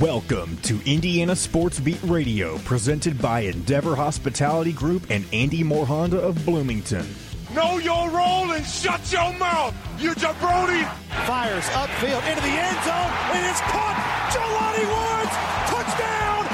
Welcome 0.00 0.58
to 0.58 0.80
Indiana 0.86 1.34
Sports 1.34 1.80
Beat 1.80 1.98
Radio, 2.04 2.58
presented 2.58 3.20
by 3.20 3.40
Endeavor 3.40 3.96
Hospitality 3.96 4.70
Group 4.72 5.10
and 5.10 5.24
Andy 5.32 5.64
Moore 5.64 5.84
Honda 5.86 6.20
of 6.20 6.44
Bloomington. 6.46 7.04
Know 7.52 7.78
your 7.78 8.08
role 8.08 8.52
and 8.52 8.64
shut 8.64 9.10
your 9.10 9.32
mouth, 9.38 9.74
you 9.98 10.12
jabroni! 10.12 10.88
Fires 11.26 11.64
upfield 11.70 12.22
into 12.30 12.42
the 12.42 12.54
end 12.54 12.78
zone, 12.84 13.10
and 13.34 13.44
it's 13.50 13.60
caught! 13.62 13.98
Jelani 14.30 14.86
Woods! 14.86 15.34
Touchdown! 15.66 16.46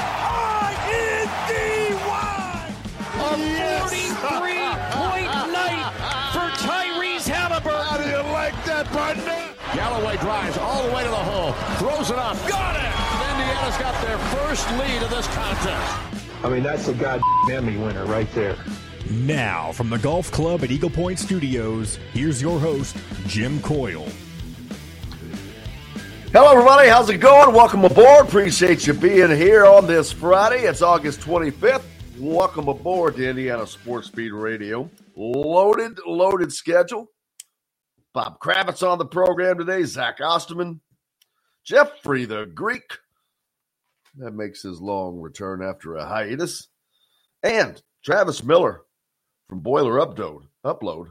I-N-D-Y! 0.73 1.85
A 3.13 3.37
43-point 3.85 5.29
night 5.53 5.93
for 6.33 6.49
Tyrese 6.65 7.27
Halliburton. 7.27 7.85
How 7.85 7.97
do 7.97 8.09
you 8.09 8.23
like 8.33 8.57
that, 8.65 8.87
partner? 8.87 9.53
Galloway 9.75 10.17
drives 10.17 10.57
all 10.57 10.81
the 10.87 10.95
way 10.95 11.03
to 11.03 11.09
the 11.09 11.15
hole, 11.15 11.51
throws 11.77 12.09
it 12.09 12.17
up, 12.17 12.35
got 12.47 12.75
it! 12.77 12.94
Indiana's 13.55 13.77
got 13.77 14.05
their 14.05 14.17
first 14.17 14.69
lead 14.71 15.01
of 15.01 15.09
this 15.09 15.27
contest. 15.27 16.43
I 16.43 16.49
mean, 16.49 16.61
that's 16.61 16.89
a 16.89 16.93
goddamn 16.93 17.23
Emmy 17.49 17.77
winner 17.77 18.03
right 18.03 18.29
there. 18.33 18.57
Now, 19.09 19.71
from 19.71 19.89
the 19.89 19.97
Golf 19.97 20.29
Club 20.29 20.65
at 20.65 20.71
Eagle 20.71 20.89
Point 20.89 21.19
Studios, 21.19 21.97
here's 22.11 22.41
your 22.41 22.59
host, 22.59 22.97
Jim 23.27 23.61
Coyle. 23.61 24.09
Hello, 26.33 26.51
everybody. 26.51 26.89
How's 26.89 27.09
it 27.09 27.19
going? 27.19 27.55
Welcome 27.55 27.85
aboard. 27.85 28.27
Appreciate 28.27 28.85
you 28.87 28.93
being 28.93 29.29
here 29.29 29.65
on 29.65 29.87
this 29.87 30.11
Friday. 30.11 30.63
It's 30.63 30.81
August 30.81 31.21
25th. 31.21 31.85
Welcome 32.19 32.67
aboard 32.67 33.15
to 33.15 33.29
Indiana 33.29 33.65
Sports 33.65 34.09
Beat 34.09 34.33
Radio. 34.33 34.89
Loaded, 35.15 35.97
loaded 36.05 36.51
schedule. 36.51 37.09
Bob 38.13 38.37
Kravitz 38.39 38.85
on 38.85 38.97
the 38.97 39.05
program 39.05 39.57
today. 39.57 39.83
Zach 39.85 40.19
Osterman. 40.19 40.81
Jeffrey 41.63 42.25
the 42.25 42.47
Greek. 42.47 42.83
That 44.17 44.31
makes 44.31 44.61
his 44.61 44.79
long 44.79 45.19
return 45.19 45.61
after 45.61 45.95
a 45.95 46.05
hiatus. 46.05 46.67
And 47.43 47.81
Travis 48.03 48.43
Miller 48.43 48.83
from 49.49 49.59
Boiler 49.59 49.99
Upload. 49.99 50.43
Upload. 50.65 51.07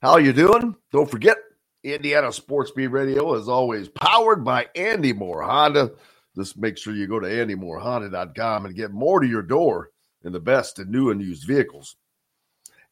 How 0.00 0.18
you 0.18 0.32
doing? 0.32 0.74
Don't 0.92 1.10
forget, 1.10 1.36
Indiana 1.82 2.32
Sports 2.32 2.70
Beat 2.70 2.88
Radio 2.88 3.34
is 3.34 3.48
always 3.48 3.88
powered 3.88 4.44
by 4.44 4.66
Andy 4.74 5.12
Moore 5.12 5.42
Honda. 5.42 5.92
Just 6.36 6.56
make 6.56 6.76
sure 6.78 6.94
you 6.94 7.06
go 7.06 7.20
to 7.20 7.28
andymoorehonda.com 7.28 8.66
and 8.66 8.74
get 8.74 8.90
more 8.90 9.20
to 9.20 9.26
your 9.26 9.42
door 9.42 9.90
in 10.24 10.32
the 10.32 10.40
best 10.40 10.78
in 10.78 10.90
new 10.90 11.10
and 11.10 11.20
used 11.20 11.46
vehicles. 11.46 11.96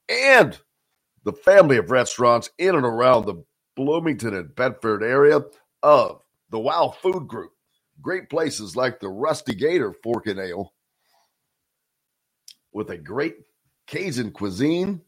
And 0.08 0.58
the 1.24 1.32
family 1.32 1.78
of 1.78 1.90
restaurants 1.90 2.50
in 2.58 2.74
and 2.74 2.84
around 2.84 3.26
the 3.26 3.42
Bloomington 3.76 4.34
and 4.34 4.54
Bedford 4.54 5.02
area 5.02 5.40
of 5.82 6.22
the 6.50 6.58
Wow 6.58 6.94
Food 7.00 7.26
Group. 7.26 7.51
Great 8.02 8.28
places 8.28 8.74
like 8.76 9.00
the 9.00 9.08
Rusty 9.08 9.54
Gator 9.54 9.92
Fork 10.02 10.26
and 10.26 10.40
Ale 10.40 10.72
with 12.72 12.90
a 12.90 12.98
great 12.98 13.36
Cajun 13.86 14.32
cuisine. 14.32 15.00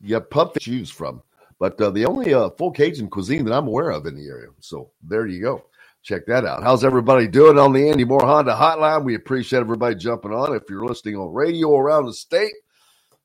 You 0.00 0.14
have 0.14 0.30
pub 0.30 0.54
to 0.54 0.60
choose 0.60 0.90
from, 0.90 1.22
but 1.58 1.80
uh, 1.80 1.90
the 1.90 2.06
only 2.06 2.34
uh, 2.34 2.50
full 2.50 2.70
Cajun 2.70 3.08
cuisine 3.08 3.44
that 3.44 3.54
I'm 3.54 3.66
aware 3.66 3.90
of 3.90 4.06
in 4.06 4.16
the 4.16 4.28
area. 4.28 4.48
So 4.60 4.90
there 5.02 5.26
you 5.26 5.40
go. 5.40 5.64
Check 6.02 6.26
that 6.26 6.44
out. 6.44 6.62
How's 6.62 6.84
everybody 6.84 7.26
doing 7.26 7.58
on 7.58 7.72
the 7.72 7.88
Andy 7.90 8.04
Moore 8.04 8.24
Honda 8.24 8.54
hotline? 8.54 9.04
We 9.04 9.16
appreciate 9.16 9.60
everybody 9.60 9.96
jumping 9.96 10.32
on. 10.32 10.54
If 10.54 10.64
you're 10.70 10.84
listening 10.84 11.16
on 11.16 11.32
radio 11.32 11.76
around 11.76 12.06
the 12.06 12.12
state, 12.12 12.54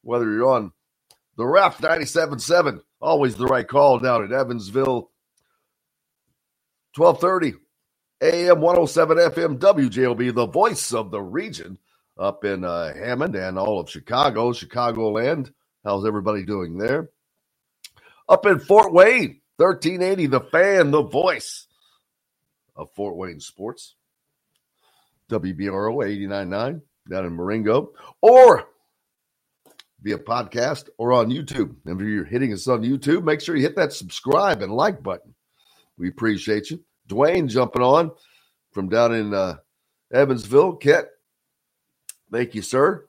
whether 0.01 0.25
you're 0.31 0.49
on 0.49 0.71
the 1.37 1.45
ref 1.45 1.77
97.7, 1.79 2.81
always 3.01 3.35
the 3.35 3.45
right 3.45 3.67
call 3.67 3.99
down 3.99 4.23
at 4.23 4.31
Evansville, 4.31 5.11
1230 6.95 7.57
AM 8.21 8.61
107 8.61 9.17
FM 9.17 9.57
WJOB, 9.57 10.35
the 10.35 10.45
voice 10.45 10.93
of 10.93 11.09
the 11.09 11.21
region 11.21 11.77
up 12.19 12.45
in 12.45 12.63
uh, 12.63 12.93
Hammond 12.93 13.35
and 13.35 13.57
all 13.57 13.79
of 13.79 13.89
Chicago, 13.89 14.51
Chicagoland. 14.51 15.51
How's 15.83 16.05
everybody 16.05 16.43
doing 16.45 16.77
there? 16.77 17.09
Up 18.29 18.45
in 18.45 18.59
Fort 18.59 18.93
Wayne, 18.93 19.41
1380, 19.57 20.27
the 20.27 20.41
fan, 20.41 20.91
the 20.91 21.01
voice 21.01 21.67
of 22.75 22.91
Fort 22.91 23.15
Wayne 23.15 23.39
sports. 23.39 23.95
WBRO 25.29 26.05
899 26.05 26.81
down 27.09 27.25
in 27.25 27.33
Marengo 27.33 27.93
or 28.21 28.67
via 30.01 30.17
podcast 30.17 30.89
or 30.97 31.13
on 31.13 31.29
YouTube. 31.29 31.75
And 31.85 31.99
if 31.99 32.07
you're 32.07 32.25
hitting 32.25 32.53
us 32.53 32.67
on 32.67 32.81
YouTube, 32.81 33.23
make 33.23 33.41
sure 33.41 33.55
you 33.55 33.61
hit 33.61 33.75
that 33.75 33.93
subscribe 33.93 34.61
and 34.61 34.73
like 34.73 35.03
button. 35.03 35.33
We 35.97 36.09
appreciate 36.09 36.71
you. 36.71 36.83
Dwayne 37.07 37.47
jumping 37.47 37.81
on 37.81 38.11
from 38.71 38.89
down 38.89 39.13
in 39.13 39.33
uh, 39.33 39.57
Evansville. 40.13 40.77
Kit, 40.77 41.07
thank 42.31 42.55
you, 42.55 42.61
sir. 42.61 43.05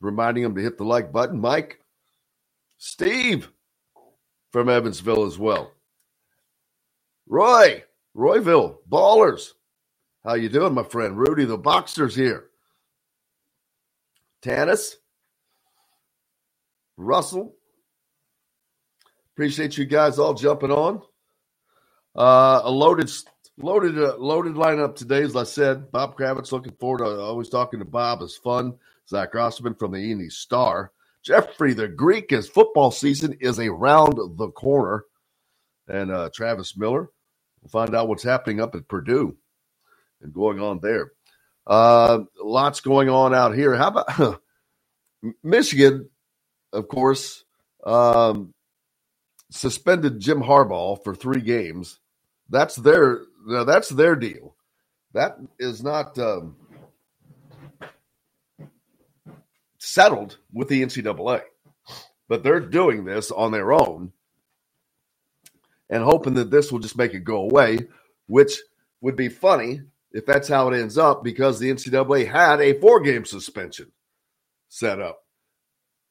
Reminding 0.00 0.44
him 0.44 0.54
to 0.54 0.62
hit 0.62 0.78
the 0.78 0.84
like 0.84 1.12
button. 1.12 1.40
Mike, 1.40 1.80
Steve 2.78 3.50
from 4.50 4.68
Evansville 4.68 5.26
as 5.26 5.38
well. 5.38 5.72
Roy, 7.28 7.84
Royville, 8.14 8.80
Ballers. 8.88 9.50
How 10.24 10.34
you 10.34 10.48
doing, 10.48 10.74
my 10.74 10.82
friend? 10.82 11.16
Rudy 11.16 11.44
the 11.44 11.58
Boxer's 11.58 12.14
here. 12.14 12.46
Tanis, 14.42 14.94
Russell. 17.00 17.54
Appreciate 19.34 19.78
you 19.78 19.86
guys 19.86 20.18
all 20.18 20.34
jumping 20.34 20.70
on. 20.70 21.02
Uh, 22.14 22.60
a 22.64 22.70
loaded, 22.70 23.10
loaded, 23.58 23.98
uh, 23.98 24.16
loaded 24.18 24.54
lineup 24.54 24.96
today. 24.96 25.22
As 25.22 25.34
I 25.34 25.44
said, 25.44 25.90
Bob 25.90 26.16
Kravitz. 26.16 26.52
Looking 26.52 26.74
forward 26.78 26.98
to 26.98 27.20
always 27.20 27.48
talking 27.48 27.78
to 27.78 27.84
Bob. 27.86 28.20
It's 28.22 28.36
fun. 28.36 28.74
Zach 29.08 29.34
Osterman 29.34 29.74
from 29.74 29.92
the 29.92 30.10
Indy 30.10 30.28
Star. 30.28 30.92
Jeffrey 31.22 31.72
the 31.72 31.88
Greek. 31.88 32.32
As 32.32 32.48
football 32.48 32.90
season 32.90 33.36
is 33.40 33.58
around 33.58 34.14
the 34.36 34.50
corner, 34.50 35.04
and 35.88 36.10
uh, 36.10 36.30
Travis 36.34 36.76
Miller. 36.76 37.10
We'll 37.62 37.70
find 37.70 37.94
out 37.94 38.08
what's 38.08 38.22
happening 38.22 38.60
up 38.60 38.74
at 38.74 38.88
Purdue 38.88 39.36
and 40.22 40.32
going 40.32 40.60
on 40.60 40.80
there. 40.80 41.12
Uh, 41.66 42.20
lots 42.42 42.80
going 42.80 43.08
on 43.08 43.34
out 43.34 43.54
here. 43.54 43.74
How 43.76 43.88
about 43.88 44.40
Michigan? 45.42 46.08
Of 46.72 46.88
course, 46.88 47.44
um, 47.84 48.52
suspended 49.50 50.20
Jim 50.20 50.40
Harbaugh 50.40 51.02
for 51.02 51.14
three 51.14 51.40
games. 51.40 51.98
That's 52.48 52.76
their 52.76 53.22
now 53.46 53.64
that's 53.64 53.88
their 53.88 54.16
deal. 54.16 54.54
That 55.12 55.38
is 55.58 55.82
not 55.82 56.18
um, 56.18 56.56
settled 59.78 60.38
with 60.52 60.68
the 60.68 60.82
NCAA, 60.82 61.42
but 62.28 62.42
they're 62.42 62.60
doing 62.60 63.04
this 63.04 63.30
on 63.30 63.50
their 63.50 63.72
own 63.72 64.12
and 65.88 66.04
hoping 66.04 66.34
that 66.34 66.50
this 66.50 66.70
will 66.70 66.78
just 66.78 66.96
make 66.96 67.14
it 67.14 67.24
go 67.24 67.42
away, 67.42 67.78
which 68.28 68.60
would 69.00 69.16
be 69.16 69.28
funny 69.28 69.80
if 70.12 70.24
that's 70.24 70.48
how 70.48 70.68
it 70.68 70.80
ends 70.80 70.96
up 70.96 71.24
because 71.24 71.58
the 71.58 71.70
NCAA 71.70 72.30
had 72.30 72.60
a 72.60 72.78
four 72.80 73.00
game 73.00 73.24
suspension 73.24 73.90
set 74.68 75.00
up. 75.00 75.24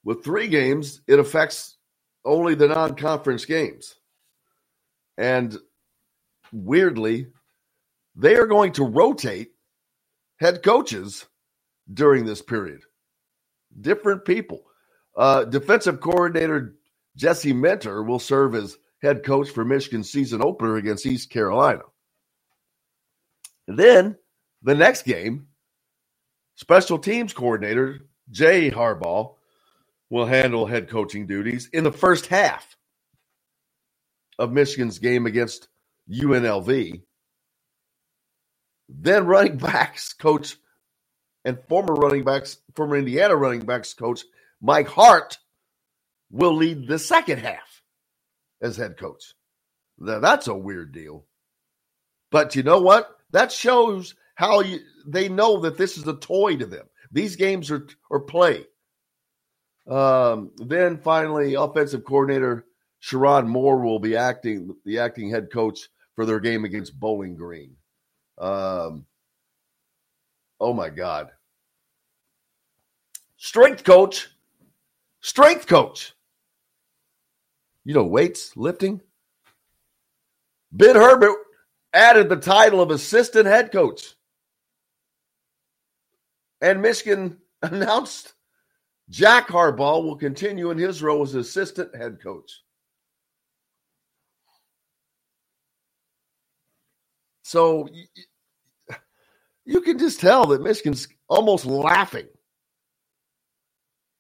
With 0.10 0.24
three 0.24 0.48
games, 0.48 1.02
it 1.06 1.20
affects 1.20 1.78
only 2.26 2.56
the 2.56 2.68
non 2.68 2.96
conference 2.96 3.46
games. 3.46 3.94
And 5.20 5.56
weirdly, 6.52 7.28
they 8.16 8.34
are 8.34 8.48
going 8.48 8.72
to 8.72 8.86
rotate 8.86 9.52
head 10.40 10.64
coaches 10.64 11.28
during 11.94 12.26
this 12.26 12.42
period. 12.42 12.82
Different 13.80 14.26
people. 14.26 14.64
Uh, 15.16 15.44
defensive 15.44 16.00
coordinator 16.02 16.74
Jesse 17.16 17.54
Minter 17.54 18.02
will 18.02 18.18
serve 18.18 18.56
as 18.56 18.80
head 19.04 19.24
coach 19.24 19.52
for 19.52 19.64
Michigan's 19.64 20.12
season 20.12 20.42
opener 20.42 20.78
against 20.78 21.06
East 21.06 21.30
Carolina. 21.30 21.84
Then 23.68 24.18
the 24.64 24.74
next 24.74 25.04
game, 25.04 25.50
special 26.56 26.98
teams 26.98 27.32
coordinator 27.32 28.08
Jay 28.32 28.72
Harbaugh 28.72 29.36
will 30.10 30.26
handle 30.26 30.66
head 30.66 30.90
coaching 30.90 31.28
duties 31.28 31.70
in 31.72 31.84
the 31.84 31.92
first 31.92 32.28
half 32.28 32.76
of 34.38 34.52
Michigan's 34.52 35.00
game 35.00 35.26
against 35.26 35.68
UNLV. 36.12 37.02
Then 38.90 39.26
running 39.28 39.58
backs 39.60 40.14
coach 40.14 40.56
and 41.46 41.60
former 41.68 41.94
running 41.94 42.24
backs, 42.24 42.58
former 42.76 42.98
Indiana 42.98 43.36
running 43.36 43.62
backs 43.62 43.94
coach 43.94 44.24
Mike 44.62 44.88
Hart 44.88 45.38
will 46.32 46.56
lead 46.56 46.88
the 46.88 47.00
second 47.00 47.40
half 47.40 47.82
as 48.62 48.78
head 48.78 48.98
coach. 48.98 49.34
Now, 49.98 50.20
that's 50.20 50.48
a 50.48 50.56
weird 50.56 50.92
deal. 50.94 51.26
But 52.32 52.56
you 52.56 52.64
know 52.64 52.80
what? 52.82 53.10
That 53.32 53.52
shows 53.52 54.16
how 54.36 54.62
you, 54.62 54.80
they 55.08 55.30
know 55.30 55.62
that 55.62 55.78
this 55.78 55.98
is 55.98 56.08
a 56.08 56.16
toy 56.16 56.58
to 56.58 56.66
them. 56.66 56.86
These 57.12 57.36
games 57.36 57.72
are, 57.72 57.88
are 58.12 58.20
play. 58.20 58.66
Um, 59.90 60.52
then 60.58 61.00
finally, 61.00 61.56
offensive 61.56 62.06
coordinator 62.06 62.66
Sherrone 63.02 63.48
Moore 63.48 63.80
will 63.80 64.00
be 64.00 64.16
acting 64.16 64.76
the 64.86 65.00
acting 65.00 65.32
head 65.32 65.52
coach 65.52 65.90
for 66.16 66.26
their 66.26 66.40
game 66.40 66.64
against 66.64 67.00
Bowling 67.00 67.36
Green. 67.36 67.76
Um, 68.38 69.06
oh 70.60 70.74
my 70.74 70.90
God. 70.90 71.32
Strength 73.38 73.84
coach. 73.84 74.30
Strength 75.22 75.66
coach. 75.66 76.14
You 77.84 77.96
know, 77.96 78.04
weights, 78.04 78.56
lifting. 78.56 79.02
Ben 80.72 80.96
Herbert 80.96 81.36
added 81.94 82.30
the 82.30 82.36
title 82.36 82.82
of 82.82 82.92
assistant 82.92 83.48
head 83.48 83.72
coach. 83.72 84.14
And 86.62 86.82
Michigan 86.82 87.38
announced 87.64 88.34
Jack 89.10 89.48
Harbaugh 89.48 90.04
will 90.04 90.16
continue 90.16 90.70
in 90.70 90.78
his 90.78 91.02
role 91.02 91.24
as 91.24 91.34
assistant 91.34 91.96
head 91.96 92.22
coach. 92.22 92.62
So 97.44 97.90
you 99.66 99.82
can 99.82 99.98
just 99.98 100.20
tell 100.20 100.48
that 100.48 100.62
Michigan's 100.62 101.08
almost 101.28 101.66
laughing. 101.66 102.28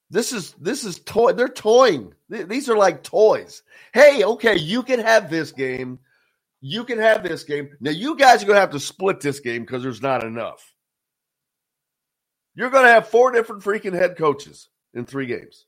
This 0.09 0.33
is 0.33 0.53
this 0.53 0.83
is 0.83 0.99
toy. 0.99 1.33
They're 1.33 1.47
toying. 1.47 2.15
These 2.29 2.67
are 2.69 2.77
like 2.77 3.03
toys. 3.03 3.61
Hey, 3.93 4.23
okay, 4.23 4.57
you 4.57 4.81
can 4.81 4.99
have 4.99 5.29
this 5.29 5.51
game. 5.51 5.99
You 6.61 6.83
can 6.83 6.97
have 6.97 7.21
this 7.21 7.43
game. 7.43 7.69
Now 7.79 7.91
you 7.91 8.17
guys 8.17 8.41
are 8.41 8.47
to 8.55 8.61
have 8.61 8.71
to 8.71 8.79
split 8.79 9.21
this 9.21 9.39
game 9.39 9.61
because 9.61 9.83
there's 9.83 10.01
not 10.01 10.23
enough. 10.23 10.73
You're 12.55 12.71
to 12.85 12.91
have 12.91 13.07
four 13.07 13.31
different 13.31 13.63
freaking 13.63 13.93
head 13.93 14.17
coaches 14.17 14.67
in 14.93 15.05
three 15.05 15.25
games. 15.25 15.65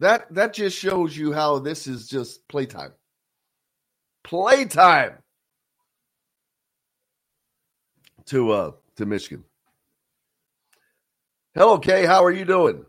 That 0.00 0.32
that 0.34 0.52
just 0.52 0.76
shows 0.76 1.16
you 1.16 1.32
how 1.32 1.58
this 1.58 1.86
is 1.86 2.06
just 2.06 2.46
playtime. 2.48 2.92
Playtime 4.24 5.14
to 8.26 8.50
uh 8.50 8.72
to 8.96 9.06
Michigan. 9.06 9.44
Hello, 11.54 11.78
Kay. 11.78 12.04
How 12.04 12.22
are 12.22 12.32
you 12.32 12.44
doing? 12.44 12.84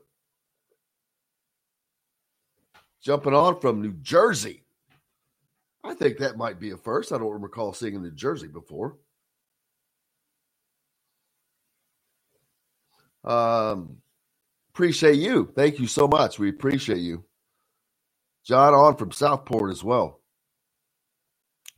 Jumping 3.01 3.33
on 3.33 3.61
from 3.61 3.81
New 3.81 3.93
Jersey. 4.01 4.65
I 5.85 5.93
think 5.93 6.17
that 6.17 6.35
might 6.35 6.59
be 6.59 6.71
a 6.71 6.77
first. 6.77 7.13
I 7.13 7.17
don't 7.17 7.41
recall 7.41 7.71
seeing 7.71 7.95
in 7.95 8.01
New 8.01 8.11
Jersey 8.11 8.47
before. 8.47 8.97
Um, 13.27 13.97
appreciate 14.73 15.17
you. 15.17 15.51
Thank 15.55 15.79
you 15.79 15.87
so 15.87 16.07
much. 16.07 16.39
We 16.39 16.49
appreciate 16.49 16.99
you. 16.99 17.25
John 18.45 18.73
on 18.73 18.95
from 18.97 19.11
Southport 19.11 19.71
as 19.71 19.83
well. 19.83 20.21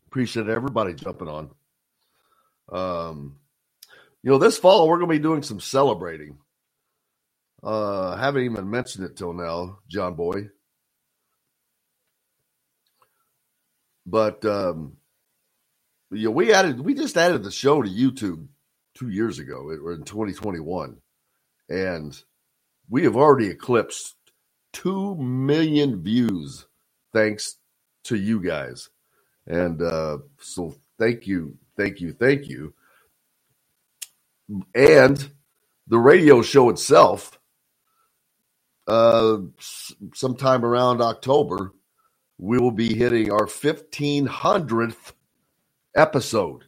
Appreciate 0.08 0.50
everybody 0.50 0.94
jumping 0.94 1.28
on. 1.28 1.50
Um, 2.72 3.38
you 4.24 4.32
know, 4.32 4.38
this 4.38 4.58
fall 4.58 4.88
we're 4.88 4.98
going 5.00 5.10
to 5.10 5.16
be 5.18 5.24
doing 5.24 5.44
some 5.44 5.60
celebrating. 5.60 6.38
Uh, 7.64 8.16
haven't 8.16 8.44
even 8.44 8.70
mentioned 8.70 9.06
it 9.06 9.18
till 9.18 9.34
now, 9.34 9.80
John 9.90 10.16
Boy. 10.16 10.50
But 14.06 14.46
um, 14.46 14.98
you 16.12 16.26
know, 16.26 16.32
we 16.32 16.54
added 16.54 16.80
we 16.80 16.94
just 16.94 17.18
added 17.18 17.44
the 17.44 17.52
show 17.52 17.82
to 17.82 17.90
YouTube 17.90 18.48
two 18.96 19.10
years 19.10 19.40
ago, 19.40 19.70
or 19.84 19.94
in 19.94 20.04
2021 20.04 20.98
and 21.70 22.22
we 22.90 23.04
have 23.04 23.16
already 23.16 23.48
eclipsed 23.48 24.16
2 24.74 25.16
million 25.16 26.02
views 26.02 26.66
thanks 27.14 27.58
to 28.04 28.16
you 28.16 28.42
guys. 28.42 28.90
And 29.48 29.82
uh, 29.82 30.20
so 30.40 30.76
thank 30.98 31.28
you, 31.28 31.58
thank 31.78 32.02
you, 32.02 32.14
thank 32.14 32.48
you. 32.48 32.74
And 34.74 35.32
the 35.88 36.00
radio 36.00 36.42
show 36.42 36.70
itself, 36.70 37.40
uh, 38.88 39.38
sometime 40.14 40.66
around 40.66 41.02
October, 41.02 41.74
we 42.40 42.58
will 42.58 42.72
be 42.72 42.96
hitting 42.96 43.32
our 43.32 43.46
1500th 43.46 45.14
episode. 45.96 46.66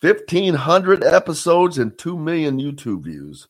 1500 0.00 1.02
episodes 1.02 1.78
and 1.78 1.96
2 1.96 2.18
million 2.18 2.58
YouTube 2.58 3.04
views 3.04 3.48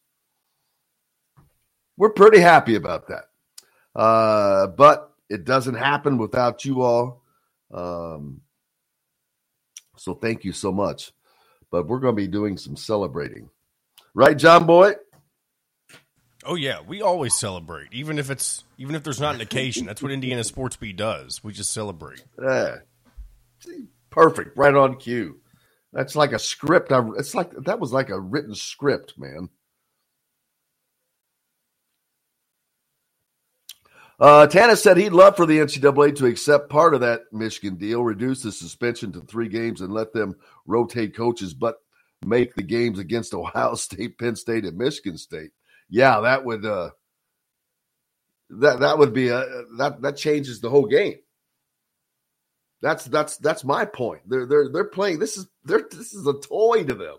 we're 1.96 2.10
pretty 2.10 2.40
happy 2.40 2.74
about 2.74 3.08
that. 3.08 3.24
Uh, 3.94 4.66
but 4.68 5.12
it 5.28 5.44
doesn't 5.44 5.74
happen 5.74 6.18
without 6.18 6.64
you 6.64 6.82
all. 6.82 7.22
Um, 7.72 8.40
so 9.96 10.14
thank 10.14 10.44
you 10.44 10.52
so 10.52 10.72
much. 10.72 11.12
But 11.70 11.86
we're 11.86 12.00
going 12.00 12.14
to 12.14 12.22
be 12.22 12.28
doing 12.28 12.56
some 12.56 12.76
celebrating. 12.76 13.50
Right, 14.14 14.36
John 14.36 14.66
Boy? 14.66 14.94
Oh 16.46 16.56
yeah, 16.56 16.80
we 16.86 17.00
always 17.00 17.34
celebrate, 17.34 17.92
even 17.92 18.18
if 18.18 18.30
it's 18.30 18.64
even 18.76 18.94
if 18.94 19.02
there's 19.02 19.20
not 19.20 19.34
an 19.34 19.40
occasion. 19.40 19.86
That's 19.86 20.02
what 20.02 20.12
Indiana 20.12 20.44
Sports 20.44 20.76
Beat 20.76 20.96
does. 20.96 21.42
We 21.42 21.52
just 21.52 21.72
celebrate. 21.72 22.22
Yeah, 22.40 22.76
perfect, 24.10 24.56
right 24.56 24.74
on 24.74 24.96
cue. 24.96 25.40
That's 25.92 26.14
like 26.14 26.32
a 26.32 26.38
script. 26.38 26.92
I, 26.92 27.02
it's 27.16 27.34
like 27.34 27.52
that 27.64 27.80
was 27.80 27.92
like 27.92 28.10
a 28.10 28.20
written 28.20 28.54
script, 28.54 29.14
man. 29.16 29.48
Uh, 34.24 34.74
said 34.74 34.96
he'd 34.96 35.12
love 35.12 35.36
for 35.36 35.44
the 35.44 35.58
NCAA 35.58 36.16
to 36.16 36.24
accept 36.24 36.70
part 36.70 36.94
of 36.94 37.02
that 37.02 37.30
Michigan 37.30 37.76
deal, 37.76 38.02
reduce 38.02 38.40
the 38.40 38.50
suspension 38.50 39.12
to 39.12 39.20
three 39.20 39.48
games, 39.48 39.82
and 39.82 39.92
let 39.92 40.14
them 40.14 40.34
rotate 40.64 41.14
coaches, 41.14 41.52
but 41.52 41.76
make 42.24 42.54
the 42.54 42.62
games 42.62 42.98
against 42.98 43.34
Ohio 43.34 43.74
State, 43.74 44.16
Penn 44.18 44.34
State, 44.34 44.64
and 44.64 44.78
Michigan 44.78 45.18
State. 45.18 45.50
Yeah, 45.90 46.20
that 46.20 46.42
would 46.42 46.64
uh, 46.64 46.92
that 48.48 48.80
that 48.80 48.96
would 48.96 49.12
be 49.12 49.28
a 49.28 49.44
that 49.76 50.00
that 50.00 50.16
changes 50.16 50.58
the 50.58 50.70
whole 50.70 50.86
game. 50.86 51.18
That's 52.80 53.04
that's 53.04 53.36
that's 53.36 53.62
my 53.62 53.84
point. 53.84 54.22
They're 54.26 54.46
they're 54.46 54.70
they're 54.70 54.84
playing. 54.84 55.18
This 55.18 55.36
is 55.36 55.48
they're 55.66 55.86
this 55.90 56.14
is 56.14 56.26
a 56.26 56.40
toy 56.40 56.82
to 56.84 56.94
them. 56.94 57.16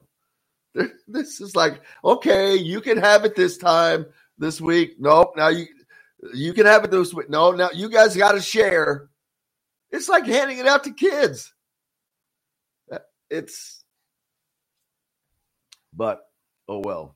They're, 0.73 0.93
this 1.07 1.39
is 1.39 1.55
like 1.55 1.81
okay, 2.03 2.55
you 2.55 2.81
can 2.81 2.97
have 2.97 3.25
it 3.25 3.35
this 3.35 3.59
time 3.59 4.07
this 4.39 4.59
week. 4.59 4.95
Nope. 4.97 5.33
Now 5.38 5.50
you 5.50 5.67
you 6.34 6.53
can 6.53 6.65
have 6.65 6.84
it 6.84 6.91
this 6.91 7.13
way. 7.13 7.25
No, 7.29 7.51
now 7.51 7.70
you 7.74 7.89
guys 7.89 8.15
got 8.15 8.34
to 8.34 8.41
share. 8.41 9.10
It's 9.91 10.10
like 10.10 10.25
handing 10.25 10.58
it 10.58 10.67
out 10.67 10.84
to 10.86 10.91
kids. 10.91 11.53
Uh, 12.91 13.00
it's, 13.29 13.84
but 15.94 16.22
oh 16.67 16.82
well. 16.84 17.15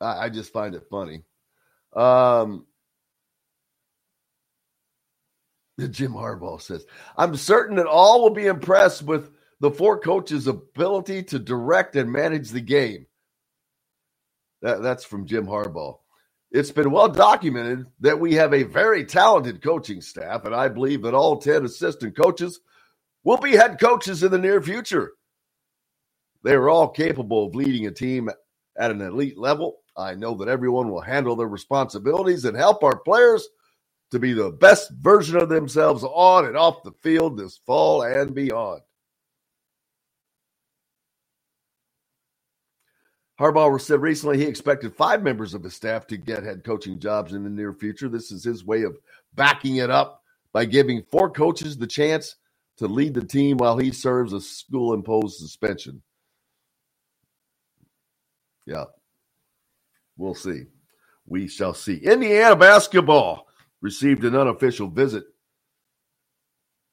I, 0.00 0.24
I 0.24 0.28
just 0.28 0.52
find 0.52 0.74
it 0.74 0.86
funny. 0.90 1.22
Um, 1.94 2.66
Jim 5.90 6.12
Harbaugh 6.12 6.60
says, 6.60 6.84
I'm 7.16 7.36
certain 7.36 7.76
that 7.76 7.86
all 7.86 8.22
will 8.22 8.30
be 8.30 8.46
impressed 8.46 9.02
with 9.02 9.30
the 9.60 9.70
four 9.70 9.98
coaches' 9.98 10.46
ability 10.46 11.22
to 11.24 11.38
direct 11.38 11.96
and 11.96 12.10
manage 12.10 12.50
the 12.50 12.60
game. 12.60 13.06
That, 14.62 14.82
that's 14.82 15.04
from 15.04 15.26
Jim 15.26 15.46
Harbaugh. 15.46 15.98
It's 16.50 16.70
been 16.70 16.90
well 16.90 17.08
documented 17.08 17.86
that 18.00 18.20
we 18.20 18.34
have 18.34 18.54
a 18.54 18.62
very 18.62 19.04
talented 19.04 19.62
coaching 19.62 20.00
staff, 20.00 20.44
and 20.44 20.54
I 20.54 20.68
believe 20.68 21.02
that 21.02 21.14
all 21.14 21.38
10 21.38 21.64
assistant 21.64 22.16
coaches 22.16 22.60
will 23.24 23.36
be 23.36 23.52
head 23.52 23.78
coaches 23.80 24.22
in 24.22 24.30
the 24.30 24.38
near 24.38 24.62
future. 24.62 25.12
They 26.44 26.54
are 26.54 26.68
all 26.68 26.88
capable 26.88 27.46
of 27.46 27.54
leading 27.56 27.86
a 27.86 27.90
team 27.90 28.30
at 28.78 28.90
an 28.90 29.00
elite 29.02 29.38
level. 29.38 29.78
I 29.96 30.14
know 30.14 30.34
that 30.36 30.48
everyone 30.48 30.90
will 30.90 31.00
handle 31.00 31.36
their 31.36 31.48
responsibilities 31.48 32.44
and 32.44 32.56
help 32.56 32.84
our 32.84 32.98
players 33.00 33.48
to 34.12 34.18
be 34.18 34.32
the 34.32 34.50
best 34.50 34.90
version 35.00 35.36
of 35.36 35.48
themselves 35.48 36.04
on 36.04 36.46
and 36.46 36.56
off 36.56 36.84
the 36.84 36.92
field 37.02 37.36
this 37.36 37.58
fall 37.66 38.02
and 38.02 38.34
beyond. 38.34 38.82
Harbaugh 43.38 43.80
said 43.80 44.00
recently 44.00 44.38
he 44.38 44.44
expected 44.44 44.94
five 44.94 45.22
members 45.22 45.52
of 45.54 45.62
his 45.62 45.74
staff 45.74 46.06
to 46.06 46.16
get 46.16 46.42
head 46.42 46.64
coaching 46.64 46.98
jobs 46.98 47.34
in 47.34 47.44
the 47.44 47.50
near 47.50 47.72
future. 47.72 48.08
This 48.08 48.32
is 48.32 48.42
his 48.44 48.64
way 48.64 48.82
of 48.82 48.96
backing 49.34 49.76
it 49.76 49.90
up 49.90 50.22
by 50.52 50.64
giving 50.64 51.02
four 51.10 51.30
coaches 51.30 51.76
the 51.76 51.86
chance 51.86 52.36
to 52.78 52.86
lead 52.86 53.14
the 53.14 53.24
team 53.24 53.58
while 53.58 53.76
he 53.76 53.90
serves 53.90 54.32
a 54.32 54.40
school 54.40 54.94
imposed 54.94 55.38
suspension. 55.38 56.02
Yeah. 58.64 58.84
We'll 60.16 60.34
see. 60.34 60.64
We 61.26 61.48
shall 61.48 61.74
see. 61.74 61.96
Indiana 61.98 62.56
basketball 62.56 63.48
received 63.82 64.24
an 64.24 64.34
unofficial 64.34 64.88
visit. 64.88 65.24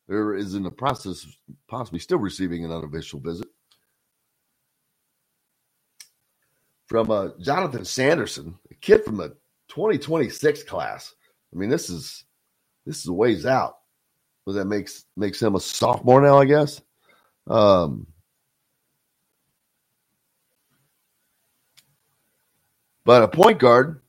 There 0.09 0.35
is 0.35 0.55
in 0.55 0.63
the 0.63 0.71
process, 0.71 1.25
possibly 1.69 1.99
still 1.99 2.19
receiving 2.19 2.65
an 2.65 2.71
unofficial 2.71 3.21
visit 3.21 3.47
from 6.93 7.09
uh, 7.09 7.29
Jonathan 7.39 7.83
Sanderson, 7.85 8.53
a 8.69 8.75
kid 8.75 9.03
from 9.03 9.17
the 9.17 9.29
2026 9.69 10.61
class. 10.61 11.15
I 11.51 11.57
mean, 11.57 11.71
this 11.71 11.89
is 11.89 12.23
this 12.85 12.99
is 12.99 13.07
a 13.07 13.13
ways 13.13 13.47
out. 13.47 13.77
But 14.45 14.51
that 14.53 14.65
makes 14.65 15.03
makes 15.17 15.41
him 15.41 15.55
a 15.55 15.59
sophomore 15.59 16.21
now, 16.21 16.37
I 16.37 16.45
guess. 16.45 16.81
Um, 17.47 18.05
but 23.03 23.23
a 23.23 23.27
point 23.27 23.57
guard, 23.57 24.03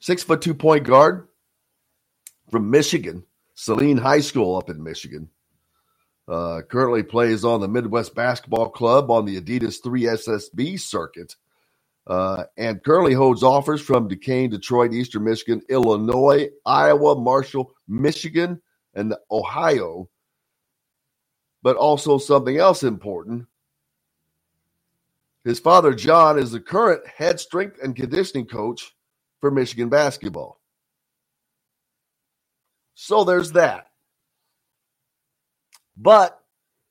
six 0.00 0.24
foot 0.24 0.42
two 0.42 0.54
point 0.54 0.82
guard 0.82 1.28
from 2.50 2.68
Michigan, 2.68 3.22
Saline 3.54 3.98
High 3.98 4.22
School 4.22 4.56
up 4.56 4.70
in 4.70 4.82
Michigan. 4.82 5.28
Uh, 6.26 6.62
currently 6.68 7.04
plays 7.04 7.44
on 7.44 7.60
the 7.60 7.68
Midwest 7.68 8.12
Basketball 8.16 8.70
Club 8.70 9.08
on 9.08 9.24
the 9.24 9.40
Adidas 9.40 9.80
3SSB 9.80 10.80
circuit. 10.80 11.36
Uh, 12.06 12.44
and 12.56 12.82
currently 12.82 13.14
holds 13.14 13.42
offers 13.42 13.80
from 13.80 14.08
Duquesne, 14.08 14.50
Detroit, 14.50 14.92
Eastern 14.92 15.24
Michigan, 15.24 15.62
Illinois, 15.68 16.48
Iowa, 16.66 17.20
Marshall, 17.20 17.72
Michigan, 17.86 18.60
and 18.94 19.14
Ohio. 19.30 20.08
But 21.62 21.76
also 21.76 22.18
something 22.18 22.56
else 22.56 22.82
important. 22.82 23.46
His 25.44 25.60
father, 25.60 25.92
John, 25.94 26.38
is 26.38 26.52
the 26.52 26.60
current 26.60 27.06
head 27.06 27.38
strength 27.40 27.78
and 27.82 27.94
conditioning 27.94 28.46
coach 28.46 28.94
for 29.40 29.50
Michigan 29.50 29.88
basketball. 29.88 30.60
So 32.94 33.24
there's 33.24 33.52
that. 33.52 33.86
But 35.96 36.38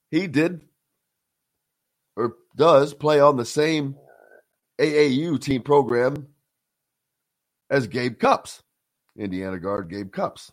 he 0.09 0.27
did 0.27 0.61
or 2.15 2.35
does 2.55 2.93
play 2.93 3.19
on 3.19 3.37
the 3.37 3.45
same 3.45 3.95
AAU 4.81 5.39
team 5.39 5.61
program 5.61 6.27
as 7.69 7.85
Gabe 7.85 8.17
Cupps, 8.17 8.63
Indiana 9.15 9.59
guard 9.59 9.89
Gabe 9.89 10.11
Cupps. 10.11 10.51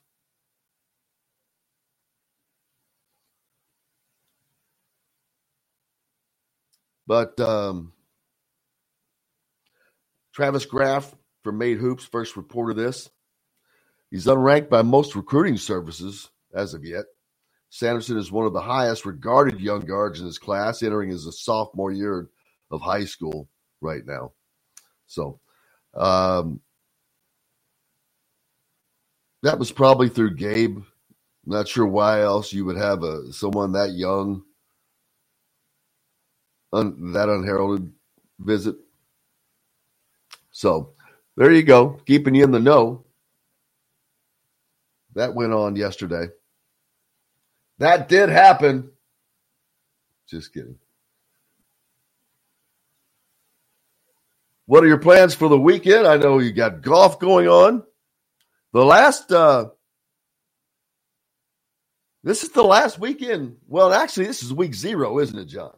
But 7.06 7.40
um, 7.40 7.94
Travis 10.34 10.66
Graf 10.66 11.14
from 11.42 11.56
Made 11.56 11.78
Hoops 11.78 12.04
first 12.04 12.36
reported 12.36 12.76
this. 12.76 13.08
He's 14.10 14.26
unranked 14.26 14.68
by 14.68 14.82
most 14.82 15.16
recruiting 15.16 15.56
services 15.56 16.28
as 16.54 16.74
of 16.74 16.84
yet. 16.84 17.06
Sanderson 17.70 18.18
is 18.18 18.30
one 18.30 18.44
of 18.44 18.52
the 18.52 18.60
highest 18.60 19.06
regarded 19.06 19.58
young 19.58 19.86
guards 19.86 20.20
in 20.20 20.26
his 20.26 20.38
class, 20.38 20.82
entering 20.82 21.10
as 21.10 21.24
a 21.24 21.32
sophomore 21.32 21.92
year 21.92 22.28
of 22.70 22.82
high 22.82 23.06
school 23.06 23.48
right 23.80 24.06
now. 24.06 24.32
So, 25.06 25.40
um, 25.94 26.60
that 29.42 29.58
was 29.58 29.72
probably 29.72 30.08
through 30.08 30.36
Gabe. 30.36 30.80
Not 31.46 31.68
sure 31.68 31.86
why 31.86 32.22
else 32.22 32.52
you 32.52 32.64
would 32.66 32.76
have 32.78 33.02
a 33.04 33.32
someone 33.32 33.72
that 33.72 33.92
young, 33.92 34.42
un, 36.72 37.12
that 37.12 37.28
unheralded 37.28 37.92
visit. 38.40 38.76
So, 40.52 40.92
there 41.36 41.52
you 41.52 41.62
go, 41.64 42.00
keeping 42.06 42.34
you 42.34 42.44
in 42.44 42.52
the 42.52 42.60
know. 42.60 43.04
That 45.14 45.34
went 45.34 45.52
on 45.54 45.76
yesterday. 45.76 46.28
That 47.78 48.08
did 48.08 48.28
happen. 48.30 48.90
Just 50.28 50.54
kidding. 50.54 50.78
What 54.68 54.84
are 54.84 54.88
your 54.88 54.98
plans 54.98 55.34
for 55.34 55.48
the 55.48 55.58
weekend? 55.58 56.06
I 56.06 56.18
know 56.18 56.40
you 56.40 56.52
got 56.52 56.82
golf 56.82 57.18
going 57.18 57.48
on. 57.48 57.84
The 58.74 58.84
last 58.84 59.32
uh 59.32 59.70
this 62.22 62.44
is 62.44 62.50
the 62.50 62.62
last 62.64 62.98
weekend. 62.98 63.56
Well, 63.66 63.92
actually, 63.94 64.26
this 64.26 64.42
is 64.42 64.52
week 64.52 64.74
zero, 64.74 65.18
isn't 65.20 65.38
it, 65.38 65.46
John? 65.46 65.72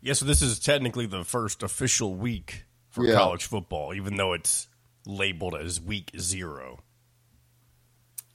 Yeah, 0.00 0.12
so 0.12 0.24
this 0.26 0.42
is 0.42 0.60
technically 0.60 1.06
the 1.06 1.24
first 1.24 1.62
official 1.64 2.14
week 2.14 2.66
for 2.90 3.04
Yeah. 3.04 3.14
college 3.14 3.46
football, 3.46 3.94
even 3.94 4.16
though 4.16 4.34
it's 4.34 4.68
labeled 5.06 5.56
as 5.56 5.80
week 5.80 6.12
zero. 6.20 6.80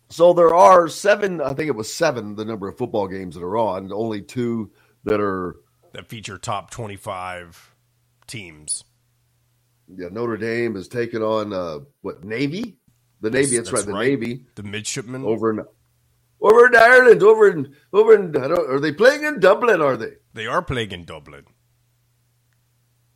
So 0.09 0.33
there 0.33 0.55
are 0.55 0.89
seven, 0.89 1.41
I 1.41 1.53
think 1.53 1.69
it 1.69 1.75
was 1.75 1.93
seven, 1.93 2.35
the 2.35 2.45
number 2.45 2.67
of 2.67 2.77
football 2.77 3.07
games 3.07 3.35
that 3.35 3.43
are 3.43 3.57
on, 3.57 3.93
only 3.93 4.21
two 4.21 4.71
that 5.05 5.21
are 5.21 5.57
that 5.97 6.07
feature 6.07 6.37
top 6.37 6.69
25 6.69 7.75
teams. 8.27 8.83
yeah, 9.87 10.09
Notre 10.11 10.37
Dame 10.37 10.75
is 10.75 10.87
taking 10.87 11.23
on 11.23 11.51
uh 11.51 11.79
what 12.01 12.23
Navy? 12.23 12.77
The 13.21 13.31
Navy, 13.31 13.57
that's, 13.57 13.71
right, 13.71 13.83
the 13.83 13.93
Navy. 13.93 14.45
The 14.53 14.61
midshipmen. 14.61 15.25
over 15.25 15.49
in 15.49 15.59
over 16.39 16.67
in 16.67 16.75
Ireland, 16.75 17.23
over 17.23 17.49
in 17.49 17.75
over 17.91 18.13
in 18.13 18.37
I 18.37 18.47
don't, 18.47 18.69
are 18.69 18.79
they 18.79 18.91
playing 18.91 19.23
in 19.23 19.39
Dublin? 19.39 19.81
Are 19.81 19.97
they? 19.97 20.11
They 20.35 20.45
are 20.45 20.61
playing 20.61 20.91
in 20.91 21.05
Dublin. 21.05 21.45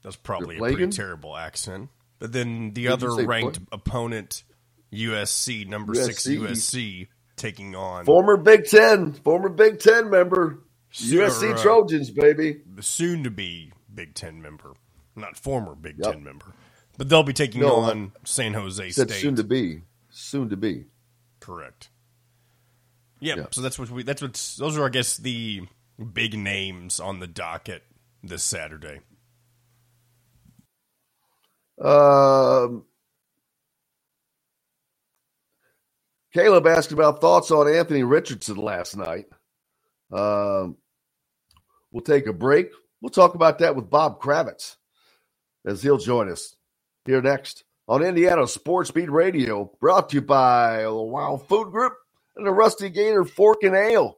That's 0.02 0.16
probably 0.16 0.58
a 0.58 0.60
pretty 0.60 0.88
terrible 0.88 1.38
accent. 1.38 1.90
But 2.18 2.32
then 2.32 2.74
the 2.74 2.84
Did 2.84 2.92
other 2.92 3.14
ranked 3.28 3.58
play? 3.58 3.66
opponent, 3.72 4.44
USC, 4.92 5.68
number 5.68 5.94
six 5.94 6.26
USC. 6.26 6.40
USC, 6.40 7.08
taking 7.36 7.76
on 7.76 8.06
Former 8.06 8.38
Big 8.38 8.66
Ten, 8.66 9.14
former 9.14 9.50
Big 9.50 9.80
Ten 9.80 10.10
member, 10.10 10.64
USC 11.00 11.56
uh, 11.56 11.62
Trojans, 11.62 12.12
baby. 12.12 12.62
soon 12.82 13.24
to 13.24 13.32
be 13.32 13.72
Big 13.94 14.14
Ten 14.16 14.42
member, 14.42 14.74
not 15.16 15.38
former 15.38 15.76
Big 15.76 16.00
Yep. 16.00 16.14
Ten 16.14 16.24
member. 16.24 16.56
But 16.98 17.10
they'll 17.10 17.24
be 17.24 17.34
taking 17.34 17.62
No, 17.62 17.76
on 17.78 18.14
San 18.26 18.54
Jose 18.54 18.92
State. 18.92 19.10
soon 19.10 19.36
to 19.38 19.44
be, 19.44 19.82
soon 20.10 20.50
to 20.50 20.58
be. 20.58 20.86
Correct. 21.40 21.90
Yep. 23.20 23.38
Yeah. 23.38 23.46
So 23.52 23.62
that's 23.62 23.80
what 23.80 23.90
we. 23.90 24.04
That's 24.04 24.22
what. 24.22 24.34
Those 24.60 24.78
are, 24.78 24.86
I 24.86 24.90
guess, 24.90 25.18
the 25.18 25.62
big 26.14 26.38
names 26.38 27.00
on 27.00 27.20
the 27.20 27.28
docket 27.28 27.84
this 28.24 28.44
Saturday. 28.44 29.02
Um, 31.82 32.86
Caleb 36.34 36.68
asked 36.68 36.92
about 36.92 37.22
thoughts 37.22 37.52
on 37.52 37.74
Anthony 37.74 38.04
Richardson 38.04 38.58
last 38.58 38.96
night. 38.98 39.26
Um, 40.12 40.78
we'll 41.92 42.02
take 42.02 42.28
a 42.28 42.34
break. 42.34 42.72
We'll 43.02 43.10
talk 43.10 43.36
about 43.36 43.60
that 43.60 43.76
with 43.76 43.90
Bob 43.90 44.22
Kravitz 44.22 44.76
as 45.66 45.82
he'll 45.82 45.98
join 45.98 46.30
us 46.30 46.56
here 47.06 47.22
next 47.22 47.64
on 47.88 48.04
Indiana 48.04 48.48
Sports 48.48 48.92
Beat 48.92 49.12
Radio, 49.12 49.72
brought 49.80 50.10
to 50.10 50.16
you 50.16 50.22
by 50.22 50.84
the 50.84 50.94
Wow 50.94 51.38
Food 51.38 51.72
Group 51.72 51.94
and 52.36 52.46
the 52.46 52.52
Rusty 52.52 52.90
Gator 52.90 53.26
Fork 53.26 53.64
and 53.64 53.76
Ale 53.76 54.18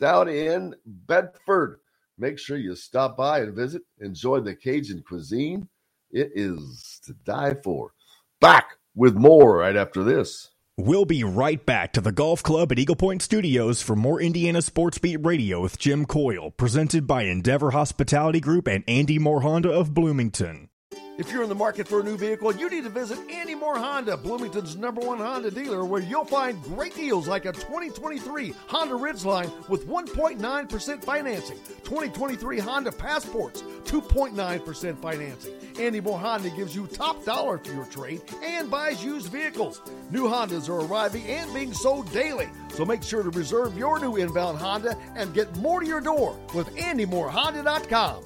down 0.00 0.28
in 0.28 0.74
Bedford. 0.86 1.80
Make 2.18 2.38
sure 2.38 2.56
you 2.56 2.74
stop 2.74 3.16
by 3.16 3.40
and 3.40 3.54
visit. 3.54 3.82
Enjoy 4.00 4.40
the 4.40 4.54
Cajun 4.54 5.02
cuisine. 5.06 5.68
It 6.10 6.32
is 6.34 7.00
to 7.04 7.14
die 7.24 7.54
for. 7.62 7.92
Back 8.40 8.70
with 8.94 9.14
more 9.16 9.58
right 9.58 9.76
after 9.76 10.04
this. 10.04 10.51
We'll 10.84 11.04
be 11.04 11.22
right 11.22 11.64
back 11.64 11.92
to 11.92 12.00
the 12.00 12.10
Golf 12.10 12.42
Club 12.42 12.72
at 12.72 12.78
Eagle 12.80 12.96
Point 12.96 13.22
Studios 13.22 13.80
for 13.80 13.94
more 13.94 14.20
Indiana 14.20 14.60
Sports 14.60 14.98
Beat 14.98 15.18
Radio 15.24 15.60
with 15.60 15.78
Jim 15.78 16.04
Coyle, 16.06 16.50
presented 16.50 17.06
by 17.06 17.22
Endeavor 17.22 17.70
Hospitality 17.70 18.40
Group 18.40 18.66
and 18.66 18.82
Andy 18.88 19.16
Moore 19.20 19.42
Honda 19.42 19.70
of 19.70 19.94
Bloomington. 19.94 20.70
If 21.18 21.30
you're 21.30 21.42
in 21.42 21.50
the 21.50 21.54
market 21.54 21.86
for 21.86 22.00
a 22.00 22.02
new 22.02 22.16
vehicle, 22.16 22.56
you 22.56 22.70
need 22.70 22.84
to 22.84 22.90
visit 22.90 23.18
Andy 23.30 23.54
Moore 23.54 23.76
Honda, 23.76 24.16
Bloomington's 24.16 24.76
number 24.76 25.02
one 25.02 25.18
Honda 25.18 25.50
dealer, 25.50 25.84
where 25.84 26.00
you'll 26.00 26.24
find 26.24 26.60
great 26.62 26.94
deals 26.94 27.28
like 27.28 27.44
a 27.44 27.52
2023 27.52 28.54
Honda 28.66 28.94
Ridgeline 28.94 29.68
with 29.68 29.86
1.9% 29.86 31.04
financing, 31.04 31.58
2023 31.84 32.58
Honda 32.60 32.90
Passports, 32.92 33.60
2.9% 33.84 34.98
financing. 35.02 35.52
Andy 35.78 36.00
Moore 36.00 36.18
Honda 36.18 36.48
gives 36.48 36.74
you 36.74 36.86
top 36.86 37.22
dollar 37.26 37.58
for 37.58 37.74
your 37.74 37.84
trade 37.86 38.22
and 38.42 38.70
buys 38.70 39.04
used 39.04 39.26
vehicles. 39.26 39.82
New 40.10 40.24
Hondas 40.28 40.70
are 40.70 40.80
arriving 40.86 41.24
and 41.26 41.52
being 41.52 41.74
sold 41.74 42.10
daily, 42.10 42.48
so 42.70 42.86
make 42.86 43.02
sure 43.02 43.22
to 43.22 43.30
reserve 43.30 43.76
your 43.76 43.98
new 44.00 44.16
inbound 44.16 44.58
Honda 44.58 44.96
and 45.14 45.34
get 45.34 45.54
more 45.58 45.80
to 45.80 45.86
your 45.86 46.00
door 46.00 46.38
with 46.54 46.74
AndyMooreHonda.com. 46.76 48.24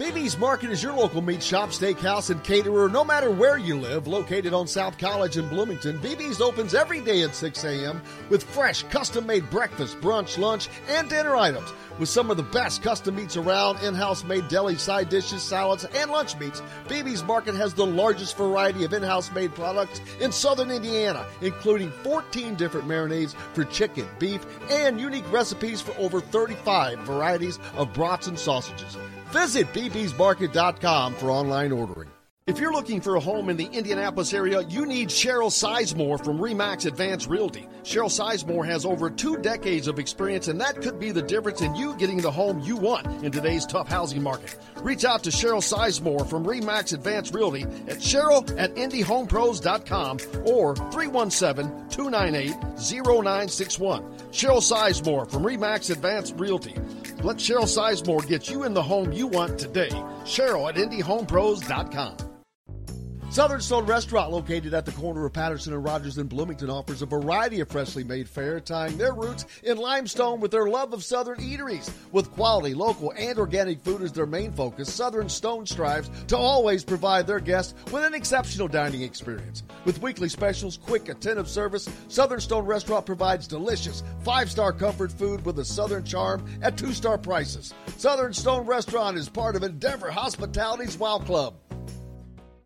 BB's 0.00 0.38
Market 0.38 0.70
is 0.70 0.82
your 0.82 0.94
local 0.94 1.20
meat 1.20 1.42
shop, 1.42 1.68
steakhouse, 1.68 2.30
and 2.30 2.42
caterer 2.42 2.88
no 2.88 3.04
matter 3.04 3.30
where 3.30 3.58
you 3.58 3.78
live. 3.78 4.06
Located 4.06 4.54
on 4.54 4.66
South 4.66 4.96
College 4.96 5.36
in 5.36 5.46
Bloomington, 5.50 5.98
BB's 5.98 6.40
opens 6.40 6.74
every 6.74 7.02
day 7.02 7.22
at 7.22 7.34
6 7.34 7.64
a.m. 7.64 8.00
with 8.30 8.42
fresh, 8.42 8.82
custom 8.84 9.26
made 9.26 9.50
breakfast, 9.50 10.00
brunch, 10.00 10.38
lunch, 10.38 10.70
and 10.88 11.10
dinner 11.10 11.36
items. 11.36 11.70
With 11.98 12.08
some 12.08 12.30
of 12.30 12.38
the 12.38 12.42
best 12.42 12.82
custom 12.82 13.16
meats 13.16 13.36
around, 13.36 13.84
in 13.84 13.94
house 13.94 14.24
made 14.24 14.48
deli 14.48 14.76
side 14.76 15.10
dishes, 15.10 15.42
salads, 15.42 15.84
and 15.84 16.10
lunch 16.10 16.34
meats, 16.38 16.62
BB's 16.88 17.22
Market 17.22 17.54
has 17.54 17.74
the 17.74 17.84
largest 17.84 18.38
variety 18.38 18.86
of 18.86 18.94
in 18.94 19.02
house 19.02 19.30
made 19.32 19.54
products 19.54 20.00
in 20.18 20.32
southern 20.32 20.70
Indiana, 20.70 21.26
including 21.42 21.90
14 22.04 22.54
different 22.54 22.88
marinades 22.88 23.34
for 23.52 23.64
chicken, 23.64 24.08
beef, 24.18 24.46
and 24.70 24.98
unique 24.98 25.30
recipes 25.30 25.82
for 25.82 25.92
over 25.98 26.22
35 26.22 27.00
varieties 27.00 27.58
of 27.76 27.92
brats 27.92 28.28
and 28.28 28.38
sausages. 28.38 28.96
Visit 29.32 29.72
bbsmarket.com 29.72 31.14
for 31.14 31.30
online 31.30 31.72
ordering. 31.72 32.08
If 32.50 32.58
you're 32.58 32.72
looking 32.72 33.00
for 33.00 33.14
a 33.14 33.20
home 33.20 33.48
in 33.48 33.56
the 33.56 33.66
Indianapolis 33.66 34.34
area, 34.34 34.62
you 34.62 34.84
need 34.84 35.08
Cheryl 35.08 35.52
Sizemore 35.52 36.22
from 36.24 36.38
Remax 36.38 36.84
Advanced 36.84 37.28
Realty. 37.28 37.68
Cheryl 37.84 38.10
Sizemore 38.10 38.66
has 38.66 38.84
over 38.84 39.08
two 39.08 39.36
decades 39.36 39.86
of 39.86 40.00
experience, 40.00 40.48
and 40.48 40.60
that 40.60 40.82
could 40.82 40.98
be 40.98 41.12
the 41.12 41.22
difference 41.22 41.60
in 41.60 41.76
you 41.76 41.94
getting 41.94 42.16
the 42.16 42.30
home 42.30 42.58
you 42.58 42.74
want 42.74 43.06
in 43.24 43.30
today's 43.30 43.64
tough 43.64 43.86
housing 43.86 44.20
market. 44.20 44.58
Reach 44.78 45.04
out 45.04 45.22
to 45.22 45.30
Cheryl 45.30 45.62
Sizemore 45.62 46.28
from 46.28 46.44
Remax 46.44 46.92
Advanced 46.92 47.34
Realty 47.34 47.62
at 47.62 47.98
cheryl 47.98 48.42
at 48.58 48.74
indiehomepros.com 48.74 50.18
or 50.44 50.74
317 50.74 51.88
298 51.88 52.56
0961. 52.80 54.02
Cheryl 54.32 54.60
Sizemore 54.60 55.30
from 55.30 55.44
Remax 55.44 55.92
Advanced 55.92 56.34
Realty. 56.36 56.74
Let 57.22 57.36
Cheryl 57.36 57.62
Sizemore 57.62 58.26
get 58.26 58.50
you 58.50 58.64
in 58.64 58.74
the 58.74 58.82
home 58.82 59.12
you 59.12 59.28
want 59.28 59.56
today. 59.56 59.90
Cheryl 60.24 60.68
at 60.68 60.74
indiehomepros.com. 60.74 62.16
Southern 63.30 63.60
Stone 63.60 63.86
Restaurant, 63.86 64.32
located 64.32 64.74
at 64.74 64.84
the 64.84 64.90
corner 64.90 65.24
of 65.24 65.32
Patterson 65.32 65.72
and 65.72 65.84
Rogers 65.84 66.18
in 66.18 66.26
Bloomington, 66.26 66.68
offers 66.68 67.00
a 67.00 67.06
variety 67.06 67.60
of 67.60 67.68
freshly 67.68 68.02
made 68.02 68.28
fare, 68.28 68.58
tying 68.58 68.98
their 68.98 69.14
roots 69.14 69.46
in 69.62 69.78
limestone 69.78 70.40
with 70.40 70.50
their 70.50 70.66
love 70.66 70.92
of 70.92 71.04
Southern 71.04 71.38
eateries. 71.38 71.92
With 72.10 72.32
quality, 72.32 72.74
local, 72.74 73.12
and 73.16 73.38
organic 73.38 73.84
food 73.84 74.02
as 74.02 74.10
their 74.12 74.26
main 74.26 74.50
focus, 74.50 74.92
Southern 74.92 75.28
Stone 75.28 75.66
strives 75.66 76.10
to 76.26 76.36
always 76.36 76.82
provide 76.82 77.28
their 77.28 77.38
guests 77.38 77.74
with 77.92 78.02
an 78.02 78.14
exceptional 78.14 78.66
dining 78.66 79.02
experience. 79.02 79.62
With 79.84 80.02
weekly 80.02 80.28
specials, 80.28 80.76
quick, 80.76 81.08
attentive 81.08 81.48
service, 81.48 81.88
Southern 82.08 82.40
Stone 82.40 82.66
Restaurant 82.66 83.06
provides 83.06 83.46
delicious, 83.46 84.02
five 84.24 84.50
star 84.50 84.72
comfort 84.72 85.12
food 85.12 85.44
with 85.46 85.56
a 85.60 85.64
Southern 85.64 86.02
charm 86.02 86.44
at 86.62 86.76
two 86.76 86.92
star 86.92 87.16
prices. 87.16 87.74
Southern 87.96 88.32
Stone 88.32 88.66
Restaurant 88.66 89.16
is 89.16 89.28
part 89.28 89.54
of 89.54 89.62
Endeavor 89.62 90.10
Hospitality's 90.10 90.98
Wow 90.98 91.18
Club. 91.18 91.54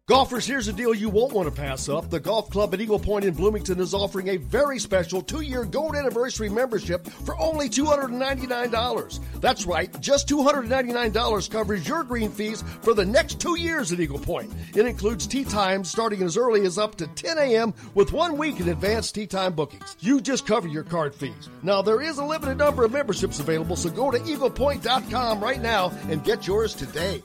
Golfers, 0.07 0.45
here's 0.45 0.69
a 0.69 0.73
deal 0.75 0.93
you 0.93 1.09
won't 1.09 1.33
want 1.33 1.49
to 1.49 1.63
pass 1.63 1.89
up. 1.89 2.11
The 2.11 2.21
Golf 2.21 2.51
Club 2.51 2.75
at 2.75 2.81
Eagle 2.83 2.99
Point 2.99 3.25
in 3.25 3.33
Bloomington 3.33 3.81
is 3.81 3.95
offering 3.95 4.29
a 4.29 4.37
very 4.37 4.79
special 4.79 5.23
two 5.23 5.41
year 5.41 5.65
gold 5.65 5.97
anniversary 5.97 6.51
membership 6.51 7.07
for 7.07 7.35
only 7.41 7.71
$299. 7.71 9.41
That's 9.41 9.65
right, 9.65 9.99
just 10.03 10.29
$299 10.29 11.51
covers 11.51 11.89
your 11.89 12.05
green 12.05 12.31
fees 12.31 12.63
for 12.83 12.93
the 12.93 13.07
next 13.07 13.41
two 13.41 13.59
years 13.59 13.93
at 13.93 14.01
Eagle 14.01 14.19
Point. 14.19 14.53
It 14.77 14.85
includes 14.85 15.27
tee 15.27 15.43
times 15.43 15.91
starting 15.91 16.23
as 16.23 16.37
early 16.37 16.67
as 16.67 16.77
up 16.77 16.97
to 16.97 17.07
10 17.07 17.39
a.m. 17.39 17.73
with 17.95 18.13
one 18.13 18.37
week 18.37 18.61
in 18.61 18.69
advance 18.69 19.11
tee 19.11 19.27
time 19.27 19.55
bookings. 19.55 19.97
You 20.01 20.21
just 20.21 20.47
cover 20.47 20.69
your 20.69 20.85
card 20.85 21.15
fees. 21.15 21.49
Now, 21.63 21.81
there 21.81 22.03
is 22.03 22.19
a 22.19 22.25
limited 22.27 22.59
number 22.59 22.85
of 22.85 22.93
memberships 22.93 23.41
available, 23.41 23.75
so 23.75 23.89
go 23.89 24.11
to 24.11 24.19
eaglepoint.com 24.19 25.41
right 25.41 25.63
now 25.63 25.93
and 26.11 26.23
get 26.23 26.47
yours 26.47 26.75
today. 26.75 27.23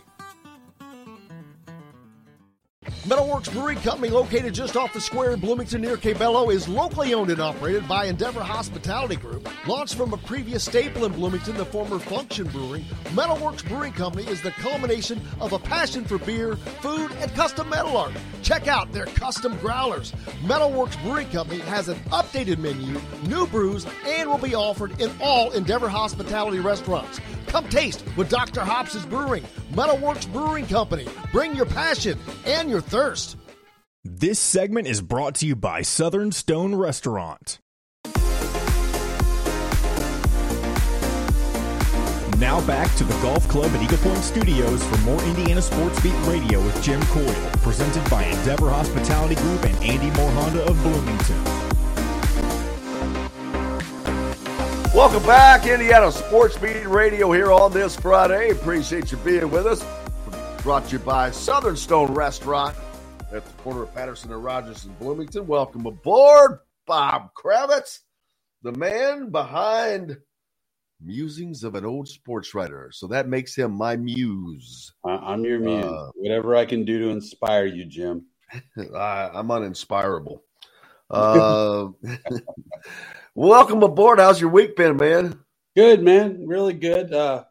Metalworks 3.10 3.52
Brewing 3.52 3.78
Company, 3.80 4.10
located 4.10 4.54
just 4.54 4.78
off 4.78 4.94
the 4.94 5.02
square 5.02 5.32
in 5.32 5.40
Bloomington 5.42 5.82
near 5.82 5.98
Cabello, 5.98 6.50
is 6.50 6.70
locally 6.70 7.14
owned 7.14 7.30
and 7.30 7.42
operated 7.42 7.86
by 7.90 8.06
Endeavor 8.06 8.42
Hospitality 8.42 9.18
Group. 9.18 9.50
Launched 9.68 9.96
from 9.96 10.14
a 10.14 10.18
previous 10.18 10.64
staple 10.64 11.04
in 11.04 11.12
Bloomington, 11.12 11.58
the 11.58 11.66
former 11.66 12.00
Function 12.00 12.48
Brewing, 12.48 12.86
Metalworks 13.16 13.68
Brewing 13.68 13.92
Company 13.92 14.26
is 14.28 14.42
the 14.42 14.52
culmination 14.52 15.22
of 15.42 15.52
a 15.52 15.60
passion 15.60 16.06
for 16.06 16.20
beer, 16.20 16.56
food, 16.56 17.12
and 17.20 17.30
custom 17.34 17.68
metal 17.70 17.98
art. 17.98 18.14
Check 18.44 18.68
out 18.68 18.94
their 18.94 19.08
custom 19.08 19.58
growlers. 19.58 20.12
Metalworks 20.44 21.02
Brewing 21.04 21.30
Company 21.32 21.60
has 21.62 21.90
an 21.90 21.98
updated 22.12 22.60
menu, 22.60 23.02
new 23.28 23.46
brews, 23.48 23.86
and 24.06 24.30
will 24.30 24.38
be 24.38 24.56
offered 24.56 25.02
in 25.02 25.12
all 25.20 25.52
Endeavor 25.52 25.90
Hospitality 25.90 26.60
restaurants. 26.60 27.20
Come 27.50 27.68
taste 27.68 28.04
with 28.16 28.30
Dr. 28.30 28.62
Hops 28.62 29.04
brewing. 29.08 29.44
Metalworks 29.72 30.32
Brewing 30.32 30.68
Company. 30.68 31.08
Bring 31.32 31.56
your 31.56 31.66
passion 31.66 32.20
and 32.46 32.69
your 32.70 32.82
thirst. 32.82 33.36
This 34.04 34.40
segment 34.40 34.88
is 34.88 35.02
brought 35.02 35.36
to 35.36 35.46
you 35.46 35.56
by 35.56 35.82
Southern 35.82 36.32
Stone 36.32 36.76
Restaurant. 36.76 37.60
Now 42.40 42.66
back 42.66 42.96
to 42.96 43.04
the 43.04 43.14
Golf 43.22 43.46
Club 43.50 43.70
at 43.72 43.84
Eagle 43.84 43.98
Point 43.98 44.24
Studios 44.24 44.82
for 44.86 44.98
more 45.00 45.22
Indiana 45.24 45.62
Sports 45.62 46.00
Beat 46.02 46.16
Radio 46.26 46.64
with 46.64 46.82
Jim 46.82 47.02
Coyle, 47.08 47.52
presented 47.62 48.10
by 48.10 48.24
Endeavor 48.24 48.70
Hospitality 48.70 49.36
Group 49.36 49.66
and 49.66 49.76
Andy 49.84 50.10
Moore 50.18 50.32
Honda 50.32 50.64
of 50.66 50.82
Bloomington. 50.82 51.44
Welcome 54.96 55.24
back, 55.24 55.68
Indiana 55.68 56.12
Sports 56.12 56.58
Beat 56.58 56.88
Radio 56.88 57.32
here 57.34 57.52
on 57.52 57.74
this 57.74 57.98
Friday. 57.98 58.52
Appreciate 58.52 59.12
you 59.12 59.18
being 59.18 59.52
with 59.52 59.66
us. 59.68 59.84
Brought 60.64 60.86
to 60.88 60.98
you 60.98 61.00
by 61.00 61.32
Southern 61.32 61.78
Stone 61.78 62.14
Restaurant 62.14 62.76
at 63.32 63.46
the 63.46 63.52
corner 63.64 63.84
of 63.84 63.96
Patterson 63.96 64.34
and 64.34 64.44
Rogers 64.44 64.84
in 64.84 64.94
Bloomington. 64.96 65.48
Welcome 65.48 65.86
aboard, 65.86 66.60
Bob 66.86 67.30
Kravitz, 67.34 68.00
the 68.62 68.74
man 68.74 69.30
behind 69.32 70.18
Musings 71.02 71.64
of 71.64 71.76
an 71.76 71.86
Old 71.86 72.10
Sports 72.10 72.54
Writer. 72.54 72.90
So 72.92 73.08
that 73.08 73.30
makes 73.30 73.56
him 73.56 73.72
my 73.72 73.96
muse. 73.96 74.92
I'm 75.06 75.46
your 75.46 75.60
muse. 75.60 75.86
Uh, 75.86 76.12
Whatever 76.16 76.58
I 76.58 76.66
can 76.66 76.84
do 76.84 77.00
to 77.00 77.10
inspire 77.10 77.66
you, 77.66 77.86
Jim. 77.86 78.26
I, 78.78 79.30
I'm 79.34 79.48
uninspirable. 79.48 80.42
Uh, 81.10 81.88
welcome 83.34 83.82
aboard. 83.82 84.20
How's 84.20 84.42
your 84.42 84.50
week 84.50 84.76
been, 84.76 84.98
man? 84.98 85.40
Good, 85.74 86.04
man. 86.04 86.46
Really 86.46 86.74
good. 86.74 87.14
Uh, 87.14 87.46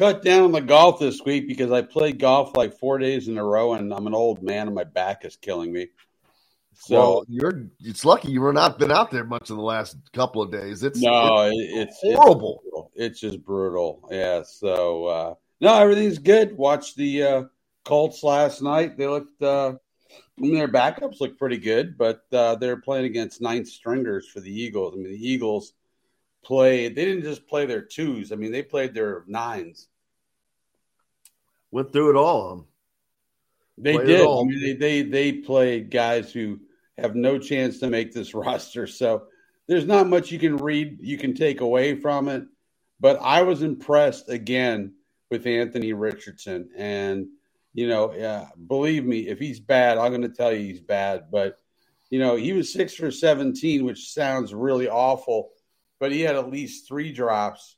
cut 0.00 0.22
down 0.22 0.44
on 0.44 0.52
the 0.52 0.62
golf 0.62 0.98
this 0.98 1.20
week 1.26 1.46
because 1.46 1.70
I 1.70 1.82
played 1.82 2.18
golf 2.18 2.56
like 2.56 2.78
four 2.78 2.96
days 2.96 3.28
in 3.28 3.36
a 3.36 3.44
row, 3.44 3.74
and 3.74 3.92
I'm 3.92 4.06
an 4.06 4.14
old 4.14 4.42
man, 4.42 4.66
and 4.66 4.74
my 4.74 4.84
back 4.84 5.26
is 5.26 5.36
killing 5.36 5.70
me. 5.70 5.88
So 6.72 6.94
well, 6.94 7.24
you're 7.28 7.66
it's 7.80 8.06
lucky 8.06 8.30
you 8.30 8.40
were 8.40 8.54
not 8.54 8.78
been 8.78 8.90
out 8.90 9.10
there 9.10 9.24
much 9.24 9.50
in 9.50 9.56
the 9.56 9.62
last 9.62 9.98
couple 10.14 10.40
of 10.40 10.50
days. 10.50 10.82
It's 10.82 10.98
no, 10.98 11.50
it's, 11.52 11.98
it's 12.02 12.16
horrible. 12.16 12.62
It's, 12.94 13.12
it's 13.12 13.20
just 13.20 13.44
brutal. 13.44 14.08
Yeah. 14.10 14.42
So 14.42 15.04
uh, 15.04 15.34
no, 15.60 15.78
everything's 15.78 16.18
good. 16.18 16.56
Watched 16.56 16.96
the 16.96 17.22
uh, 17.22 17.42
Colts 17.84 18.22
last 18.22 18.62
night. 18.62 18.96
They 18.96 19.06
looked. 19.06 19.42
Uh, 19.42 19.74
I 20.10 20.40
mean, 20.40 20.54
their 20.54 20.66
backups 20.66 21.20
look 21.20 21.36
pretty 21.36 21.58
good, 21.58 21.98
but 21.98 22.22
uh, 22.32 22.54
they're 22.54 22.80
playing 22.80 23.04
against 23.04 23.42
ninth 23.42 23.68
stringers 23.68 24.26
for 24.26 24.40
the 24.40 24.50
Eagles. 24.50 24.94
I 24.94 24.96
mean, 24.96 25.12
the 25.12 25.28
Eagles 25.28 25.74
played. 26.42 26.94
They 26.94 27.04
didn't 27.04 27.24
just 27.24 27.46
play 27.46 27.66
their 27.66 27.82
twos. 27.82 28.32
I 28.32 28.36
mean, 28.36 28.50
they 28.50 28.62
played 28.62 28.94
their 28.94 29.24
nines. 29.26 29.88
Went 31.70 31.92
through 31.92 32.10
it 32.10 32.16
all. 32.16 32.66
They 33.78 33.94
Played 33.94 34.06
did. 34.06 34.26
I 34.26 34.42
mean, 34.44 34.60
they, 34.60 34.72
they 34.72 35.02
they 35.02 35.32
played 35.32 35.90
guys 35.90 36.32
who 36.32 36.60
have 36.98 37.14
no 37.14 37.38
chance 37.38 37.78
to 37.78 37.88
make 37.88 38.12
this 38.12 38.34
roster. 38.34 38.86
So 38.86 39.24
there's 39.66 39.86
not 39.86 40.08
much 40.08 40.30
you 40.30 40.38
can 40.38 40.56
read, 40.56 40.98
you 41.00 41.16
can 41.16 41.34
take 41.34 41.60
away 41.60 41.94
from 41.94 42.28
it. 42.28 42.44
But 42.98 43.18
I 43.22 43.42
was 43.42 43.62
impressed 43.62 44.28
again 44.28 44.94
with 45.30 45.46
Anthony 45.46 45.92
Richardson, 45.92 46.70
and 46.76 47.28
you 47.72 47.88
know, 47.88 48.12
yeah, 48.12 48.48
believe 48.66 49.04
me, 49.04 49.28
if 49.28 49.38
he's 49.38 49.60
bad, 49.60 49.96
I'm 49.96 50.10
going 50.10 50.22
to 50.22 50.28
tell 50.28 50.52
you 50.52 50.58
he's 50.58 50.80
bad. 50.80 51.30
But 51.30 51.58
you 52.10 52.18
know, 52.18 52.36
he 52.36 52.52
was 52.52 52.72
six 52.72 52.94
for 52.94 53.10
17, 53.10 53.84
which 53.84 54.12
sounds 54.12 54.52
really 54.52 54.88
awful, 54.88 55.50
but 55.98 56.12
he 56.12 56.20
had 56.20 56.34
at 56.34 56.50
least 56.50 56.88
three 56.88 57.12
drops. 57.12 57.76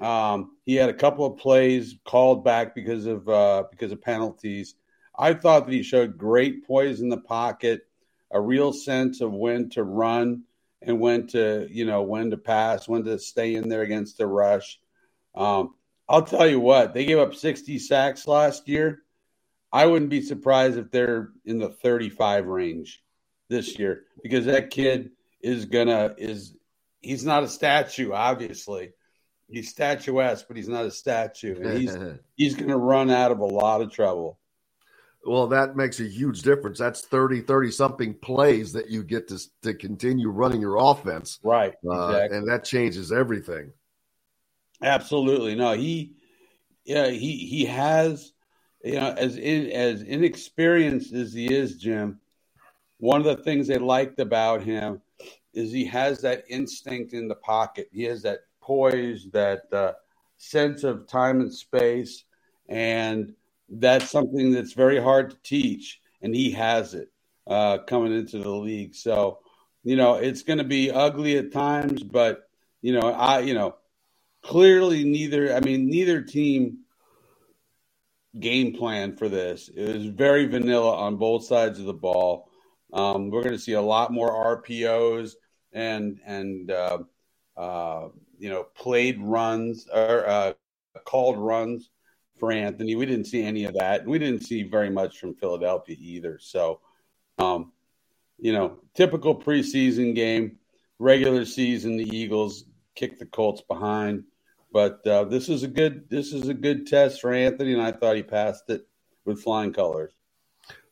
Um, 0.00 0.56
he 0.64 0.74
had 0.74 0.88
a 0.88 0.94
couple 0.94 1.24
of 1.24 1.38
plays 1.38 1.96
called 2.04 2.44
back 2.44 2.74
because 2.74 3.06
of 3.06 3.28
uh, 3.28 3.64
because 3.70 3.92
of 3.92 4.02
penalties. 4.02 4.74
I 5.16 5.34
thought 5.34 5.66
that 5.66 5.72
he 5.72 5.82
showed 5.82 6.18
great 6.18 6.66
poise 6.66 7.00
in 7.00 7.08
the 7.08 7.18
pocket, 7.18 7.86
a 8.30 8.40
real 8.40 8.72
sense 8.72 9.20
of 9.20 9.32
when 9.32 9.70
to 9.70 9.84
run 9.84 10.42
and 10.82 11.00
when 11.00 11.26
to, 11.28 11.68
you 11.70 11.84
know, 11.84 12.02
when 12.02 12.30
to 12.30 12.36
pass, 12.36 12.88
when 12.88 13.04
to 13.04 13.18
stay 13.18 13.54
in 13.54 13.68
there 13.68 13.82
against 13.82 14.18
the 14.18 14.26
rush. 14.26 14.80
Um, 15.34 15.74
I'll 16.08 16.22
tell 16.22 16.46
you 16.46 16.60
what, 16.60 16.94
they 16.94 17.06
gave 17.06 17.18
up 17.18 17.34
60 17.34 17.78
sacks 17.78 18.26
last 18.26 18.68
year. 18.68 19.02
I 19.72 19.86
wouldn't 19.86 20.10
be 20.10 20.20
surprised 20.20 20.78
if 20.78 20.90
they're 20.90 21.30
in 21.44 21.58
the 21.58 21.70
35 21.70 22.46
range 22.46 23.02
this 23.48 23.78
year 23.78 24.04
because 24.22 24.44
that 24.46 24.70
kid 24.70 25.10
is 25.40 25.64
gonna 25.64 26.14
is 26.16 26.54
he's 27.00 27.24
not 27.24 27.42
a 27.42 27.48
statue, 27.48 28.12
obviously, 28.12 28.92
he's 29.48 29.70
statuesque, 29.70 30.46
but 30.48 30.56
he's 30.56 30.68
not 30.68 30.84
a 30.84 30.90
statue, 30.90 31.56
and 31.60 31.78
he's 31.78 31.96
he's 32.36 32.54
going 32.54 32.70
to 32.70 32.76
run 32.76 33.10
out 33.10 33.30
of 33.30 33.40
a 33.40 33.44
lot 33.44 33.80
of 33.80 33.92
trouble. 33.92 34.38
Well, 35.26 35.46
that 35.48 35.76
makes 35.76 36.00
a 36.00 36.04
huge 36.04 36.42
difference. 36.42 36.78
That's 36.78 37.00
30, 37.02 37.40
30 37.42 37.70
something 37.70 38.14
plays 38.14 38.72
that 38.74 38.90
you 38.90 39.02
get 39.02 39.28
to, 39.28 39.40
to 39.62 39.74
continue 39.74 40.28
running 40.28 40.60
your 40.60 40.76
offense. 40.76 41.40
Right. 41.42 41.74
Uh, 41.88 42.08
exactly. 42.08 42.36
And 42.36 42.48
that 42.48 42.64
changes 42.64 43.10
everything. 43.10 43.72
Absolutely. 44.82 45.54
No, 45.54 45.72
he, 45.72 46.16
yeah, 46.84 47.08
he, 47.08 47.38
he 47.38 47.64
has, 47.64 48.32
you 48.84 49.00
know, 49.00 49.14
as 49.16 49.38
in, 49.38 49.70
as 49.70 50.02
inexperienced 50.02 51.14
as 51.14 51.32
he 51.32 51.52
is, 51.52 51.78
Jim, 51.78 52.20
one 52.98 53.20
of 53.20 53.26
the 53.26 53.42
things 53.42 53.66
they 53.66 53.78
liked 53.78 54.20
about 54.20 54.62
him 54.62 55.00
is 55.54 55.72
he 55.72 55.86
has 55.86 56.20
that 56.20 56.44
instinct 56.48 57.14
in 57.14 57.28
the 57.28 57.34
pocket. 57.36 57.88
He 57.92 58.02
has 58.04 58.22
that 58.22 58.40
poise, 58.64 59.28
that 59.32 59.72
uh, 59.72 59.92
sense 60.36 60.84
of 60.84 61.06
time 61.06 61.40
and 61.40 61.52
space. 61.52 62.24
And, 62.68 63.34
that's 63.68 64.10
something 64.10 64.52
that's 64.52 64.72
very 64.72 65.00
hard 65.00 65.30
to 65.30 65.36
teach, 65.42 66.00
and 66.22 66.34
he 66.34 66.50
has 66.52 66.94
it 66.94 67.10
uh, 67.46 67.78
coming 67.78 68.12
into 68.12 68.38
the 68.38 68.50
league. 68.50 68.94
So, 68.94 69.40
you 69.82 69.96
know, 69.96 70.14
it's 70.14 70.42
going 70.42 70.58
to 70.58 70.64
be 70.64 70.90
ugly 70.90 71.36
at 71.36 71.52
times, 71.52 72.02
but 72.02 72.48
you 72.82 72.92
know, 72.92 73.12
I, 73.12 73.40
you 73.40 73.54
know, 73.54 73.76
clearly 74.42 75.04
neither. 75.04 75.54
I 75.54 75.60
mean, 75.60 75.88
neither 75.88 76.20
team 76.20 76.78
game 78.38 78.74
plan 78.74 79.16
for 79.16 79.28
this. 79.28 79.70
It 79.74 79.94
was 79.94 80.06
very 80.06 80.46
vanilla 80.46 80.96
on 80.96 81.16
both 81.16 81.44
sides 81.44 81.78
of 81.78 81.86
the 81.86 81.94
ball. 81.94 82.50
Um, 82.92 83.30
we're 83.30 83.42
going 83.42 83.54
to 83.54 83.60
see 83.60 83.72
a 83.72 83.82
lot 83.82 84.12
more 84.12 84.30
RPOs 84.62 85.34
and 85.72 86.20
and 86.26 86.70
uh, 86.70 86.98
uh, 87.56 88.08
you 88.38 88.48
know 88.48 88.64
played 88.74 89.20
runs 89.20 89.88
or 89.92 90.26
uh, 90.26 90.52
called 91.04 91.38
runs 91.38 91.90
for 92.38 92.52
Anthony. 92.52 92.94
We 92.94 93.06
didn't 93.06 93.26
see 93.26 93.42
any 93.42 93.64
of 93.64 93.74
that. 93.74 94.06
We 94.06 94.18
didn't 94.18 94.44
see 94.44 94.62
very 94.64 94.90
much 94.90 95.18
from 95.18 95.34
Philadelphia 95.34 95.96
either. 95.98 96.38
So, 96.40 96.80
um, 97.38 97.72
you 98.38 98.52
know, 98.52 98.78
typical 98.94 99.40
preseason 99.40 100.14
game, 100.14 100.58
regular 100.98 101.44
season, 101.44 101.96
the 101.96 102.16
Eagles 102.16 102.64
kicked 102.94 103.18
the 103.18 103.26
Colts 103.26 103.62
behind. 103.62 104.24
But 104.72 105.06
uh, 105.06 105.24
this 105.24 105.48
is 105.48 105.62
a 105.62 105.68
good 105.68 106.10
this 106.10 106.32
is 106.32 106.48
a 106.48 106.54
good 106.54 106.88
test 106.88 107.20
for 107.20 107.32
Anthony, 107.32 107.72
and 107.72 107.82
I 107.82 107.92
thought 107.92 108.16
he 108.16 108.24
passed 108.24 108.68
it 108.68 108.86
with 109.24 109.40
flying 109.40 109.72
colors. 109.72 110.12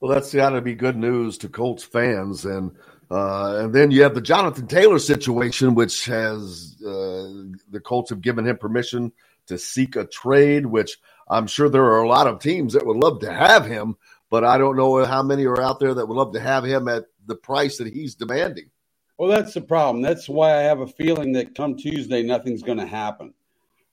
Well, 0.00 0.12
that's 0.12 0.32
got 0.32 0.50
to 0.50 0.60
be 0.60 0.74
good 0.74 0.96
news 0.96 1.38
to 1.38 1.48
Colts 1.48 1.82
fans, 1.82 2.44
and 2.44 2.72
uh, 3.12 3.58
and 3.58 3.74
then 3.74 3.90
you 3.90 4.02
have 4.02 4.14
the 4.14 4.22
Jonathan 4.22 4.66
Taylor 4.66 4.98
situation, 4.98 5.74
which 5.74 6.06
has 6.06 6.76
uh, 6.80 7.28
the 7.70 7.80
Colts 7.84 8.08
have 8.08 8.22
given 8.22 8.46
him 8.46 8.56
permission 8.56 9.12
to 9.48 9.58
seek 9.58 9.96
a 9.96 10.06
trade, 10.06 10.64
which 10.64 10.96
I'm 11.28 11.46
sure 11.46 11.68
there 11.68 11.84
are 11.84 12.02
a 12.02 12.08
lot 12.08 12.26
of 12.26 12.40
teams 12.40 12.72
that 12.72 12.86
would 12.86 12.96
love 12.96 13.20
to 13.20 13.30
have 13.30 13.66
him, 13.66 13.96
but 14.30 14.44
I 14.44 14.56
don't 14.56 14.76
know 14.76 15.04
how 15.04 15.22
many 15.22 15.44
are 15.44 15.60
out 15.60 15.78
there 15.78 15.92
that 15.92 16.06
would 16.06 16.16
love 16.16 16.32
to 16.32 16.40
have 16.40 16.64
him 16.64 16.88
at 16.88 17.04
the 17.26 17.34
price 17.34 17.76
that 17.76 17.92
he's 17.92 18.14
demanding. 18.14 18.70
Well, 19.18 19.28
that's 19.28 19.52
the 19.52 19.60
problem. 19.60 20.00
That's 20.00 20.26
why 20.26 20.56
I 20.56 20.62
have 20.62 20.80
a 20.80 20.86
feeling 20.86 21.32
that 21.32 21.54
come 21.54 21.76
Tuesday, 21.76 22.22
nothing's 22.22 22.62
going 22.62 22.78
to 22.78 22.86
happen. 22.86 23.34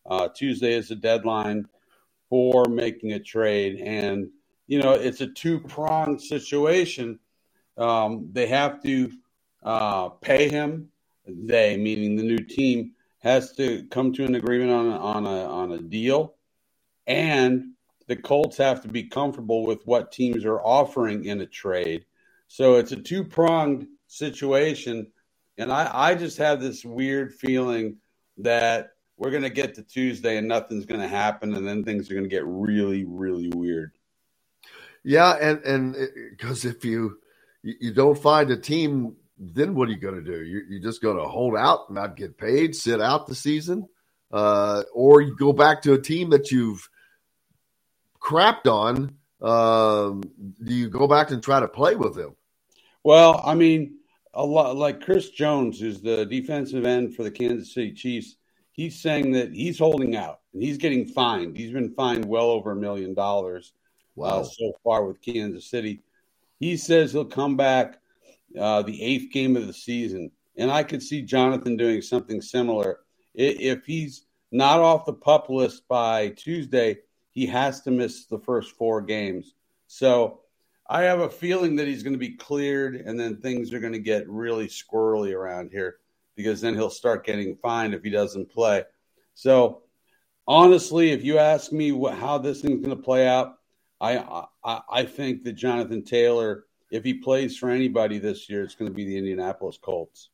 Uh, 0.10 0.30
Tuesday 0.34 0.76
is 0.76 0.88
the 0.88 0.96
deadline 0.96 1.68
for 2.30 2.66
making 2.70 3.12
a 3.12 3.20
trade. 3.20 3.82
And, 3.82 4.30
you 4.68 4.82
know, 4.82 4.94
it's 4.94 5.20
a 5.20 5.28
two 5.28 5.60
pronged 5.60 6.22
situation. 6.22 7.20
Um, 7.80 8.30
they 8.32 8.48
have 8.48 8.84
to 8.84 9.12
uh, 9.64 10.10
pay 10.10 10.50
him. 10.50 10.90
They, 11.26 11.78
meaning 11.78 12.16
the 12.16 12.24
new 12.24 12.40
team, 12.40 12.94
has 13.20 13.54
to 13.54 13.84
come 13.86 14.14
to 14.14 14.26
an 14.26 14.36
agreement 14.36 14.72
on 14.72 14.88
a, 14.88 14.98
on 14.98 15.26
a, 15.26 15.46
on 15.46 15.72
a 15.74 15.80
deal 15.80 16.36
and 17.10 17.74
the 18.08 18.16
Colts 18.16 18.58
have 18.58 18.84
to 18.84 18.88
be 18.88 19.04
comfortable 19.04 19.66
with 19.66 19.86
what 19.86 20.12
teams 20.12 20.46
are 20.46 20.60
offering 20.60 21.26
in 21.26 21.42
a 21.42 21.46
trade. 21.46 22.06
So 22.48 22.76
it's 22.76 22.92
a 22.92 22.96
two 22.96 23.24
pronged 23.24 23.88
situation. 24.08 25.08
And 25.58 25.72
I, 25.72 25.90
I 25.92 26.16
just 26.16 26.38
have 26.38 26.62
this 26.62 26.86
weird 26.86 27.34
feeling 27.34 27.98
that 28.38 28.92
we're 29.18 29.32
going 29.32 29.44
to 29.44 29.50
get 29.50 29.76
to 29.76 29.84
Tuesday 29.84 30.38
and 30.38 30.48
nothing's 30.48 30.86
going 30.86 31.02
to 31.02 31.08
happen. 31.08 31.54
And 31.54 31.68
then 31.68 31.84
things 31.84 32.10
are 32.10 32.14
going 32.14 32.24
to 32.24 32.30
get 32.30 32.46
really, 32.46 33.06
really 33.06 33.50
weird. 33.50 33.92
Yeah. 35.04 35.34
And, 35.34 35.64
and 35.64 35.96
because 36.32 36.66
if 36.66 36.86
you, 36.86 37.18
you 37.64 37.94
don't 37.94 38.18
find 38.18 38.50
a 38.52 38.58
team, 38.58 39.16
then 39.38 39.76
what 39.76 39.90
are 39.90 39.92
you 39.92 40.00
going 40.00 40.16
to 40.16 40.22
do? 40.22 40.44
You, 40.44 40.62
you're 40.70 40.82
just 40.82 41.02
going 41.02 41.18
to 41.18 41.26
hold 41.26 41.56
out, 41.56 41.92
not 41.92 42.16
get 42.16 42.38
paid, 42.38 42.76
sit 42.76 43.02
out 43.02 43.28
the 43.28 43.36
season, 43.36 43.88
uh, 44.32 44.84
or 44.94 45.22
you 45.22 45.36
go 45.36 45.54
back 45.54 45.82
to 45.84 45.94
a 45.94 46.02
team 46.02 46.30
that 46.32 46.52
you've 46.52 46.88
crapped 48.22 48.68
on, 48.68 49.16
um, 49.42 50.22
do 50.64 50.74
you 50.74 50.90
go 50.90 51.08
back 51.08 51.32
and 51.32 51.42
try 51.42 51.60
to 51.60 51.68
play 51.68 51.96
with 51.96 52.16
them? 52.16 52.36
Well, 53.04 53.42
I 53.44 53.56
mean, 53.56 54.00
a 54.34 54.46
lot 54.46 54.76
like 54.76 55.02
Chris 55.02 55.30
Jones, 55.30 55.80
who's 55.80 56.02
the 56.02 56.26
defensive 56.26 56.86
end 56.86 57.16
for 57.16 57.24
the 57.24 57.32
Kansas 57.32 57.74
City 57.74 57.94
Chiefs. 57.94 58.36
He's 58.72 59.02
saying 59.02 59.32
that 59.34 59.52
he's 59.52 59.80
holding 59.80 60.16
out 60.16 60.40
and 60.54 60.64
he's 60.64 60.78
getting 60.78 61.08
fined. 61.08 61.58
He's 61.58 61.72
been 61.72 61.94
fined 61.94 62.26
well 62.26 62.50
over 62.50 62.72
a 62.72 62.76
million 62.76 63.14
dollars 63.14 63.74
uh, 63.76 64.22
wow. 64.22 64.28
uh, 64.28 64.44
so 64.44 64.74
far 64.84 65.06
with 65.06 65.22
Kansas 65.22 65.70
City. 65.70 66.02
He 66.60 66.78
says 66.78 67.12
he'll 67.12 67.26
come 67.26 67.58
back 67.58 68.00
uh, 68.60 68.82
the 68.82 69.02
eighth 69.02 69.32
game 69.32 69.56
of 69.56 69.68
the 69.68 69.74
season, 69.74 70.32
and 70.58 70.72
I 70.72 70.84
could 70.84 71.02
see 71.02 71.22
Jonathan 71.22 71.78
doing 71.78 72.02
something 72.02 72.42
similar 72.42 73.00
if 73.36 73.86
he's 73.86 74.26
not 74.52 74.80
off 74.80 75.06
the 75.06 75.14
pup 75.14 75.50
list 75.50 75.88
by 75.88 76.30
Tuesday 76.30 76.98
he 77.32 77.46
has 77.46 77.82
to 77.82 77.92
miss 77.92 78.26
the 78.26 78.40
first 78.40 78.76
four 78.76 79.02
games. 79.02 79.54
So 79.88 80.42
I 80.90 81.04
have 81.04 81.20
a 81.22 81.30
feeling 81.30 81.76
that 81.78 81.88
he's 81.88 82.04
going 82.04 82.14
to 82.14 82.20
be 82.20 82.36
cleared 82.36 82.96
and 82.96 83.20
then 83.20 83.38
things 83.38 83.72
are 83.72 83.80
going 83.80 83.94
to 83.94 84.00
get 84.00 84.28
really 84.28 84.68
squirrely 84.68 85.34
around 85.34 85.72
here 85.72 86.00
because 86.36 86.60
then 86.60 86.74
he'll 86.74 86.90
start 86.90 87.26
getting 87.26 87.56
fined 87.56 87.94
if 87.94 88.04
he 88.04 88.10
doesn't 88.10 88.52
play. 88.52 88.84
So 89.36 89.84
honestly, 90.48 91.12
if 91.12 91.24
you 91.24 91.38
ask 91.38 91.72
me 91.72 91.92
what, 91.92 92.16
how 92.16 92.40
this 92.40 92.62
thing's 92.62 92.84
going 92.84 92.98
to 92.98 93.04
play 93.04 93.28
out, 93.28 93.59
I, 94.02 94.46
I, 94.64 94.82
I 94.90 95.04
think 95.06 95.44
that 95.44 95.54
Jonathan 95.54 96.04
Taylor, 96.04 96.66
if 96.92 97.04
he 97.04 97.16
plays 97.16 97.58
for 97.58 97.70
anybody 97.70 98.18
this 98.18 98.50
year, 98.50 98.64
it's 98.64 98.76
going 98.76 98.90
to 98.90 98.96
be 98.96 99.06
the 99.06 99.18
Indianapolis 99.18 99.78
Colts. 99.82 100.30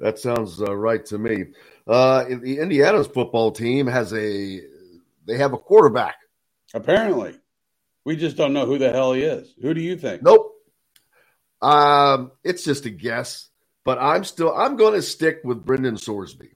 That 0.00 0.18
sounds 0.18 0.60
uh, 0.60 0.74
right 0.74 1.04
to 1.06 1.18
me. 1.18 1.44
Uh, 1.86 2.24
the 2.24 2.58
Indiana's 2.58 3.06
football 3.06 3.52
team 3.52 3.86
has 3.86 4.12
a 4.12 4.60
they 5.26 5.38
have 5.38 5.52
a 5.52 5.58
quarterback. 5.58 6.16
Apparently. 6.74 7.38
We 8.04 8.16
just 8.16 8.36
don't 8.36 8.52
know 8.52 8.66
who 8.66 8.76
the 8.76 8.92
hell 8.92 9.14
he 9.14 9.22
is. 9.22 9.54
Who 9.62 9.72
do 9.72 9.80
you 9.80 9.96
think? 9.96 10.22
Nope. 10.22 10.52
Um, 11.62 12.32
it's 12.42 12.64
just 12.64 12.84
a 12.84 12.90
guess, 12.90 13.48
but 13.84 13.98
I'm 13.98 14.24
still 14.24 14.52
I'm 14.54 14.76
going 14.76 14.94
to 14.94 15.02
stick 15.02 15.40
with 15.44 15.64
Brendan 15.64 15.94
Sorsby. 15.94 16.50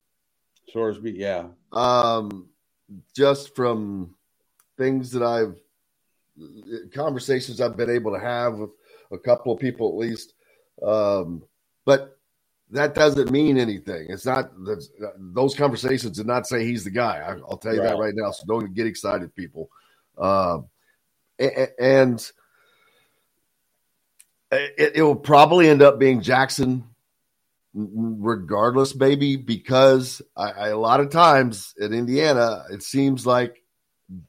Sorsby, 0.75 1.15
yeah. 1.17 1.47
Um, 1.73 2.49
just 3.17 3.57
from 3.57 4.15
things 4.77 5.13
that 5.13 5.23
I've 5.23 5.57
conversations 6.95 7.61
I've 7.61 7.77
been 7.77 7.91
able 7.91 8.13
to 8.13 8.21
have 8.21 8.55
with 8.55 8.71
a 9.13 9.19
couple 9.19 9.53
of 9.53 9.61
people 9.61 9.89
at 9.89 10.07
least. 10.07 10.35
Um, 10.83 11.43
but 11.85 12.19
that 12.71 12.95
doesn't 12.95 13.31
mean 13.31 13.59
anything. 13.59 14.07
It's 14.11 14.27
not 14.27 14.51
those 15.19 15.55
conversations 15.55 16.19
did 16.19 16.27
not 16.27 16.47
say 16.47 16.65
he's 16.65 16.85
the 16.85 16.91
guy. 16.91 17.19
I, 17.19 17.35
will 17.35 17.57
tell 17.57 17.75
you 17.75 17.81
right. 17.81 17.91
that 17.91 17.99
right 17.99 18.15
now. 18.15 18.31
So 18.31 18.45
don't 18.47 18.75
get 18.75 18.87
excited, 18.87 19.35
people. 19.35 19.71
Uh, 20.17 20.61
and 21.39 22.31
it, 24.51 24.93
it 24.97 25.03
will 25.03 25.17
probably 25.17 25.69
end 25.69 25.83
up 25.83 25.99
being 25.99 26.21
Jackson, 26.21 26.85
regardless, 27.75 28.95
maybe 28.95 29.37
because 29.37 30.21
I, 30.37 30.51
I, 30.51 30.69
a 30.69 30.79
lot 30.79 31.01
of 31.01 31.11
times 31.11 31.75
in 31.79 31.93
Indiana, 31.93 32.65
it 32.71 32.83
seems 32.83 33.27
like 33.27 33.63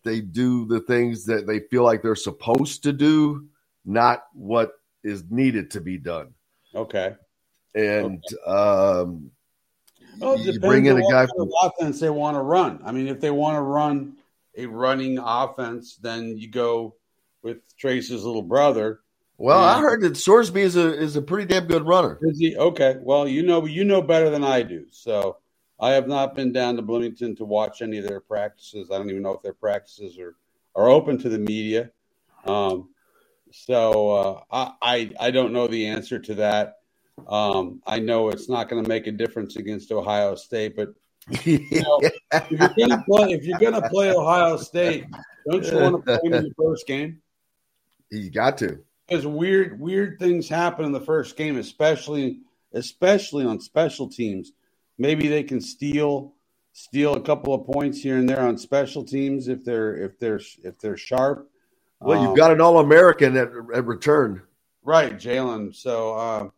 they 0.04 0.22
do 0.22 0.66
the 0.66 0.82
things 0.82 1.26
that 1.26 1.48
they 1.48 1.60
feel 1.60 1.84
like 1.84 2.02
they're 2.02 2.16
supposed 2.16 2.84
to 2.84 2.94
do, 2.94 3.48
not 3.86 4.24
what 4.34 4.74
is 5.04 5.24
needed 5.30 5.72
to 5.72 5.82
be 5.82 5.98
done. 5.98 6.34
Okay 6.76 7.16
and 7.76 8.24
okay. 8.26 8.52
um, 8.52 9.32
well, 10.20 10.38
you 10.40 10.60
bring 10.60 10.86
in 10.86 10.98
a 10.98 11.12
guy 11.12 11.28
from 11.28 11.50
offense 11.62 12.00
they 12.00 12.10
want 12.10 12.36
to 12.36 12.42
run. 12.42 12.82
I 12.84 12.92
mean, 12.92 13.08
if 13.08 13.22
they 13.22 13.32
want 13.32 13.56
to 13.56 13.62
run 13.62 14.18
a 14.58 14.66
running 14.66 15.18
offense, 15.18 15.96
then 15.98 16.38
you 16.38 16.50
go 16.50 16.96
with 17.42 17.60
Trayce's 17.78 18.26
little 18.26 18.42
brother. 18.42 19.00
Well, 19.38 19.64
I 19.64 19.80
heard 19.80 20.02
that 20.02 20.14
Sorsby 20.14 20.58
is 20.58 20.76
a 20.76 20.94
is 20.94 21.16
a 21.16 21.22
pretty 21.22 21.46
damn 21.46 21.68
good 21.68 21.88
runner. 21.88 22.20
Is 22.22 22.40
he 22.40 22.58
okay? 22.58 22.98
Well, 23.00 23.28
you 23.28 23.44
know 23.44 23.66
you 23.66 23.86
know 23.86 24.02
better 24.02 24.30
than 24.30 24.44
I 24.44 24.64
do. 24.64 24.88
So 24.92 25.38
I 25.80 25.92
have 25.92 26.08
not 26.08 26.36
been 26.36 26.52
down 26.52 26.76
to 26.76 26.82
Bloomington 26.82 27.36
to 27.38 27.46
watch 27.46 27.82
any 27.82 27.98
of 27.98 28.08
their 28.08 28.20
practices. 28.20 28.90
I 28.92 28.98
don't 28.98 29.10
even 29.10 29.24
know 29.24 29.34
if 29.34 29.42
their 29.42 29.54
practices 29.54 30.18
are 30.20 30.36
are 30.76 30.90
open 30.90 31.18
to 31.20 31.30
the 31.30 31.40
media. 31.40 31.92
Um, 32.46 32.90
so 33.52 34.12
uh, 34.12 34.42
I, 34.52 34.74
I 34.82 35.28
I 35.28 35.32
don't 35.32 35.54
know 35.54 35.68
the 35.68 35.88
answer 35.88 36.20
to 36.20 36.36
that. 36.36 36.78
Um, 37.28 37.82
I 37.86 38.00
know 38.00 38.30
it's 38.30 38.48
not 38.48 38.70
going 38.70 38.82
to 38.82 38.88
make 38.88 39.08
a 39.08 39.12
difference 39.12 39.58
against 39.58 39.92
Ohio 39.92 40.36
State, 40.36 40.76
but 40.76 40.94
You 41.44 41.60
know, 41.72 42.00
if 42.34 42.52
you're 42.52 42.88
gonna 42.88 43.04
play, 43.08 43.34
if 43.34 43.46
you're 43.46 43.60
gonna 43.60 43.88
play 43.90 44.12
Ohio 44.12 44.58
State, 44.58 45.06
don't 45.50 45.64
you 45.66 45.78
want 45.78 46.06
to 46.06 46.20
play 46.20 46.20
in 46.24 46.32
the 46.32 46.54
first 46.58 46.88
game? 46.88 47.22
He's 48.10 48.30
got 48.30 48.58
to. 48.60 48.80
Because 49.08 49.26
weird, 49.28 49.80
weird 49.80 50.20
things 50.20 50.50
happen 50.50 50.86
in 50.86 50.92
the 50.92 51.00
first 51.00 51.38
game, 51.38 51.58
especially, 51.58 52.40
especially 52.74 53.46
on 53.46 53.60
special 53.60 54.08
teams. 54.08 54.52
Maybe 55.00 55.30
they 55.30 55.44
can 55.44 55.62
steal, 55.62 56.34
steal 56.74 57.16
a 57.16 57.22
couple 57.22 57.54
of 57.54 57.66
points 57.66 58.02
here 58.02 58.18
and 58.18 58.28
there 58.28 58.42
on 58.42 58.58
special 58.58 59.04
teams 59.04 59.48
if 59.48 59.64
they're 59.64 59.96
if 59.96 60.20
they're 60.20 60.42
if 60.64 60.78
they're 60.78 60.98
sharp. 60.98 61.50
Well, 62.02 62.22
you've 62.22 62.32
Um, 62.32 62.36
got 62.36 62.52
an 62.52 62.62
All 62.62 62.80
American 62.80 63.36
at, 63.38 63.50
at 63.74 63.86
return. 63.86 64.42
Right, 64.84 65.18
Jalen. 65.18 65.76
So, 65.76 66.14
uh, 66.14 66.50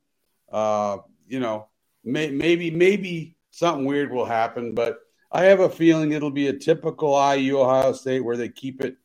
uh, 0.56 0.98
you 1.28 1.40
know, 1.40 1.68
may, 2.04 2.32
maybe 2.32 2.72
maybe 2.72 3.36
something 3.52 3.86
weird 3.86 4.12
will 4.12 4.26
happen, 4.26 4.74
but 4.74 5.00
I 5.32 5.44
have 5.46 5.60
a 5.60 5.70
feeling 5.70 6.12
it'll 6.12 6.32
be 6.32 6.48
a 6.48 6.54
typical 6.58 7.14
IU 7.34 7.60
Ohio 7.60 7.94
State 7.94 8.22
where 8.26 8.38
they 8.38 8.50
keep 8.50 8.82
it 8.84 8.98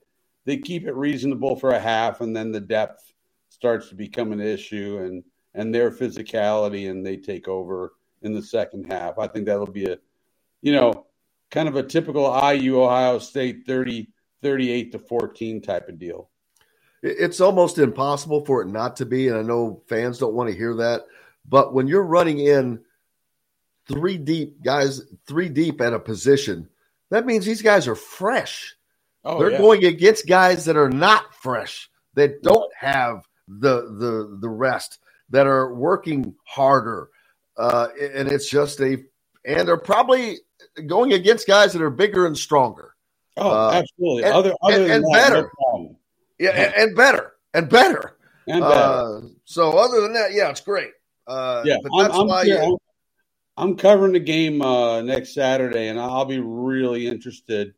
they 0.46 0.56
keep 0.56 0.86
it 0.86 0.94
reasonable 0.94 1.56
for 1.56 1.70
a 1.70 1.80
half, 1.80 2.20
and 2.20 2.34
then 2.34 2.52
the 2.52 2.60
depth 2.60 3.12
starts 3.48 3.88
to 3.90 3.94
become 3.94 4.32
an 4.32 4.40
issue, 4.40 4.98
and 5.02 5.24
and 5.54 5.74
their 5.74 5.90
physicality, 5.90 6.90
and 6.90 7.04
they 7.04 7.16
take 7.16 7.48
over 7.48 7.92
in 8.22 8.32
the 8.32 8.42
second 8.42 8.84
half. 8.84 9.18
I 9.18 9.26
think 9.26 9.46
that'll 9.46 9.66
be 9.66 9.86
a, 9.86 9.98
you 10.62 10.72
know, 10.72 11.06
kind 11.50 11.68
of 11.68 11.76
a 11.76 11.82
typical 11.82 12.24
IU 12.24 12.82
Ohio 12.82 13.18
State 13.18 13.64
30, 13.66 14.08
38 14.42 14.92
to 14.92 14.98
14 14.98 15.60
type 15.62 15.88
of 15.88 15.98
deal. 15.98 16.28
It's 17.02 17.40
almost 17.40 17.78
impossible 17.78 18.44
for 18.44 18.62
it 18.62 18.68
not 18.68 18.96
to 18.96 19.06
be, 19.06 19.28
and 19.28 19.36
I 19.36 19.42
know 19.42 19.82
fans 19.88 20.18
don't 20.18 20.34
want 20.34 20.50
to 20.50 20.56
hear 20.56 20.74
that. 20.76 21.06
But 21.48 21.72
when 21.72 21.86
you're 21.86 22.02
running 22.02 22.38
in 22.40 22.80
three 23.86 24.18
deep 24.18 24.62
guys, 24.62 25.02
three 25.26 25.48
deep 25.48 25.80
at 25.80 25.92
a 25.92 26.00
position, 26.00 26.68
that 27.10 27.26
means 27.26 27.44
these 27.44 27.62
guys 27.62 27.86
are 27.86 27.94
fresh. 27.94 28.74
Oh, 29.24 29.38
They're 29.38 29.52
yeah. 29.52 29.58
going 29.58 29.84
against 29.84 30.26
guys 30.26 30.64
that 30.64 30.76
are 30.76 30.90
not 30.90 31.34
fresh, 31.34 31.90
that 32.14 32.42
don't 32.42 32.72
have 32.74 33.26
the 33.46 33.82
the 33.82 34.38
the 34.40 34.48
rest, 34.48 34.98
that 35.30 35.46
are 35.46 35.74
working 35.74 36.34
harder, 36.44 37.10
uh, 37.56 37.88
and 38.00 38.28
it's 38.30 38.48
just 38.48 38.80
a, 38.80 39.02
and 39.44 39.66
they're 39.68 39.76
probably 39.76 40.38
going 40.86 41.12
against 41.12 41.46
guys 41.46 41.72
that 41.72 41.82
are 41.82 41.90
bigger 41.90 42.26
and 42.26 42.36
stronger. 42.36 42.94
Oh, 43.36 43.50
Uh, 43.50 43.70
absolutely. 43.74 44.24
and- 44.24 44.32
other 44.34 44.54
other 44.62 44.74
and- 44.74 44.84
than 44.84 44.90
and 44.92 45.04
that, 45.04 45.28
better. 45.28 45.42
no 45.42 45.48
problem. 45.58 45.96
Yeah, 46.38 46.50
and, 46.50 46.74
and 46.74 46.96
better 46.96 47.32
and 47.54 47.68
better. 47.68 48.16
And 48.46 48.60
better. 48.60 48.74
Uh, 48.74 49.20
so 49.44 49.76
other 49.78 50.00
than 50.02 50.12
that, 50.14 50.32
yeah, 50.32 50.50
it's 50.50 50.60
great. 50.60 50.90
Uh, 51.26 51.62
yeah, 51.64 51.76
but 51.82 51.90
I'm, 51.94 52.02
that's 52.04 52.18
I'm, 52.18 52.26
why 52.28 52.42
I'm, 52.62 52.76
I'm 53.56 53.76
covering 53.76 54.12
the 54.12 54.20
game 54.20 54.62
uh, 54.62 55.00
next 55.02 55.34
Saturday, 55.34 55.88
and 55.88 55.98
I'll 55.98 56.24
be 56.26 56.38
really 56.40 57.06
interested. 57.08 57.74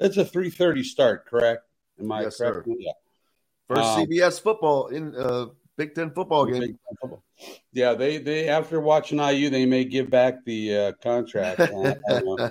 It's 0.00 0.16
a 0.16 0.24
3:30 0.24 0.84
start, 0.84 1.26
correct? 1.26 1.62
Am 2.00 2.10
I 2.12 2.22
Yes, 2.22 2.38
correct? 2.38 2.66
sir. 2.66 2.74
Yeah. 2.78 2.92
first 3.68 3.82
um, 3.82 4.06
CBS 4.06 4.40
football 4.40 4.86
in 4.88 5.14
uh, 5.16 5.46
Big 5.76 5.94
Ten 5.94 6.10
football 6.10 6.46
game. 6.46 6.60
Ten 6.60 6.78
football. 7.00 7.22
Yeah, 7.72 7.94
they 7.94 8.18
they 8.18 8.48
after 8.48 8.80
watching 8.80 9.18
IU, 9.18 9.50
they 9.50 9.66
may 9.66 9.84
give 9.84 10.10
back 10.10 10.44
the 10.44 10.76
uh, 10.76 10.92
contract. 11.02 11.60
I 11.60 11.66
don't 11.66 12.26
know. 12.26 12.50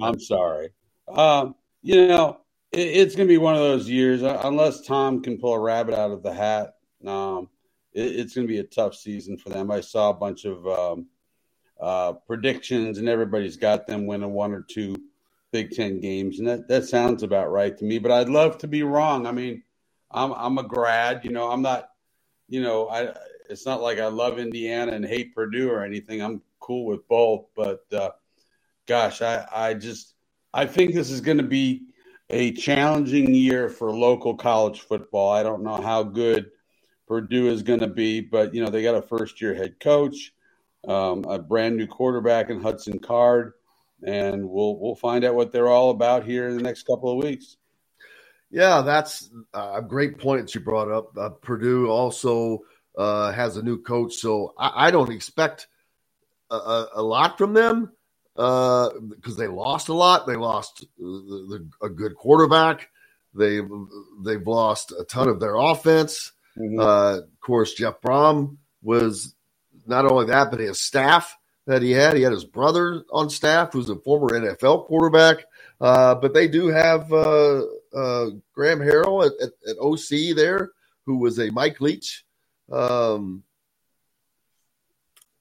I'm 0.00 0.20
sorry. 0.20 0.70
Um, 1.08 1.54
you 1.82 2.06
know, 2.06 2.38
it, 2.70 2.80
it's 2.80 3.14
going 3.16 3.28
to 3.28 3.32
be 3.32 3.38
one 3.38 3.54
of 3.54 3.60
those 3.60 3.88
years, 3.88 4.22
uh, 4.22 4.40
unless 4.44 4.82
Tom 4.82 5.22
can 5.22 5.38
pull 5.38 5.54
a 5.54 5.60
rabbit 5.60 5.94
out 5.94 6.10
of 6.10 6.22
the 6.22 6.32
hat. 6.32 6.74
Um, 7.06 7.48
it, 7.92 8.16
it's 8.16 8.34
going 8.34 8.46
to 8.46 8.52
be 8.52 8.60
a 8.60 8.64
tough 8.64 8.94
season 8.94 9.36
for 9.36 9.50
them. 9.50 9.70
I 9.70 9.80
saw 9.80 10.10
a 10.10 10.14
bunch 10.14 10.44
of 10.44 10.66
um, 10.66 11.06
uh, 11.80 12.12
predictions, 12.12 12.98
and 12.98 13.08
everybody's 13.08 13.56
got 13.56 13.86
them 13.86 14.06
winning 14.06 14.32
one 14.32 14.52
or 14.52 14.62
two 14.62 14.96
Big 15.50 15.70
Ten 15.72 16.00
games, 16.00 16.38
and 16.38 16.48
that, 16.48 16.68
that 16.68 16.84
sounds 16.84 17.22
about 17.22 17.52
right 17.52 17.76
to 17.76 17.84
me. 17.84 17.98
But 17.98 18.12
I'd 18.12 18.28
love 18.28 18.58
to 18.58 18.68
be 18.68 18.82
wrong. 18.82 19.26
I 19.26 19.32
mean, 19.32 19.62
I'm 20.10 20.32
I'm 20.32 20.58
a 20.58 20.62
grad. 20.62 21.24
You 21.24 21.30
know, 21.30 21.50
I'm 21.50 21.62
not. 21.62 21.90
You 22.52 22.60
know, 22.60 22.88
I. 22.88 23.14
It's 23.48 23.66
not 23.66 23.82
like 23.82 23.98
I 23.98 24.06
love 24.06 24.38
Indiana 24.38 24.92
and 24.92 25.04
hate 25.04 25.34
Purdue 25.34 25.70
or 25.70 25.84
anything. 25.84 26.22
I'm 26.22 26.42
cool 26.60 26.86
with 26.86 27.06
both, 27.08 27.46
but 27.56 27.84
uh, 27.92 28.10
gosh, 28.86 29.22
I 29.22 29.46
I 29.50 29.74
just 29.74 30.14
I 30.52 30.66
think 30.66 30.92
this 30.92 31.10
is 31.10 31.22
going 31.22 31.38
to 31.38 31.42
be 31.42 31.86
a 32.28 32.52
challenging 32.52 33.34
year 33.34 33.70
for 33.70 33.90
local 33.90 34.34
college 34.36 34.80
football. 34.80 35.32
I 35.32 35.42
don't 35.42 35.64
know 35.64 35.80
how 35.80 36.02
good 36.02 36.50
Purdue 37.08 37.48
is 37.48 37.62
going 37.62 37.80
to 37.80 37.88
be, 37.88 38.20
but 38.20 38.54
you 38.54 38.62
know 38.62 38.70
they 38.70 38.82
got 38.82 38.96
a 38.96 39.02
first 39.02 39.40
year 39.40 39.54
head 39.54 39.80
coach, 39.80 40.32
um, 40.86 41.24
a 41.24 41.38
brand 41.38 41.78
new 41.78 41.86
quarterback 41.86 42.50
in 42.50 42.60
Hudson 42.60 42.98
Card, 42.98 43.54
and 44.02 44.48
we'll 44.48 44.78
we'll 44.78 44.94
find 44.94 45.24
out 45.24 45.34
what 45.34 45.52
they're 45.52 45.68
all 45.68 45.90
about 45.90 46.24
here 46.24 46.48
in 46.48 46.56
the 46.56 46.62
next 46.62 46.82
couple 46.84 47.10
of 47.10 47.24
weeks. 47.24 47.56
Yeah, 48.52 48.82
that's 48.82 49.30
a 49.54 49.82
great 49.82 50.18
point 50.18 50.42
that 50.42 50.54
you 50.56 50.62
brought 50.62 50.90
up. 50.92 51.18
Uh, 51.18 51.30
Purdue 51.30 51.88
also 51.88 52.60
uh, 52.98 53.32
has 53.32 53.56
a 53.56 53.62
new 53.62 53.82
coach, 53.82 54.14
so 54.16 54.54
I, 54.58 54.88
I 54.88 54.92
don't 54.92 55.12
expect 55.12 55.68
a, 56.50 56.56
a, 56.56 56.88
a 56.96 57.02
lot 57.02 57.38
from 57.38 57.54
them 57.54 57.92
because 58.36 59.36
they 59.38 59.48
lost 59.48 59.88
a 59.88 59.94
lot. 59.94 60.26
They 60.26 60.36
lost 60.36 60.86
the, 60.98 61.68
the, 61.80 61.86
a 61.86 61.90
good 61.90 62.16
quarterback. 62.16 62.90
They 63.34 63.60
they've 64.24 64.46
lost 64.46 64.92
a 64.98 65.04
ton 65.04 65.28
of 65.28 65.40
their 65.40 65.56
offense. 65.56 66.32
Uh, 66.78 67.20
of 67.20 67.40
course, 67.40 67.74
Jeff 67.74 68.02
Brohm 68.02 68.58
was 68.82 69.34
not 69.86 70.10
only 70.10 70.26
that, 70.26 70.50
but 70.50 70.60
his 70.60 70.80
staff 70.80 71.38
that 71.66 71.82
he 71.82 71.92
had. 71.92 72.16
He 72.16 72.22
had 72.22 72.32
his 72.32 72.44
brother 72.44 73.04
on 73.12 73.30
staff, 73.30 73.72
who's 73.72 73.88
a 73.88 73.96
former 73.96 74.28
NFL 74.28 74.86
quarterback. 74.86 75.46
Uh, 75.80 76.14
but 76.16 76.34
they 76.34 76.48
do 76.48 76.68
have 76.68 77.12
uh, 77.94 77.98
uh, 77.98 78.30
Graham 78.54 78.80
Harrell 78.80 79.26
at, 79.26 79.32
at, 79.40 79.52
at, 79.68 79.78
OC 79.78 80.36
there, 80.36 80.70
who 81.06 81.18
was 81.18 81.38
a 81.38 81.50
Mike 81.50 81.80
Leach. 81.80 82.24
Um, 82.70 83.42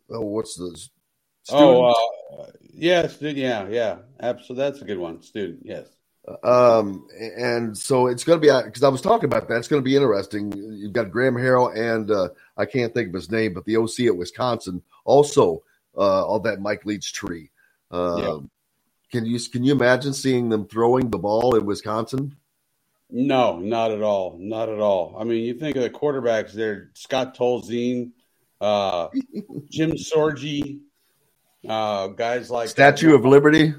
oh, 0.09 0.21
what's 0.21 0.55
the 0.55 0.69
student? 1.43 1.65
Oh, 1.65 2.39
uh, 2.39 2.45
yeah, 2.73 3.07
student, 3.07 3.37
yeah, 3.37 3.67
yeah, 3.69 3.97
absolutely. 4.19 4.63
That's 4.63 4.81
a 4.81 4.85
good 4.85 4.97
one, 4.97 5.21
student. 5.21 5.59
Yes. 5.63 5.87
Um, 6.43 7.07
and 7.19 7.75
so 7.75 8.07
it's 8.07 8.23
going 8.23 8.39
to 8.39 8.47
be 8.47 8.65
because 8.65 8.83
I 8.83 8.89
was 8.89 9.01
talking 9.01 9.25
about 9.25 9.47
that. 9.47 9.57
It's 9.57 9.67
going 9.67 9.81
to 9.81 9.85
be 9.85 9.95
interesting. 9.95 10.53
You've 10.55 10.93
got 10.93 11.09
Graham 11.09 11.33
Harrell 11.33 11.75
and 11.75 12.11
uh, 12.11 12.29
I 12.55 12.65
can't 12.65 12.93
think 12.93 13.09
of 13.09 13.15
his 13.15 13.31
name, 13.31 13.53
but 13.53 13.65
the 13.65 13.77
OC 13.77 14.01
at 14.01 14.15
Wisconsin 14.15 14.83
also 15.03 15.63
uh, 15.97 16.27
on 16.27 16.43
that 16.43 16.61
Mike 16.61 16.85
Leach 16.85 17.13
tree. 17.13 17.49
Uh, 17.89 18.17
Yeah. 18.19 18.47
Can 19.11 19.25
you 19.25 19.39
can 19.39 19.65
you 19.65 19.73
imagine 19.73 20.13
seeing 20.13 20.47
them 20.47 20.65
throwing 20.65 21.09
the 21.09 21.19
ball 21.19 21.55
in 21.55 21.65
Wisconsin? 21.65 22.37
No, 23.11 23.59
not 23.59 23.91
at 23.91 24.01
all. 24.01 24.37
Not 24.39 24.69
at 24.69 24.79
all. 24.79 25.17
I 25.19 25.25
mean, 25.25 25.43
you 25.43 25.53
think 25.53 25.75
of 25.75 25.83
the 25.83 25.89
quarterbacks 25.89 26.53
there: 26.53 26.91
Scott 26.93 27.37
Tolzien, 27.37 28.11
uh, 28.61 29.09
Jim 29.69 29.91
Sorgi, 29.91 30.79
uh, 31.67 32.07
guys 32.07 32.49
like 32.49 32.69
Statue 32.69 33.13
of 33.13 33.25
Liberty. 33.25 33.73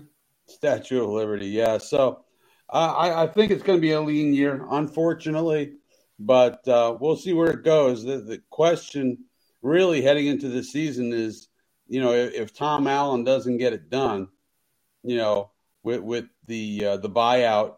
Statue 0.47 1.03
of 1.03 1.11
Liberty. 1.11 1.47
Yeah. 1.47 1.79
So 1.79 2.25
uh, 2.69 2.95
I, 2.97 3.25
I 3.25 3.27
think 3.27 3.53
it's 3.53 3.63
going 3.63 3.79
to 3.79 3.83
be 3.83 3.93
a 3.93 4.01
lean 4.01 4.35
year, 4.35 4.67
unfortunately, 4.71 5.75
but 6.19 6.67
uh, 6.69 6.97
we'll 7.01 7.17
see 7.17 7.33
where 7.33 7.51
it 7.51 7.65
goes. 7.65 8.05
The, 8.05 8.19
the 8.19 8.43
question 8.51 9.25
really 9.63 10.03
heading 10.03 10.27
into 10.27 10.49
the 10.49 10.63
season 10.63 11.13
is, 11.13 11.49
you 11.89 12.01
know, 12.01 12.13
if, 12.13 12.35
if 12.35 12.55
Tom 12.55 12.87
Allen 12.87 13.25
doesn't 13.25 13.59
get 13.59 13.73
it 13.73 13.89
done, 13.89 14.29
you 15.03 15.17
know, 15.17 15.51
with, 15.83 16.01
with 16.01 16.27
the 16.47 16.85
uh, 16.85 16.97
the 16.99 17.11
buyout 17.11 17.77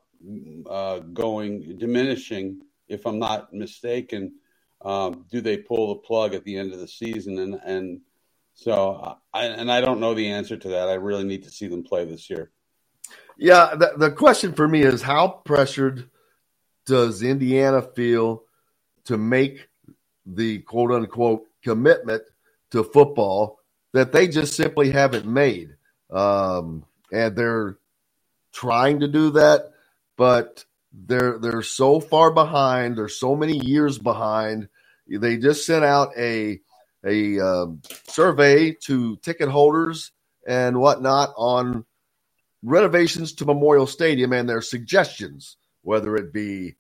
uh, 0.69 0.99
going 0.99 1.79
diminishing, 1.79 2.61
if 2.89 3.07
I'm 3.07 3.19
not 3.19 3.53
mistaken, 3.53 4.35
um, 4.83 5.25
do 5.31 5.41
they 5.41 5.57
pull 5.57 5.89
the 5.89 6.01
plug 6.01 6.35
at 6.35 6.45
the 6.45 6.57
end 6.57 6.73
of 6.73 6.81
the 6.81 6.89
season? 6.89 7.39
And 7.39 7.55
and 7.65 8.01
so 8.55 9.19
I 9.33 9.47
and 9.47 9.71
I 9.71 9.81
don't 9.81 10.01
know 10.01 10.15
the 10.15 10.29
answer 10.29 10.57
to 10.57 10.69
that. 10.69 10.89
I 10.89 10.95
really 10.95 11.25
need 11.25 11.45
to 11.45 11.51
see 11.51 11.67
them 11.67 11.83
play 11.83 12.05
this 12.05 12.29
year. 12.31 12.51
Yeah, 13.37 13.75
the, 13.75 13.93
the 13.97 14.11
question 14.11 14.53
for 14.53 14.69
me 14.69 14.83
is 14.83 15.03
how 15.03 15.29
pressured 15.45 16.09
does 16.87 17.23
Indiana 17.23 17.83
feel 17.83 18.45
to 19.07 19.19
make 19.19 19.69
the 20.25 20.61
quote 20.61 20.93
unquote 20.93 21.47
commitment 21.63 22.23
to 22.71 22.85
football 22.85 23.59
that 23.93 24.13
they 24.13 24.29
just 24.29 24.55
simply 24.55 24.91
haven't 24.91 25.27
made? 25.27 25.77
Um, 26.11 26.85
and 27.13 27.35
they're 27.35 27.79
trying 28.53 29.01
to 29.01 29.09
do 29.09 29.31
that, 29.31 29.73
but 30.17 30.65
they're 30.93 31.39
they're 31.39 31.63
so 31.63 32.01
far 32.01 32.33
behind. 32.33 32.97
They're 32.97 33.09
so 33.09 33.37
many 33.37 33.59
years 33.59 33.99
behind. 33.99 34.69
They 35.09 35.37
just 35.39 35.67
sent 35.67 35.85
out 35.85 36.11
a 36.19 36.61
a 37.05 37.41
um, 37.41 37.83
survey 38.09 38.73
to 38.85 39.17
ticket 39.17 39.49
holders 39.49 40.13
and 40.47 40.79
whatnot 40.81 41.35
on 41.37 41.85
renovations 42.63 43.35
to 43.35 43.45
Memorial 43.45 43.87
Stadium 43.87 44.33
and 44.33 44.49
their 44.49 44.63
suggestions, 44.63 45.57
whether 45.83 46.17
it 46.17 46.33
be 46.33 46.77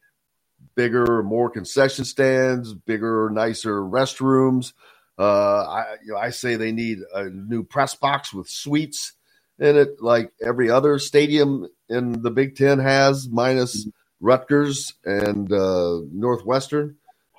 bigger, 0.74 1.22
more 1.22 1.50
concession 1.50 2.04
stands, 2.04 2.74
bigger, 2.74 3.30
nicer 3.30 3.80
restrooms. 3.82 4.72
Uh, 5.18 5.62
I, 5.64 5.96
you 6.04 6.12
know, 6.12 6.18
I 6.18 6.30
say 6.30 6.56
they 6.56 6.72
need 6.72 7.00
a 7.14 7.24
new 7.30 7.64
press 7.64 7.94
box 7.94 8.32
with 8.32 8.48
suites 8.48 9.12
in 9.58 9.76
it 9.76 10.00
like 10.02 10.32
every 10.42 10.70
other 10.70 10.98
stadium 10.98 11.68
in 11.88 12.22
the 12.22 12.30
Big 12.30 12.56
Ten 12.56 12.78
has, 12.78 13.28
minus 13.28 13.86
Rutgers 14.20 14.94
and 15.04 15.50
uh, 15.52 16.00
Northwestern. 16.12 16.96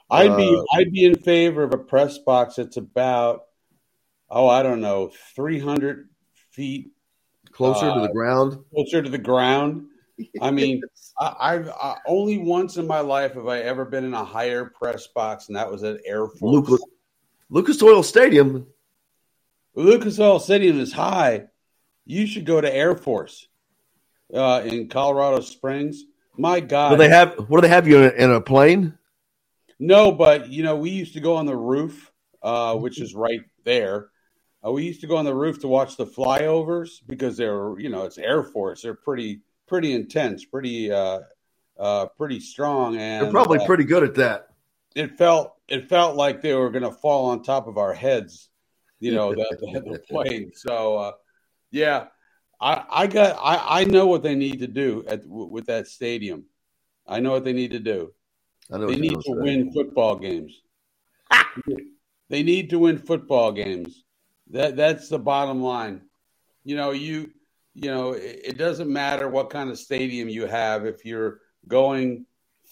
I'd 0.09 0.37
be 0.37 0.55
Uh, 0.55 0.77
I'd 0.77 0.91
be 0.91 1.03
in 1.05 1.15
favor 1.15 1.63
of 1.63 1.73
a 1.73 1.77
press 1.77 2.17
box 2.19 2.55
that's 2.55 2.77
about 2.77 3.45
oh 4.29 4.47
I 4.47 4.61
don't 4.63 4.81
know 4.81 5.11
three 5.35 5.59
hundred 5.59 6.09
feet 6.51 6.91
closer 7.51 7.87
to 7.87 7.91
Uh, 7.91 8.01
the 8.07 8.13
ground. 8.13 8.63
closer 8.71 9.01
to 9.01 9.09
the 9.09 9.17
ground. 9.17 9.87
I 10.39 10.51
mean, 10.51 10.81
I, 11.19 11.35
I've 11.39 11.69
I, 11.69 11.97
only 12.07 12.37
once 12.37 12.77
in 12.77 12.85
my 12.87 12.99
life 12.99 13.33
have 13.33 13.47
I 13.47 13.61
ever 13.61 13.83
been 13.83 14.05
in 14.05 14.13
a 14.13 14.23
higher 14.23 14.65
press 14.65 15.07
box, 15.07 15.47
and 15.47 15.55
that 15.57 15.71
was 15.71 15.83
at 15.83 15.97
Air 16.05 16.27
Force. 16.27 16.41
Lucas, 16.41 16.83
Lucas 17.49 17.81
Oil 17.81 18.03
Stadium. 18.03 18.67
Lucas 19.73 20.19
Oil 20.19 20.39
Stadium 20.39 20.79
is 20.79 20.93
high. 20.93 21.47
You 22.05 22.27
should 22.27 22.45
go 22.45 22.61
to 22.61 22.73
Air 22.73 22.95
Force 22.95 23.47
uh, 24.33 24.61
in 24.65 24.87
Colorado 24.89 25.41
Springs. 25.41 26.03
My 26.37 26.59
God, 26.59 26.91
Do 26.91 26.97
they 26.97 27.09
have? 27.09 27.35
What 27.49 27.57
do 27.57 27.61
they 27.61 27.73
have 27.73 27.87
you 27.87 27.97
in 27.97 28.03
a, 28.03 28.23
in 28.23 28.31
a 28.31 28.41
plane? 28.41 28.97
No, 29.79 30.11
but 30.11 30.49
you 30.49 30.63
know, 30.63 30.75
we 30.75 30.89
used 30.89 31.13
to 31.13 31.19
go 31.19 31.35
on 31.35 31.45
the 31.45 31.55
roof, 31.55 32.11
uh, 32.41 32.75
which 32.75 32.99
is 33.01 33.15
right 33.15 33.41
there. 33.63 34.09
Uh, 34.65 34.71
we 34.71 34.83
used 34.83 35.01
to 35.01 35.07
go 35.07 35.17
on 35.17 35.25
the 35.25 35.35
roof 35.35 35.59
to 35.59 35.67
watch 35.67 35.95
the 35.95 36.05
flyovers 36.05 37.01
because 37.05 37.37
they're, 37.37 37.77
you 37.79 37.89
know, 37.89 38.03
it's 38.05 38.17
Air 38.17 38.41
Force. 38.41 38.81
They're 38.81 38.95
pretty, 38.95 39.41
pretty 39.67 39.93
intense, 39.93 40.43
pretty, 40.43 40.91
uh, 40.91 41.19
uh, 41.77 42.07
pretty 42.17 42.39
strong, 42.39 42.97
and 42.97 43.25
They're 43.25 43.31
probably 43.31 43.59
uh, 43.59 43.65
pretty 43.65 43.83
good 43.83 44.03
at 44.03 44.15
that. 44.15 44.49
It 44.95 45.17
felt, 45.17 45.53
it 45.67 45.87
felt 45.87 46.15
like 46.15 46.41
they 46.41 46.53
were 46.53 46.71
going 46.71 46.83
to 46.83 46.91
fall 46.91 47.27
on 47.27 47.43
top 47.43 47.67
of 47.67 47.77
our 47.77 47.93
heads, 47.93 48.49
you 48.99 49.13
know, 49.13 49.31
the, 49.35 49.57
the, 49.59 49.91
the 49.91 49.99
plane. 49.99 50.51
So, 50.55 50.97
uh, 50.97 51.11
yeah, 51.75 52.05
I, 52.59 52.85
I 52.89 53.07
got, 53.07 53.37
I, 53.41 53.81
I 53.81 53.83
know 53.83 54.07
what 54.07 54.23
they 54.23 54.33
need 54.35 54.59
to 54.59 54.67
do 54.67 55.03
at 55.07 55.25
with 55.27 55.65
that 55.65 55.87
stadium. 55.87 56.45
I 57.05 57.19
know 57.19 57.31
what 57.31 57.43
they 57.43 57.53
need 57.53 57.71
to 57.71 57.79
do. 57.79 58.13
I 58.71 58.77
know 58.77 58.87
They 58.87 58.95
need 58.95 59.09
to 59.09 59.15
gonna 59.15 59.23
say. 59.23 59.33
win 59.43 59.71
football 59.73 60.15
games. 60.15 60.61
they 62.29 62.43
need 62.43 62.69
to 62.69 62.79
win 62.79 62.97
football 62.97 63.51
games. 63.51 64.03
That 64.51 64.75
that's 64.75 65.09
the 65.09 65.19
bottom 65.19 65.61
line. 65.61 66.01
You 66.63 66.75
know, 66.77 66.91
you 66.91 67.31
you 67.73 67.91
know, 67.91 68.13
it, 68.13 68.41
it 68.45 68.57
doesn't 68.57 68.91
matter 68.91 69.27
what 69.27 69.49
kind 69.49 69.69
of 69.69 69.77
stadium 69.77 70.29
you 70.29 70.45
have 70.47 70.85
if 70.85 71.03
you're 71.05 71.39
going 71.67 72.25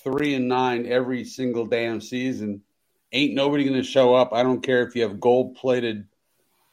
three 0.04 0.34
and 0.34 0.48
nine 0.48 0.86
every 0.88 1.26
single 1.26 1.66
damn 1.66 2.00
season. 2.00 2.62
Ain't 3.12 3.36
nobody 3.36 3.64
going 3.66 3.76
to 3.76 3.84
show 3.84 4.16
up. 4.16 4.34
I 4.34 4.42
don't 4.42 4.64
care 4.64 4.88
if 4.88 4.96
you 4.96 5.04
have 5.04 5.20
gold 5.20 5.56
plated 5.56 6.08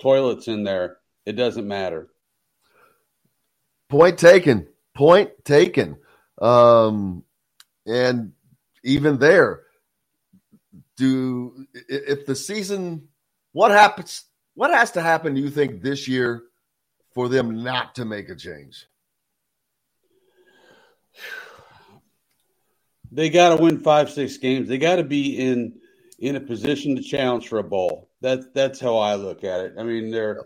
toilets 0.01 0.49
in 0.49 0.65
there. 0.65 0.99
It 1.27 1.33
doesn't 1.33 1.69
matter. 1.69 2.09
Point 3.91 4.19
taken. 4.19 4.69
Point 4.95 5.31
taken. 5.45 5.97
Um, 6.41 7.25
and 7.87 8.33
even 8.85 9.19
there, 9.19 9.63
do 10.97 11.67
if 11.89 12.25
the 12.25 12.37
season, 12.37 13.09
what 13.53 13.71
happens? 13.71 14.25
What 14.55 14.71
has 14.71 14.93
to 14.93 15.03
happen? 15.03 15.35
Do 15.35 15.41
you 15.41 15.51
think 15.51 15.83
this 15.83 16.07
year 16.09 16.43
for 17.15 17.29
them 17.29 17.63
not 17.63 17.97
to 17.97 18.05
make 18.05 18.29
a 18.29 18.37
change? 18.37 18.87
They 23.13 23.29
got 23.29 23.57
to 23.57 23.63
win 23.63 23.81
five, 23.81 24.11
six 24.11 24.37
games. 24.37 24.69
They 24.69 24.79
got 24.79 24.97
to 24.97 25.05
be 25.05 25.37
in 25.37 25.81
in 26.21 26.37
a 26.37 26.41
position 26.41 26.95
to 26.97 27.03
challenge 27.03 27.49
for 27.49 27.59
a 27.59 27.65
bowl. 27.65 28.09
That's 28.21 28.47
that's 28.55 28.79
how 28.79 28.99
I 28.99 29.17
look 29.17 29.43
at 29.43 29.61
it. 29.61 29.75
I 29.79 29.83
mean, 29.83 30.11
they're 30.11 30.45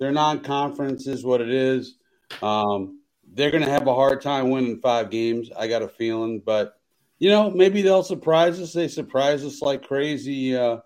they're 0.00 0.12
non-conference 0.12 1.06
is 1.06 1.24
what 1.24 1.40
it 1.40 1.50
is. 1.50 1.97
Um, 2.42 3.00
they're 3.32 3.50
going 3.50 3.64
to 3.64 3.70
have 3.70 3.86
a 3.86 3.94
hard 3.94 4.20
time 4.20 4.50
winning 4.50 4.80
five 4.80 5.10
games. 5.10 5.50
I 5.56 5.68
got 5.68 5.82
a 5.82 5.88
feeling, 5.88 6.40
but 6.44 6.74
you 7.18 7.30
know, 7.30 7.50
maybe 7.50 7.82
they'll 7.82 8.04
surprise 8.04 8.60
us. 8.60 8.72
They 8.72 8.88
surprise 8.88 9.44
us 9.44 9.60
like 9.60 9.86
crazy. 9.86 10.56
Uh, 10.56 10.78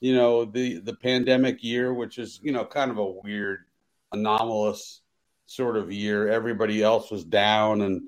you 0.00 0.14
know, 0.14 0.44
the 0.44 0.80
the 0.80 0.94
pandemic 0.94 1.62
year, 1.62 1.92
which 1.92 2.18
is 2.18 2.40
you 2.42 2.52
know 2.52 2.64
kind 2.64 2.90
of 2.90 2.98
a 2.98 3.10
weird, 3.10 3.60
anomalous 4.12 5.00
sort 5.46 5.76
of 5.76 5.92
year. 5.92 6.28
Everybody 6.28 6.82
else 6.82 7.10
was 7.10 7.24
down, 7.24 7.82
and 7.82 8.02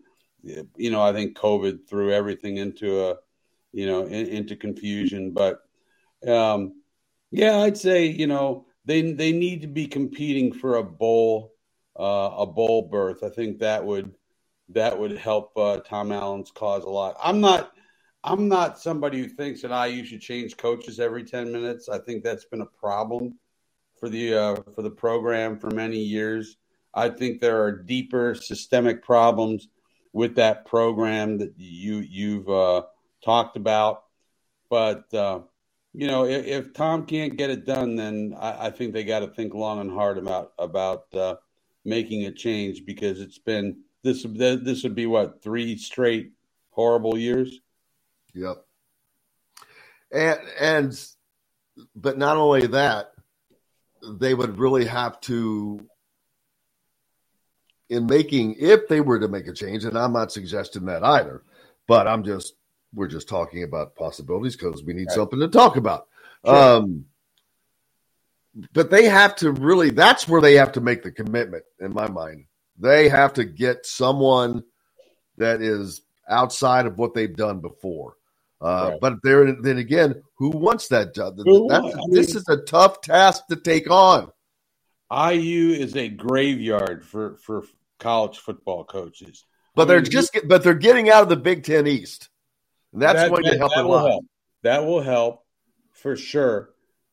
you 0.77 0.91
know, 0.91 1.01
I 1.01 1.13
think 1.13 1.37
COVID 1.37 1.89
threw 1.89 2.13
everything 2.13 2.57
into 2.57 3.05
a 3.07 3.17
you 3.73 3.87
know 3.87 4.05
in, 4.05 4.27
into 4.27 4.57
confusion. 4.57 5.33
But 5.33 5.61
um, 6.27 6.83
yeah, 7.31 7.59
I'd 7.59 7.79
say 7.79 8.07
you 8.07 8.27
know 8.27 8.67
they 8.85 9.13
they 9.13 9.33
need 9.33 9.63
to 9.63 9.69
be 9.69 9.87
competing 9.87 10.53
for 10.53 10.77
a 10.77 10.85
bowl 10.85 11.53
uh, 11.99 12.31
a 12.39 12.47
bowl 12.47 12.89
berth. 12.91 13.23
I 13.23 13.31
think 13.31 13.59
that 13.59 13.85
would 13.85 14.15
that 14.71 14.99
would 14.99 15.17
help 15.17 15.57
uh, 15.57 15.79
Tom 15.79 16.13
Allen's 16.13 16.51
cause 16.51 16.85
a 16.85 16.91
lot. 16.91 17.17
I'm 17.23 17.41
not 17.41 17.73
I'm 18.25 18.49
not 18.49 18.79
somebody 18.79 19.19
who 19.19 19.29
thinks 19.29 19.63
that 19.63 19.89
IU 19.89 20.05
should 20.05 20.21
change 20.21 20.57
coaches 20.57 21.01
every 21.01 21.25
10 21.25 21.53
minutes. 21.53 21.89
I 21.89 21.99
think 21.99 22.23
that's 22.23 22.45
been 22.45 22.61
a 22.61 22.67
problem 22.67 23.39
for 23.99 24.09
the 24.09 24.35
uh, 24.35 24.57
for 24.75 24.83
the 24.83 24.91
program 24.91 25.59
for 25.59 25.71
many 25.71 25.99
years. 25.99 26.57
I 26.95 27.11
think 27.11 27.41
there 27.41 27.63
are 27.63 27.73
deeper 27.73 28.35
systemic 28.35 29.03
problems 29.03 29.69
with 30.13 30.37
that 30.37 30.67
program 30.67 31.39
that 31.39 31.55
you 31.57 31.99
you've 31.99 32.49
uh, 32.49 32.83
talked 33.25 33.57
about. 33.57 34.05
But 34.71 35.13
uh, 35.15 35.41
you 35.95 36.07
know, 36.07 36.25
if, 36.25 36.47
if, 36.47 36.73
Tom 36.75 37.07
can't 37.07 37.37
get 37.37 37.51
it 37.51 37.65
done, 37.65 37.97
then 37.97 38.35
I, 38.39 38.67
I 38.67 38.71
think 38.71 38.93
they 38.93 39.05
got 39.05 39.21
to 39.21 39.29
think 39.29 39.55
long 39.55 39.81
and 39.81 39.91
hard 39.91 40.19
about 40.19 40.53
about 40.59 41.15
uh, 41.15 41.37
making 41.89 42.25
a 42.25 42.33
change 42.33 42.85
because 42.85 43.21
it's 43.21 43.39
been 43.39 43.79
this 44.03 44.23
this 44.23 44.83
would 44.83 44.95
be 44.95 45.07
what 45.07 45.43
three 45.43 45.77
straight 45.77 46.33
horrible 46.71 47.19
years. 47.19 47.61
Yep. 48.35 48.65
And 50.13 50.39
and 50.61 51.09
but 51.95 52.19
not 52.19 52.37
only 52.37 52.67
that, 52.69 53.13
they 54.03 54.35
would 54.35 54.59
really 54.59 54.87
have 54.87 55.21
to 55.23 55.87
in 57.91 58.07
making 58.07 58.57
if 58.59 58.87
they 58.89 59.01
were 59.01 59.19
to 59.19 59.29
make 59.29 59.49
a 59.49 59.53
change, 59.53 59.85
and 59.85 59.99
I'm 59.99 60.13
not 60.13 60.31
suggesting 60.31 60.87
that 60.87 61.03
either, 61.03 61.43
but 61.87 62.07
I'm 62.07 62.23
just 62.23 62.55
we're 62.95 63.09
just 63.09 63.29
talking 63.29 63.65
about 63.65 63.97
possibilities 63.97 64.57
because 64.57 64.83
we 64.83 64.95
need 64.95 65.09
right. 65.09 65.15
something 65.15 65.41
to 65.41 65.49
talk 65.49 65.77
about. 65.77 66.07
Sure. 66.45 66.55
Um 66.55 67.07
but 68.73 68.91
they 68.91 69.05
have 69.05 69.37
to 69.37 69.53
really 69.53 69.91
that's 69.91 70.29
where 70.29 70.41
they 70.41 70.55
have 70.55 70.73
to 70.73 70.81
make 70.81 71.03
the 71.03 71.13
commitment 71.13 71.65
in 71.81 71.93
my 71.93 72.09
mind. 72.09 72.45
They 72.79 73.09
have 73.09 73.35
to 73.35 73.45
get 73.45 73.87
someone 73.87 74.63
that 75.37 75.61
is 75.63 76.03
outside 76.29 76.87
of 76.87 76.99
what 76.99 77.15
they've 77.15 77.35
done 77.35 77.61
before. 77.61 78.15
Uh, 78.61 78.91
right. 78.91 79.01
But 79.01 79.15
there, 79.23 79.53
then 79.61 79.79
again, 79.79 80.23
who 80.37 80.51
wants 80.51 80.89
that 80.89 81.15
job? 81.15 81.37
That, 81.37 81.45
I 81.47 81.81
mean, 81.81 82.11
this 82.11 82.35
is 82.35 82.49
a 82.49 82.57
tough 82.57 83.01
task 83.01 83.47
to 83.49 83.57
take 83.57 83.91
on. 83.91 84.33
IU 85.11 85.71
is 85.73 85.97
a 85.97 86.09
graveyard 86.09 87.05
for 87.05 87.37
for 87.37 87.65
college 87.99 88.39
football 88.39 88.85
coaches. 88.85 89.45
But 89.75 89.83
I 89.83 89.85
they're 89.87 90.03
mean, 90.03 90.11
just, 90.11 90.37
but 90.47 90.63
they're 90.63 90.75
getting 90.75 91.09
out 91.09 91.23
of 91.23 91.29
the 91.29 91.37
Big 91.37 91.63
Ten 91.63 91.87
East. 91.87 92.29
And 92.93 93.03
that's 93.03 93.21
that, 93.21 93.31
going 93.31 93.45
that, 93.45 93.53
to 93.53 93.59
help 93.59 93.73
a 93.77 93.83
lot. 93.83 94.09
Help. 94.09 94.25
That 94.63 94.85
will 94.85 95.03
help 95.03 95.45
for 95.93 96.17
sure. 96.17 96.71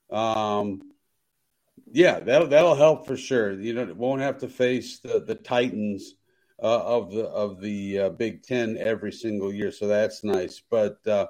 Um, 0.10 0.82
yeah, 1.96 2.20
that'll 2.20 2.48
that'll 2.48 2.76
help 2.76 3.08
for 3.08 3.16
sure. 3.16 3.54
You 3.54 3.74
know, 3.74 3.84
it 3.84 3.96
won't 3.96 4.22
have 4.22 4.40
to 4.40 4.50
face 4.50 5.00
the 5.00 5.24
the 5.26 5.36
Titans 5.36 6.16
uh, 6.62 6.84
of 6.84 7.12
the 7.12 7.24
of 7.24 7.62
the 7.62 8.00
uh, 8.00 8.10
Big 8.10 8.44
Ten 8.44 8.78
every 8.78 9.14
single 9.14 9.54
year, 9.54 9.72
so 9.72 9.88
that's 9.88 10.22
nice. 10.22 10.62
But 10.70 11.08
uh, 11.08 11.28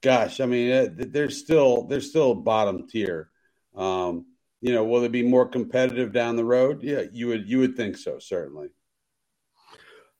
gosh, 0.00 0.40
I 0.40 0.46
mean, 0.46 0.72
uh, 0.72 0.86
there's 0.96 1.36
still 1.36 1.82
there's 1.84 2.08
still 2.08 2.34
bottom 2.34 2.88
tier. 2.88 3.28
Um, 3.74 4.24
you 4.62 4.72
know, 4.72 4.82
will 4.82 5.04
it 5.04 5.12
be 5.12 5.22
more 5.22 5.46
competitive 5.46 6.10
down 6.10 6.36
the 6.36 6.44
road? 6.44 6.82
Yeah, 6.82 7.02
you 7.12 7.26
would 7.26 7.46
you 7.46 7.58
would 7.58 7.76
think 7.76 7.98
so, 7.98 8.18
certainly. 8.18 8.68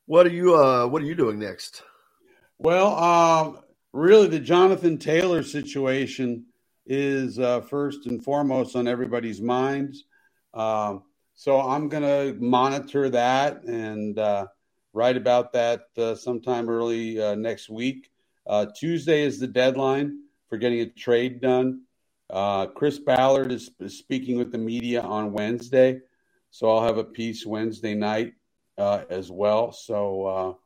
What 0.04 0.26
are 0.26 0.30
you 0.32 0.54
uh 0.54 0.86
What 0.86 1.00
are 1.00 1.06
you 1.06 1.14
doing 1.14 1.38
next? 1.38 1.82
Well, 2.58 2.94
um, 2.94 3.60
really, 3.94 4.28
the 4.28 4.38
Jonathan 4.38 4.98
Taylor 4.98 5.42
situation 5.42 6.44
is 6.86 7.38
uh, 7.38 7.60
first 7.60 8.06
and 8.06 8.22
foremost 8.22 8.76
on 8.76 8.86
everybody's 8.86 9.40
minds. 9.40 10.04
Um, 10.54 11.02
so 11.34 11.60
I'm 11.60 11.88
going 11.88 12.02
to 12.02 12.38
monitor 12.40 13.10
that 13.10 13.62
and 13.64 14.18
uh, 14.18 14.46
write 14.92 15.16
about 15.16 15.52
that 15.52 15.86
uh, 15.98 16.14
sometime 16.14 16.68
early 16.68 17.20
uh, 17.20 17.34
next 17.34 17.68
week. 17.68 18.10
Uh, 18.46 18.66
Tuesday 18.74 19.22
is 19.22 19.38
the 19.38 19.46
deadline 19.46 20.20
for 20.48 20.56
getting 20.56 20.80
a 20.80 20.86
trade 20.86 21.40
done. 21.40 21.82
Uh, 22.30 22.66
Chris 22.66 22.98
Ballard 22.98 23.52
is, 23.52 23.70
is, 23.80 23.98
speaking 23.98 24.38
with 24.38 24.50
the 24.50 24.58
media 24.58 25.00
on 25.00 25.32
Wednesday, 25.32 26.00
so 26.50 26.70
I'll 26.70 26.84
have 26.84 26.98
a 26.98 27.04
piece 27.04 27.44
Wednesday 27.44 27.94
night 27.94 28.34
uh, 28.78 29.02
as 29.10 29.30
well. 29.30 29.72
So 29.72 30.58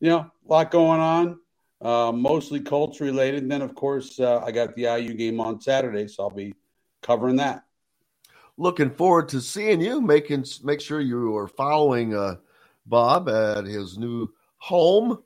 you 0.00 0.10
know, 0.10 0.18
a 0.18 0.52
lot 0.52 0.70
going 0.70 1.00
on. 1.00 1.38
Uh, 1.84 2.10
mostly 2.12 2.60
Colts 2.60 3.00
related. 3.00 3.42
And 3.42 3.52
then, 3.52 3.60
of 3.62 3.74
course, 3.74 4.18
uh, 4.18 4.40
I 4.42 4.50
got 4.52 4.74
the 4.74 4.84
IU 4.84 5.12
game 5.14 5.38
on 5.38 5.60
Saturday, 5.60 6.08
so 6.08 6.24
I'll 6.24 6.30
be 6.30 6.54
covering 7.02 7.36
that. 7.36 7.64
looking 8.56 8.90
forward 8.90 9.28
to 9.30 9.40
seeing 9.40 9.80
you. 9.82 10.00
Making 10.00 10.46
make 10.62 10.80
sure 10.80 11.00
you 11.00 11.36
are 11.36 11.46
following 11.48 12.14
uh, 12.16 12.36
Bob 12.86 13.28
at 13.28 13.66
his 13.66 13.98
new 13.98 14.32
home. 14.56 15.22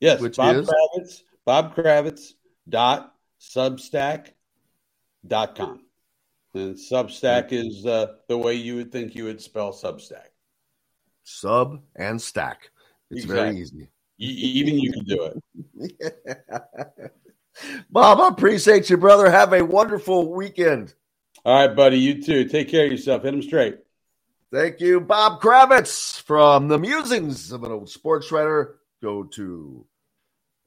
Yes, 0.00 0.20
which 0.20 0.36
Bob 0.36 0.56
is 0.56 0.68
Kravitz. 0.68 1.22
Bob 1.46 1.74
Kravitz 1.74 2.32
dot 2.68 3.14
substack 3.40 4.32
dot 5.26 5.54
com. 5.56 5.80
And 6.52 6.74
Substack 6.74 7.52
is 7.52 7.84
uh, 7.84 8.14
the 8.28 8.36
way 8.38 8.54
you 8.54 8.76
would 8.76 8.90
think 8.90 9.14
you 9.14 9.24
would 9.24 9.42
spell 9.42 9.72
Substack. 9.72 10.28
Sub 11.22 11.80
and 11.94 12.20
stack. 12.20 12.70
It's 13.10 13.24
Exactly. 13.24 13.44
very 13.44 13.60
easy. 13.60 13.88
Even 14.18 14.78
you 14.78 14.92
can 14.92 15.04
do 15.04 15.42
it. 15.76 16.72
Bob, 17.90 18.20
I 18.20 18.28
appreciate 18.28 18.88
you, 18.90 18.96
brother. 18.96 19.30
Have 19.30 19.52
a 19.52 19.64
wonderful 19.64 20.32
weekend. 20.32 20.94
All 21.44 21.66
right, 21.66 21.74
buddy. 21.74 21.98
You 21.98 22.22
too. 22.22 22.44
Take 22.46 22.68
care 22.68 22.86
of 22.86 22.92
yourself. 22.92 23.22
Hit 23.22 23.32
them 23.32 23.42
straight. 23.42 23.78
Thank 24.52 24.80
you, 24.80 25.00
Bob 25.00 25.40
Kravitz 25.40 26.22
from 26.22 26.68
the 26.68 26.78
Musings 26.78 27.50
of 27.52 27.64
an 27.64 27.72
Old 27.72 27.90
Sports 27.90 28.30
Writer. 28.30 28.76
Go 29.02 29.24
to 29.24 29.84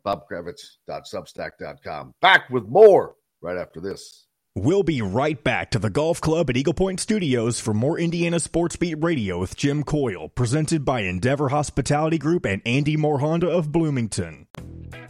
bobkravitz.substack.com. 0.06 2.14
Back 2.22 2.50
with 2.50 2.68
more 2.68 3.16
right 3.42 3.58
after 3.58 3.80
this. 3.80 4.26
We'll 4.56 4.82
be 4.82 5.04
right 5.04 5.42
back 5.42 5.70
to 5.72 5.80
the 5.80 5.92
golf 5.92 6.20
club 6.20 6.50
at 6.50 6.58
Eagle 6.58 6.74
Point 6.74 7.00
Studios 7.00 7.60
for 7.60 7.72
more 7.72 8.00
Indiana 8.00 8.40
Sports 8.40 8.78
Beat 8.78 8.96
Radio 8.96 9.40
with 9.40 9.56
Jim 9.56 9.84
Coyle, 9.84 10.30
presented 10.30 10.84
by 10.84 11.02
Endeavor 11.02 11.50
Hospitality 11.50 12.18
Group 12.18 12.46
and 12.46 12.64
Andy 12.66 12.98
Moore 12.98 13.20
Honda 13.20 13.48
of 13.48 13.72
Bloomington. 13.72 14.48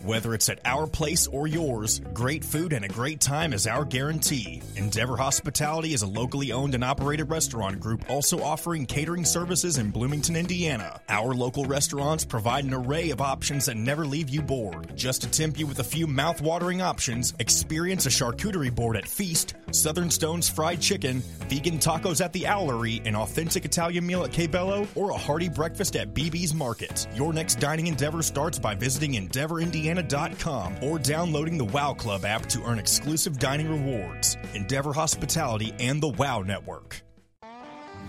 Whether 0.02 0.34
it's 0.34 0.50
at 0.50 0.60
our 0.66 0.88
place 0.88 1.28
or 1.28 1.48
yours, 1.48 2.02
great 2.14 2.44
food 2.44 2.74
and 2.74 2.84
a 2.84 2.90
great 2.90 3.22
time 3.22 3.54
is 3.54 3.66
our 3.66 3.86
guarantee. 3.86 4.62
Endeavor 4.76 5.16
Hospitality 5.16 5.94
is 5.94 6.02
a 6.02 6.08
locally 6.08 6.52
owned 6.52 6.76
and 6.76 6.84
operated 6.84 7.30
restaurant 7.30 7.80
group 7.80 8.10
also 8.10 8.42
offering 8.42 8.86
catering 8.86 9.24
services 9.24 9.78
in 9.78 9.92
Bloomington, 9.92 10.36
Indiana. 10.36 11.00
Our 11.08 11.34
local 11.34 11.64
restaurants 11.64 12.26
provide 12.26 12.66
an 12.66 12.74
array 12.74 13.12
of 13.12 13.22
options 13.22 13.68
that 13.68 13.78
never 13.78 14.06
leave 14.06 14.30
you 14.30 14.42
bored. 14.42 14.96
Just 14.98 15.22
to 15.22 15.30
tempt 15.30 15.60
you 15.60 15.66
with 15.66 15.80
a 15.80 15.84
few 15.84 16.08
mouth-watering 16.08 16.82
options, 16.82 17.34
experience 17.40 18.06
a 18.06 18.10
charcuterie 18.10 18.74
board 18.74 18.98
at 18.98 19.08
Feast, 19.08 19.29
Southern 19.72 20.10
Stones 20.10 20.50
fried 20.50 20.82
chicken, 20.82 21.22
vegan 21.50 21.80
tacos 21.80 22.24
at 22.24 22.34
the 22.34 22.44
Owlery, 22.44 23.06
an 23.06 23.16
authentic 23.16 23.66
Italian 23.66 24.06
meal 24.06 24.24
at 24.24 24.32
Cabello, 24.32 24.88
or 24.96 25.12
a 25.12 25.18
hearty 25.18 25.50
breakfast 25.50 25.96
at 25.96 26.14
BB's 26.14 26.54
Market. 26.54 27.08
Your 27.16 27.34
next 27.34 27.60
dining 27.60 27.88
endeavor 27.88 28.22
starts 28.22 28.60
by 28.60 28.76
visiting 28.76 29.14
EndeavorIndiana.com 29.14 30.84
or 30.84 31.00
downloading 31.00 31.58
the 31.58 31.66
Wow 31.66 31.94
Club 31.94 32.26
app 32.26 32.46
to 32.48 32.64
earn 32.64 32.80
exclusive 32.80 33.40
dining 33.40 33.70
rewards. 33.70 34.38
Endeavor 34.54 34.94
Hospitality 34.94 35.74
and 35.80 36.02
the 36.02 36.10
Wow 36.10 36.42
Network. 36.42 37.02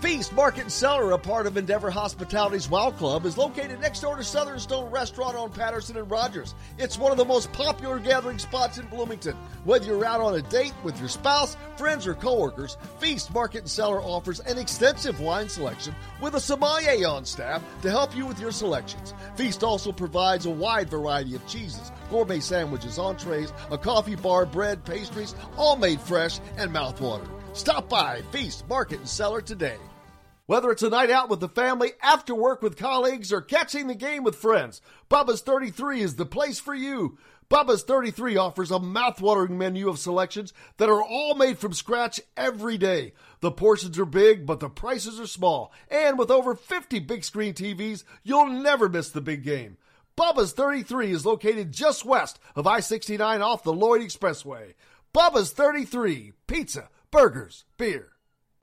Feast 0.01 0.33
Market 0.33 0.61
and 0.61 0.71
Cellar, 0.71 1.11
a 1.11 1.17
part 1.19 1.45
of 1.45 1.57
Endeavor 1.57 1.91
Hospitality's 1.91 2.67
Wow 2.67 2.89
Club, 2.89 3.23
is 3.27 3.37
located 3.37 3.79
next 3.81 3.99
door 3.99 4.15
to 4.15 4.23
Southern 4.23 4.59
Stone 4.59 4.89
Restaurant 4.89 5.37
on 5.37 5.51
Patterson 5.51 5.95
and 5.95 6.09
Rogers. 6.09 6.55
It's 6.79 6.97
one 6.97 7.11
of 7.11 7.19
the 7.19 7.25
most 7.25 7.53
popular 7.53 7.99
gathering 7.99 8.39
spots 8.39 8.79
in 8.79 8.87
Bloomington. 8.87 9.35
Whether 9.63 9.85
you're 9.85 10.03
out 10.03 10.19
on 10.19 10.33
a 10.33 10.41
date 10.41 10.73
with 10.83 10.99
your 10.99 11.07
spouse, 11.07 11.55
friends, 11.77 12.07
or 12.07 12.15
coworkers, 12.15 12.77
Feast 12.99 13.31
Market 13.31 13.59
and 13.59 13.69
Cellar 13.69 14.01
offers 14.01 14.39
an 14.39 14.57
extensive 14.57 15.19
wine 15.19 15.47
selection 15.47 15.93
with 16.19 16.33
a 16.33 16.39
sommelier 16.39 17.07
on 17.07 17.23
staff 17.23 17.63
to 17.83 17.91
help 17.91 18.15
you 18.15 18.25
with 18.25 18.39
your 18.39 18.51
selections. 18.51 19.13
Feast 19.35 19.63
also 19.63 19.91
provides 19.91 20.47
a 20.47 20.49
wide 20.49 20.89
variety 20.89 21.35
of 21.35 21.45
cheeses, 21.45 21.91
gourmet 22.09 22.39
sandwiches, 22.39 22.97
entrees, 22.97 23.53
a 23.69 23.77
coffee 23.77 24.15
bar, 24.15 24.47
bread, 24.47 24.83
pastries, 24.83 25.35
all 25.57 25.75
made 25.75 26.01
fresh 26.01 26.39
and 26.57 26.73
mouthwatering. 26.73 27.29
Stop 27.53 27.87
by 27.87 28.23
Feast 28.31 28.67
Market 28.67 28.97
and 28.97 29.07
Cellar 29.07 29.41
today. 29.41 29.77
Whether 30.47 30.71
it's 30.71 30.83
a 30.83 30.89
night 30.89 31.09
out 31.09 31.29
with 31.29 31.39
the 31.39 31.47
family, 31.47 31.91
after 32.01 32.35
work 32.35 32.61
with 32.61 32.77
colleagues, 32.77 33.31
or 33.31 33.41
catching 33.41 33.87
the 33.87 33.95
game 33.95 34.23
with 34.23 34.35
friends, 34.35 34.81
Bubba's 35.09 35.41
33 35.41 36.01
is 36.01 36.15
the 36.15 36.25
place 36.25 36.59
for 36.59 36.73
you. 36.73 37.17
Bubba's 37.49 37.83
33 37.83 38.37
offers 38.37 38.71
a 38.71 38.79
mouthwatering 38.79 39.57
menu 39.57 39.89
of 39.89 39.99
selections 39.99 40.53
that 40.77 40.89
are 40.89 41.03
all 41.03 41.35
made 41.35 41.57
from 41.57 41.73
scratch 41.73 42.21
every 42.37 42.77
day. 42.77 43.13
The 43.41 43.51
portions 43.51 43.99
are 43.99 44.05
big, 44.05 44.45
but 44.45 44.61
the 44.61 44.69
prices 44.69 45.19
are 45.19 45.27
small. 45.27 45.73
And 45.89 46.17
with 46.17 46.31
over 46.31 46.55
50 46.55 46.99
big 46.99 47.25
screen 47.25 47.53
TVs, 47.53 48.05
you'll 48.23 48.47
never 48.47 48.87
miss 48.87 49.09
the 49.09 49.19
big 49.19 49.43
game. 49.43 49.75
Bubba's 50.17 50.53
33 50.53 51.11
is 51.11 51.25
located 51.25 51.71
just 51.71 52.05
west 52.05 52.39
of 52.55 52.67
I 52.67 52.79
69 52.79 53.41
off 53.41 53.63
the 53.63 53.73
Lloyd 53.73 54.01
Expressway. 54.01 54.73
Bubba's 55.13 55.51
33 55.51 56.31
Pizza, 56.47 56.89
burgers, 57.11 57.65
beer. 57.77 58.13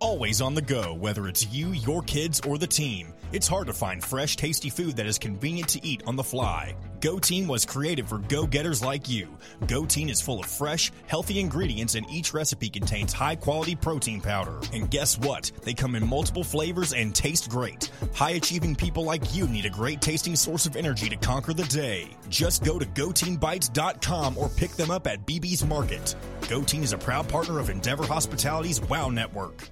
Always 0.01 0.41
on 0.41 0.55
the 0.55 0.63
go, 0.63 0.95
whether 0.95 1.27
it's 1.27 1.53
you, 1.53 1.71
your 1.71 2.03
kids, 2.03 2.41
or 2.47 2.57
the 2.57 2.69
team. 2.69 3.13
It's 3.33 3.49
hard 3.49 3.67
to 3.67 3.73
find 3.73 4.03
fresh, 4.03 4.37
tasty 4.37 4.71
food 4.71 4.95
that 4.97 5.07
is 5.07 5.19
convenient 5.19 5.71
to 5.71 5.85
eat 5.85 6.05
on 6.07 6.15
the 6.15 6.23
fly. 6.23 6.77
Go 7.01 7.19
Team 7.19 7.49
was 7.49 7.67
created 7.67 8.09
for 8.09 8.19
go 8.19 8.47
getters 8.47 8.81
like 8.81 9.09
you. 9.09 9.27
Go 9.67 9.85
Team 9.85 10.09
is 10.09 10.21
full 10.21 10.39
of 10.39 10.47
fresh, 10.47 10.93
healthy 11.09 11.41
ingredients, 11.41 11.97
and 11.97 12.09
each 12.09 12.33
recipe 12.33 12.69
contains 12.69 13.13
high 13.13 13.35
quality 13.35 13.75
protein 13.75 14.21
powder. 14.21 14.61
And 14.73 14.89
guess 14.89 15.19
what? 15.19 15.51
They 15.65 15.75
come 15.75 15.97
in 15.97 16.09
multiple 16.09 16.45
flavors 16.45 16.93
and 16.93 17.13
taste 17.13 17.51
great. 17.51 17.91
High 18.15 18.37
achieving 18.43 18.77
people 18.77 19.03
like 19.03 19.35
you 19.35 19.49
need 19.49 19.67
a 19.67 19.71
great 19.71 20.01
tasting 20.01 20.37
source 20.37 20.65
of 20.65 20.77
energy 20.77 21.09
to 21.09 21.17
conquer 21.17 21.55
the 21.55 21.65
day. 21.65 22.09
Just 22.29 22.63
go 22.63 22.79
to 22.79 22.87
GoTeamBites.com 22.87 24.39
or 24.39 24.49
pick 24.49 24.71
them 24.77 24.93
up 24.93 25.09
at 25.09 25.27
BB's 25.27 25.67
Market. 25.67 26.15
Go 26.49 26.63
Team 26.63 26.85
is 26.85 26.93
a 26.93 26.99
proud 26.99 27.29
partner 27.29 27.59
of 27.59 27.69
Endeavor 27.69 28.07
Hospitality's 28.07 28.81
Wow 28.83 29.09
Network. 29.09 29.69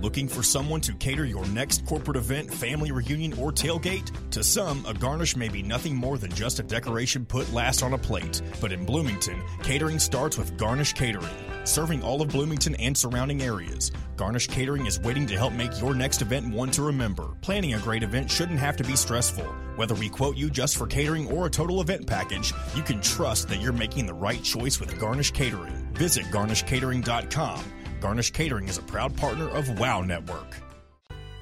Looking 0.00 0.28
for 0.28 0.42
someone 0.42 0.80
to 0.82 0.92
cater 0.94 1.24
your 1.24 1.46
next 1.46 1.86
corporate 1.86 2.16
event, 2.16 2.52
family 2.52 2.92
reunion, 2.92 3.32
or 3.34 3.52
tailgate? 3.52 4.10
To 4.30 4.42
some, 4.44 4.84
a 4.86 4.94
garnish 4.94 5.36
may 5.36 5.48
be 5.48 5.62
nothing 5.62 5.96
more 5.96 6.18
than 6.18 6.30
just 6.32 6.58
a 6.58 6.62
decoration 6.62 7.24
put 7.24 7.52
last 7.52 7.82
on 7.82 7.94
a 7.94 7.98
plate. 7.98 8.42
But 8.60 8.72
in 8.72 8.84
Bloomington, 8.84 9.42
catering 9.62 9.98
starts 9.98 10.36
with 10.36 10.56
Garnish 10.58 10.92
Catering. 10.92 11.34
Serving 11.64 12.02
all 12.02 12.20
of 12.20 12.28
Bloomington 12.28 12.74
and 12.74 12.96
surrounding 12.96 13.42
areas, 13.42 13.90
Garnish 14.16 14.46
Catering 14.46 14.86
is 14.86 15.00
waiting 15.00 15.26
to 15.26 15.36
help 15.36 15.54
make 15.54 15.80
your 15.80 15.94
next 15.94 16.20
event 16.20 16.52
one 16.52 16.70
to 16.72 16.82
remember. 16.82 17.28
Planning 17.40 17.74
a 17.74 17.78
great 17.78 18.02
event 18.02 18.30
shouldn't 18.30 18.58
have 18.58 18.76
to 18.76 18.84
be 18.84 18.96
stressful. 18.96 19.46
Whether 19.76 19.94
we 19.94 20.08
quote 20.08 20.36
you 20.36 20.50
just 20.50 20.76
for 20.76 20.86
catering 20.86 21.30
or 21.32 21.46
a 21.46 21.50
total 21.50 21.80
event 21.80 22.06
package, 22.06 22.52
you 22.74 22.82
can 22.82 23.00
trust 23.00 23.48
that 23.48 23.60
you're 23.60 23.72
making 23.72 24.06
the 24.06 24.14
right 24.14 24.42
choice 24.42 24.78
with 24.78 24.98
Garnish 25.00 25.30
Catering. 25.30 25.88
Visit 25.94 26.26
garnishcatering.com. 26.26 27.64
Garnish 28.04 28.32
Catering 28.32 28.68
is 28.68 28.76
a 28.76 28.82
proud 28.82 29.16
partner 29.16 29.48
of 29.48 29.78
Wow 29.80 30.02
Network. 30.02 30.58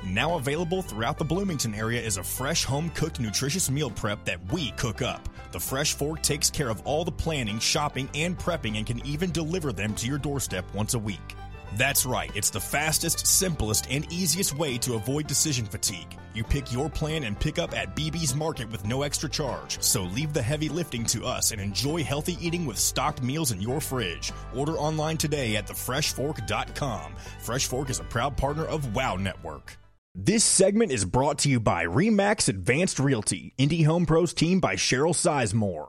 Now 0.07 0.37
available 0.37 0.81
throughout 0.81 1.19
the 1.19 1.25
Bloomington 1.25 1.75
area 1.75 2.01
is 2.01 2.19
a 2.19 2.23
fresh 2.23 2.63
home 2.63 2.89
cooked 2.91 3.19
nutritious 3.19 3.69
meal 3.69 3.91
prep 3.91 4.25
that 4.27 4.39
we 4.53 4.71
cook 4.77 5.03
up. 5.03 5.29
The 5.51 5.59
Fresh 5.59 5.95
Fork 5.95 6.23
takes 6.23 6.51
care 6.51 6.69
of 6.69 6.81
all 6.87 7.05
the 7.05 7.11
planning, 7.11 7.59
shopping, 7.59 8.09
and 8.15 8.39
prepping 8.39 8.77
and 8.77 8.87
can 8.87 9.05
even 9.05 9.33
deliver 9.33 9.73
them 9.73 9.93
to 9.97 10.07
your 10.07 10.19
doorstep 10.19 10.65
once 10.73 10.95
a 10.95 11.01
week. 11.01 11.35
That's 11.77 12.05
right, 12.05 12.31
it's 12.35 12.51
the 12.51 12.61
fastest, 12.61 13.27
simplest, 13.27 13.87
and 13.91 14.11
easiest 14.13 14.57
way 14.57 14.77
to 14.79 14.95
avoid 14.95 15.27
decision 15.27 15.65
fatigue. 15.65 16.19
You 16.35 16.45
pick 16.45 16.73
your 16.73 16.91
plan 16.91 17.25
and 17.25 17.39
pick 17.39 17.59
up 17.59 17.75
at 17.75 17.97
BB's 17.97 18.35
Market 18.35 18.71
with 18.71 18.85
no 18.85 19.03
extra 19.03 19.29
charge. 19.29 19.81
So 19.83 20.03
leave 20.03 20.33
the 20.33 20.43
heavy 20.43 20.69
lifting 20.69 21.05
to 21.07 21.25
us 21.25 21.51
and 21.51 21.61
enjoy 21.61 22.05
healthy 22.05 22.37
eating 22.41 22.67
with 22.67 22.79
stocked 22.79 23.23
meals 23.23 23.53
in 23.53 23.61
your 23.61 23.81
fridge. 23.81 24.33
Order 24.55 24.73
online 24.73 25.17
today 25.17 25.57
at 25.57 25.67
thefreshfork.com. 25.67 27.15
Fresh 27.41 27.67
Fork 27.67 27.89
is 27.91 28.01
a 28.01 28.05
proud 28.05 28.37
partner 28.37 28.65
of 28.67 28.95
Wow 28.95 29.17
Network. 29.17 29.79
This 30.15 30.45
segment 30.45 30.93
is 30.93 31.07
brought 31.07 31.39
to 31.39 31.49
you 31.49 31.59
by 31.59 31.87
Remax 31.87 32.51
Advanced 32.51 32.99
Realty, 32.99 33.55
Indy 33.57 33.83
Home 33.85 34.05
Pros 34.05 34.35
team 34.35 34.61
by 34.61 34.77
Cheryl 34.77 35.15
Sizemore. 35.15 35.89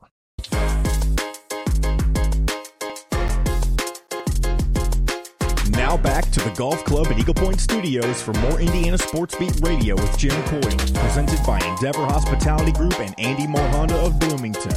Now 5.83 5.97
back 5.97 6.31
to 6.31 6.39
the 6.39 6.49
Golf 6.51 6.81
Club 6.85 7.07
at 7.07 7.19
Eagle 7.19 7.33
Point 7.33 7.59
Studios 7.59 8.21
for 8.21 8.31
more 8.35 8.57
Indiana 8.57 8.97
Sports 8.97 9.35
Beat 9.35 9.59
Radio 9.61 9.95
with 9.95 10.17
Jim 10.17 10.31
Coyle, 10.45 10.61
presented 10.61 11.45
by 11.45 11.59
Endeavor 11.59 12.05
Hospitality 12.05 12.71
Group 12.71 12.97
and 13.01 13.13
Andy 13.19 13.47
Moore 13.47 13.67
Honda 13.67 13.97
of 13.97 14.17
Bloomington. 14.17 14.71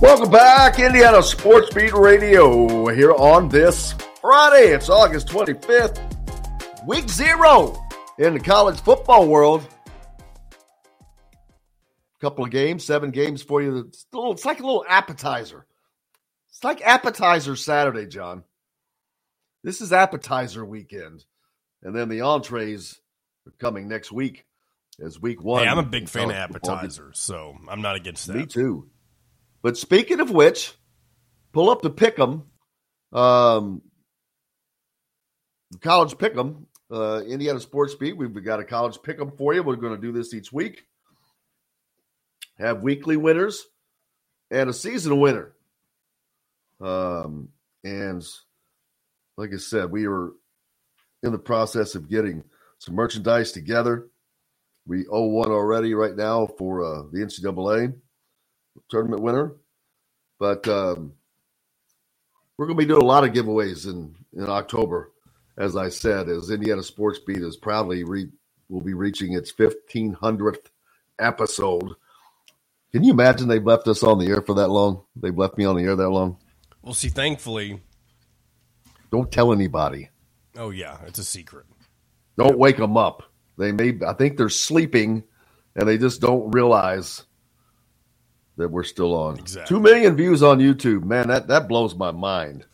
Welcome 0.00 0.30
back, 0.30 0.78
Indiana 0.78 1.22
Sports 1.22 1.72
Beat 1.74 1.92
Radio, 1.92 2.86
here 2.94 3.12
on 3.12 3.50
this 3.50 3.92
Friday. 4.22 4.72
It's 4.72 4.88
August 4.88 5.28
25th, 5.28 6.00
week 6.86 7.10
zero 7.10 7.78
in 8.18 8.32
the 8.32 8.40
college 8.40 8.80
football 8.80 9.28
world. 9.28 9.68
A 11.30 12.20
couple 12.22 12.42
of 12.42 12.50
games, 12.50 12.86
seven 12.86 13.10
games 13.10 13.42
for 13.42 13.60
you. 13.60 13.80
It's, 13.80 14.06
little, 14.14 14.32
it's 14.32 14.46
like 14.46 14.60
a 14.60 14.64
little 14.66 14.86
appetizer. 14.88 15.66
It's 16.58 16.64
like 16.64 16.82
appetizer 16.82 17.54
Saturday, 17.54 18.06
John. 18.06 18.42
This 19.62 19.80
is 19.80 19.92
appetizer 19.92 20.64
weekend. 20.64 21.24
And 21.84 21.94
then 21.94 22.08
the 22.08 22.22
entrees 22.22 23.00
are 23.46 23.52
coming 23.60 23.86
next 23.86 24.10
week 24.10 24.44
as 25.00 25.20
week 25.20 25.40
one. 25.40 25.62
Hey, 25.62 25.68
I'm 25.68 25.78
a 25.78 25.84
big 25.84 26.08
fan 26.08 26.30
of 26.30 26.36
appetizers, 26.36 27.20
so 27.20 27.56
I'm 27.68 27.80
not 27.80 27.94
against 27.94 28.26
that. 28.26 28.34
Me 28.34 28.46
too. 28.46 28.90
But 29.62 29.76
speaking 29.76 30.18
of 30.18 30.32
which, 30.32 30.74
pull 31.52 31.70
up 31.70 31.80
the 31.80 31.92
pick'em, 31.92 32.42
um, 33.12 33.80
college 35.80 36.14
pick'em, 36.14 36.64
uh, 36.90 37.22
Indiana 37.24 37.60
Sports 37.60 37.94
Beat. 37.94 38.16
We've 38.16 38.34
got 38.44 38.58
a 38.58 38.64
college 38.64 38.96
pick'em 38.96 39.38
for 39.38 39.54
you. 39.54 39.62
We're 39.62 39.76
going 39.76 39.94
to 39.94 40.02
do 40.04 40.10
this 40.10 40.34
each 40.34 40.52
week. 40.52 40.88
Have 42.58 42.82
weekly 42.82 43.16
winners 43.16 43.64
and 44.50 44.68
a 44.68 44.72
season 44.72 45.20
winner. 45.20 45.54
Um, 46.80 47.48
and 47.84 48.26
like 49.36 49.50
I 49.54 49.58
said, 49.58 49.90
we 49.90 50.06
are 50.06 50.30
in 51.22 51.32
the 51.32 51.38
process 51.38 51.94
of 51.94 52.08
getting 52.10 52.44
some 52.78 52.94
merchandise 52.94 53.52
together. 53.52 54.08
We 54.86 55.06
owe 55.08 55.26
one 55.26 55.50
already 55.50 55.94
right 55.94 56.16
now 56.16 56.46
for 56.46 56.84
uh, 56.84 57.02
the 57.12 57.18
NCAA 57.20 57.94
tournament 58.88 59.22
winner, 59.22 59.54
but 60.38 60.66
um, 60.68 61.12
we're 62.56 62.66
going 62.66 62.78
to 62.78 62.84
be 62.84 62.88
doing 62.88 63.02
a 63.02 63.06
lot 63.06 63.24
of 63.24 63.32
giveaways 63.32 63.86
in 63.86 64.14
in 64.36 64.48
October. 64.48 65.12
As 65.56 65.76
I 65.76 65.88
said, 65.88 66.28
as 66.28 66.50
Indiana 66.50 66.82
Sports 66.82 67.18
Beat 67.18 67.38
is 67.38 67.56
proudly 67.56 68.04
re- 68.04 68.30
will 68.68 68.80
be 68.80 68.94
reaching 68.94 69.34
its 69.34 69.52
1500th 69.52 70.66
episode. 71.18 71.94
Can 72.92 73.04
you 73.04 73.12
imagine 73.12 73.48
they've 73.48 73.64
left 73.64 73.88
us 73.88 74.02
on 74.02 74.18
the 74.18 74.28
air 74.28 74.42
for 74.42 74.54
that 74.54 74.68
long? 74.68 75.02
They've 75.16 75.36
left 75.36 75.58
me 75.58 75.64
on 75.64 75.76
the 75.76 75.84
air 75.84 75.96
that 75.96 76.10
long. 76.10 76.38
Well, 76.82 76.94
see, 76.94 77.08
thankfully, 77.08 77.80
don't 79.10 79.30
tell 79.30 79.52
anybody. 79.52 80.10
Oh 80.56 80.70
yeah, 80.70 80.98
it's 81.06 81.18
a 81.18 81.24
secret. 81.24 81.66
Don't 82.36 82.58
wake 82.58 82.76
them 82.76 82.96
up. 82.96 83.24
They 83.58 83.72
may. 83.72 83.98
I 84.06 84.12
think 84.12 84.36
they're 84.36 84.48
sleeping, 84.48 85.24
and 85.74 85.88
they 85.88 85.98
just 85.98 86.20
don't 86.20 86.50
realize 86.52 87.24
that 88.56 88.70
we're 88.70 88.84
still 88.84 89.14
on. 89.14 89.38
Exactly. 89.38 89.76
Two 89.76 89.80
million 89.82 90.16
views 90.16 90.42
on 90.42 90.58
YouTube, 90.58 91.04
man. 91.04 91.28
That 91.28 91.48
that 91.48 91.68
blows 91.68 91.94
my 91.94 92.10
mind. 92.10 92.66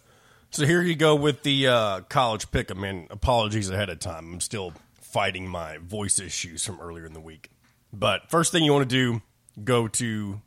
So 0.50 0.66
here 0.66 0.82
you 0.82 0.94
go 0.94 1.16
with 1.16 1.42
the 1.42 1.66
uh, 1.66 2.00
college 2.02 2.50
pick. 2.50 2.70
I 2.70 2.74
mean, 2.74 3.08
apologies 3.10 3.70
ahead 3.70 3.90
of 3.90 3.98
time. 3.98 4.34
I'm 4.34 4.40
still 4.40 4.72
fighting 5.00 5.48
my 5.48 5.78
voice 5.78 6.18
issues 6.18 6.64
from 6.64 6.80
earlier 6.80 7.04
in 7.06 7.12
the 7.12 7.20
week. 7.20 7.50
But 7.92 8.30
first 8.30 8.52
thing 8.52 8.64
you 8.64 8.72
want 8.72 8.88
to 8.88 8.94
do, 8.94 9.22
go 9.62 9.88
to 9.88 10.40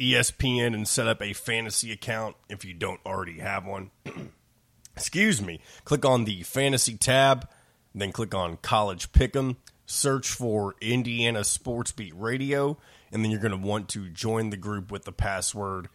ESPN 0.00 0.74
and 0.74 0.88
set 0.88 1.06
up 1.06 1.22
a 1.22 1.34
fantasy 1.34 1.92
account 1.92 2.34
if 2.48 2.64
you 2.64 2.72
don't 2.72 3.00
already 3.04 3.38
have 3.38 3.66
one. 3.66 3.90
Excuse 4.96 5.42
me. 5.42 5.60
Click 5.84 6.04
on 6.04 6.24
the 6.24 6.42
fantasy 6.42 6.96
tab, 6.96 7.48
then 7.94 8.10
click 8.10 8.34
on 8.34 8.56
college 8.56 9.12
pick'em. 9.12 9.56
Search 9.86 10.28
for 10.28 10.76
Indiana 10.80 11.42
Sports 11.42 11.90
Beat 11.90 12.14
Radio, 12.16 12.78
and 13.10 13.24
then 13.24 13.30
you're 13.32 13.40
going 13.40 13.50
to 13.50 13.66
want 13.66 13.88
to 13.90 14.08
join 14.08 14.50
the 14.50 14.56
group 14.56 14.92
with 14.92 15.04
the 15.04 15.12
password 15.12 15.88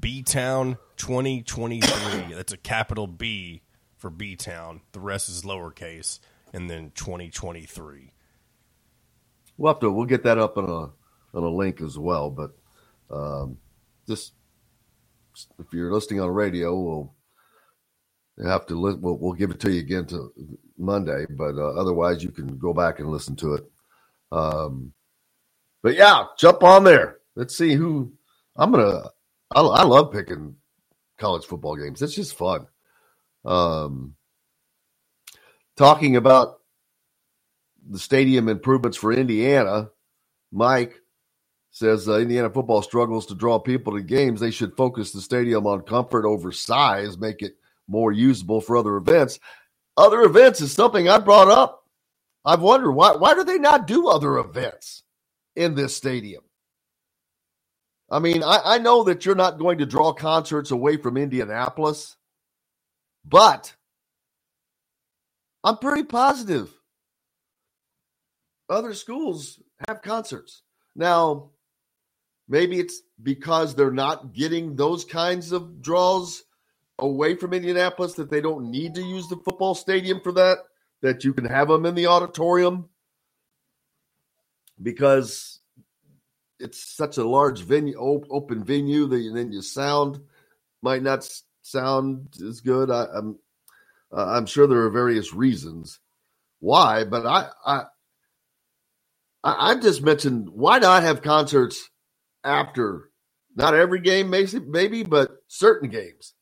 B-Town 0.00 0.78
2023. 0.96 2.34
That's 2.34 2.54
a 2.54 2.56
capital 2.56 3.06
B 3.06 3.60
for 3.98 4.08
B-Town. 4.08 4.80
The 4.92 5.00
rest 5.00 5.28
is 5.28 5.42
lowercase, 5.42 6.18
and 6.54 6.70
then 6.70 6.92
2023. 6.94 8.12
We'll 9.58 9.72
have 9.72 9.80
to. 9.80 9.90
We'll 9.90 10.06
get 10.06 10.24
that 10.24 10.38
up 10.38 10.56
on 10.56 10.64
a 10.64 11.36
on 11.36 11.42
a 11.44 11.48
link 11.50 11.82
as 11.82 11.98
well. 11.98 12.30
But 12.30 12.52
um, 13.12 13.58
just 14.08 14.32
if 15.58 15.72
you're 15.72 15.92
listening 15.92 16.20
on 16.20 16.30
radio, 16.30 16.78
we'll 16.78 17.14
have 18.44 18.66
to. 18.66 18.80
Li- 18.80 18.98
we'll, 19.00 19.18
we'll 19.18 19.32
give 19.32 19.50
it 19.50 19.60
to 19.60 19.70
you 19.70 19.80
again 19.80 20.06
to 20.06 20.32
Monday. 20.78 21.26
But 21.30 21.56
uh, 21.56 21.72
otherwise, 21.78 22.22
you 22.22 22.30
can 22.30 22.58
go 22.58 22.72
back 22.72 22.98
and 22.98 23.10
listen 23.10 23.36
to 23.36 23.54
it. 23.54 23.64
Um, 24.30 24.92
but 25.82 25.94
yeah, 25.94 26.24
jump 26.38 26.62
on 26.62 26.84
there. 26.84 27.18
Let's 27.34 27.56
see 27.56 27.74
who. 27.74 28.12
I'm 28.56 28.72
gonna. 28.72 29.04
I, 29.54 29.60
I 29.60 29.82
love 29.84 30.12
picking 30.12 30.56
college 31.18 31.44
football 31.44 31.76
games. 31.76 32.02
It's 32.02 32.14
just 32.14 32.36
fun. 32.36 32.66
Um, 33.44 34.14
talking 35.76 36.16
about 36.16 36.60
the 37.88 37.98
stadium 37.98 38.48
improvements 38.48 38.96
for 38.96 39.12
Indiana, 39.12 39.90
Mike 40.52 41.01
says 41.72 42.08
uh, 42.08 42.18
Indiana 42.18 42.50
football 42.50 42.82
struggles 42.82 43.26
to 43.26 43.34
draw 43.34 43.58
people 43.58 43.94
to 43.94 44.02
games. 44.02 44.40
They 44.40 44.52
should 44.52 44.76
focus 44.76 45.10
the 45.10 45.20
stadium 45.20 45.66
on 45.66 45.82
comfort 45.82 46.26
over 46.26 46.52
size, 46.52 47.18
make 47.18 47.42
it 47.42 47.56
more 47.88 48.12
usable 48.12 48.60
for 48.60 48.76
other 48.76 48.96
events. 48.96 49.40
Other 49.96 50.22
events 50.22 50.60
is 50.60 50.72
something 50.72 51.08
I 51.08 51.18
brought 51.18 51.50
up. 51.50 51.84
I've 52.44 52.60
wondered 52.60 52.92
why 52.92 53.12
why 53.16 53.34
do 53.34 53.44
they 53.44 53.58
not 53.58 53.86
do 53.86 54.08
other 54.08 54.38
events 54.38 55.02
in 55.56 55.74
this 55.74 55.96
stadium? 55.96 56.42
I 58.10 58.18
mean, 58.18 58.42
I, 58.42 58.60
I 58.64 58.78
know 58.78 59.04
that 59.04 59.24
you're 59.24 59.34
not 59.34 59.58
going 59.58 59.78
to 59.78 59.86
draw 59.86 60.12
concerts 60.12 60.70
away 60.70 60.98
from 60.98 61.16
Indianapolis, 61.16 62.16
but 63.24 63.74
I'm 65.64 65.78
pretty 65.78 66.04
positive 66.04 66.74
other 68.68 68.94
schools 68.94 69.60
have 69.88 70.02
concerts. 70.02 70.62
Now, 70.96 71.51
maybe 72.48 72.78
it's 72.78 73.02
because 73.22 73.74
they're 73.74 73.90
not 73.90 74.32
getting 74.32 74.76
those 74.76 75.04
kinds 75.04 75.52
of 75.52 75.80
draws 75.80 76.42
away 76.98 77.34
from 77.34 77.52
Indianapolis 77.52 78.14
that 78.14 78.30
they 78.30 78.40
don't 78.40 78.70
need 78.70 78.94
to 78.94 79.02
use 79.02 79.28
the 79.28 79.36
football 79.36 79.74
stadium 79.74 80.20
for 80.20 80.32
that, 80.32 80.58
that 81.00 81.24
you 81.24 81.32
can 81.34 81.44
have 81.44 81.68
them 81.68 81.86
in 81.86 81.94
the 81.94 82.06
auditorium 82.06 82.88
because 84.80 85.60
it's 86.58 86.82
such 86.82 87.18
a 87.18 87.28
large 87.28 87.62
venue, 87.62 87.96
open 87.98 88.64
venue 88.64 89.06
that 89.06 89.32
then 89.34 89.52
your 89.52 89.62
sound 89.62 90.20
might 90.80 91.02
not 91.02 91.28
sound 91.62 92.28
as 92.46 92.60
good. 92.60 92.90
I, 92.90 93.02
am 93.02 93.08
I'm, 94.12 94.18
uh, 94.18 94.26
I'm 94.36 94.46
sure 94.46 94.66
there 94.66 94.82
are 94.82 94.90
various 94.90 95.32
reasons 95.32 95.98
why, 96.60 97.04
but 97.04 97.26
I, 97.26 97.48
I 97.64 97.82
I, 99.44 99.70
I 99.70 99.74
just 99.76 100.02
mentioned 100.02 100.48
why 100.50 100.78
not 100.78 101.02
have 101.02 101.22
concerts 101.22 101.90
after 102.44 103.10
not 103.56 103.74
every 103.74 104.00
game, 104.00 104.30
maybe, 104.30 105.02
but 105.02 105.30
certain 105.48 105.88
games. 105.90 106.34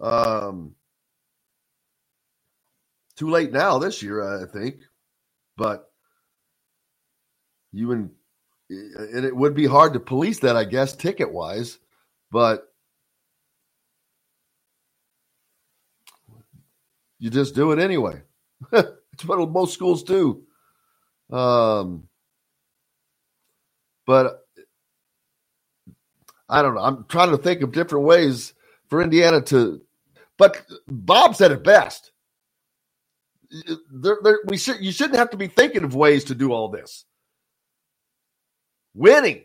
Um, 0.00 0.74
too 3.16 3.30
late 3.30 3.52
now 3.52 3.78
this 3.78 4.02
year, 4.02 4.22
I 4.42 4.46
think, 4.46 4.76
but 5.56 5.90
you 7.72 7.92
and 7.92 8.10
and 8.68 9.24
it 9.24 9.34
would 9.36 9.54
be 9.54 9.66
hard 9.66 9.92
to 9.92 10.00
police 10.00 10.40
that, 10.40 10.56
I 10.56 10.64
guess, 10.64 10.96
ticket 10.96 11.32
wise, 11.32 11.78
but 12.32 12.72
you 17.18 17.30
just 17.30 17.54
do 17.54 17.72
it 17.72 17.78
anyway. 17.78 18.22
it's 18.72 19.24
what 19.24 19.50
most 19.50 19.74
schools 19.74 20.02
do. 20.02 20.42
Um, 21.30 22.08
but 24.06 24.45
I 26.48 26.62
don't 26.62 26.74
know. 26.74 26.82
I'm 26.82 27.06
trying 27.08 27.30
to 27.32 27.38
think 27.38 27.62
of 27.62 27.72
different 27.72 28.06
ways 28.06 28.54
for 28.88 29.02
Indiana 29.02 29.40
to. 29.42 29.82
But 30.38 30.64
Bob 30.88 31.36
said 31.36 31.52
it 31.52 31.64
best. 31.64 32.12
There, 33.92 34.18
there, 34.22 34.40
we 34.46 34.58
should. 34.58 34.80
You 34.80 34.92
shouldn't 34.92 35.18
have 35.18 35.30
to 35.30 35.36
be 35.38 35.48
thinking 35.48 35.84
of 35.84 35.94
ways 35.94 36.24
to 36.26 36.34
do 36.36 36.52
all 36.52 36.70
this. 36.70 37.04
Winning. 38.94 39.44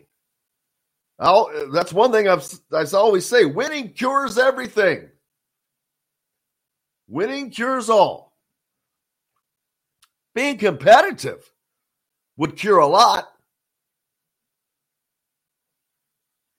I'll, 1.18 1.50
that's 1.72 1.92
one 1.92 2.12
thing 2.12 2.28
I've, 2.28 2.48
I 2.72 2.84
always 2.94 3.26
say. 3.26 3.44
Winning 3.46 3.90
cures 3.92 4.38
everything. 4.38 5.08
Winning 7.08 7.50
cures 7.50 7.90
all. 7.90 8.34
Being 10.34 10.58
competitive 10.58 11.50
would 12.38 12.56
cure 12.56 12.78
a 12.78 12.88
lot. 12.88 13.31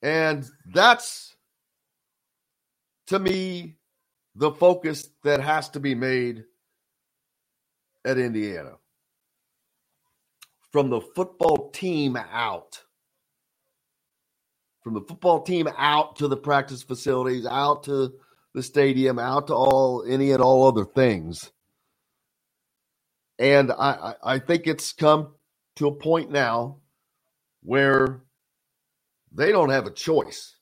And 0.03 0.45
that's, 0.65 1.33
to 3.07 3.17
me, 3.17 3.77
the 4.35 4.51
focus 4.51 5.07
that 5.23 5.39
has 5.39 5.69
to 5.69 5.79
be 5.79 5.95
made 5.95 6.43
at 8.03 8.17
Indiana. 8.17 8.73
From 10.73 10.89
the 10.89 10.99
football 10.99 11.69
team 11.71 12.17
out. 12.17 12.83
From 14.83 14.93
the 14.95 15.01
football 15.01 15.41
team 15.41 15.69
out 15.77 16.17
to 16.17 16.27
the 16.27 16.35
practice 16.35 16.83
facilities, 16.83 17.45
out 17.45 17.83
to 17.83 18.13
the 18.53 18.61
stadium, 18.61 19.19
out 19.19 19.47
to 19.47 19.53
all 19.53 20.03
any 20.05 20.31
and 20.31 20.41
all 20.41 20.67
other 20.67 20.83
things. 20.83 21.49
And 23.39 23.71
I, 23.71 24.15
I 24.21 24.39
think 24.39 24.67
it's 24.67 24.91
come 24.91 25.29
to 25.77 25.87
a 25.87 25.95
point 25.95 26.29
now 26.29 26.79
where 27.61 28.21
they 29.33 29.51
don't 29.51 29.69
have 29.71 29.87
a 29.87 29.91
choice. 29.91 30.55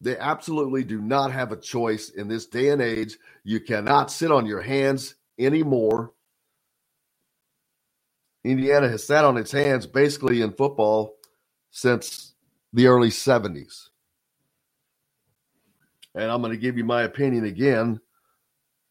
They 0.00 0.18
absolutely 0.18 0.84
do 0.84 1.00
not 1.00 1.32
have 1.32 1.52
a 1.52 1.56
choice 1.56 2.10
in 2.10 2.28
this 2.28 2.46
day 2.46 2.70
and 2.70 2.82
age. 2.82 3.18
You 3.44 3.60
cannot 3.60 4.10
sit 4.12 4.32
on 4.32 4.46
your 4.46 4.62
hands 4.62 5.14
anymore. 5.38 6.12
Indiana 8.44 8.88
has 8.88 9.06
sat 9.06 9.24
on 9.24 9.36
its 9.38 9.52
hands 9.52 9.86
basically 9.86 10.42
in 10.42 10.52
football 10.52 11.16
since 11.70 12.34
the 12.72 12.88
early 12.88 13.10
70s. 13.10 13.84
and 16.16 16.30
I'm 16.32 16.42
going 16.42 16.52
to 16.54 16.58
give 16.58 16.78
you 16.78 16.84
my 16.84 17.04
opinion 17.04 17.46
again 17.46 18.00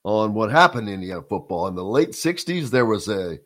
on 0.03 0.33
what 0.35 0.51
happened 0.51 0.89
in 0.89 0.95
Indiana 0.95 1.23
football. 1.23 1.67
In 1.67 1.75
the 1.75 1.85
late 1.85 2.11
60s, 2.11 2.71
there 2.71 2.87
was 2.87 3.09
a 3.09 3.39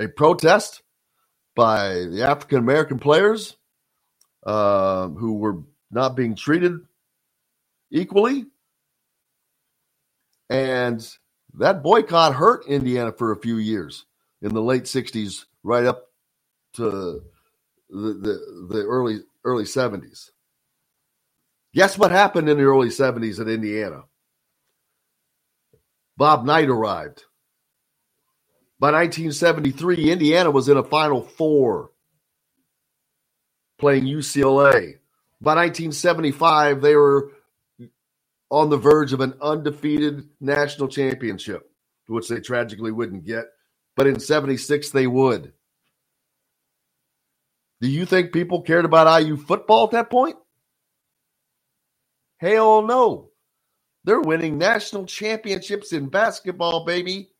a 0.00 0.08
protest 0.08 0.82
by 1.56 1.94
the 2.10 2.24
African 2.28 2.58
American 2.58 2.98
players 2.98 3.56
uh, 4.46 5.08
who 5.08 5.34
were 5.34 5.58
not 5.90 6.16
being 6.16 6.34
treated 6.36 6.80
equally. 7.92 8.46
And 10.50 11.06
that 11.54 11.82
boycott 11.82 12.34
hurt 12.34 12.66
Indiana 12.66 13.12
for 13.12 13.32
a 13.32 13.40
few 13.40 13.56
years 13.58 14.06
in 14.42 14.54
the 14.54 14.62
late 14.62 14.84
60s, 14.84 15.46
right 15.62 15.84
up 15.86 16.08
to 16.74 17.22
the, 17.90 18.14
the, 18.14 18.66
the 18.70 18.82
early 18.84 19.20
early 19.44 19.64
70s. 19.64 20.30
Guess 21.74 21.98
what 21.98 22.12
happened 22.12 22.48
in 22.50 22.58
the 22.58 22.64
early 22.64 22.88
70s 22.88 23.40
in 23.40 23.48
Indiana? 23.48 24.04
Bob 26.16 26.44
Knight 26.46 26.68
arrived. 26.70 27.24
By 28.82 28.90
1973, 28.90 30.10
Indiana 30.10 30.50
was 30.50 30.68
in 30.68 30.76
a 30.76 30.82
Final 30.82 31.22
Four 31.22 31.92
playing 33.78 34.06
UCLA. 34.06 34.96
By 35.40 35.54
1975, 35.54 36.82
they 36.82 36.96
were 36.96 37.30
on 38.50 38.70
the 38.70 38.76
verge 38.76 39.12
of 39.12 39.20
an 39.20 39.34
undefeated 39.40 40.28
national 40.40 40.88
championship, 40.88 41.70
which 42.08 42.26
they 42.26 42.40
tragically 42.40 42.90
wouldn't 42.90 43.24
get. 43.24 43.44
But 43.94 44.08
in 44.08 44.18
76, 44.18 44.90
they 44.90 45.06
would. 45.06 45.52
Do 47.80 47.88
you 47.88 48.04
think 48.04 48.32
people 48.32 48.62
cared 48.62 48.84
about 48.84 49.22
IU 49.22 49.36
football 49.36 49.84
at 49.84 49.92
that 49.92 50.10
point? 50.10 50.38
Hell 52.38 52.82
no. 52.82 53.30
They're 54.02 54.20
winning 54.20 54.58
national 54.58 55.06
championships 55.06 55.92
in 55.92 56.08
basketball, 56.08 56.84
baby. 56.84 57.31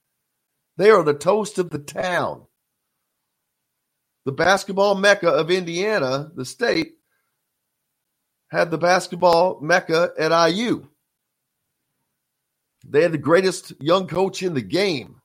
They 0.78 0.90
are 0.90 1.04
the 1.04 1.14
toast 1.14 1.58
of 1.58 1.70
the 1.70 1.78
town. 1.80 2.46
The 4.26 4.32
basketball 4.32 4.96
mecca 4.96 5.28
of 5.30 5.50
Indiana, 5.50 6.30
the 6.34 6.44
state, 6.44 6.94
had 8.50 8.70
the 8.70 8.78
basketball 8.78 9.60
mecca 9.62 10.12
at 10.18 10.50
IU. 10.50 10.88
They 12.86 13.02
had 13.02 13.12
the 13.12 13.18
greatest 13.18 13.72
young 13.80 14.08
coach 14.08 14.42
in 14.42 14.54
the 14.54 14.62
game. 14.62 15.16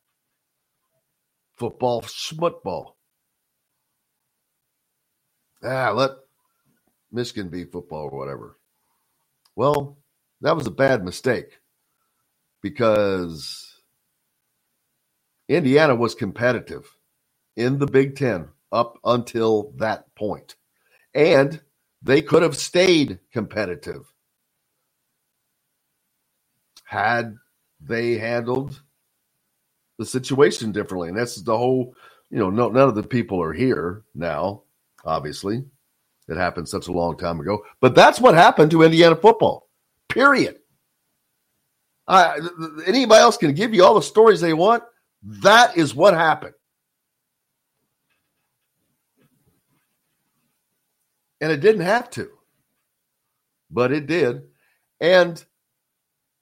Football, 1.57 2.03
schmutball. 2.03 2.93
Ah, 5.63 5.91
let 5.91 6.11
Michigan 7.11 7.49
be 7.49 7.65
football 7.65 8.09
or 8.11 8.17
whatever. 8.19 8.57
Well, 9.55 9.97
that 10.41 10.55
was 10.57 10.67
a 10.67 10.71
bad 10.71 11.05
mistake 11.05 11.59
because 12.63 13.66
Indiana 15.49 15.95
was 15.95 16.15
competitive 16.15 16.97
in 17.55 17.79
the 17.79 17.87
Big 17.87 18.15
Ten 18.15 18.49
up 18.71 18.99
until 19.03 19.73
that 19.77 20.13
point. 20.15 20.55
And 21.13 21.61
they 22.01 22.21
could 22.21 22.43
have 22.43 22.55
stayed 22.55 23.19
competitive 23.31 24.11
had 26.85 27.35
they 27.81 28.17
handled 28.17 28.81
the 29.97 30.05
situation 30.05 30.71
differently. 30.71 31.09
And 31.09 31.17
that's 31.17 31.41
the 31.41 31.57
whole, 31.57 31.95
you 32.29 32.37
know, 32.37 32.49
no, 32.49 32.69
none 32.69 32.89
of 32.89 32.95
the 32.95 33.03
people 33.03 33.41
are 33.41 33.53
here 33.53 34.03
now, 34.15 34.63
obviously. 35.03 35.63
It 36.27 36.37
happened 36.37 36.67
such 36.69 36.87
a 36.87 36.91
long 36.91 37.17
time 37.17 37.39
ago. 37.39 37.63
But 37.79 37.95
that's 37.95 38.19
what 38.19 38.35
happened 38.35 38.71
to 38.71 38.83
Indiana 38.83 39.15
football, 39.15 39.69
period. 40.09 40.57
Uh, 42.07 42.35
anybody 42.85 43.19
else 43.21 43.37
can 43.37 43.53
give 43.53 43.73
you 43.73 43.83
all 43.83 43.95
the 43.95 44.01
stories 44.01 44.41
they 44.41 44.53
want. 44.53 44.83
That 45.23 45.77
is 45.77 45.95
what 45.95 46.13
happened. 46.13 46.53
And 51.39 51.51
it 51.51 51.59
didn't 51.59 51.81
have 51.81 52.09
to, 52.11 52.29
but 53.69 53.91
it 53.91 54.07
did. 54.07 54.43
And 54.99 55.43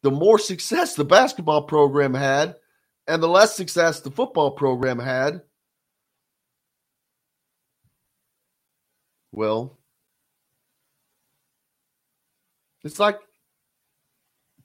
the 0.04 0.12
more 0.12 0.40
success 0.40 0.96
the 0.96 1.04
basketball 1.04 1.64
program 1.64 2.14
had, 2.14 2.56
and 3.08 3.22
the 3.22 3.28
less 3.28 3.56
success 3.56 4.00
the 4.00 4.12
football 4.12 4.52
program 4.52 5.00
had, 5.00 5.42
well, 9.32 9.78
it's 12.84 13.00
like 13.00 13.20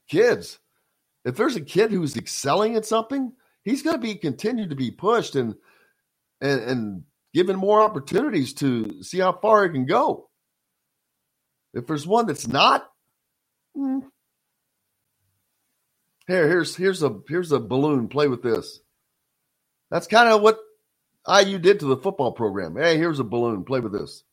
kids. 0.09 0.59
If 1.25 1.37
there's 1.37 1.57
a 1.57 1.61
kid 1.61 1.91
who's 1.91 2.17
excelling 2.17 2.77
at 2.77 2.87
something, 2.87 3.33
he's 3.65 3.83
going 3.83 3.97
to 3.97 4.03
be 4.03 4.15
continued 4.15 4.71
to 4.71 4.77
be 4.77 4.91
pushed 4.91 5.37
and 5.37 5.55
and 6.41 6.61
and 6.63 7.03
given 7.33 7.57
more 7.57 7.81
opportunities 7.81 8.55
to 8.55 9.03
see 9.03 9.19
how 9.19 9.33
far 9.33 9.65
he 9.65 9.71
can 9.71 9.87
go. 9.87 10.29
If 11.73 11.87
there's 11.87 12.07
one 12.07 12.27
that's 12.27 12.49
not, 12.49 12.89
hmm. 13.75 14.01
here, 16.27 16.49
here's 16.49 16.75
here's 16.75 17.03
a 17.03 17.21
here's 17.29 17.53
a 17.53 17.61
balloon. 17.61 18.09
Play 18.09 18.29
with 18.29 18.43
this. 18.43 18.81
That's 19.91 20.07
kind 20.07 20.29
of 20.29 20.43
what 20.43 20.59
IU 21.29 21.59
did 21.59 21.81
to 21.81 21.87
the 21.87 21.97
football 21.97 22.33
program. 22.33 22.77
Hey, 22.77 22.97
here's 22.97 23.21
a 23.21 23.25
balloon. 23.25 23.65
Play 23.65 23.81
with 23.81 23.93
this. 23.93 24.25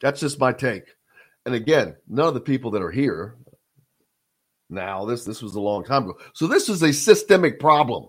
That's 0.00 0.20
just 0.20 0.40
my 0.40 0.52
take. 0.52 0.84
And 1.46 1.54
again, 1.54 1.96
none 2.08 2.28
of 2.28 2.34
the 2.34 2.40
people 2.40 2.72
that 2.72 2.82
are 2.82 2.90
here 2.90 3.36
now, 4.72 5.04
this 5.04 5.24
this 5.24 5.42
was 5.42 5.54
a 5.54 5.60
long 5.60 5.84
time 5.84 6.04
ago. 6.04 6.18
So 6.32 6.46
this 6.46 6.68
is 6.68 6.82
a 6.82 6.92
systemic 6.92 7.60
problem 7.60 8.08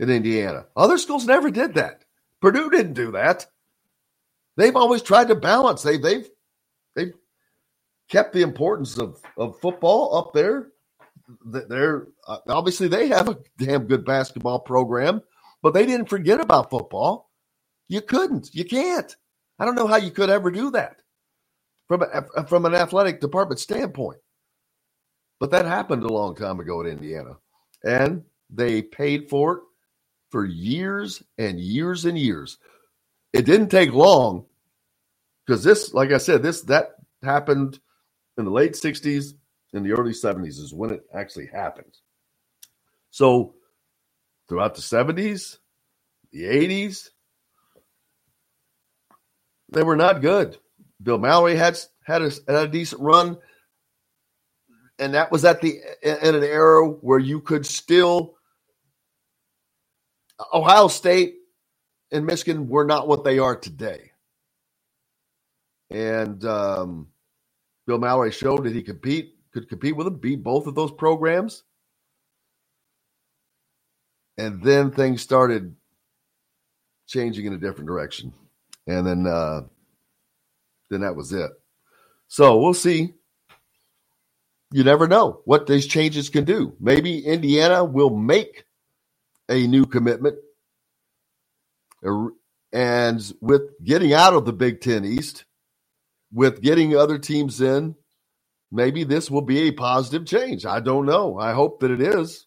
in 0.00 0.10
Indiana. 0.10 0.66
Other 0.76 0.98
schools 0.98 1.26
never 1.26 1.50
did 1.50 1.74
that. 1.74 2.04
Purdue 2.40 2.70
didn't 2.70 2.94
do 2.94 3.12
that. 3.12 3.46
They've 4.56 4.76
always 4.76 5.02
tried 5.02 5.28
to 5.28 5.34
balance. 5.34 5.82
They 5.82 5.98
they've 5.98 6.28
they've 6.96 7.12
kept 8.08 8.32
the 8.32 8.42
importance 8.42 8.98
of 8.98 9.20
of 9.36 9.60
football 9.60 10.16
up 10.16 10.32
there. 10.32 10.68
They're 11.44 12.08
uh, 12.26 12.38
obviously 12.48 12.88
they 12.88 13.08
have 13.08 13.28
a 13.28 13.38
damn 13.58 13.84
good 13.84 14.04
basketball 14.04 14.60
program, 14.60 15.22
but 15.62 15.74
they 15.74 15.84
didn't 15.84 16.08
forget 16.08 16.40
about 16.40 16.70
football. 16.70 17.30
You 17.88 18.00
couldn't. 18.00 18.54
You 18.54 18.64
can't. 18.64 19.14
I 19.58 19.64
don't 19.64 19.74
know 19.74 19.86
how 19.86 19.96
you 19.96 20.10
could 20.10 20.30
ever 20.30 20.50
do 20.50 20.70
that 20.70 20.96
from 21.88 22.02
a, 22.02 22.06
uh, 22.06 22.44
from 22.44 22.66
an 22.66 22.74
athletic 22.74 23.20
department 23.20 23.60
standpoint. 23.60 24.18
But 25.40 25.50
that 25.52 25.66
happened 25.66 26.04
a 26.04 26.08
long 26.12 26.36
time 26.36 26.60
ago 26.60 26.80
in 26.82 26.88
Indiana, 26.88 27.36
and 27.84 28.24
they 28.50 28.82
paid 28.82 29.28
for 29.30 29.54
it 29.58 29.62
for 30.30 30.44
years 30.46 31.22
and 31.38 31.60
years 31.60 32.04
and 32.06 32.18
years. 32.18 32.58
It 33.32 33.46
didn't 33.46 33.70
take 33.70 33.92
long 33.92 34.46
because 35.46 35.64
this, 35.64 35.94
like 35.94 36.12
I 36.12 36.18
said, 36.18 36.42
this 36.42 36.62
that 36.62 36.96
happened 37.22 37.80
in 38.38 38.44
the 38.46 38.50
late 38.52 38.72
'60s, 38.72 39.34
in 39.74 39.82
the 39.84 39.92
early 39.92 40.12
'70s 40.12 40.60
is 40.60 40.74
when 40.74 40.90
it 40.90 41.04
actually 41.14 41.46
happened. 41.46 41.96
So 43.10 43.54
throughout 44.48 44.76
the 44.76 44.82
'70s, 44.82 45.58
the 46.32 46.44
'80s, 46.44 47.10
they 49.72 49.82
were 49.82 49.96
not 49.96 50.22
good. 50.22 50.58
Bill 51.02 51.18
Mallory 51.18 51.56
had 51.56 51.78
had 52.04 52.22
a, 52.22 52.30
had 52.46 52.64
a 52.64 52.68
decent 52.68 53.00
run, 53.00 53.38
and 54.98 55.14
that 55.14 55.30
was 55.30 55.44
at 55.44 55.60
the 55.60 55.78
in 56.02 56.34
an 56.34 56.42
era 56.42 56.86
where 56.88 57.18
you 57.18 57.40
could 57.40 57.66
still. 57.66 58.34
Ohio 60.52 60.86
State 60.88 61.34
and 62.12 62.24
Michigan 62.24 62.68
were 62.68 62.84
not 62.84 63.08
what 63.08 63.24
they 63.24 63.38
are 63.38 63.56
today, 63.56 64.12
and 65.90 66.44
um, 66.44 67.08
Bill 67.86 67.98
Mallory 67.98 68.30
showed 68.32 68.64
that 68.64 68.74
he 68.74 68.82
compete 68.82 69.34
could 69.52 69.68
compete 69.68 69.96
with 69.96 70.06
them, 70.06 70.16
beat 70.16 70.42
both 70.42 70.66
of 70.66 70.74
those 70.74 70.92
programs, 70.92 71.64
and 74.36 74.62
then 74.62 74.90
things 74.90 75.22
started 75.22 75.74
changing 77.06 77.46
in 77.46 77.52
a 77.52 77.58
different 77.58 77.86
direction, 77.86 78.32
and 78.88 79.06
then. 79.06 79.26
Uh, 79.26 79.62
then 80.90 81.00
that 81.00 81.16
was 81.16 81.32
it. 81.32 81.50
So 82.28 82.58
we'll 82.58 82.74
see. 82.74 83.14
You 84.70 84.84
never 84.84 85.08
know 85.08 85.40
what 85.44 85.66
these 85.66 85.86
changes 85.86 86.28
can 86.28 86.44
do. 86.44 86.74
Maybe 86.78 87.24
Indiana 87.24 87.84
will 87.84 88.10
make 88.10 88.64
a 89.48 89.66
new 89.66 89.86
commitment. 89.86 90.36
Er, 92.04 92.32
and 92.70 93.32
with 93.40 93.62
getting 93.82 94.12
out 94.12 94.34
of 94.34 94.44
the 94.44 94.52
Big 94.52 94.82
Ten 94.82 95.06
East, 95.06 95.46
with 96.32 96.60
getting 96.60 96.94
other 96.94 97.18
teams 97.18 97.62
in, 97.62 97.94
maybe 98.70 99.04
this 99.04 99.30
will 99.30 99.42
be 99.42 99.68
a 99.68 99.72
positive 99.72 100.26
change. 100.26 100.66
I 100.66 100.80
don't 100.80 101.06
know. 101.06 101.38
I 101.38 101.52
hope 101.52 101.80
that 101.80 101.90
it 101.90 102.02
is. 102.02 102.46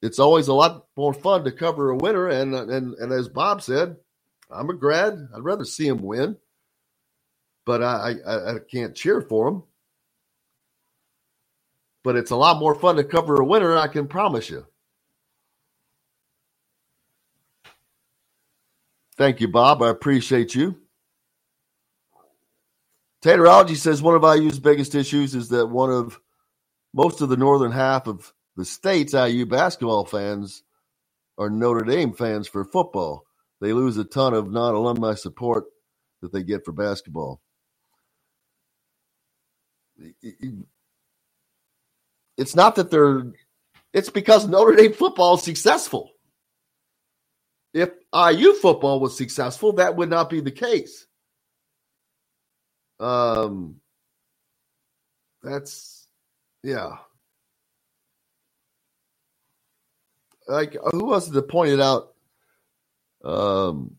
It's 0.00 0.18
always 0.18 0.48
a 0.48 0.54
lot 0.54 0.86
more 0.96 1.12
fun 1.12 1.44
to 1.44 1.52
cover 1.52 1.90
a 1.90 1.96
winner. 1.96 2.28
And, 2.28 2.54
and, 2.54 2.94
and 2.94 3.12
as 3.12 3.28
Bob 3.28 3.62
said, 3.62 3.96
I'm 4.50 4.70
a 4.70 4.74
grad. 4.74 5.18
I'd 5.34 5.44
rather 5.44 5.64
see 5.64 5.86
him 5.86 6.02
win. 6.02 6.36
But 7.66 7.82
I, 7.82 8.14
I, 8.26 8.54
I 8.56 8.58
can't 8.70 8.94
cheer 8.96 9.20
for 9.22 9.50
them. 9.50 9.62
But 12.04 12.16
it's 12.16 12.32
a 12.32 12.36
lot 12.36 12.58
more 12.60 12.74
fun 12.74 12.96
to 12.96 13.04
cover 13.04 13.40
a 13.40 13.44
winner, 13.46 13.76
I 13.76 13.88
can 13.88 14.08
promise 14.08 14.50
you. 14.50 14.66
Thank 19.16 19.40
you, 19.40 19.48
Bob. 19.48 19.82
I 19.82 19.90
appreciate 19.90 20.54
you. 20.54 20.76
Taterology 23.24 23.76
says 23.76 24.02
one 24.02 24.14
of 24.16 24.22
IU's 24.36 24.60
biggest 24.60 24.94
issues 24.94 25.34
is 25.34 25.48
that 25.50 25.66
one 25.66 25.90
of 25.90 26.20
most 26.94 27.20
of 27.22 27.28
the 27.28 27.36
northern 27.36 27.72
half 27.72 28.06
of 28.08 28.32
the 28.56 28.64
state's 28.64 29.14
IU 29.14 29.46
basketball 29.46 30.04
fans 30.04 30.62
are 31.38 31.50
Notre 31.50 31.84
Dame 31.84 32.12
fans 32.12 32.48
for 32.48 32.64
football. 32.64 33.26
They 33.60 33.72
lose 33.72 33.96
a 33.96 34.04
ton 34.04 34.34
of 34.34 34.50
non 34.50 34.74
alumni 34.74 35.14
support 35.14 35.64
that 36.22 36.32
they 36.32 36.42
get 36.42 36.64
for 36.64 36.72
basketball. 36.72 37.40
It's 42.36 42.54
not 42.56 42.76
that 42.76 42.90
they're, 42.90 43.32
it's 43.92 44.10
because 44.10 44.46
Notre 44.46 44.76
Dame 44.76 44.92
football 44.92 45.34
is 45.34 45.42
successful. 45.42 46.10
If 47.72 47.90
IU 48.14 48.54
football 48.54 49.00
was 49.00 49.16
successful, 49.16 49.74
that 49.74 49.96
would 49.96 50.10
not 50.10 50.30
be 50.30 50.40
the 50.40 50.50
case. 50.52 51.06
Um, 53.00 53.76
that's, 55.42 56.06
yeah. 56.62 56.98
Like, 60.46 60.76
who 60.92 61.04
was 61.06 61.28
it 61.28 61.32
that 61.32 61.48
pointed 61.48 61.80
out 61.80 62.14
um, 63.24 63.96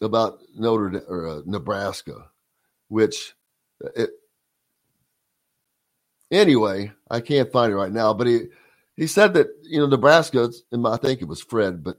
about 0.00 0.38
Notre 0.54 1.02
or 1.06 1.28
uh, 1.28 1.40
Nebraska, 1.46 2.30
which 2.88 3.34
it, 3.96 4.10
anyway, 6.34 6.92
I 7.10 7.20
can't 7.20 7.52
find 7.52 7.72
it 7.72 7.76
right 7.76 7.92
now, 7.92 8.14
but 8.14 8.26
he 8.26 8.40
he 8.96 9.06
said 9.06 9.34
that 9.34 9.48
you 9.62 9.80
know 9.80 9.86
Nebraska, 9.86 10.50
and 10.72 10.86
I 10.86 10.96
think 10.96 11.22
it 11.22 11.28
was 11.28 11.42
Fred, 11.42 11.82
but 11.84 11.96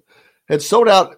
had 0.47 0.61
sold 0.61 0.87
out 0.87 1.17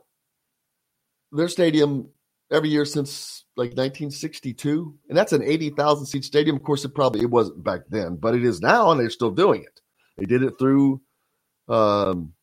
their 1.31 1.49
stadium 1.49 2.09
every 2.51 2.69
year 2.69 2.85
since 2.85 3.45
like 3.57 3.71
1962, 3.71 4.95
and 5.09 5.17
that's 5.17 5.33
an 5.33 5.43
80,000 5.43 6.05
seat 6.05 6.23
stadium. 6.23 6.55
Of 6.55 6.63
course, 6.63 6.85
it 6.85 6.95
probably 6.95 7.21
it 7.21 7.29
wasn't 7.29 7.63
back 7.63 7.81
then, 7.89 8.15
but 8.15 8.35
it 8.35 8.45
is 8.45 8.61
now, 8.61 8.91
and 8.91 8.99
they're 8.99 9.09
still 9.09 9.31
doing 9.31 9.63
it. 9.63 9.81
They 10.17 10.25
did 10.25 10.43
it 10.43 10.53
through 10.59 11.01
um, 11.67 12.33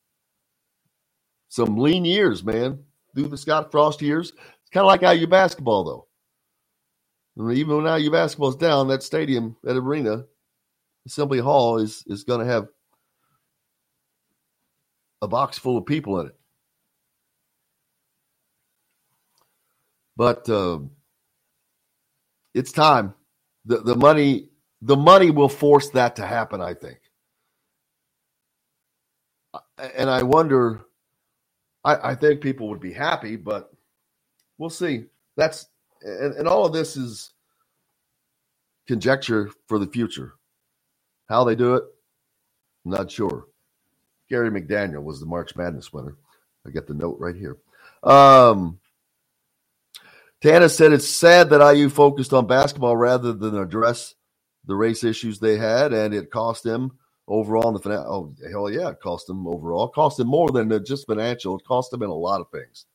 some 1.49 1.79
lean 1.79 2.05
years, 2.05 2.45
man, 2.45 2.81
through 3.14 3.29
the 3.29 3.39
Scott 3.39 3.70
Frost 3.70 4.03
years. 4.03 4.31
It's 4.31 4.70
kind 4.72 4.85
of 4.85 4.89
like 4.89 5.03
IU 5.03 5.27
basketball, 5.27 5.85
though. 5.85 6.07
And 7.37 7.57
even 7.57 7.83
when 7.83 8.01
IU 8.01 8.11
basketball 8.11 8.51
is 8.51 8.57
down, 8.57 8.89
that 8.89 9.03
stadium, 9.03 9.57
that 9.64 9.77
arena, 9.77 10.25
Assembly 11.07 11.39
Hall 11.41 11.79
is 11.79 12.05
is 12.07 12.25
going 12.25 12.41
to 12.41 12.47
have 12.53 12.69
a 15.23 15.29
box 15.29 15.59
full 15.59 15.79
of 15.79 15.87
people 15.87 16.21
in 16.21 16.29
it. 16.29 16.37
But 20.17 20.49
uh, 20.49 20.81
it's 22.55 22.73
time. 22.73 23.15
The 23.67 23.79
the 23.79 23.97
money 23.97 24.51
the 24.83 24.97
money 24.97 25.31
will 25.31 25.49
force 25.49 25.91
that 25.91 26.17
to 26.17 26.27
happen. 26.27 26.61
I 26.61 26.75
think, 26.75 26.99
and 29.97 30.11
I 30.11 30.23
wonder. 30.23 30.83
I, 31.85 32.13
I 32.13 32.15
think 32.15 32.41
people 32.41 32.69
would 32.71 32.81
be 32.81 32.93
happy, 32.93 33.37
but 33.37 33.71
we'll 34.59 34.71
see. 34.71 35.05
That's 35.37 35.67
and, 36.03 36.35
and 36.35 36.49
all 36.49 36.65
of 36.67 36.73
this 36.73 36.97
is 36.97 37.33
conjecture 38.87 39.51
for 39.69 39.79
the 39.79 39.87
future. 39.87 40.35
How 41.29 41.45
they 41.45 41.55
do 41.55 41.75
it, 41.75 41.85
I'm 42.85 42.93
not 42.93 43.11
sure. 43.11 43.47
Gary 44.29 44.51
McDaniel 44.51 45.03
was 45.03 45.20
the 45.20 45.27
March 45.27 45.57
Madness 45.57 45.93
winner. 45.93 46.16
I 46.66 46.70
got 46.70 46.87
the 46.87 46.95
note 46.95 47.18
right 47.18 47.37
here. 47.37 47.57
Um, 48.03 48.79
Tana 50.41 50.68
said 50.68 50.93
it's 50.93 51.09
sad 51.09 51.51
that 51.51 51.75
IU 51.75 51.89
focused 51.89 52.33
on 52.33 52.47
basketball 52.47 52.97
rather 52.97 53.33
than 53.33 53.57
address 53.59 54.14
the 54.66 54.75
race 54.75 55.05
issues 55.05 55.39
they 55.39 55.57
had, 55.57 55.93
and 55.93 56.14
it 56.14 56.31
cost 56.31 56.64
them 56.64 56.99
overall 57.27 57.68
in 57.68 57.75
the 57.75 57.81
financial. 57.81 58.12
Oh, 58.12 58.49
hell 58.51 58.70
yeah, 58.70 58.91
it 58.91 59.01
cost 59.01 59.27
them 59.27 59.47
overall. 59.47 59.87
It 59.87 59.95
cost 59.95 60.16
them 60.16 60.29
more 60.29 60.51
than 60.51 60.85
just 60.85 61.07
financial. 61.07 61.59
It 61.59 61.64
cost 61.64 61.91
them 61.91 62.03
in 62.03 62.11
a 62.11 62.14
lot 62.14 62.41
of 62.41 62.51
things. 62.51 62.87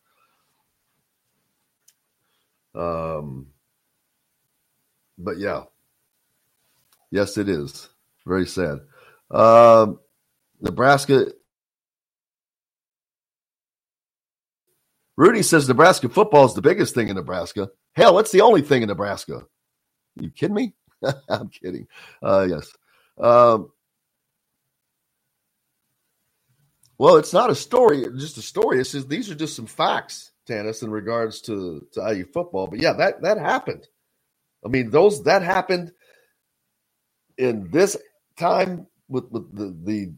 Um, 2.75 3.47
but 5.17 5.37
yeah, 5.37 5.63
yes, 7.11 7.37
it 7.37 7.49
is 7.49 7.89
very 8.29 8.47
sad. 8.47 8.79
Um, 9.31 9.99
Nebraska 10.61 11.27
Rudy 15.19 15.43
says 15.43 15.67
Nebraska 15.67 16.07
football 16.07 16.45
is 16.45 16.53
the 16.53 16.61
biggest 16.61 16.95
thing 16.95 17.09
in 17.09 17.17
Nebraska. 17.17 17.69
Hell, 17.93 18.19
it's 18.19 18.31
the 18.31 18.39
only 18.39 18.61
thing 18.61 18.83
in 18.83 18.87
Nebraska. 18.87 19.41
You 20.15 20.29
kidding 20.29 20.55
me? 20.55 20.73
I'm 21.29 21.49
kidding. 21.49 21.87
Uh, 22.23 22.47
yes. 22.49 22.71
Um, 23.17 23.69
well, 26.97 27.17
it's 27.17 27.33
not 27.33 27.49
a 27.49 27.55
story, 27.55 28.05
just 28.17 28.37
a 28.37 28.41
story. 28.41 28.79
It 28.79 28.85
says 28.85 29.07
these 29.07 29.29
are 29.29 29.35
just 29.35 29.57
some 29.57 29.65
facts, 29.65 30.31
Tanis, 30.47 30.83
in 30.83 30.89
regards 30.89 31.41
to, 31.41 31.85
to 31.91 32.13
IU 32.13 32.25
football. 32.25 32.67
But 32.67 32.79
yeah, 32.79 32.93
that 32.93 33.21
that 33.21 33.37
happened. 33.39 33.85
I 34.65 34.69
mean, 34.69 34.89
those 34.89 35.23
that 35.25 35.41
happened 35.41 35.91
in 37.37 37.69
this 37.71 37.97
time 38.39 38.87
with, 39.09 39.25
with 39.31 39.55
the, 39.55 39.75
the 39.83 40.13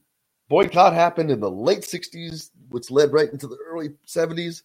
boycott 0.50 0.94
happened 0.94 1.32
in 1.32 1.42
the 1.42 1.52
late 1.52 1.82
60s, 1.82 2.52
which 2.70 2.92
led 2.92 3.14
right 3.14 3.32
into 3.32 3.48
the 3.48 3.58
early 3.70 3.92
70s. 4.08 4.64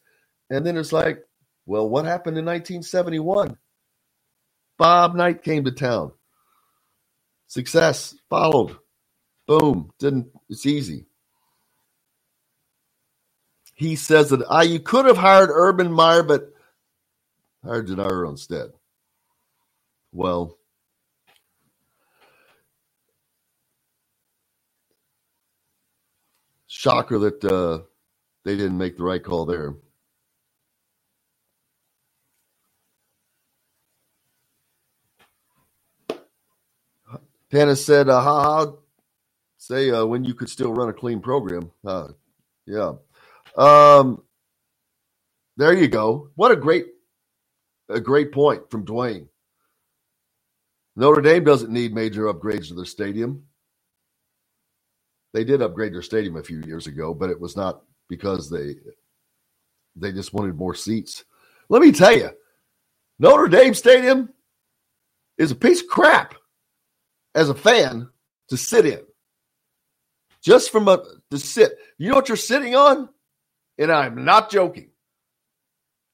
And 0.50 0.66
then 0.66 0.78
it's 0.78 0.92
like, 0.92 1.24
well, 1.66 1.88
what 1.88 2.06
happened 2.06 2.38
in 2.38 2.46
1971? 2.46 3.58
Bob 4.78 5.16
Knight 5.16 5.42
came 5.42 5.64
to 5.64 5.72
town. 5.72 6.12
Success 7.48 8.14
followed. 8.30 8.76
Boom. 9.46 9.90
Didn't 9.98 10.28
it's 10.50 10.66
easy. 10.66 11.06
He 13.74 13.96
says 13.96 14.30
that 14.30 14.44
I 14.50 14.64
you 14.64 14.80
could 14.80 15.06
have 15.06 15.18
hired 15.18 15.50
Urban 15.52 15.92
Meyer, 15.92 16.22
but 16.22 16.52
hired 17.64 17.88
DiNardo 17.88 18.30
instead. 18.30 18.70
Well, 20.12 20.55
shocker 26.86 27.18
that 27.18 27.44
uh, 27.44 27.80
they 28.44 28.56
didn't 28.56 28.78
make 28.78 28.96
the 28.96 29.02
right 29.04 29.24
call 29.24 29.44
there. 29.44 29.74
Hannah 37.50 37.76
said, 37.76 38.08
uh, 38.08 38.20
"Ha 38.20 38.72
say 39.58 39.90
uh, 39.90 40.06
when 40.06 40.24
you 40.24 40.34
could 40.34 40.48
still 40.50 40.72
run 40.72 40.88
a 40.88 40.92
clean 40.92 41.20
program." 41.20 41.72
Uh, 41.84 42.08
yeah, 42.66 42.92
um, 43.56 44.22
there 45.56 45.74
you 45.74 45.88
go. 45.88 46.30
What 46.36 46.52
a 46.52 46.56
great, 46.56 46.86
a 47.88 48.00
great 48.00 48.32
point 48.32 48.70
from 48.70 48.86
Dwayne. 48.86 49.28
Notre 50.96 51.22
Dame 51.22 51.44
doesn't 51.44 51.72
need 51.72 51.94
major 51.94 52.32
upgrades 52.32 52.68
to 52.68 52.74
their 52.74 52.84
stadium. 52.84 53.44
They 55.36 55.44
did 55.44 55.60
upgrade 55.60 55.92
their 55.92 56.00
stadium 56.00 56.36
a 56.36 56.42
few 56.42 56.62
years 56.62 56.86
ago, 56.86 57.12
but 57.12 57.28
it 57.28 57.38
was 57.38 57.58
not 57.58 57.82
because 58.08 58.48
they 58.48 58.76
they 59.94 60.10
just 60.10 60.32
wanted 60.32 60.56
more 60.56 60.74
seats. 60.74 61.26
Let 61.68 61.82
me 61.82 61.92
tell 61.92 62.16
you, 62.16 62.30
Notre 63.18 63.46
Dame 63.46 63.74
Stadium 63.74 64.30
is 65.36 65.50
a 65.50 65.54
piece 65.54 65.82
of 65.82 65.88
crap 65.88 66.36
as 67.34 67.50
a 67.50 67.54
fan 67.54 68.08
to 68.48 68.56
sit 68.56 68.86
in. 68.86 69.00
Just 70.40 70.72
from 70.72 70.88
a 70.88 71.04
to 71.30 71.38
sit. 71.38 71.76
You 71.98 72.08
know 72.08 72.14
what 72.14 72.30
you're 72.30 72.36
sitting 72.36 72.74
on? 72.74 73.10
And 73.76 73.92
I'm 73.92 74.24
not 74.24 74.48
joking. 74.50 74.88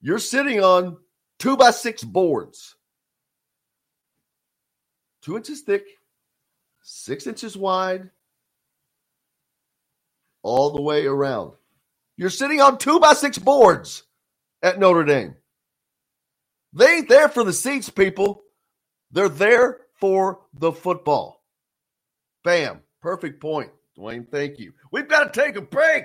You're 0.00 0.18
sitting 0.18 0.58
on 0.64 0.96
two 1.38 1.56
by 1.56 1.70
six 1.70 2.02
boards. 2.02 2.74
Two 5.22 5.36
inches 5.36 5.60
thick, 5.60 5.84
six 6.82 7.28
inches 7.28 7.56
wide, 7.56 8.10
all 10.42 10.70
the 10.72 10.82
way 10.82 11.06
around. 11.06 11.52
You're 12.16 12.30
sitting 12.30 12.60
on 12.60 12.78
two 12.78 13.00
by 13.00 13.14
six 13.14 13.38
boards 13.38 14.02
at 14.62 14.78
Notre 14.78 15.04
Dame. 15.04 15.34
They 16.72 16.86
ain't 16.86 17.08
there 17.08 17.28
for 17.28 17.44
the 17.44 17.52
seats, 17.52 17.90
people. 17.90 18.42
They're 19.10 19.28
there 19.28 19.78
for 20.00 20.40
the 20.54 20.72
football. 20.72 21.42
Bam. 22.44 22.80
Perfect 23.00 23.40
point. 23.40 23.70
Dwayne, 23.98 24.28
thank 24.30 24.58
you. 24.58 24.72
We've 24.90 25.08
got 25.08 25.32
to 25.32 25.40
take 25.40 25.56
a 25.56 25.60
break. 25.60 26.04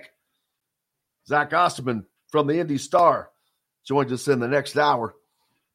Zach 1.28 1.54
Osterman 1.54 2.06
from 2.30 2.48
the 2.48 2.60
Indy 2.60 2.78
Star 2.78 3.30
joins 3.86 4.12
us 4.12 4.28
in 4.28 4.40
the 4.40 4.48
next 4.48 4.78
hour. 4.78 5.16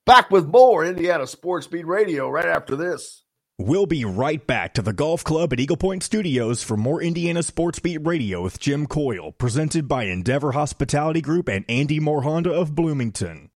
Back 0.05 0.31
with 0.31 0.47
more 0.47 0.85
Indiana 0.85 1.27
Sports 1.27 1.67
Beat 1.67 1.87
Radio 1.87 2.29
right 2.29 2.47
after 2.47 2.77
this. 2.77 3.23
We'll 3.65 3.87
be 3.87 4.05
right 4.05 4.45
back 4.45 4.75
to 4.75 4.83
the 4.83 4.93
Golf 4.93 5.23
Club 5.23 5.53
at 5.53 5.61
Eagle 5.61 5.77
Point 5.77 6.03
Studios 6.03 6.65
for 6.65 6.77
more 6.77 7.01
Indiana 7.01 7.45
Sports 7.45 7.79
Beat 7.79 7.99
Radio 7.99 8.43
with 8.43 8.59
Jim 8.59 8.89
Coyle, 8.89 9.31
presented 9.31 9.87
by 9.87 10.07
Endeavor 10.07 10.51
Hospitality 10.51 11.21
Group 11.21 11.49
and 11.49 11.65
Andy 11.69 12.01
Moore 12.01 12.23
Honda 12.23 12.51
of 12.53 12.75
Bloomington. 12.75 13.52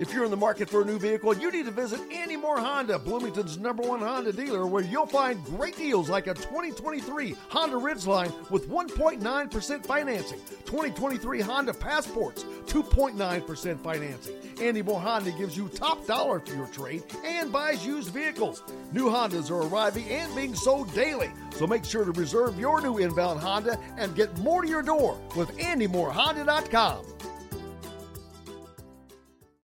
If 0.00 0.12
you're 0.14 0.24
in 0.24 0.30
the 0.30 0.36
market 0.36 0.70
for 0.70 0.82
a 0.82 0.84
new 0.84 0.96
vehicle, 0.96 1.36
you 1.36 1.50
need 1.50 1.64
to 1.64 1.72
visit 1.72 2.00
Andy 2.12 2.36
Moore 2.36 2.60
Honda, 2.60 3.00
Bloomington's 3.00 3.58
number 3.58 3.82
one 3.82 3.98
Honda 3.98 4.32
dealer, 4.32 4.64
where 4.64 4.84
you'll 4.84 5.06
find 5.06 5.44
great 5.44 5.76
deals 5.76 6.08
like 6.08 6.28
a 6.28 6.34
2023 6.34 7.34
Honda 7.48 7.76
Ridgeline 7.76 8.32
with 8.48 8.68
1.9% 8.68 9.84
financing, 9.84 10.38
2023 10.66 11.40
Honda 11.40 11.74
Passports, 11.74 12.44
2.9% 12.66 13.80
financing. 13.80 14.36
Andy 14.62 14.82
Moore 14.82 15.00
Honda 15.00 15.32
gives 15.32 15.56
you 15.56 15.68
top 15.68 16.06
dollar 16.06 16.38
for 16.38 16.54
your 16.54 16.68
trade 16.68 17.02
and 17.24 17.50
buys 17.50 17.84
used 17.84 18.10
vehicles. 18.10 18.62
New 18.92 19.06
Hondas 19.06 19.50
are 19.50 19.66
arriving 19.66 20.08
and 20.10 20.32
being 20.36 20.54
sold 20.54 20.94
daily, 20.94 21.32
so 21.56 21.66
make 21.66 21.84
sure 21.84 22.04
to 22.04 22.12
reserve 22.12 22.56
your 22.56 22.80
new 22.80 22.98
inbound 22.98 23.40
Honda 23.40 23.76
and 23.96 24.14
get 24.14 24.36
more 24.38 24.62
to 24.62 24.68
your 24.68 24.82
door 24.82 25.18
with 25.34 25.48
AndyMooreHonda.com. 25.58 27.04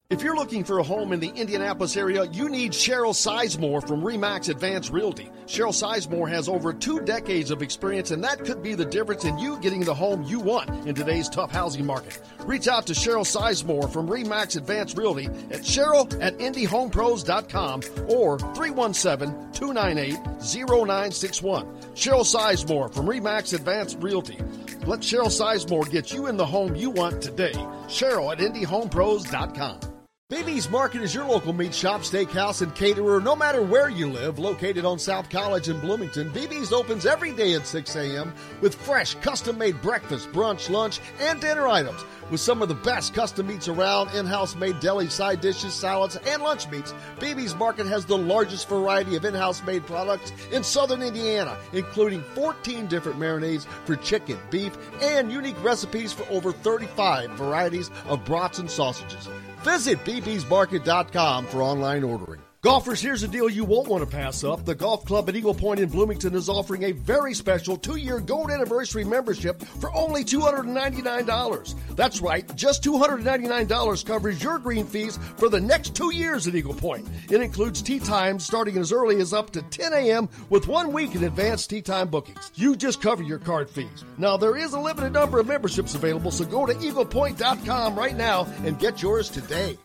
If 0.10 0.24
you're 0.24 0.36
looking 0.36 0.64
for 0.64 0.80
a 0.80 0.84
home 0.84 1.14
in 1.14 1.20
the 1.20 1.30
Indianapolis 1.30 1.96
area, 1.96 2.24
you 2.32 2.50
need 2.50 2.72
Cheryl 2.72 3.14
Sizemore 3.14 3.88
from 3.88 4.02
Remax 4.02 4.50
Advanced 4.50 4.90
Realty. 4.90 5.30
Cheryl 5.46 5.70
Sizemore 5.70 6.28
has 6.30 6.50
over 6.50 6.74
two 6.74 7.00
decades 7.02 7.52
of 7.52 7.62
experience, 7.62 8.10
and 8.10 8.24
that 8.24 8.44
could 8.44 8.64
be 8.64 8.74
the 8.74 8.86
difference 8.86 9.24
in 9.24 9.38
you 9.38 9.60
getting 9.60 9.82
the 9.82 9.94
home 9.94 10.24
you 10.24 10.40
want 10.40 10.68
in 10.88 10.96
today's 10.96 11.30
tough 11.30 11.52
housing 11.52 11.86
market. 11.86 12.20
Reach 12.40 12.68
out 12.68 12.88
to 12.88 12.94
Cheryl 12.94 13.22
Sizemore 13.22 13.88
from 13.94 14.08
Remax 14.08 14.58
Advanced 14.58 14.98
Realty 14.98 15.26
at 15.26 15.62
Cheryl 15.62 16.12
at 16.20 16.36
IndyHomePros.com 16.40 17.82
or 18.08 18.40
317 18.40 19.52
298 19.52 20.18
0961. 20.42 21.68
Cheryl 21.94 22.26
Sizemore 22.26 22.92
from 22.92 23.06
Remax 23.06 23.54
Advanced 23.54 24.00
Realty. 24.02 24.40
Let 24.88 25.02
Cheryl 25.02 25.30
Sizemore 25.30 25.88
get 25.92 26.12
you 26.12 26.26
in 26.26 26.36
the 26.36 26.48
home 26.48 26.76
you 26.76 26.90
want 26.90 27.22
today. 27.22 27.54
Cheryl 27.86 28.32
at 28.32 28.40
IndyHomePros.com. 28.40 29.99
BB's 30.32 30.70
Market 30.70 31.02
is 31.02 31.16
your 31.16 31.26
local 31.26 31.54
meat 31.54 31.74
shop, 31.74 32.02
steakhouse, 32.02 32.62
and 32.62 32.76
caterer 32.76 33.20
no 33.20 33.36
matter 33.36 33.64
where 33.64 33.90
you 33.90 34.08
live. 34.08 34.38
Located 34.38 34.86
on 34.86 35.00
South 35.00 35.28
College 35.28 35.70
in 35.70 35.80
Bloomington, 35.80 36.30
BB's 36.30 36.72
opens 36.72 37.08
every 37.08 37.34
day 37.34 37.56
at 37.56 37.66
6 37.66 37.96
a.m. 37.96 38.32
with 38.62 38.76
fresh, 38.76 39.16
custom 39.16 39.58
made 39.58 39.82
breakfast, 39.82 40.32
brunch, 40.32 40.70
lunch, 40.70 41.00
and 41.20 41.42
dinner 41.42 41.68
items. 41.68 42.06
With 42.30 42.40
some 42.40 42.62
of 42.62 42.68
the 42.68 42.76
best 42.76 43.16
custom 43.16 43.48
meats 43.48 43.68
around, 43.68 44.14
in 44.14 44.28
house 44.28 44.56
made 44.56 44.80
deli 44.80 45.10
side 45.10 45.42
dishes, 45.42 45.74
salads, 45.74 46.16
and 46.16 46.44
lunch 46.44 46.70
meats, 46.70 46.94
BB's 47.18 47.56
Market 47.56 47.88
has 47.88 48.06
the 48.06 48.16
largest 48.16 48.70
variety 48.70 49.16
of 49.16 49.26
in 49.26 49.34
house 49.34 49.64
made 49.64 49.84
products 49.88 50.32
in 50.52 50.64
southern 50.64 51.02
Indiana, 51.02 51.58
including 51.74 52.22
14 52.36 52.86
different 52.86 53.18
marinades 53.18 53.66
for 53.84 53.96
chicken, 53.96 54.38
beef, 54.52 54.78
and 55.02 55.32
unique 55.32 55.62
recipes 55.64 56.14
for 56.14 56.30
over 56.30 56.52
35 56.52 57.32
varieties 57.32 57.90
of 58.06 58.24
brats 58.26 58.60
and 58.60 58.70
sausages. 58.70 59.28
Visit 59.64 60.04
bbsmarket.com 60.06 61.46
for 61.48 61.62
online 61.62 62.04
ordering. 62.04 62.42
Golfers, 62.62 63.00
here's 63.00 63.24
a 63.24 63.28
deal 63.30 63.50
you 63.50 63.64
won't 63.64 63.88
want 63.88 64.04
to 64.04 64.18
pass 64.18 64.44
up. 64.44 64.66
The 64.66 64.76
Golf 64.76 65.06
Club 65.06 65.30
at 65.30 65.36
Eagle 65.38 65.54
Point 65.54 65.80
in 65.80 65.88
Bloomington 65.88 66.36
is 66.36 66.50
offering 66.50 66.84
a 66.84 66.92
very 66.92 67.34
special 67.34 67.78
two 67.78 67.96
year 67.96 68.20
gold 68.20 68.52
anniversary 68.52 69.06
membership 69.06 69.62
for 69.62 69.96
only 69.96 70.26
$299. 70.26 71.96
That's 71.96 72.20
right, 72.20 72.54
just 72.58 72.84
$299 72.84 74.06
covers 74.06 74.44
your 74.44 74.60
green 74.60 74.86
fees 74.86 75.18
for 75.38 75.48
the 75.48 75.62
next 75.62 75.96
two 75.96 76.14
years 76.14 76.48
at 76.48 76.56
Eagle 76.56 76.74
Point. 76.74 77.08
It 77.32 77.40
includes 77.40 77.82
tee 77.82 78.02
times 78.02 78.46
starting 78.46 78.78
as 78.78 78.92
early 78.92 79.22
as 79.22 79.32
up 79.32 79.52
to 79.52 79.62
10 79.62 79.94
a.m. 79.94 80.28
with 80.50 80.68
one 80.68 80.92
week 80.92 81.16
in 81.16 81.24
advance 81.24 81.66
tee 81.66 81.82
time 81.82 82.10
bookings. 82.10 82.52
You 82.56 82.76
just 82.76 83.02
cover 83.02 83.24
your 83.24 83.40
card 83.40 83.70
fees. 83.70 84.04
Now, 84.18 84.36
there 84.36 84.58
is 84.58 84.74
a 84.74 84.80
limited 84.82 85.14
number 85.14 85.40
of 85.40 85.48
memberships 85.48 85.96
available, 85.96 86.32
so 86.32 86.44
go 86.44 86.66
to 86.66 86.74
eaglepoint.com 86.74 87.96
right 87.96 88.18
now 88.18 88.48
and 88.66 88.78
get 88.78 89.02
yours 89.02 89.30
today. 89.30 89.78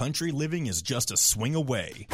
Country 0.00 0.32
living 0.32 0.66
is 0.66 0.80
just 0.80 1.10
a 1.10 1.16
swing 1.18 1.54
away. 1.54 2.06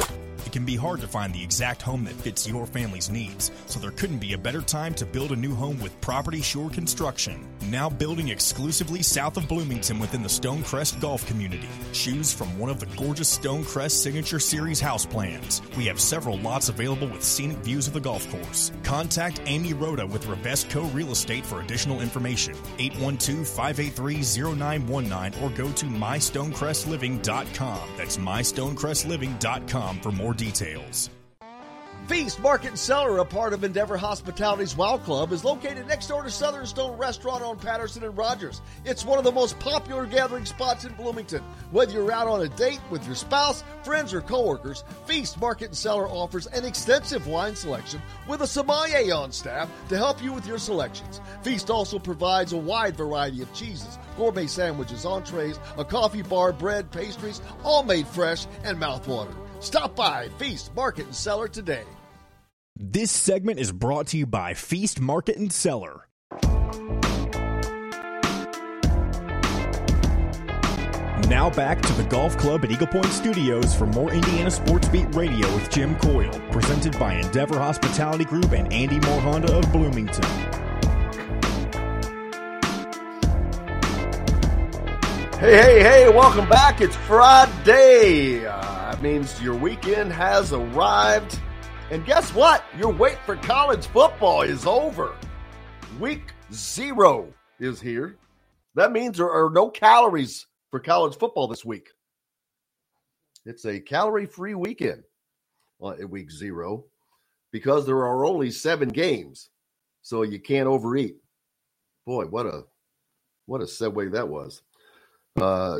It 0.45 0.51
can 0.51 0.65
be 0.65 0.75
hard 0.75 0.99
to 1.01 1.07
find 1.07 1.33
the 1.33 1.43
exact 1.43 1.81
home 1.81 2.03
that 2.03 2.13
fits 2.15 2.47
your 2.47 2.65
family's 2.65 3.09
needs, 3.09 3.51
so 3.65 3.79
there 3.79 3.91
couldn't 3.91 4.19
be 4.19 4.33
a 4.33 4.37
better 4.37 4.61
time 4.61 4.93
to 4.95 5.05
build 5.05 5.31
a 5.31 5.37
new 5.37 5.55
home 5.55 5.79
with 5.79 5.99
Property 5.99 6.41
Shore 6.41 6.69
Construction. 6.69 7.47
Now 7.69 7.89
building 7.89 8.29
exclusively 8.29 9.03
south 9.03 9.35
of 9.37 9.47
Bloomington 9.47 9.99
within 9.99 10.21
the 10.21 10.29
Stonecrest 10.29 11.01
Golf 11.01 11.25
community. 11.27 11.67
Choose 11.91 12.31
from 12.33 12.57
one 12.59 12.69
of 12.69 12.79
the 12.79 12.85
gorgeous 12.97 13.37
Stonecrest 13.37 13.91
Signature 13.91 14.39
Series 14.39 14.79
house 14.79 15.05
plans. 15.05 15.61
We 15.77 15.85
have 15.85 15.99
several 15.99 16.39
lots 16.39 16.69
available 16.69 17.07
with 17.07 17.23
scenic 17.23 17.57
views 17.57 17.87
of 17.87 17.93
the 17.93 17.99
golf 17.99 18.29
course. 18.31 18.71
Contact 18.83 19.41
Amy 19.45 19.73
Rhoda 19.73 20.07
with 20.07 20.27
Revesco 20.27 20.93
Real 20.93 21.11
Estate 21.11 21.45
for 21.45 21.59
additional 21.61 21.99
information. 22.01 22.53
812-583-0919 22.77 25.41
or 25.41 25.49
go 25.51 25.71
to 25.71 25.85
mystonecrestliving.com. 25.85 27.76
That's 27.97 28.17
mystonecrestliving.com 28.17 30.01
for 30.01 30.11
more 30.11 30.33
details. 30.33 31.09
Feast 32.07 32.39
Market 32.39 32.69
and 32.69 32.79
Cellar, 32.79 33.17
a 33.17 33.25
part 33.25 33.51
of 33.51 33.65
Endeavor 33.65 33.97
Hospitality's 33.97 34.77
Wow 34.77 34.97
Club, 34.97 35.33
is 35.33 35.43
located 35.43 35.87
next 35.87 36.07
door 36.07 36.23
to 36.23 36.31
Southern 36.31 36.65
Stone 36.65 36.97
Restaurant 36.97 37.43
on 37.43 37.59
Patterson 37.59 38.01
and 38.05 38.17
Rogers. 38.17 38.61
It's 38.85 39.03
one 39.03 39.17
of 39.17 39.25
the 39.25 39.31
most 39.33 39.59
popular 39.59 40.05
gathering 40.05 40.45
spots 40.45 40.85
in 40.85 40.93
Bloomington. 40.93 41.43
Whether 41.71 41.91
you're 41.91 42.13
out 42.13 42.27
on 42.27 42.43
a 42.43 42.47
date 42.47 42.79
with 42.89 43.05
your 43.05 43.15
spouse, 43.15 43.61
friends, 43.83 44.13
or 44.13 44.21
coworkers, 44.21 44.85
Feast 45.05 45.37
Market 45.41 45.65
and 45.65 45.75
Cellar 45.75 46.07
offers 46.07 46.47
an 46.47 46.63
extensive 46.63 47.27
wine 47.27 47.57
selection 47.57 48.01
with 48.25 48.39
a 48.39 48.47
sommelier 48.47 49.13
on 49.13 49.33
staff 49.33 49.69
to 49.89 49.97
help 49.97 50.23
you 50.23 50.31
with 50.31 50.47
your 50.47 50.59
selections. 50.59 51.19
Feast 51.41 51.69
also 51.69 51.99
provides 51.99 52.53
a 52.53 52.57
wide 52.57 52.95
variety 52.95 53.41
of 53.41 53.53
cheeses, 53.53 53.99
gourmet 54.17 54.47
sandwiches, 54.47 55.05
entrees, 55.05 55.59
a 55.77 55.85
coffee 55.85 56.23
bar, 56.23 56.51
bread, 56.51 56.91
pastries, 56.91 57.41
all 57.63 57.83
made 57.83 58.07
fresh 58.07 58.45
and 58.63 58.77
mouthwatering. 58.77 59.35
Stop 59.59 59.95
by 59.95 60.27
Feast 60.37 60.75
Market 60.75 61.05
and 61.05 61.15
Cellar 61.15 61.47
today. 61.47 61.83
This 62.75 63.11
segment 63.11 63.59
is 63.59 63.71
brought 63.71 64.07
to 64.07 64.17
you 64.17 64.25
by 64.25 64.53
Feast 64.53 64.99
Market 64.99 65.37
and 65.37 65.51
Cellar. 65.51 66.07
Now 71.27 71.49
back 71.49 71.81
to 71.81 71.93
the 71.93 72.05
Golf 72.07 72.37
Club 72.37 72.63
at 72.63 72.71
Eagle 72.71 72.87
Point 72.87 73.07
Studios 73.07 73.75
for 73.75 73.85
more 73.85 74.13
Indiana 74.13 74.49
Sports 74.49 74.87
Beat 74.87 75.13
Radio 75.13 75.53
with 75.55 75.69
Jim 75.69 75.95
Coyle, 75.97 76.31
presented 76.51 76.97
by 76.97 77.15
Endeavor 77.15 77.57
Hospitality 77.59 78.23
Group 78.23 78.53
and 78.53 78.71
Andy 78.71 78.99
Moore 79.01 79.19
Honda 79.19 79.57
of 79.57 79.69
Bloomington. 79.73 80.66
Hey, 85.39 85.55
hey, 85.55 85.79
hey, 85.83 86.09
welcome 86.09 86.49
back. 86.49 86.81
It's 86.81 86.95
Friday. 86.95 88.43
Uh, 88.43 88.59
that 88.59 89.03
means 89.03 89.39
your 89.39 89.53
weekend 89.53 90.11
has 90.11 90.51
arrived. 90.51 91.39
And 91.91 92.03
guess 92.07 92.33
what? 92.33 92.63
Your 92.75 92.91
wait 92.91 93.19
for 93.23 93.35
college 93.35 93.85
football 93.85 94.41
is 94.41 94.65
over. 94.65 95.15
Week 95.99 96.33
zero 96.51 97.31
is 97.59 97.79
here. 97.79 98.17
That 98.73 98.91
means 98.91 99.17
there 99.17 99.29
are 99.29 99.51
no 99.51 99.69
calories 99.69 100.47
for 100.71 100.79
college 100.79 101.15
football 101.15 101.47
this 101.47 101.63
week. 101.63 101.89
It's 103.45 103.65
a 103.65 103.79
calorie 103.79 104.25
free 104.25 104.55
weekend 104.55 105.03
at 105.85 106.09
week 106.09 106.31
zero 106.31 106.85
because 107.51 107.85
there 107.85 108.07
are 108.07 108.25
only 108.25 108.49
seven 108.49 108.89
games. 108.89 109.51
So 110.01 110.23
you 110.23 110.39
can't 110.39 110.67
overeat. 110.67 111.17
Boy, 112.07 112.25
what 112.25 112.47
a 112.47 112.63
what 113.45 113.61
a 113.61 113.65
segue 113.65 114.13
that 114.13 114.29
was. 114.29 114.63
Uh, 115.37 115.79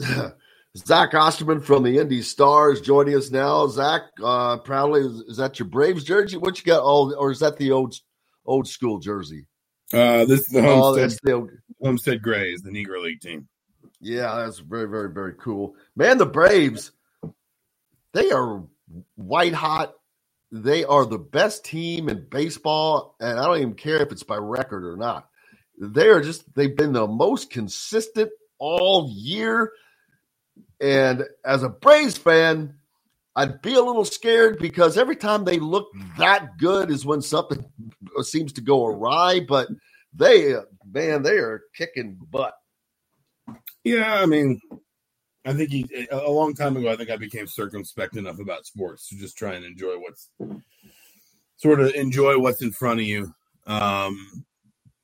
Zach 0.76 1.14
Osterman 1.14 1.60
from 1.60 1.82
the 1.82 1.98
Indy 1.98 2.22
Stars 2.22 2.80
joining 2.80 3.16
us 3.16 3.30
now. 3.30 3.66
Zach, 3.66 4.02
uh, 4.22 4.58
proudly, 4.58 5.00
is, 5.00 5.12
is, 5.22 5.36
that 5.38 5.58
your 5.58 5.68
Braves 5.68 6.04
jersey? 6.04 6.36
What 6.36 6.58
you 6.58 6.64
got? 6.64 6.82
Oh, 6.82 7.12
or 7.14 7.32
is 7.32 7.40
that 7.40 7.56
the 7.56 7.72
old 7.72 7.94
old 8.44 8.68
school 8.68 8.98
jersey? 9.00 9.46
Uh, 9.92 10.24
this 10.24 10.40
is 10.40 10.46
the 10.46 10.62
Homestead, 10.62 11.10
oh, 11.12 11.28
the 11.28 11.32
old... 11.32 11.50
Homestead 11.82 12.22
Grays, 12.22 12.62
the 12.62 12.70
Negro 12.70 13.02
League 13.02 13.20
team. 13.20 13.48
Yeah, 14.00 14.36
that's 14.36 14.60
very, 14.60 14.88
very, 14.88 15.10
very 15.10 15.34
cool. 15.34 15.74
Man, 15.96 16.18
the 16.18 16.26
Braves, 16.26 16.92
they 18.14 18.30
are 18.30 18.62
white 19.16 19.54
hot. 19.54 19.94
They 20.52 20.84
are 20.84 21.04
the 21.04 21.18
best 21.18 21.64
team 21.64 22.08
in 22.08 22.26
baseball, 22.28 23.16
and 23.20 23.38
I 23.38 23.44
don't 23.44 23.58
even 23.58 23.74
care 23.74 24.02
if 24.02 24.12
it's 24.12 24.22
by 24.22 24.36
record 24.36 24.84
or 24.84 24.96
not. 24.96 25.28
They 25.78 26.08
are 26.08 26.20
just, 26.20 26.52
they've 26.54 26.76
been 26.76 26.92
the 26.92 27.06
most 27.06 27.50
consistent 27.50 28.30
all 28.60 29.10
year. 29.12 29.72
And 30.80 31.24
as 31.44 31.64
a 31.64 31.68
Braves 31.68 32.16
fan, 32.16 32.74
I'd 33.34 33.62
be 33.62 33.74
a 33.74 33.82
little 33.82 34.04
scared 34.04 34.58
because 34.58 34.96
every 34.96 35.16
time 35.16 35.44
they 35.44 35.58
look 35.58 35.88
that 36.18 36.58
good 36.58 36.90
is 36.90 37.04
when 37.04 37.22
something 37.22 37.64
seems 38.22 38.52
to 38.54 38.60
go 38.60 38.86
awry. 38.86 39.40
But 39.40 39.68
they, 40.14 40.54
man, 40.90 41.22
they 41.22 41.38
are 41.38 41.62
kicking 41.74 42.18
butt. 42.30 42.54
Yeah, 43.84 44.20
I 44.20 44.26
mean, 44.26 44.60
I 45.44 45.54
think 45.54 45.70
he 45.70 46.08
a 46.10 46.30
long 46.30 46.54
time 46.54 46.76
ago. 46.76 46.90
I 46.90 46.96
think 46.96 47.10
I 47.10 47.16
became 47.16 47.46
circumspect 47.46 48.16
enough 48.16 48.38
about 48.40 48.66
sports 48.66 49.08
to 49.08 49.16
just 49.16 49.38
try 49.38 49.54
and 49.54 49.64
enjoy 49.64 49.94
what's 49.94 50.28
sort 51.56 51.80
of 51.80 51.94
enjoy 51.94 52.38
what's 52.38 52.62
in 52.62 52.72
front 52.72 53.00
of 53.00 53.06
you. 53.06 53.32
Um, 53.66 54.44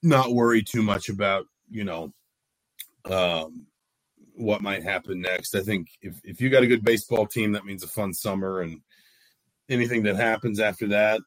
not 0.02 0.32
worry 0.32 0.62
too 0.62 0.82
much 0.82 1.08
about 1.08 1.46
you 1.70 1.84
know 1.84 2.12
um, 3.10 3.66
what 4.34 4.62
might 4.62 4.82
happen 4.82 5.20
next. 5.20 5.54
I 5.54 5.60
think 5.60 5.88
if 6.02 6.20
if 6.24 6.40
you 6.40 6.50
got 6.50 6.62
a 6.62 6.68
good 6.68 6.84
baseball 6.84 7.26
team, 7.26 7.52
that 7.52 7.64
means 7.64 7.82
a 7.82 7.88
fun 7.88 8.12
summer, 8.12 8.60
and 8.60 8.80
anything 9.68 10.04
that 10.04 10.16
happens 10.16 10.60
after 10.60 10.88
that, 10.88 11.20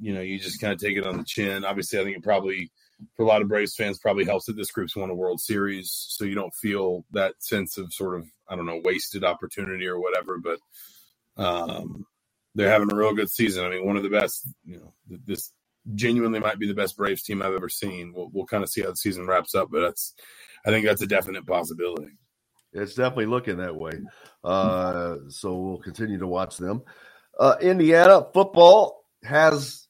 you 0.00 0.12
know, 0.14 0.20
you 0.20 0.38
just 0.38 0.60
kind 0.60 0.72
of 0.72 0.80
take 0.80 0.96
it 0.96 1.06
on 1.06 1.18
the 1.18 1.24
chin. 1.24 1.64
Obviously, 1.64 1.98
I 1.98 2.04
think 2.04 2.16
it 2.16 2.22
probably 2.22 2.70
for 3.14 3.24
a 3.24 3.26
lot 3.26 3.42
of 3.42 3.48
Braves 3.48 3.74
fans 3.74 3.98
probably 3.98 4.24
helps 4.24 4.46
that 4.46 4.56
this 4.56 4.70
group's 4.70 4.96
won 4.96 5.10
a 5.10 5.14
World 5.14 5.40
Series, 5.40 5.90
so 5.92 6.24
you 6.24 6.34
don't 6.34 6.54
feel 6.54 7.04
that 7.12 7.34
sense 7.38 7.78
of 7.78 7.92
sort 7.92 8.18
of 8.18 8.26
I 8.48 8.56
don't 8.56 8.66
know 8.66 8.80
wasted 8.82 9.24
opportunity 9.24 9.86
or 9.86 10.00
whatever. 10.00 10.38
But 10.38 10.58
um, 11.36 12.06
they're 12.54 12.70
having 12.70 12.92
a 12.92 12.96
real 12.96 13.14
good 13.14 13.30
season. 13.30 13.64
I 13.64 13.70
mean, 13.70 13.86
one 13.86 13.96
of 13.96 14.02
the 14.02 14.10
best. 14.10 14.46
You 14.64 14.78
know, 14.78 15.18
this 15.26 15.52
genuinely 15.94 16.40
might 16.40 16.58
be 16.58 16.66
the 16.66 16.74
best 16.74 16.96
Braves 16.96 17.22
team 17.22 17.42
I've 17.42 17.54
ever 17.54 17.68
seen. 17.68 18.12
We'll, 18.14 18.28
we'll 18.32 18.46
kind 18.46 18.62
of 18.62 18.70
see 18.70 18.82
how 18.82 18.90
the 18.90 18.96
season 18.96 19.26
wraps 19.26 19.54
up, 19.54 19.68
but 19.70 19.80
that's 19.80 20.14
I 20.64 20.70
think 20.70 20.84
that's 20.84 21.02
a 21.02 21.06
definite 21.06 21.46
possibility. 21.46 22.12
It's 22.72 22.94
definitely 22.94 23.26
looking 23.26 23.58
that 23.58 23.76
way. 23.76 23.92
Uh, 24.44 25.16
so 25.28 25.54
we'll 25.54 25.78
continue 25.78 26.18
to 26.18 26.26
watch 26.26 26.58
them. 26.58 26.82
Uh, 27.38 27.56
Indiana 27.60 28.26
football 28.34 29.04
has 29.22 29.86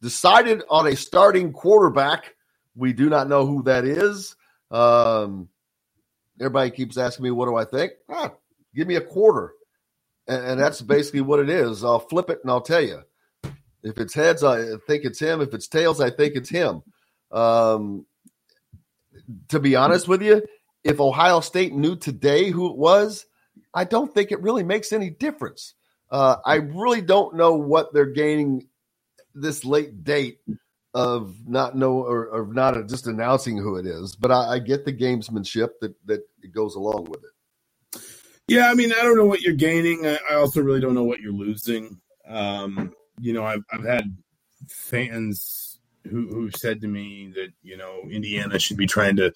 decided 0.00 0.62
on 0.70 0.86
a 0.86 0.96
starting 0.96 1.52
quarterback. 1.52 2.34
We 2.74 2.92
do 2.92 3.10
not 3.10 3.28
know 3.28 3.46
who 3.46 3.62
that 3.64 3.84
is. 3.84 4.36
Um, 4.70 5.48
everybody 6.40 6.70
keeps 6.70 6.96
asking 6.96 7.24
me, 7.24 7.30
what 7.30 7.46
do 7.46 7.56
I 7.56 7.64
think? 7.64 7.92
Ah, 8.08 8.32
give 8.74 8.86
me 8.86 8.94
a 8.96 9.00
quarter. 9.00 9.52
And, 10.28 10.44
and, 10.44 10.60
that's 10.60 10.80
basically 10.80 11.22
what 11.22 11.40
it 11.40 11.50
is. 11.50 11.82
I'll 11.82 11.98
flip 11.98 12.30
it 12.30 12.40
and 12.42 12.50
I'll 12.50 12.60
tell 12.60 12.80
you. 12.80 13.02
If 13.82 13.98
it's 13.98 14.14
heads, 14.14 14.44
I 14.44 14.76
think 14.86 15.04
it's 15.04 15.18
him. 15.18 15.40
If 15.40 15.54
it's 15.54 15.68
tails, 15.68 16.00
I 16.00 16.10
think 16.10 16.34
it's 16.34 16.50
him. 16.50 16.82
Um, 17.32 18.06
to 19.48 19.58
be 19.58 19.76
honest 19.76 20.08
with 20.08 20.22
you, 20.22 20.42
if 20.84 21.00
Ohio 21.00 21.40
State 21.40 21.72
knew 21.72 21.96
today 21.96 22.50
who 22.50 22.70
it 22.70 22.76
was, 22.76 23.26
I 23.74 23.84
don't 23.84 24.12
think 24.12 24.32
it 24.32 24.42
really 24.42 24.64
makes 24.64 24.92
any 24.92 25.10
difference. 25.10 25.74
Uh, 26.10 26.36
I 26.44 26.56
really 26.56 27.00
don't 27.00 27.36
know 27.36 27.54
what 27.54 27.92
they're 27.92 28.06
gaining 28.06 28.66
this 29.34 29.64
late 29.64 30.02
date 30.02 30.40
of 30.92 31.36
not 31.46 31.76
know 31.76 32.02
or, 32.02 32.26
or 32.28 32.52
not 32.52 32.74
just 32.88 33.06
announcing 33.06 33.56
who 33.56 33.76
it 33.76 33.86
is, 33.86 34.16
but 34.16 34.32
I, 34.32 34.54
I 34.54 34.58
get 34.58 34.84
the 34.84 34.92
gamesmanship 34.92 35.68
that 35.80 35.94
that 36.06 36.22
goes 36.52 36.74
along 36.74 37.04
with 37.04 37.20
it. 37.22 38.02
Yeah, 38.48 38.68
I 38.68 38.74
mean, 38.74 38.92
I 38.92 39.02
don't 39.02 39.16
know 39.16 39.26
what 39.26 39.42
you're 39.42 39.54
gaining. 39.54 40.04
I, 40.04 40.18
I 40.28 40.34
also 40.34 40.60
really 40.60 40.80
don't 40.80 40.94
know 40.94 41.04
what 41.04 41.20
you're 41.20 41.32
losing. 41.32 42.00
Um, 42.26 42.92
you 43.20 43.32
know, 43.32 43.44
I've 43.44 43.64
I've 43.72 43.84
had 43.84 44.16
fans 44.68 45.78
who 46.08 46.28
who 46.28 46.50
said 46.56 46.80
to 46.80 46.88
me 46.88 47.32
that 47.34 47.48
you 47.62 47.76
know 47.76 48.02
Indiana 48.10 48.58
should 48.58 48.76
be 48.76 48.86
trying 48.86 49.16
to 49.16 49.32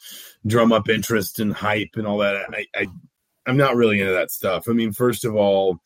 drum 0.47 0.73
up 0.73 0.89
interest 0.89 1.39
and 1.39 1.53
hype 1.53 1.91
and 1.95 2.07
all 2.07 2.19
that. 2.19 2.47
I, 2.53 2.67
I 2.75 2.87
I'm 3.47 3.57
not 3.57 3.77
really 3.77 4.01
into 4.01 4.13
that 4.13 4.31
stuff. 4.31 4.69
I 4.69 4.73
mean, 4.73 4.93
first 4.93 5.25
of 5.25 5.35
all, 5.35 5.81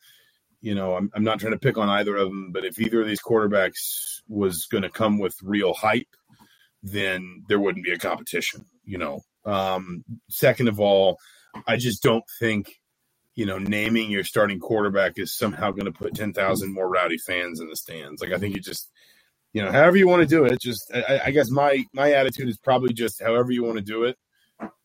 you 0.61 0.75
know, 0.75 0.95
I'm, 0.95 1.09
I'm 1.13 1.23
not 1.23 1.39
trying 1.39 1.53
to 1.53 1.59
pick 1.59 1.77
on 1.77 1.89
either 1.89 2.15
of 2.15 2.29
them, 2.29 2.51
but 2.51 2.65
if 2.65 2.79
either 2.79 3.01
of 3.01 3.07
these 3.07 3.21
quarterbacks 3.21 4.21
was 4.27 4.65
going 4.65 4.83
to 4.83 4.89
come 4.89 5.19
with 5.19 5.35
real 5.41 5.73
hype, 5.73 6.15
then 6.83 7.43
there 7.47 7.59
wouldn't 7.59 7.85
be 7.85 7.91
a 7.91 7.97
competition, 7.97 8.65
you 8.85 8.97
know. 8.97 9.21
Um, 9.45 10.03
second 10.29 10.67
of 10.67 10.79
all, 10.79 11.17
I 11.67 11.77
just 11.77 12.03
don't 12.03 12.23
think, 12.39 12.78
you 13.39 13.45
know, 13.45 13.57
naming 13.57 14.11
your 14.11 14.25
starting 14.25 14.59
quarterback 14.59 15.13
is 15.17 15.33
somehow 15.33 15.71
going 15.71 15.85
to 15.85 15.93
put 15.93 16.13
10,000 16.13 16.73
more 16.73 16.89
rowdy 16.89 17.17
fans 17.17 17.61
in 17.61 17.69
the 17.69 17.75
stands. 17.77 18.21
Like, 18.21 18.33
I 18.33 18.37
think 18.37 18.53
you 18.53 18.59
just, 18.59 18.91
you 19.53 19.63
know, 19.63 19.71
however 19.71 19.95
you 19.95 20.09
want 20.09 20.23
to 20.23 20.27
do 20.27 20.43
it, 20.43 20.59
just, 20.59 20.91
I, 20.93 21.21
I 21.27 21.31
guess 21.31 21.49
my, 21.49 21.85
my 21.93 22.11
attitude 22.11 22.49
is 22.49 22.57
probably 22.57 22.91
just 22.91 23.23
however 23.23 23.53
you 23.53 23.63
want 23.63 23.77
to 23.77 23.81
do 23.81 24.03
it, 24.03 24.17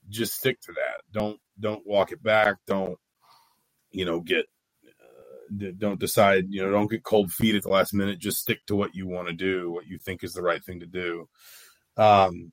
just 0.08 0.36
stick 0.36 0.60
to 0.60 0.72
that. 0.74 1.02
Don't, 1.10 1.40
don't 1.58 1.84
walk 1.84 2.12
it 2.12 2.22
back. 2.22 2.58
Don't, 2.68 2.96
you 3.90 4.04
know, 4.04 4.20
get 4.20 4.46
don't 5.76 6.00
decide 6.00 6.46
you 6.48 6.62
know 6.64 6.72
don't 6.72 6.90
get 6.90 7.04
cold 7.04 7.30
feet 7.30 7.54
at 7.54 7.62
the 7.62 7.68
last 7.68 7.94
minute 7.94 8.18
just 8.18 8.38
stick 8.38 8.64
to 8.66 8.74
what 8.74 8.94
you 8.94 9.06
want 9.06 9.28
to 9.28 9.34
do 9.34 9.70
what 9.70 9.86
you 9.86 9.98
think 9.98 10.24
is 10.24 10.32
the 10.32 10.42
right 10.42 10.64
thing 10.64 10.80
to 10.80 10.86
do 10.86 11.28
um, 11.98 12.50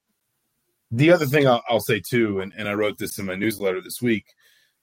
the 0.92 1.12
other 1.12 1.26
thing 1.26 1.48
I'll, 1.48 1.64
I'll 1.70 1.80
say 1.80 2.02
too 2.02 2.42
and, 2.42 2.54
and 2.56 2.68
i 2.68 2.74
wrote 2.74 2.98
this 3.00 3.18
in 3.18 3.26
my 3.26 3.36
newsletter 3.36 3.82
this 3.82 4.02
week 4.02 4.26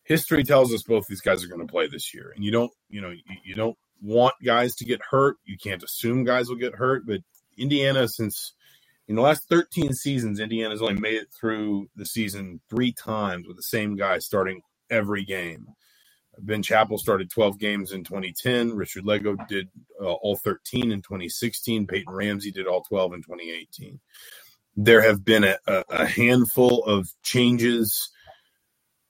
history 0.08 0.42
tells 0.42 0.72
us 0.72 0.82
both 0.82 1.06
these 1.06 1.20
guys 1.20 1.44
are 1.44 1.48
going 1.48 1.64
to 1.64 1.70
play 1.70 1.86
this 1.86 2.12
year 2.14 2.32
and 2.34 2.44
you 2.44 2.50
don't 2.50 2.72
you 2.88 3.00
know 3.00 3.10
you, 3.10 3.22
you 3.44 3.54
don't 3.54 3.76
want 4.02 4.34
guys 4.44 4.74
to 4.74 4.84
get 4.84 5.00
hurt 5.10 5.36
you 5.44 5.56
can't 5.62 5.82
assume 5.82 6.24
guys 6.24 6.48
will 6.48 6.56
get 6.56 6.74
hurt 6.74 7.06
but 7.06 7.20
indiana 7.56 8.08
since 8.08 8.54
in 9.06 9.16
the 9.16 9.22
last 9.22 9.48
13 9.48 9.92
seasons 9.92 10.40
indiana's 10.40 10.82
only 10.82 10.94
made 10.94 11.16
it 11.16 11.28
through 11.38 11.86
the 11.94 12.06
season 12.06 12.60
three 12.70 12.92
times 12.92 13.46
with 13.46 13.56
the 13.56 13.62
same 13.62 13.96
guy 13.96 14.18
starting 14.18 14.62
every 14.90 15.24
game 15.24 15.66
Ben 16.40 16.62
Chappell 16.62 16.98
started 16.98 17.30
12 17.30 17.58
games 17.58 17.90
in 17.90 18.04
2010. 18.04 18.76
Richard 18.76 19.02
Lagow 19.04 19.36
did 19.48 19.68
uh, 20.00 20.04
all 20.04 20.36
13 20.36 20.92
in 20.92 21.02
2016. 21.02 21.88
Peyton 21.88 22.14
Ramsey 22.14 22.52
did 22.52 22.68
all 22.68 22.82
12 22.82 23.14
in 23.14 23.22
2018. 23.22 23.98
There 24.76 25.02
have 25.02 25.24
been 25.24 25.42
a, 25.42 25.56
a 25.66 26.06
handful 26.06 26.84
of 26.84 27.08
changes 27.24 28.10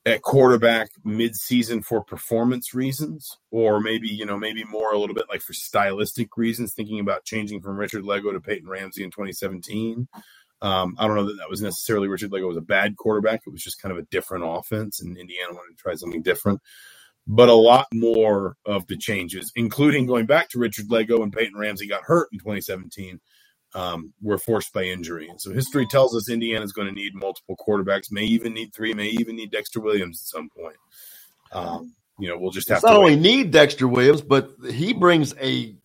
at 0.08 0.22
quarterback 0.22 0.90
mid-season 1.04 1.82
for 1.82 2.02
performance 2.02 2.74
reasons, 2.74 3.38
or 3.50 3.80
maybe 3.80 4.08
you 4.08 4.26
know 4.26 4.36
maybe 4.36 4.64
more 4.64 4.92
a 4.92 4.98
little 4.98 5.14
bit 5.14 5.26
like 5.28 5.42
for 5.42 5.52
stylistic 5.52 6.36
reasons. 6.36 6.74
Thinking 6.74 7.00
about 7.00 7.24
changing 7.24 7.60
from 7.60 7.76
Richard 7.76 8.04
Lagow 8.04 8.32
to 8.32 8.40
Peyton 8.40 8.68
Ramsey 8.68 9.04
in 9.04 9.10
2017. 9.10 10.08
Um, 10.60 10.96
I 10.98 11.06
don't 11.06 11.14
know 11.14 11.26
that 11.26 11.36
that 11.38 11.50
was 11.50 11.62
necessarily 11.62 12.08
Richard 12.08 12.32
Lagow 12.32 12.48
was 12.48 12.56
a 12.56 12.62
bad 12.62 12.96
quarterback. 12.96 13.42
It 13.46 13.52
was 13.52 13.62
just 13.62 13.80
kind 13.80 13.92
of 13.92 13.98
a 13.98 14.06
different 14.10 14.44
offense, 14.46 15.00
and 15.00 15.16
Indiana 15.16 15.52
wanted 15.52 15.76
to 15.76 15.82
try 15.82 15.94
something 15.94 16.22
different 16.22 16.60
but 17.28 17.50
a 17.50 17.54
lot 17.54 17.86
more 17.92 18.56
of 18.64 18.86
the 18.86 18.96
changes, 18.96 19.52
including 19.54 20.06
going 20.06 20.24
back 20.24 20.48
to 20.48 20.58
Richard 20.58 20.88
Lagow 20.88 21.22
and 21.22 21.32
Peyton 21.32 21.58
Ramsey 21.58 21.86
got 21.86 22.02
hurt 22.02 22.30
in 22.32 22.38
2017, 22.38 23.20
um, 23.74 24.12
were 24.22 24.38
forced 24.38 24.72
by 24.72 24.84
injury. 24.84 25.28
And 25.28 25.40
so 25.40 25.52
history 25.52 25.86
tells 25.86 26.16
us 26.16 26.30
Indiana 26.30 26.64
is 26.64 26.72
going 26.72 26.88
to 26.88 26.94
need 26.94 27.14
multiple 27.14 27.56
quarterbacks, 27.56 28.10
may 28.10 28.24
even 28.24 28.54
need 28.54 28.74
three, 28.74 28.94
may 28.94 29.08
even 29.08 29.36
need 29.36 29.50
Dexter 29.50 29.80
Williams 29.80 30.22
at 30.22 30.28
some 30.28 30.48
point. 30.48 30.76
Um, 31.52 31.94
you 32.18 32.28
know, 32.28 32.38
we'll 32.38 32.50
just 32.50 32.68
have 32.68 32.78
it's 32.78 32.84
to 32.84 32.92
not 32.92 33.00
wait. 33.02 33.12
only 33.12 33.16
need 33.16 33.50
Dexter 33.50 33.86
Williams, 33.88 34.22
but 34.22 34.50
he 34.70 34.92
brings 34.92 35.34
a 35.40 35.76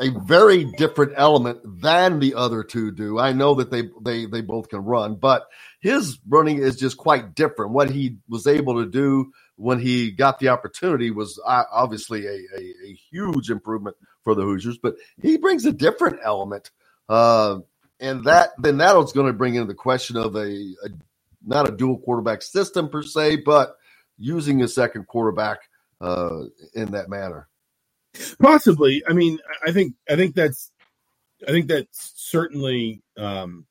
a 0.00 0.10
very 0.10 0.64
different 0.64 1.12
element 1.16 1.60
than 1.80 2.18
the 2.18 2.34
other 2.34 2.64
two 2.64 2.90
do. 2.90 3.18
I 3.18 3.32
know 3.32 3.54
that 3.56 3.70
they 3.70 3.84
they 4.02 4.26
they 4.26 4.40
both 4.40 4.68
can 4.68 4.80
run, 4.80 5.16
but 5.16 5.46
his 5.80 6.18
running 6.28 6.58
is 6.58 6.76
just 6.76 6.96
quite 6.96 7.34
different. 7.34 7.72
What 7.72 7.90
he 7.90 8.16
was 8.28 8.46
able 8.46 8.82
to 8.82 8.90
do 8.90 9.30
when 9.56 9.78
he 9.78 10.10
got 10.10 10.38
the 10.40 10.48
opportunity 10.48 11.10
was 11.10 11.40
uh, 11.46 11.62
obviously 11.70 12.26
a, 12.26 12.30
a, 12.30 12.60
a 12.60 12.98
huge 13.10 13.50
improvement 13.50 13.96
for 14.22 14.34
the 14.34 14.42
Hoosiers, 14.42 14.78
but 14.78 14.96
he 15.20 15.36
brings 15.36 15.64
a 15.64 15.72
different 15.72 16.18
element. 16.24 16.70
Uh, 17.08 17.60
and 18.00 18.24
that 18.24 18.50
then 18.58 18.76
that's 18.76 19.12
going 19.12 19.26
to 19.26 19.32
bring 19.32 19.54
in 19.54 19.66
the 19.66 19.74
question 19.74 20.16
of 20.16 20.34
a, 20.36 20.48
a, 20.48 20.88
not 21.44 21.68
a 21.68 21.72
dual 21.72 21.98
quarterback 21.98 22.42
system 22.42 22.88
per 22.88 23.02
se, 23.02 23.36
but 23.36 23.76
using 24.18 24.62
a 24.62 24.68
second 24.68 25.06
quarterback 25.06 25.58
uh, 26.00 26.44
in 26.74 26.92
that 26.92 27.08
manner. 27.08 27.48
Possibly. 28.40 29.02
I 29.08 29.12
mean, 29.12 29.38
I 29.66 29.72
think 29.72 29.94
I 30.08 30.16
think 30.16 30.34
that's 30.34 30.70
I 31.46 31.50
think 31.50 31.66
that's 31.66 32.12
certainly 32.16 33.02
um, 33.16 33.66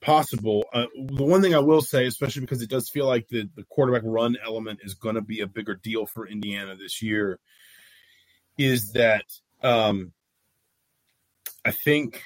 possible. 0.00 0.64
Uh, 0.72 0.86
the 0.94 1.24
one 1.24 1.42
thing 1.42 1.54
I 1.54 1.60
will 1.60 1.82
say, 1.82 2.06
especially 2.06 2.42
because 2.42 2.62
it 2.62 2.70
does 2.70 2.88
feel 2.88 3.06
like 3.06 3.28
the, 3.28 3.48
the 3.56 3.64
quarterback 3.64 4.02
run 4.04 4.36
element 4.44 4.80
is 4.82 4.94
going 4.94 5.14
to 5.14 5.20
be 5.20 5.40
a 5.40 5.46
bigger 5.46 5.74
deal 5.74 6.06
for 6.06 6.26
Indiana 6.26 6.76
this 6.76 7.02
year, 7.02 7.38
is 8.58 8.92
that 8.92 9.24
um, 9.62 10.12
I 11.64 11.70
think 11.70 12.22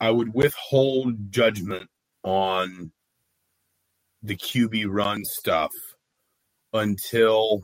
I 0.00 0.10
would 0.10 0.34
withhold 0.34 1.30
judgment 1.30 1.88
on 2.22 2.92
the 4.22 4.36
QB 4.36 4.86
run 4.88 5.24
stuff 5.24 5.70
until 6.72 7.62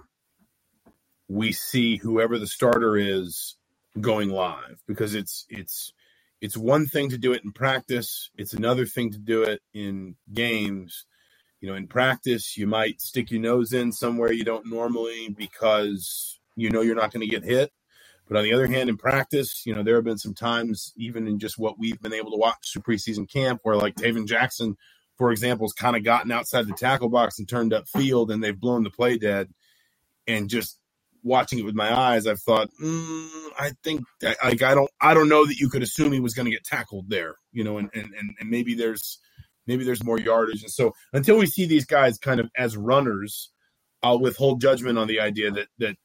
we 1.29 1.53
see 1.53 1.97
whoever 1.97 2.39
the 2.39 2.47
starter 2.47 2.97
is 2.97 3.57
going 4.01 4.31
live 4.31 4.81
because 4.87 5.15
it's 5.15 5.45
it's 5.49 5.93
it's 6.41 6.57
one 6.57 6.87
thing 6.87 7.11
to 7.11 7.19
do 7.19 7.33
it 7.33 7.45
in 7.45 7.53
practice 7.53 8.31
it's 8.37 8.55
another 8.55 8.87
thing 8.87 9.11
to 9.11 9.19
do 9.19 9.43
it 9.43 9.61
in 9.75 10.17
games. 10.33 11.05
You 11.61 11.69
know 11.69 11.75
in 11.75 11.87
practice 11.87 12.57
you 12.57 12.67
might 12.67 13.01
stick 13.01 13.31
your 13.31 13.41
nose 13.41 13.73
in 13.73 13.93
somewhere 13.93 14.33
you 14.33 14.45
don't 14.45 14.67
normally 14.67 15.29
because 15.29 16.41
you 16.57 16.71
know 16.71 16.81
you're 16.81 16.97
not 16.97 17.13
going 17.13 17.21
to 17.21 17.31
get 17.31 17.45
hit 17.45 17.71
but 18.33 18.39
on 18.39 18.45
the 18.45 18.55
other 18.55 18.67
hand 18.67 18.89
in 18.89 18.97
practice 18.97 19.67
you 19.67 19.75
know 19.75 19.83
there 19.83 19.97
have 19.97 20.05
been 20.05 20.19
some 20.19 20.35
times 20.35 20.93
even 20.97 21.29
in 21.29 21.39
just 21.39 21.59
what 21.59 21.79
we've 21.79 22.01
been 22.01 22.15
able 22.15 22.31
to 22.31 22.37
watch 22.37 22.73
through 22.73 22.83
preseason 22.83 23.31
camp 23.31 23.61
where 23.63 23.77
like 23.77 23.95
Tayven 23.95 24.27
Jackson 24.27 24.77
for 25.17 25.31
example, 25.31 25.67
has 25.67 25.73
kind 25.73 25.97
of 25.97 26.05
gotten 26.05 26.33
outside 26.33 26.67
the 26.67 26.75
tackle 26.75 27.09
box 27.09 27.39
and 27.39 27.49
turned 27.49 27.73
up 27.73 27.89
field, 27.89 28.31
and 28.31 28.43
they've 28.43 28.59
blown 28.59 28.83
the 28.83 28.91
play 28.91 29.19
dead. 29.19 29.51
And 30.27 30.49
just 30.49 30.79
watching 31.23 31.59
it 31.59 31.65
with 31.65 31.77
my 31.77 31.97
eyes, 31.97 32.27
I've 32.27 32.41
thought, 32.41 32.71
mm, 32.83 33.29
I 33.59 33.71
think 33.85 34.03
like 34.23 34.63
I 34.63 34.75
don't, 34.75 34.91
I 35.01 35.15
don't 35.15 35.29
know 35.29 35.47
that 35.47 35.59
you 35.59 35.69
could 35.69 35.83
assume 35.83 36.13
he 36.13 36.21
was 36.21 36.35
going 36.35 36.47
to 36.47 36.51
get 36.51 36.65
tackled 36.65 37.09
there, 37.09 37.37
you 37.53 37.65
know, 37.65 37.79
and, 37.79 37.91
and 37.95 38.13
and 38.19 38.35
and 38.41 38.51
maybe 38.51 38.75
there's 38.75 39.19
maybe 39.67 39.85
there's 39.85 40.05
more 40.05 40.19
yardage, 40.19 40.63
and 40.63 40.73
so 40.73 40.93
until 41.13 41.39
we 41.39 41.47
see 41.47 41.67
these 41.67 41.87
guys 41.87 42.19
kind 42.19 42.41
of 42.41 42.51
as 42.57 42.77
runners, 42.77 43.51
I'll 44.03 44.21
withhold 44.21 44.61
judgment 44.61 44.99
on 44.99 45.07
the 45.07 45.21
idea 45.21 45.51
that 45.53 45.69
that 45.79 45.97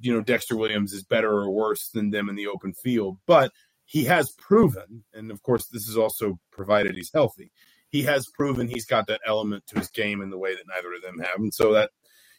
you 0.00 0.12
know 0.12 0.20
Dexter 0.20 0.56
Williams 0.56 0.92
is 0.92 1.04
better 1.04 1.30
or 1.30 1.50
worse 1.50 1.88
than 1.90 2.10
them 2.10 2.28
in 2.28 2.36
the 2.36 2.46
open 2.46 2.72
field, 2.72 3.18
but 3.26 3.52
he 3.84 4.04
has 4.04 4.32
proven, 4.38 5.04
and 5.12 5.30
of 5.30 5.42
course 5.42 5.66
this 5.66 5.88
is 5.88 5.96
also 5.96 6.38
provided 6.52 6.94
he's 6.94 7.10
healthy. 7.12 7.50
He 7.88 8.02
has 8.04 8.26
proven 8.34 8.68
he's 8.68 8.86
got 8.86 9.08
that 9.08 9.20
element 9.26 9.66
to 9.68 9.78
his 9.78 9.90
game 9.90 10.22
in 10.22 10.30
the 10.30 10.38
way 10.38 10.54
that 10.54 10.64
neither 10.68 10.94
of 10.94 11.02
them 11.02 11.18
have, 11.18 11.38
and 11.38 11.52
so 11.52 11.72
that 11.72 11.90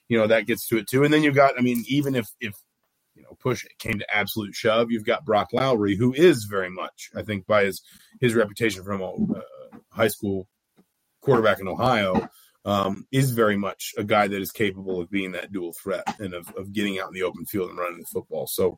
you 0.07 0.17
know 0.17 0.27
that 0.27 0.47
gets 0.47 0.67
to 0.69 0.77
it 0.77 0.87
too. 0.87 1.03
And 1.03 1.13
then 1.13 1.23
you've 1.23 1.35
got, 1.35 1.57
I 1.57 1.61
mean, 1.61 1.83
even 1.87 2.15
if 2.15 2.27
if 2.39 2.55
you 3.15 3.23
know 3.23 3.35
push 3.39 3.65
came 3.79 3.99
to 3.99 4.15
absolute 4.15 4.55
shove, 4.55 4.91
you've 4.91 5.05
got 5.05 5.25
Broc 5.25 5.49
Lowry, 5.53 5.95
who 5.95 6.13
is 6.13 6.45
very 6.45 6.69
much, 6.69 7.09
I 7.15 7.21
think, 7.21 7.45
by 7.47 7.65
his 7.65 7.81
his 8.19 8.33
reputation 8.33 8.83
from 8.83 9.01
a 9.01 9.11
uh, 9.11 9.41
high 9.89 10.07
school 10.07 10.47
quarterback 11.21 11.59
in 11.59 11.67
Ohio, 11.67 12.29
um, 12.65 13.05
is 13.11 13.31
very 13.31 13.57
much 13.57 13.93
a 13.97 14.03
guy 14.03 14.27
that 14.27 14.41
is 14.41 14.51
capable 14.51 15.01
of 15.01 15.09
being 15.09 15.31
that 15.31 15.51
dual 15.51 15.73
threat 15.73 16.03
and 16.19 16.33
of, 16.33 16.47
of 16.55 16.73
getting 16.73 16.99
out 16.99 17.07
in 17.07 17.13
the 17.13 17.23
open 17.23 17.45
field 17.45 17.69
and 17.69 17.79
running 17.79 17.99
the 17.99 18.05
football. 18.05 18.47
So 18.47 18.77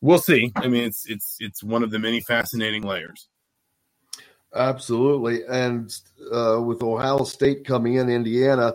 we'll 0.00 0.18
see. 0.18 0.52
I 0.56 0.68
mean, 0.68 0.84
it's 0.84 1.08
it's 1.08 1.36
it's 1.40 1.62
one 1.62 1.82
of 1.82 1.90
the 1.90 1.98
many 1.98 2.20
fascinating 2.20 2.82
layers. 2.82 3.28
Absolutely, 4.54 5.44
and 5.48 5.92
uh, 6.32 6.60
with 6.62 6.82
Ohio 6.82 7.24
State 7.24 7.64
coming 7.64 7.94
in, 7.94 8.08
Indiana, 8.08 8.74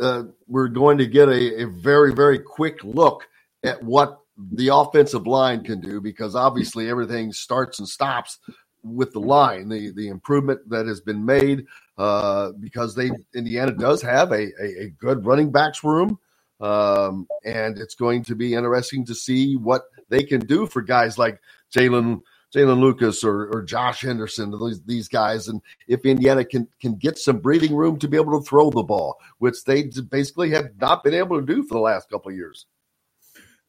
uh, 0.00 0.24
we're 0.48 0.68
going 0.68 0.98
to 0.98 1.06
get 1.06 1.28
a, 1.28 1.62
a 1.62 1.66
very 1.66 2.12
very 2.12 2.38
quick 2.38 2.82
look 2.82 3.28
at 3.62 3.82
what 3.82 4.18
the 4.54 4.74
offensive 4.74 5.26
line 5.26 5.62
can 5.62 5.80
do 5.80 6.00
because 6.00 6.34
obviously 6.34 6.88
everything 6.88 7.32
starts 7.32 7.78
and 7.78 7.88
stops 7.88 8.38
with 8.82 9.12
the 9.12 9.20
line, 9.20 9.68
the 9.68 9.92
the 9.92 10.08
improvement 10.08 10.68
that 10.70 10.86
has 10.86 11.00
been 11.00 11.24
made, 11.24 11.66
uh, 11.98 12.52
because 12.60 12.94
they 12.94 13.10
Indiana 13.34 13.72
does 13.72 14.02
have 14.02 14.32
a, 14.32 14.48
a, 14.60 14.84
a 14.84 14.88
good 14.98 15.24
running 15.26 15.52
backs 15.52 15.84
room, 15.84 16.18
um, 16.60 17.26
and 17.44 17.78
it's 17.78 17.94
going 17.94 18.24
to 18.24 18.34
be 18.34 18.54
interesting 18.54 19.04
to 19.06 19.14
see 19.14 19.56
what 19.56 19.82
they 20.08 20.22
can 20.22 20.40
do 20.40 20.66
for 20.66 20.82
guys 20.82 21.18
like 21.18 21.40
Jaylin 21.74 22.20
Jaylin 22.54 22.80
Lucas 22.80 23.24
or, 23.24 23.46
or 23.46 23.62
Josh 23.62 24.02
Henderson, 24.02 24.52
these, 24.66 24.82
these 24.82 25.08
guys, 25.08 25.48
and 25.48 25.62
if 25.88 26.04
Indiana 26.04 26.44
can 26.44 26.68
can 26.80 26.96
get 26.96 27.18
some 27.18 27.38
breathing 27.38 27.74
room 27.74 27.98
to 27.98 28.08
be 28.08 28.16
able 28.16 28.38
to 28.38 28.46
throw 28.46 28.70
the 28.70 28.82
ball, 28.82 29.16
which 29.38 29.64
they 29.64 29.84
basically 30.10 30.50
have 30.50 30.70
not 30.80 31.02
been 31.02 31.14
able 31.14 31.40
to 31.40 31.46
do 31.46 31.62
for 31.62 31.74
the 31.74 31.80
last 31.80 32.10
couple 32.10 32.30
of 32.30 32.36
years. 32.36 32.66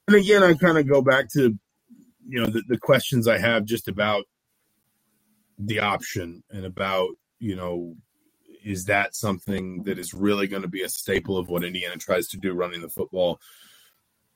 And 0.08 0.18
again, 0.18 0.44
I 0.44 0.54
kind 0.54 0.78
of 0.78 0.88
go 0.88 1.02
back 1.02 1.30
to 1.34 1.58
you 2.28 2.42
know 2.42 2.48
the, 2.48 2.64
the 2.68 2.78
questions 2.78 3.28
I 3.28 3.38
have 3.38 3.66
just 3.66 3.88
about 3.88 4.26
the 5.58 5.80
option 5.80 6.44
and 6.50 6.66
about 6.66 7.10
you 7.40 7.56
know 7.56 7.96
is 8.64 8.86
that 8.86 9.16
something 9.16 9.84
that 9.84 10.00
is 10.00 10.14
really 10.14 10.48
going 10.48 10.62
to 10.62 10.68
be 10.68 10.84
a 10.84 10.90
staple 10.90 11.38
of 11.38 11.50
what 11.50 11.64
Indiana 11.64 11.98
tries 11.98 12.28
to 12.30 12.38
do 12.38 12.54
running 12.54 12.82
the 12.82 12.90
football? 12.90 13.40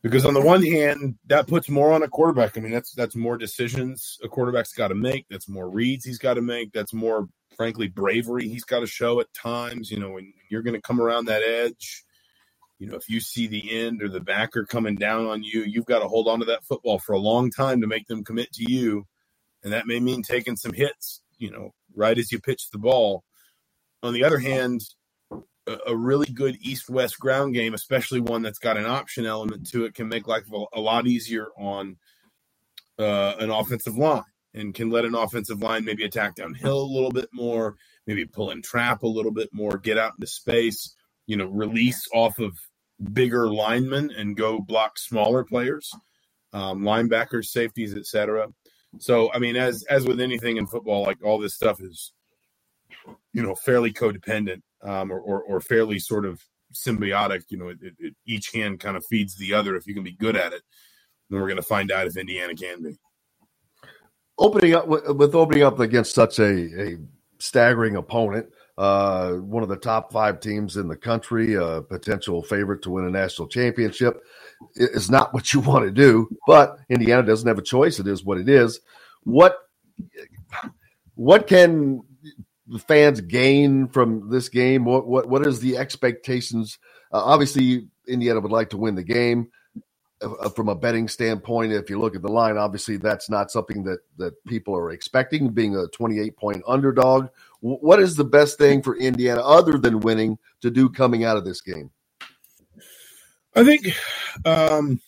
Because 0.03 0.25
on 0.25 0.33
the 0.33 0.41
one 0.41 0.63
hand, 0.63 1.15
that 1.27 1.47
puts 1.47 1.69
more 1.69 1.91
on 1.91 2.03
a 2.03 2.07
quarterback. 2.07 2.57
I 2.57 2.61
mean, 2.61 2.71
that's 2.71 2.93
that's 2.93 3.15
more 3.15 3.37
decisions 3.37 4.19
a 4.23 4.27
quarterback's 4.27 4.73
got 4.73 4.89
to 4.89 4.95
make. 4.95 5.25
That's 5.29 5.49
more 5.49 5.69
reads 5.69 6.05
he's 6.05 6.19
got 6.19 6.35
to 6.35 6.41
make. 6.41 6.71
That's 6.71 6.93
more, 6.93 7.27
frankly, 7.55 7.87
bravery 7.87 8.47
he's 8.47 8.63
got 8.63 8.81
to 8.81 8.87
show 8.87 9.19
at 9.19 9.33
times. 9.33 9.89
You 9.89 9.99
know, 9.99 10.11
when 10.11 10.33
you're 10.49 10.61
going 10.61 10.75
to 10.75 10.81
come 10.81 11.01
around 11.01 11.25
that 11.25 11.41
edge, 11.41 12.05
you 12.79 12.87
know, 12.87 12.95
if 12.95 13.09
you 13.09 13.19
see 13.19 13.47
the 13.47 13.79
end 13.79 14.03
or 14.03 14.07
the 14.07 14.19
backer 14.19 14.65
coming 14.65 14.95
down 14.95 15.25
on 15.25 15.41
you, 15.41 15.63
you've 15.63 15.85
got 15.85 15.99
to 15.99 16.07
hold 16.07 16.27
on 16.27 16.39
to 16.39 16.45
that 16.45 16.63
football 16.63 16.99
for 16.99 17.13
a 17.13 17.19
long 17.19 17.49
time 17.49 17.81
to 17.81 17.87
make 17.87 18.07
them 18.07 18.23
commit 18.23 18.53
to 18.53 18.71
you 18.71 19.07
and 19.67 19.73
that 19.73 19.85
may 19.85 19.99
mean 19.99 20.21
taking 20.21 20.55
some 20.55 20.71
hits, 20.71 21.21
you 21.37 21.51
know, 21.51 21.73
right 21.93 22.17
as 22.17 22.31
you 22.31 22.39
pitch 22.39 22.69
the 22.71 22.77
ball. 22.77 23.25
On 24.01 24.13
the 24.13 24.23
other 24.23 24.39
hand, 24.39 24.79
a, 25.29 25.77
a 25.87 25.93
really 25.93 26.27
good 26.27 26.55
east-west 26.61 27.19
ground 27.19 27.53
game, 27.53 27.73
especially 27.73 28.21
one 28.21 28.43
that's 28.43 28.59
got 28.59 28.77
an 28.77 28.85
option 28.85 29.25
element 29.25 29.69
to 29.71 29.83
it, 29.83 29.93
can 29.93 30.07
make 30.07 30.25
life 30.25 30.45
a, 30.53 30.79
a 30.79 30.79
lot 30.79 31.05
easier 31.05 31.47
on 31.57 31.97
uh, 32.97 33.33
an 33.39 33.49
offensive 33.49 33.97
line 33.97 34.23
and 34.53 34.73
can 34.73 34.89
let 34.89 35.03
an 35.03 35.15
offensive 35.15 35.61
line 35.61 35.83
maybe 35.83 36.05
attack 36.05 36.35
downhill 36.35 36.79
a 36.79 36.93
little 36.93 37.11
bit 37.11 37.27
more, 37.33 37.75
maybe 38.05 38.23
pull 38.23 38.51
and 38.51 38.63
trap 38.63 39.03
a 39.03 39.07
little 39.07 39.33
bit 39.33 39.49
more, 39.51 39.77
get 39.77 39.97
out 39.97 40.13
into 40.17 40.27
space, 40.27 40.95
you 41.25 41.35
know, 41.35 41.47
release 41.47 42.07
off 42.13 42.39
of 42.39 42.57
bigger 43.11 43.49
linemen 43.49 44.11
and 44.17 44.37
go 44.37 44.61
block 44.61 44.97
smaller 44.97 45.43
players, 45.43 45.91
um, 46.53 46.83
linebackers, 46.83 47.47
safeties, 47.47 47.93
etc. 47.93 48.47
So, 48.99 49.31
I 49.33 49.39
mean, 49.39 49.55
as 49.55 49.83
as 49.89 50.05
with 50.05 50.19
anything 50.19 50.57
in 50.57 50.67
football, 50.67 51.03
like 51.03 51.23
all 51.23 51.37
this 51.37 51.53
stuff 51.53 51.81
is, 51.81 52.13
you 53.33 53.43
know, 53.43 53.55
fairly 53.55 53.91
codependent 53.93 54.61
um, 54.81 55.11
or, 55.11 55.19
or, 55.19 55.41
or 55.43 55.59
fairly 55.59 55.99
sort 55.99 56.25
of 56.25 56.41
symbiotic. 56.73 57.43
You 57.49 57.57
know, 57.57 57.67
it, 57.69 57.77
it, 57.99 58.15
each 58.25 58.51
hand 58.53 58.79
kind 58.79 58.97
of 58.97 59.05
feeds 59.05 59.35
the 59.35 59.53
other. 59.53 59.75
If 59.75 59.87
you 59.87 59.93
can 59.93 60.03
be 60.03 60.13
good 60.13 60.35
at 60.35 60.53
it, 60.53 60.61
then 61.29 61.39
we're 61.39 61.47
going 61.47 61.57
to 61.57 61.63
find 61.63 61.91
out 61.91 62.07
if 62.07 62.17
Indiana 62.17 62.55
can 62.55 62.83
be. 62.83 62.97
Opening 64.39 64.75
up 64.75 64.87
with, 64.87 65.07
with 65.15 65.35
opening 65.35 65.63
up 65.63 65.79
against 65.79 66.13
such 66.13 66.39
a, 66.39 66.91
a 66.91 66.97
staggering 67.39 67.95
opponent, 67.95 68.47
uh, 68.77 69.31
one 69.33 69.63
of 69.63 69.69
the 69.69 69.75
top 69.75 70.11
five 70.11 70.39
teams 70.39 70.77
in 70.77 70.87
the 70.87 70.95
country, 70.95 71.55
a 71.55 71.81
potential 71.81 72.43
favorite 72.43 72.83
to 72.83 72.91
win 72.91 73.05
a 73.05 73.09
national 73.09 73.47
championship 73.47 74.23
is 74.75 75.09
not 75.09 75.33
what 75.33 75.53
you 75.53 75.59
want 75.61 75.85
to 75.85 75.91
do. 75.91 76.29
But 76.45 76.77
Indiana 76.89 77.23
doesn't 77.23 77.47
have 77.47 77.57
a 77.57 77.63
choice. 77.63 77.99
It 77.99 78.07
is 78.07 78.23
what 78.23 78.37
it 78.37 78.49
is. 78.49 78.79
What 79.23 79.57
what 81.15 81.47
can 81.47 82.03
the 82.67 82.79
fans 82.79 83.21
gain 83.21 83.87
from 83.87 84.29
this 84.29 84.49
game? 84.49 84.85
What 84.85 85.07
what 85.07 85.27
what 85.27 85.47
is 85.47 85.59
the 85.59 85.77
expectations? 85.77 86.77
Uh, 87.11 87.23
obviously, 87.23 87.87
Indiana 88.07 88.39
would 88.39 88.51
like 88.51 88.69
to 88.71 88.77
win 88.77 88.95
the 88.95 89.03
game. 89.03 89.49
Uh, 90.19 90.49
from 90.49 90.67
a 90.67 90.73
betting 90.73 91.07
standpoint, 91.07 91.71
if 91.71 91.91
you 91.91 91.99
look 91.99 92.15
at 92.15 92.23
the 92.23 92.27
line, 92.27 92.57
obviously 92.57 92.97
that's 92.97 93.29
not 93.29 93.51
something 93.51 93.83
that 93.83 93.99
that 94.17 94.33
people 94.45 94.75
are 94.75 94.91
expecting. 94.91 95.49
Being 95.49 95.75
a 95.75 95.87
28 95.87 96.35
point 96.37 96.63
underdog, 96.67 97.29
what 97.61 97.99
is 97.99 98.15
the 98.15 98.23
best 98.23 98.57
thing 98.57 98.81
for 98.81 98.95
Indiana 98.95 99.41
other 99.41 99.77
than 99.77 99.99
winning 99.99 100.37
to 100.61 100.69
do 100.69 100.89
coming 100.89 101.23
out 101.23 101.37
of 101.37 101.45
this 101.45 101.61
game? 101.61 101.91
I 103.55 103.63
think, 103.63 103.87
um, 104.45 104.99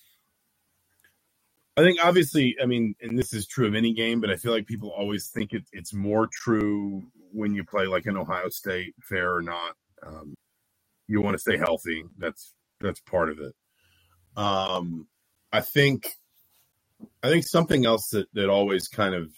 I 1.78 1.82
think 1.82 2.04
obviously, 2.04 2.56
I 2.62 2.66
mean, 2.66 2.96
and 3.00 3.18
this 3.18 3.34
is 3.34 3.48
true 3.48 3.68
of 3.68 3.76
any 3.76 3.94
game, 3.94 4.20
but 4.20 4.32
I 4.32 4.36
feel 4.36 4.52
like 4.52 4.66
people 4.66 4.90
always 4.90 5.28
think 5.28 5.54
it, 5.54 5.64
it's 5.72 5.94
more 5.94 6.28
true 6.32 7.04
when 7.32 7.54
you 7.54 7.64
play 7.64 7.86
like 7.86 8.08
an 8.08 8.18
Ohio 8.18 8.50
State, 8.50 8.96
fair 9.02 9.36
or 9.36 9.42
not. 9.42 9.76
Um, 10.06 10.36
you 11.08 11.22
want 11.22 11.36
to 11.36 11.40
stay 11.40 11.58
healthy. 11.58 12.04
That's 12.18 12.54
that's 12.80 13.00
part 13.02 13.30
of 13.30 13.40
it. 13.40 13.54
Um, 14.36 15.08
I 15.52 15.62
think, 15.62 16.10
I 17.24 17.30
think 17.30 17.46
something 17.46 17.86
else 17.86 18.10
that 18.10 18.28
that 18.34 18.50
always 18.50 18.88
kind 18.88 19.14
of, 19.14 19.32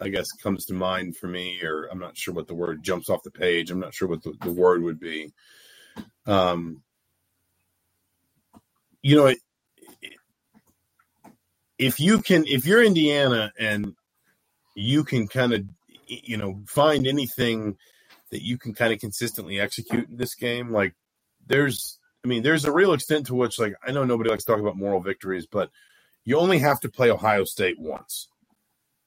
I 0.00 0.08
guess, 0.08 0.26
comes 0.42 0.64
to 0.66 0.74
mind 0.74 1.16
for 1.16 1.26
me, 1.26 1.60
or 1.62 1.88
I'm 1.90 1.98
not 1.98 2.16
sure 2.16 2.32
what 2.32 2.46
the 2.46 2.54
word 2.54 2.82
jumps 2.82 3.08
off 3.08 3.22
the 3.24 3.30
page. 3.30 3.70
I'm 3.70 3.80
not 3.80 3.94
sure 3.94 4.08
what 4.08 4.22
the, 4.22 4.32
the 4.42 4.52
word 4.52 4.82
would 4.82 5.00
be. 5.00 5.32
Um, 6.26 6.82
you 9.02 9.16
know, 9.16 9.34
if 11.78 11.98
you 12.00 12.20
can, 12.20 12.44
if 12.46 12.66
you're 12.66 12.82
Indiana 12.82 13.52
and 13.58 13.94
you 14.74 15.04
can 15.04 15.26
kind 15.26 15.52
of, 15.52 15.64
you 16.06 16.36
know, 16.36 16.60
find 16.66 17.06
anything 17.06 17.76
that 18.30 18.42
you 18.42 18.58
can 18.58 18.74
kind 18.74 18.92
of 18.92 19.00
consistently 19.00 19.58
execute 19.58 20.08
in 20.08 20.16
this 20.16 20.34
game, 20.34 20.72
like 20.72 20.94
there's, 21.46 21.98
I 22.24 22.28
mean, 22.28 22.42
there's 22.42 22.64
a 22.64 22.72
real 22.72 22.92
extent 22.92 23.26
to 23.26 23.34
which, 23.34 23.58
like, 23.58 23.74
I 23.86 23.92
know 23.92 24.04
nobody 24.04 24.30
likes 24.30 24.44
to 24.44 24.52
talk 24.52 24.60
about 24.60 24.76
moral 24.76 25.00
victories, 25.00 25.46
but 25.46 25.70
you 26.24 26.36
only 26.38 26.58
have 26.58 26.80
to 26.80 26.88
play 26.88 27.10
Ohio 27.10 27.44
State 27.44 27.78
once. 27.78 28.28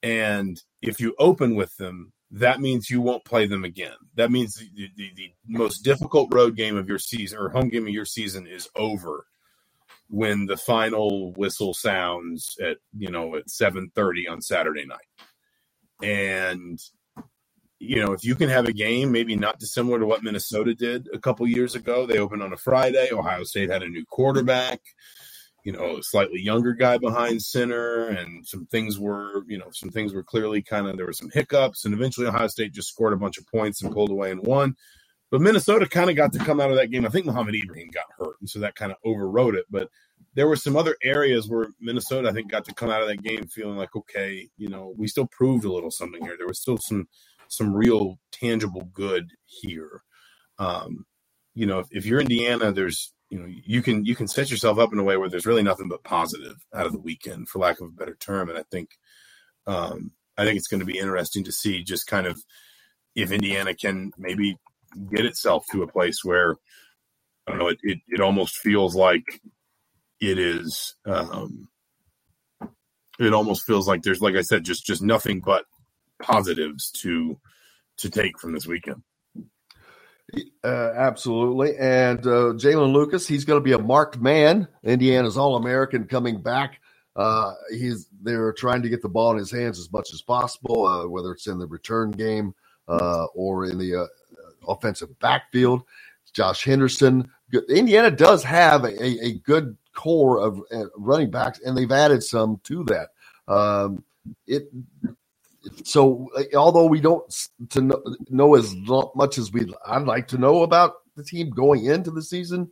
And 0.04 0.62
if 0.82 1.00
you 1.00 1.16
open 1.20 1.56
with 1.56 1.76
them, 1.78 2.14
that 2.32 2.62
means 2.62 2.90
you 2.90 3.02
won't 3.02 3.26
play 3.26 3.46
them 3.46 3.64
again. 3.64 3.96
That 4.16 4.32
means 4.32 4.56
the, 4.56 4.90
the, 4.96 5.12
the, 5.16 5.34
most 5.48 5.80
difficult 5.80 6.34
road 6.34 6.56
game 6.56 6.78
of 6.78 6.88
your 6.88 6.98
season 6.98 7.38
or 7.38 7.50
home 7.50 7.70
game 7.70 7.84
of 7.84 7.94
your 7.94 8.06
season 8.06 8.48
is 8.48 8.70
over 8.76 9.26
when 10.10 10.46
the 10.46 10.58
final 10.58 11.34
whistle 11.34 11.74
sounds 11.74 12.58
at 12.62 12.78
you 12.98 13.10
know 13.10 13.36
at 13.36 13.48
7:30 13.48 14.30
on 14.30 14.42
Saturday 14.42 14.86
night. 14.86 15.00
And 16.02 16.80
you 17.80 18.04
know, 18.04 18.14
if 18.14 18.24
you 18.24 18.36
can 18.36 18.50
have 18.50 18.68
a 18.68 18.74
game 18.74 19.12
maybe 19.12 19.36
not 19.36 19.60
dissimilar 19.60 20.00
to 20.00 20.06
what 20.06 20.24
Minnesota 20.24 20.76
did 20.76 21.10
a 21.14 21.20
couple 21.20 21.48
years 21.48 21.76
ago, 21.76 22.06
they 22.06 22.20
opened 22.20 22.44
on 22.44 22.54
a 22.54 22.58
Friday, 22.58 23.10
Ohio 23.12 23.44
State 23.44 23.72
had 23.72 23.84
a 23.84 23.90
new 23.90 24.06
quarterback. 24.06 24.80
You 25.64 25.72
know, 25.72 25.98
a 25.98 26.04
slightly 26.04 26.40
younger 26.40 26.74
guy 26.74 26.98
behind 26.98 27.42
center, 27.42 28.08
and 28.08 28.46
some 28.46 28.66
things 28.66 29.00
were, 29.00 29.44
you 29.48 29.58
know, 29.58 29.70
some 29.72 29.90
things 29.90 30.14
were 30.14 30.24
clearly 30.24 30.62
kind 30.62 30.88
of 30.88 30.98
there 30.98 31.06
were 31.06 31.14
some 31.14 31.30
hiccups, 31.32 31.86
and 31.86 31.94
eventually 31.94 32.28
Ohio 32.28 32.48
State 32.48 32.74
just 32.74 32.90
scored 32.90 33.14
a 33.14 33.18
bunch 33.18 33.38
of 33.38 33.48
points 33.48 33.82
and 33.82 33.94
pulled 33.94 34.10
away 34.10 34.32
and 34.32 34.42
won. 34.46 34.76
But 35.30 35.42
Minnesota 35.42 35.88
kind 35.88 36.10
of 36.10 36.16
got 36.16 36.34
to 36.34 36.40
come 36.40 36.60
out 36.60 36.72
of 36.72 36.78
that 36.78 36.92
game. 36.92 37.06
I 37.06 37.10
think 37.10 37.26
Mohamed 37.26 37.56
Ibrahim 37.56 37.90
got 37.94 38.06
hurt, 38.18 38.36
and 38.42 38.50
so 38.50 38.60
that 38.60 38.76
kind 38.76 38.92
of 38.92 38.98
overrode 39.06 39.56
it. 39.56 39.66
But 39.70 39.88
there 40.34 40.48
were 40.48 40.56
some 40.56 40.76
other 40.76 40.96
areas 41.04 41.50
where 41.50 41.68
Minnesota, 41.80 42.30
I 42.30 42.34
think, 42.34 42.52
got 42.52 42.66
to 42.66 42.74
come 42.74 42.90
out 42.90 43.02
of 43.02 43.08
that 43.08 43.24
game 43.24 43.48
feeling 43.48 43.78
like, 43.78 43.96
okay, 43.96 44.50
you 44.58 44.70
know, 44.70 44.94
we 44.98 45.08
still 45.08 45.28
proved 45.28 45.66
a 45.66 45.72
little 45.72 45.92
something 45.92 46.22
here. 46.24 46.36
There 46.38 46.48
was 46.48 46.60
still 46.60 46.78
some 46.78 47.08
some 47.48 47.74
real 47.74 48.18
tangible 48.32 48.90
good 48.94 49.30
here. 49.46 50.04
Um, 50.58 51.06
you 51.54 51.66
know, 51.66 51.80
if, 51.80 51.88
if 51.92 52.06
you're 52.06 52.22
Indiana, 52.22 52.72
there's 52.72 53.14
you 53.32 53.40
know 53.40 53.48
you 53.48 53.82
can 53.82 54.06
you 54.06 54.16
can 54.16 54.28
set 54.28 54.52
yourself 54.52 54.78
up 54.78 54.94
in 54.94 55.00
a 55.00 55.04
way 55.04 55.18
where 55.18 55.30
there's 55.30 55.46
really 55.48 55.64
nothing 55.64 55.88
but 55.88 56.04
positive 56.04 56.58
out 56.76 56.86
of 56.86 56.92
the 56.92 57.00
weekend 57.00 57.50
for 57.50 57.60
lack 57.60 57.80
of 57.82 57.88
a 57.88 57.92
better 57.92 58.16
term. 58.20 58.50
And 58.50 58.60
i 58.60 58.64
think 58.70 58.92
um 59.66 60.12
i 60.38 60.46
think 60.46 60.58
it's 60.58 60.68
going 60.68 60.82
to 60.82 60.86
be 60.86 61.00
interesting 61.00 61.44
to 61.46 61.52
see 61.52 61.84
just 61.84 62.06
kind 62.08 62.28
of 62.28 62.40
if 63.16 63.32
indiana 63.32 63.74
can 63.74 64.12
maybe 64.18 64.58
get 65.10 65.26
itself 65.26 65.66
to 65.72 65.82
a 65.82 65.88
place 65.88 66.24
where 66.24 66.58
i 67.48 67.52
don't 67.52 67.60
know 67.60 67.70
it 67.70 67.80
it, 67.82 68.00
it 68.08 68.22
almost 68.22 68.58
feels 68.58 68.96
like 68.96 69.42
it 70.20 70.38
is 70.38 70.96
um 71.06 71.70
it 73.20 73.34
almost 73.34 73.66
feels 73.66 73.88
like 73.88 74.02
there's 74.02 74.22
like 74.22 74.36
i 74.36 74.42
said 74.42 74.66
just 74.66 74.86
just 74.86 75.02
nothing 75.02 75.40
but 75.40 75.66
positives 76.22 76.92
to 76.92 77.40
to 77.98 78.10
take 78.10 78.40
from 78.40 78.54
this 78.54 78.68
weekend 78.68 79.04
uh, 80.64 80.92
absolutely. 80.96 81.78
And 81.78 82.20
uh, 82.26 82.54
Jaylin 82.54 82.94
Lucas, 82.94 83.28
he's 83.28 83.46
going 83.46 83.60
to 83.60 83.64
be 83.64 83.74
a 83.74 83.80
marked 83.80 84.20
man. 84.20 84.68
Indiana's 84.84 85.38
All 85.38 85.56
American 85.56 86.06
coming 86.06 86.42
back. 86.42 86.80
Uh, 87.16 87.54
he's 87.72 88.08
they're 88.22 88.54
trying 88.54 88.82
to 88.84 88.90
get 88.90 89.02
the 89.02 89.10
ball 89.10 89.32
in 89.32 89.38
his 89.38 89.52
hands 89.52 89.80
as 89.80 89.92
much 89.92 90.14
as 90.14 90.22
possible, 90.22 90.86
uh, 90.86 91.08
whether 91.08 91.32
it's 91.32 91.48
in 91.48 91.60
the 91.60 91.68
return 91.68 92.12
game 92.12 92.54
uh, 92.88 93.26
or 93.36 93.66
in 93.66 93.78
the 93.78 93.96
uh, 93.96 94.08
offensive 94.68 95.18
backfield. 95.20 95.84
Josh 96.34 96.64
Henderson. 96.64 97.30
Indiana 97.70 98.10
does 98.10 98.44
have 98.46 98.86
a, 98.86 99.26
a 99.26 99.34
good 99.40 99.76
core 99.94 100.40
of 100.40 100.62
running 100.96 101.30
backs, 101.30 101.60
and 101.66 101.78
they've 101.78 101.92
added 101.92 102.24
some 102.24 102.62
to 102.64 102.86
that. 102.86 103.10
Um, 103.54 104.06
it 104.48 104.70
so 105.84 106.30
although 106.56 106.86
we 106.86 107.02
don't 107.02 107.24
to 107.70 107.82
know, 107.82 108.04
know 108.30 108.56
as 108.56 108.76
much 109.16 109.38
as 109.38 109.52
we 109.52 109.72
I'd 109.86 110.04
like 110.04 110.28
to 110.30 110.38
know 110.38 110.64
about 110.64 110.94
the 111.16 111.24
team 111.24 111.50
going 111.50 111.86
into 111.86 112.12
the 112.12 112.24
season, 112.24 112.72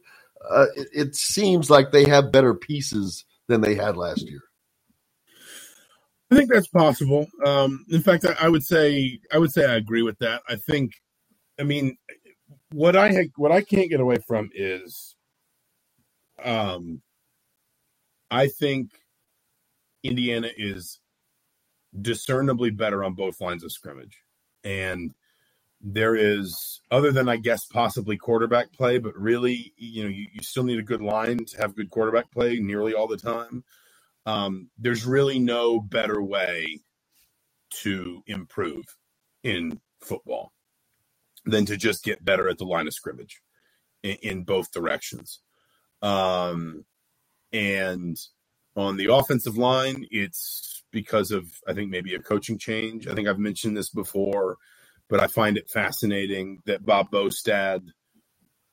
uh, 0.49 0.65
it, 0.75 0.87
it, 0.93 1.15
seems 1.15 1.69
like 1.69 1.91
they 1.91 2.07
have 2.07 2.31
better 2.31 2.53
pieces 2.53 3.25
than 3.47 3.61
they 3.61 3.75
had 3.75 3.97
last 3.97 4.27
year. 4.27 4.41
I 6.31 6.35
think 6.35 6.51
that's 6.51 6.67
possible. 6.67 7.27
Um, 7.45 7.85
in 7.89 8.01
fact, 8.01 8.25
I, 8.25 8.35
I, 8.45 8.49
would 8.49 8.63
say 8.63 9.19
I 9.31 9.37
would 9.37 9.51
say 9.51 9.65
I 9.65 9.75
agree 9.75 10.03
with 10.03 10.17
that. 10.19 10.41
I 10.47 10.55
think, 10.55 10.93
I 11.59 11.63
mean, 11.63 11.97
what 12.71 12.95
I 12.95 13.11
ha- 13.11 13.31
what 13.35 13.51
I 13.51 13.61
can't 13.61 13.89
get 13.89 13.99
away 13.99 14.17
from 14.27 14.49
is, 14.53 15.15
um, 16.43 17.01
I 18.31 18.47
think 18.47 18.91
Indiana 20.03 20.49
is 20.55 20.99
discernibly 21.99 22.69
better 22.69 23.03
on 23.03 23.13
both 23.13 23.41
lines 23.41 23.63
of 23.63 23.71
scrimmage. 23.71 24.23
And 24.63 25.13
there 25.81 26.15
is, 26.15 26.81
other 26.91 27.11
than 27.11 27.29
I 27.29 27.37
guess 27.37 27.65
possibly 27.65 28.17
quarterback 28.17 28.73
play, 28.73 28.97
but 28.97 29.15
really, 29.15 29.73
you 29.77 30.03
know, 30.03 30.09
you, 30.09 30.27
you 30.33 30.41
still 30.43 30.63
need 30.63 30.79
a 30.79 30.83
good 30.83 31.01
line 31.01 31.45
to 31.45 31.57
have 31.57 31.75
good 31.75 31.89
quarterback 31.89 32.31
play 32.31 32.59
nearly 32.59 32.93
all 32.93 33.07
the 33.07 33.17
time. 33.17 33.63
Um, 34.25 34.69
there's 34.77 35.05
really 35.05 35.39
no 35.39 35.79
better 35.79 36.21
way 36.21 36.81
to 37.81 38.23
improve 38.27 38.83
in 39.43 39.79
football 40.01 40.51
than 41.45 41.65
to 41.65 41.77
just 41.77 42.03
get 42.03 42.25
better 42.25 42.49
at 42.49 42.57
the 42.57 42.65
line 42.65 42.87
of 42.87 42.93
scrimmage 42.93 43.41
in, 44.03 44.17
in 44.21 44.43
both 44.43 44.71
directions. 44.71 45.39
Um, 46.01 46.85
and 47.51 48.17
on 48.79 48.95
the 48.95 49.13
offensive 49.13 49.57
line, 49.57 50.05
it's 50.09 50.83
because 50.91 51.31
of 51.31 51.51
I 51.67 51.73
think 51.73 51.91
maybe 51.91 52.15
a 52.15 52.19
coaching 52.19 52.57
change. 52.57 53.07
I 53.07 53.13
think 53.13 53.27
I've 53.27 53.37
mentioned 53.37 53.75
this 53.75 53.89
before, 53.89 54.57
but 55.09 55.19
I 55.19 55.27
find 55.27 55.57
it 55.57 55.69
fascinating 55.69 56.59
that 56.65 56.85
Bob 56.85 57.11
Bostad 57.11 57.89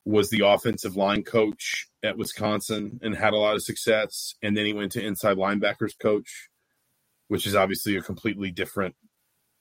was 0.05 0.29
the 0.29 0.45
offensive 0.45 0.95
line 0.95 1.23
coach 1.23 1.87
at 2.01 2.17
Wisconsin 2.17 2.99
and 3.03 3.13
had 3.15 3.33
a 3.33 3.37
lot 3.37 3.55
of 3.55 3.63
success, 3.63 4.33
and 4.41 4.55
then 4.55 4.65
he 4.65 4.71
went 4.71 4.93
to 4.93 5.05
inside 5.05 5.35
linebackers 5.35 5.99
coach, 5.99 6.49
which 7.27 7.45
is 7.45 7.55
obviously 7.55 7.97
a 7.97 8.01
completely 8.01 8.49
different 8.49 8.95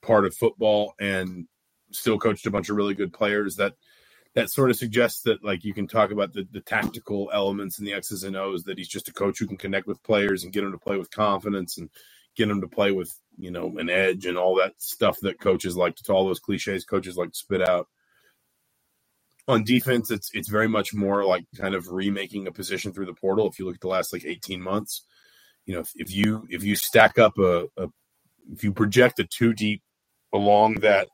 part 0.00 0.24
of 0.24 0.36
football, 0.36 0.94
and 1.00 1.48
still 1.90 2.18
coached 2.18 2.46
a 2.46 2.52
bunch 2.52 2.70
of 2.70 2.76
really 2.76 2.94
good 2.94 3.12
players. 3.12 3.56
That 3.56 3.74
that 4.36 4.50
sort 4.50 4.70
of 4.70 4.76
suggests 4.76 5.22
that 5.22 5.42
like 5.42 5.64
you 5.64 5.74
can 5.74 5.88
talk 5.88 6.12
about 6.12 6.34
the, 6.34 6.46
the 6.52 6.60
tactical 6.60 7.30
elements 7.32 7.78
and 7.78 7.88
the 7.88 7.94
X's 7.94 8.22
and 8.22 8.36
O's 8.36 8.64
that 8.64 8.78
he's 8.78 8.88
just 8.88 9.08
a 9.08 9.12
coach 9.12 9.40
who 9.40 9.46
can 9.48 9.56
connect 9.56 9.88
with 9.88 10.02
players 10.04 10.44
and 10.44 10.52
get 10.52 10.62
them 10.62 10.72
to 10.72 10.78
play 10.78 10.98
with 10.98 11.10
confidence 11.10 11.78
and 11.78 11.90
get 12.36 12.48
them 12.48 12.60
to 12.60 12.68
play 12.68 12.92
with 12.92 13.18
you 13.38 13.50
know 13.50 13.78
an 13.78 13.90
edge 13.90 14.26
and 14.26 14.38
all 14.38 14.56
that 14.56 14.74
stuff 14.78 15.18
that 15.22 15.40
coaches 15.40 15.76
like 15.76 15.96
to 15.96 16.12
all 16.12 16.26
those 16.26 16.40
cliches 16.40 16.84
coaches 16.84 17.16
like 17.16 17.32
to 17.32 17.38
spit 17.38 17.68
out. 17.68 17.88
On 19.48 19.64
defense 19.64 20.10
it's 20.12 20.30
it's 20.34 20.50
very 20.50 20.68
much 20.68 20.94
more 20.94 21.24
like 21.24 21.46
kind 21.58 21.74
of 21.74 21.88
remaking 21.88 22.46
a 22.46 22.52
position 22.52 22.92
through 22.92 23.06
the 23.06 23.14
portal. 23.14 23.48
If 23.48 23.58
you 23.58 23.66
look 23.66 23.76
at 23.76 23.80
the 23.80 23.88
last 23.88 24.12
like 24.12 24.24
18 24.26 24.62
months 24.62 25.02
you 25.66 25.74
know 25.74 25.80
if, 25.80 25.92
if 25.96 26.14
you 26.14 26.46
if 26.50 26.62
you 26.64 26.76
stack 26.76 27.18
up 27.18 27.38
a, 27.38 27.66
a 27.78 27.88
if 28.52 28.64
you 28.64 28.72
project 28.72 29.18
a 29.18 29.24
two 29.24 29.54
deep 29.54 29.82
along 30.32 30.74
that 30.76 31.08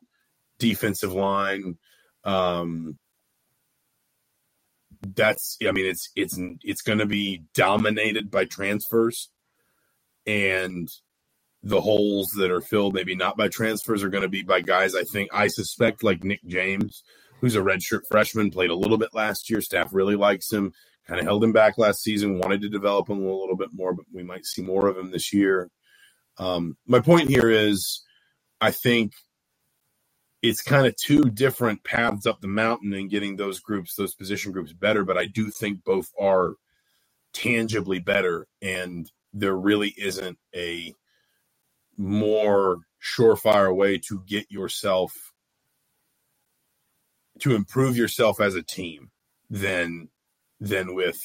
defensive 0.59 1.13
line 1.13 1.79
um 2.25 2.99
that's 5.15 5.59
i 5.67 5.73
mean 5.73 5.87
it's 5.87 6.11
it's 6.15 6.39
it's 6.63 6.83
going 6.83 6.99
to 6.99 7.07
be 7.07 7.45
dominated 7.55 8.31
by 8.31 8.45
transfers 8.45 9.31
and 10.27 10.89
the 11.63 11.81
holes 11.81 12.31
that 12.37 12.51
are 12.51 12.61
filled, 12.61 12.95
maybe 12.95 13.15
not 13.15 13.37
by 13.37 13.49
transfers, 13.49 14.03
are 14.03 14.09
going 14.09 14.23
to 14.23 14.29
be 14.29 14.43
by 14.43 14.61
guys 14.61 14.95
I 14.95 15.05
think 15.05 15.31
I 15.33 15.47
suspect 15.47 16.03
like 16.03 16.25
Nick 16.25 16.45
James, 16.47 17.05
who's 17.41 17.57
a 17.57 17.61
redshirt 17.61 18.03
freshman, 18.11 18.51
played 18.51 18.71
a 18.71 18.77
little 18.77 18.99
bit 18.99 19.15
last 19.15 19.49
year. 19.49 19.61
Staff 19.61 19.93
really 19.93 20.17
likes 20.17 20.53
him, 20.53 20.73
kind 21.07 21.21
of 21.21 21.27
held 21.27 21.45
him 21.45 21.53
back 21.53 21.79
last 21.79 22.03
season, 22.03 22.39
wanted 22.39 22.63
to 22.63 22.69
develop 22.69 23.09
him 23.09 23.19
a 23.19 23.33
little 23.33 23.57
bit 23.57 23.71
more, 23.73 23.95
but 23.95 24.07
we 24.13 24.23
might 24.23 24.45
see 24.45 24.63
more 24.63 24.89
of 24.89 24.97
him 24.97 25.11
this 25.11 25.33
year. 25.33 25.69
Um, 26.39 26.77
my 26.87 27.01
point 27.01 27.29
here 27.29 27.51
is 27.51 28.03
I 28.61 28.71
think 28.71 29.13
it's 30.43 30.63
kind 30.63 30.87
of 30.87 30.97
two 30.97 31.25
different 31.31 31.85
paths 31.85 32.27
up 32.27 32.41
the 32.41 32.49
mountain 32.49 32.93
and 32.95 33.11
getting 33.11 33.37
those 33.37 33.61
groups, 33.61 33.95
those 33.95 34.15
position 34.15 34.53
groups 34.53 34.73
better, 34.73 35.05
but 35.05 35.17
I 35.19 35.27
do 35.27 35.51
think 35.51 35.85
both 35.85 36.11
are 36.21 36.55
tangibly 37.33 38.01
better. 38.01 38.49
And 38.61 39.11
there 39.33 39.57
really 39.57 39.95
isn't 39.97 40.39
a 40.55 40.95
more 41.97 42.79
surefire 43.03 43.75
way 43.75 43.99
to 43.99 44.23
get 44.27 44.51
yourself 44.51 45.33
to 47.41 47.55
improve 47.55 47.97
yourself 47.97 48.41
as 48.41 48.55
a 48.55 48.63
team 48.63 49.11
than 49.51 50.09
than 50.61 50.95
with 50.95 51.21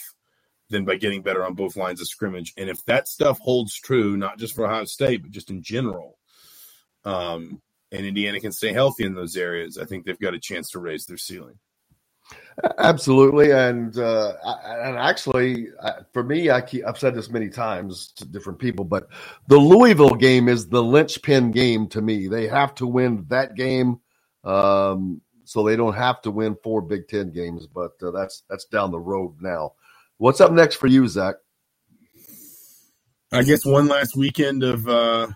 than 0.69 0.85
by 0.85 0.95
getting 0.95 1.21
better 1.21 1.45
on 1.45 1.53
both 1.53 1.77
lines 1.77 2.01
of 2.01 2.07
scrimmage. 2.07 2.53
And 2.57 2.69
if 2.69 2.83
that 2.85 3.07
stuff 3.07 3.39
holds 3.39 3.75
true, 3.79 4.17
not 4.17 4.37
just 4.37 4.55
for 4.55 4.65
Ohio 4.65 4.85
State, 4.85 5.21
but 5.21 5.31
just 5.31 5.49
in 5.49 5.61
general, 5.61 6.17
um, 7.05 7.61
and 7.91 8.05
Indiana 8.05 8.39
can 8.39 8.51
stay 8.51 8.73
healthy 8.73 9.05
in 9.05 9.15
those 9.15 9.35
areas, 9.35 9.77
I 9.77 9.85
think 9.85 10.05
they've 10.05 10.19
got 10.19 10.33
a 10.33 10.39
chance 10.39 10.71
to 10.71 10.79
raise 10.79 11.05
their 11.05 11.17
ceiling. 11.17 11.59
Absolutely, 12.77 13.51
and 13.51 13.97
uh, 13.97 14.33
and 14.43 14.97
actually, 14.97 15.67
for 16.11 16.23
me, 16.23 16.49
I 16.49 16.61
keep, 16.61 16.85
I've 16.85 16.97
said 16.97 17.15
this 17.15 17.29
many 17.29 17.49
times 17.49 18.11
to 18.17 18.25
different 18.25 18.59
people, 18.59 18.83
but 18.83 19.07
the 19.47 19.57
Louisville 19.57 20.15
game 20.15 20.49
is 20.49 20.67
the 20.67 20.83
linchpin 20.83 21.51
game 21.51 21.87
to 21.89 22.01
me. 22.01 22.27
They 22.27 22.47
have 22.47 22.73
to 22.75 22.87
win 22.87 23.25
that 23.29 23.55
game, 23.55 23.99
um, 24.43 25.21
so 25.45 25.63
they 25.63 25.75
don't 25.75 25.93
have 25.93 26.21
to 26.23 26.31
win 26.31 26.57
four 26.63 26.81
Big 26.81 27.07
Ten 27.07 27.31
games. 27.31 27.67
But 27.67 27.91
uh, 28.01 28.11
that's 28.11 28.43
that's 28.49 28.65
down 28.65 28.91
the 28.91 28.99
road 28.99 29.35
now. 29.39 29.73
What's 30.17 30.41
up 30.41 30.51
next 30.51 30.75
for 30.75 30.87
you, 30.87 31.07
Zach? 31.07 31.35
I 33.31 33.43
guess 33.43 33.65
one 33.65 33.87
last 33.87 34.17
weekend 34.17 34.63
of 34.63 34.87
uh, 34.87 35.27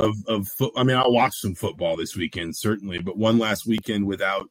of 0.00 0.16
of 0.26 0.48
foot. 0.48 0.72
I 0.76 0.82
mean, 0.82 0.96
I'll 0.96 1.12
watch 1.12 1.34
some 1.36 1.54
football 1.54 1.96
this 1.96 2.16
weekend 2.16 2.56
certainly, 2.56 2.98
but 2.98 3.16
one 3.16 3.38
last 3.38 3.66
weekend 3.66 4.06
without 4.06 4.48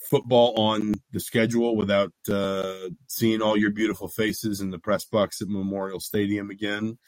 football 0.00 0.58
on 0.58 0.94
the 1.12 1.20
schedule 1.20 1.76
without 1.76 2.12
uh, 2.30 2.88
seeing 3.08 3.42
all 3.42 3.56
your 3.56 3.70
beautiful 3.70 4.08
faces 4.08 4.60
in 4.60 4.70
the 4.70 4.78
press 4.78 5.04
box 5.04 5.42
at 5.42 5.48
Memorial 5.48 6.00
Stadium 6.00 6.50
again. 6.50 6.98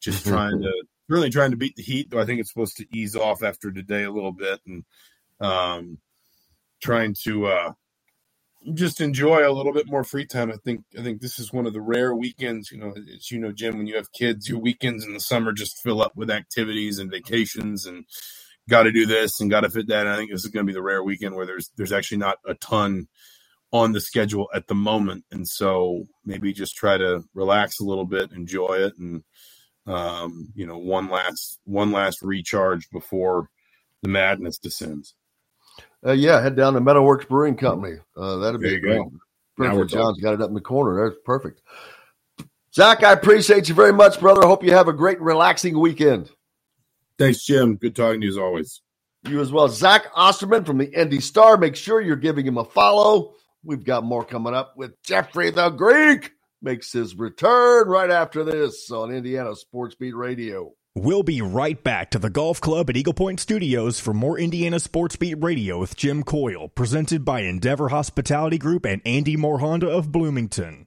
Just 0.00 0.24
mm-hmm. 0.24 0.34
trying 0.34 0.62
to 0.62 0.72
really 1.08 1.30
trying 1.30 1.50
to 1.50 1.56
beat 1.56 1.76
the 1.76 1.82
heat, 1.82 2.10
though 2.10 2.20
I 2.20 2.26
think 2.26 2.40
it's 2.40 2.52
supposed 2.52 2.76
to 2.78 2.86
ease 2.96 3.16
off 3.16 3.42
after 3.42 3.72
today 3.72 4.04
a 4.04 4.10
little 4.10 4.32
bit, 4.32 4.60
and 4.66 4.84
um, 5.40 5.98
trying 6.82 7.14
to 7.24 7.46
uh, 7.46 7.72
just 8.72 9.00
enjoy 9.00 9.46
a 9.46 9.52
little 9.52 9.72
bit 9.72 9.86
more 9.86 10.04
free 10.04 10.26
time. 10.26 10.50
I 10.50 10.56
think 10.64 10.84
I 10.98 11.02
think 11.02 11.20
this 11.20 11.38
is 11.38 11.52
one 11.52 11.66
of 11.66 11.72
the 11.72 11.80
rare 11.80 12.14
weekends. 12.14 12.70
You 12.70 12.78
know, 12.78 12.94
as 13.14 13.30
you 13.30 13.38
know, 13.38 13.52
Jim, 13.52 13.76
when 13.76 13.86
you 13.86 13.96
have 13.96 14.12
kids, 14.12 14.48
your 14.48 14.58
weekends 14.58 15.04
in 15.04 15.12
the 15.12 15.20
summer 15.20 15.52
just 15.52 15.82
fill 15.82 16.00
up 16.00 16.12
with 16.16 16.30
activities 16.30 16.98
and 16.98 17.10
vacations 17.10 17.84
and 17.84 18.04
got 18.68 18.84
to 18.84 18.92
do 18.92 19.06
this 19.06 19.40
and 19.40 19.50
got 19.50 19.60
to 19.60 19.70
fit 19.70 19.88
that. 19.88 20.06
And 20.06 20.08
I 20.08 20.16
think 20.16 20.30
this 20.30 20.44
is 20.44 20.50
going 20.50 20.66
to 20.66 20.70
be 20.70 20.74
the 20.74 20.82
rare 20.82 21.02
weekend 21.02 21.34
where 21.34 21.46
there's 21.46 21.70
there's 21.76 21.92
actually 21.92 22.18
not 22.18 22.38
a 22.46 22.54
ton 22.54 23.08
on 23.72 23.92
the 23.92 24.00
schedule 24.00 24.48
at 24.54 24.68
the 24.68 24.74
moment, 24.74 25.24
and 25.30 25.46
so 25.46 26.04
maybe 26.24 26.52
just 26.52 26.76
try 26.76 26.96
to 26.96 27.24
relax 27.34 27.80
a 27.80 27.84
little 27.84 28.06
bit, 28.06 28.32
enjoy 28.32 28.74
it, 28.74 28.94
and 28.98 29.24
um, 29.86 30.52
you 30.54 30.66
know, 30.66 30.78
one 30.78 31.08
last 31.10 31.60
one 31.64 31.92
last 31.92 32.22
recharge 32.22 32.88
before 32.90 33.50
the 34.02 34.08
madness 34.08 34.58
descends. 34.58 35.14
Uh, 36.04 36.12
yeah, 36.12 36.40
head 36.42 36.56
down 36.56 36.74
to 36.74 36.80
Metalworks 36.80 37.26
Brewing 37.26 37.56
Company. 37.56 37.98
Uh, 38.16 38.36
that'd 38.36 38.60
be 38.60 38.78
great. 38.78 38.98
Go. 38.98 39.12
Perfect. 39.56 39.90
John's 39.90 40.20
got 40.20 40.34
it 40.34 40.42
up 40.42 40.48
in 40.48 40.54
the 40.54 40.60
corner. 40.60 41.08
That's 41.08 41.20
perfect. 41.24 41.62
Zach, 42.74 43.04
I 43.04 43.12
appreciate 43.12 43.68
you 43.68 43.74
very 43.74 43.92
much, 43.92 44.18
brother. 44.18 44.44
I 44.44 44.48
hope 44.48 44.64
you 44.64 44.72
have 44.72 44.88
a 44.88 44.92
great, 44.92 45.20
relaxing 45.20 45.78
weekend. 45.78 46.30
Thanks, 47.18 47.44
Jim. 47.44 47.76
Good 47.76 47.94
talking 47.94 48.20
to 48.20 48.26
you 48.26 48.32
as 48.32 48.38
always. 48.38 48.82
You 49.28 49.40
as 49.40 49.52
well. 49.52 49.68
Zach 49.68 50.06
Osterman 50.14 50.64
from 50.64 50.78
the 50.78 50.90
Indy 50.92 51.20
Star. 51.20 51.56
Make 51.56 51.76
sure 51.76 52.00
you're 52.00 52.16
giving 52.16 52.46
him 52.46 52.58
a 52.58 52.64
follow. 52.64 53.34
We've 53.62 53.84
got 53.84 54.04
more 54.04 54.24
coming 54.24 54.54
up 54.54 54.76
with 54.76 55.00
Jeffrey 55.02 55.50
the 55.50 55.70
Greek. 55.70 56.32
Makes 56.60 56.92
his 56.92 57.14
return 57.14 57.88
right 57.88 58.10
after 58.10 58.42
this 58.42 58.90
on 58.90 59.12
Indiana 59.12 59.54
Sports 59.54 59.94
Beat 59.94 60.16
Radio. 60.16 60.72
We'll 60.96 61.24
be 61.24 61.42
right 61.42 61.82
back 61.82 62.12
to 62.12 62.20
the 62.20 62.30
golf 62.30 62.60
club 62.60 62.88
at 62.88 62.96
Eagle 62.96 63.14
Point 63.14 63.40
Studios 63.40 63.98
for 63.98 64.14
more 64.14 64.38
Indiana 64.38 64.78
Sports 64.78 65.16
Beat 65.16 65.34
Radio 65.42 65.80
with 65.80 65.96
Jim 65.96 66.22
Coyle, 66.22 66.68
presented 66.68 67.24
by 67.24 67.40
Endeavor 67.40 67.88
Hospitality 67.88 68.58
Group 68.58 68.86
and 68.86 69.02
Andy 69.04 69.36
Moore 69.36 69.58
Honda 69.58 69.88
of 69.88 70.12
Bloomington. 70.12 70.86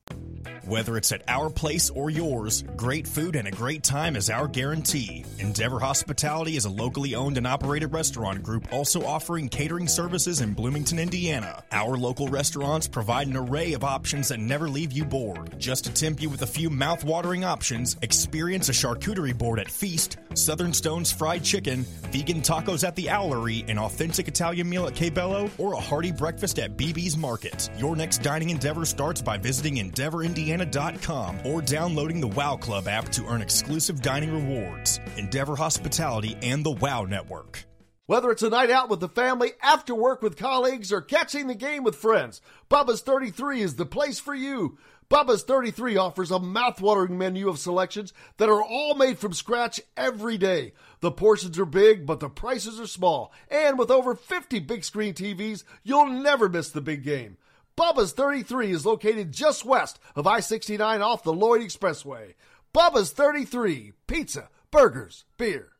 Whether 0.67 0.97
it's 0.97 1.13
at 1.13 1.21
our 1.29 1.49
place 1.49 1.89
or 1.89 2.09
yours, 2.09 2.65
great 2.75 3.07
food 3.07 3.37
and 3.37 3.47
a 3.47 3.51
great 3.51 3.83
time 3.83 4.17
is 4.17 4.29
our 4.29 4.49
guarantee. 4.49 5.23
Endeavor 5.39 5.79
Hospitality 5.79 6.57
is 6.57 6.65
a 6.65 6.69
locally 6.69 7.15
owned 7.15 7.37
and 7.37 7.47
operated 7.47 7.93
restaurant 7.93 8.43
group 8.43 8.67
also 8.73 9.05
offering 9.05 9.47
catering 9.47 9.87
services 9.87 10.41
in 10.41 10.53
Bloomington, 10.53 10.99
Indiana. 10.99 11.63
Our 11.71 11.95
local 11.95 12.27
restaurants 12.27 12.85
provide 12.85 13.27
an 13.27 13.37
array 13.37 13.71
of 13.73 13.85
options 13.85 14.27
that 14.27 14.41
never 14.41 14.67
leave 14.67 14.91
you 14.91 15.05
bored. 15.05 15.57
Just 15.57 15.85
to 15.85 15.93
tempt 15.93 16.21
you 16.21 16.29
with 16.29 16.41
a 16.41 16.47
few 16.47 16.69
mouth-watering 16.69 17.45
options, 17.45 17.95
experience 18.01 18.67
a 18.67 18.73
charcuterie 18.73 19.37
board 19.37 19.59
at 19.59 19.71
Feast, 19.71 20.17
Southern 20.33 20.73
Stones 20.73 21.13
fried 21.13 21.45
chicken, 21.45 21.85
vegan 22.11 22.41
tacos 22.41 22.85
at 22.85 22.93
the 22.97 23.05
Owlery, 23.05 23.69
an 23.69 23.79
authentic 23.79 24.27
Italian 24.27 24.69
meal 24.69 24.85
at 24.85 24.95
Cabello, 24.95 25.49
or 25.57 25.73
a 25.73 25.79
hearty 25.79 26.11
breakfast 26.11 26.59
at 26.59 26.75
BB's 26.75 27.15
Market. 27.15 27.69
Your 27.77 27.95
next 27.95 28.21
dining 28.21 28.49
endeavor 28.49 28.83
starts 28.83 29.21
by 29.21 29.37
visiting 29.37 29.77
Endeavor 29.77 30.23
EndeavorIndiana.com 30.57 31.45
or 31.45 31.61
downloading 31.61 32.19
the 32.19 32.27
WOW 32.27 32.57
Club 32.57 32.87
app 32.87 33.09
to 33.09 33.25
earn 33.27 33.41
exclusive 33.41 34.01
dining 34.01 34.33
rewards. 34.33 34.99
Endeavor 35.17 35.55
Hospitality 35.55 36.37
and 36.41 36.63
the 36.63 36.71
WOW 36.71 37.05
Network. 37.05 37.63
Whether 38.05 38.31
it's 38.31 38.43
a 38.43 38.49
night 38.49 38.69
out 38.69 38.89
with 38.89 39.01
the 39.01 39.09
family, 39.09 39.51
after 39.61 39.93
work 39.93 40.21
with 40.21 40.37
colleagues, 40.37 40.93
or 40.93 41.01
catching 41.01 41.47
the 41.47 41.55
game 41.55 41.83
with 41.83 41.97
friends, 41.97 42.41
Bubba's 42.69 43.01
33 43.01 43.61
is 43.61 43.75
the 43.75 43.85
place 43.85 44.17
for 44.17 44.33
you. 44.33 44.77
Bubba's 45.09 45.43
33 45.43 45.97
offers 45.97 46.31
a 46.31 46.39
mouthwatering 46.39 47.11
menu 47.11 47.49
of 47.49 47.59
selections 47.59 48.13
that 48.37 48.49
are 48.49 48.63
all 48.63 48.95
made 48.95 49.19
from 49.19 49.33
scratch 49.33 49.81
every 49.95 50.37
day. 50.37 50.73
The 51.01 51.11
portions 51.11 51.59
are 51.59 51.65
big, 51.65 52.05
but 52.05 52.19
the 52.19 52.29
prices 52.29 52.79
are 52.79 52.87
small. 52.87 53.33
And 53.49 53.77
with 53.77 53.91
over 53.91 54.15
50 54.15 54.59
big 54.59 54.83
screen 54.83 55.13
TVs, 55.13 55.63
you'll 55.83 56.07
never 56.07 56.49
miss 56.49 56.69
the 56.69 56.81
big 56.81 57.03
game. 57.03 57.37
Bubba's 57.77 58.11
33 58.11 58.71
is 58.71 58.87
located 58.87 59.31
just 59.31 59.63
west 59.63 59.99
of 60.15 60.25
I 60.25 60.39
69 60.39 61.03
off 61.03 61.21
the 61.21 61.31
Lloyd 61.31 61.61
Expressway. 61.61 62.33
Bubba's 62.73 63.11
33 63.11 63.93
Pizza, 64.07 64.49
Burgers, 64.71 65.25
Beer. 65.37 65.73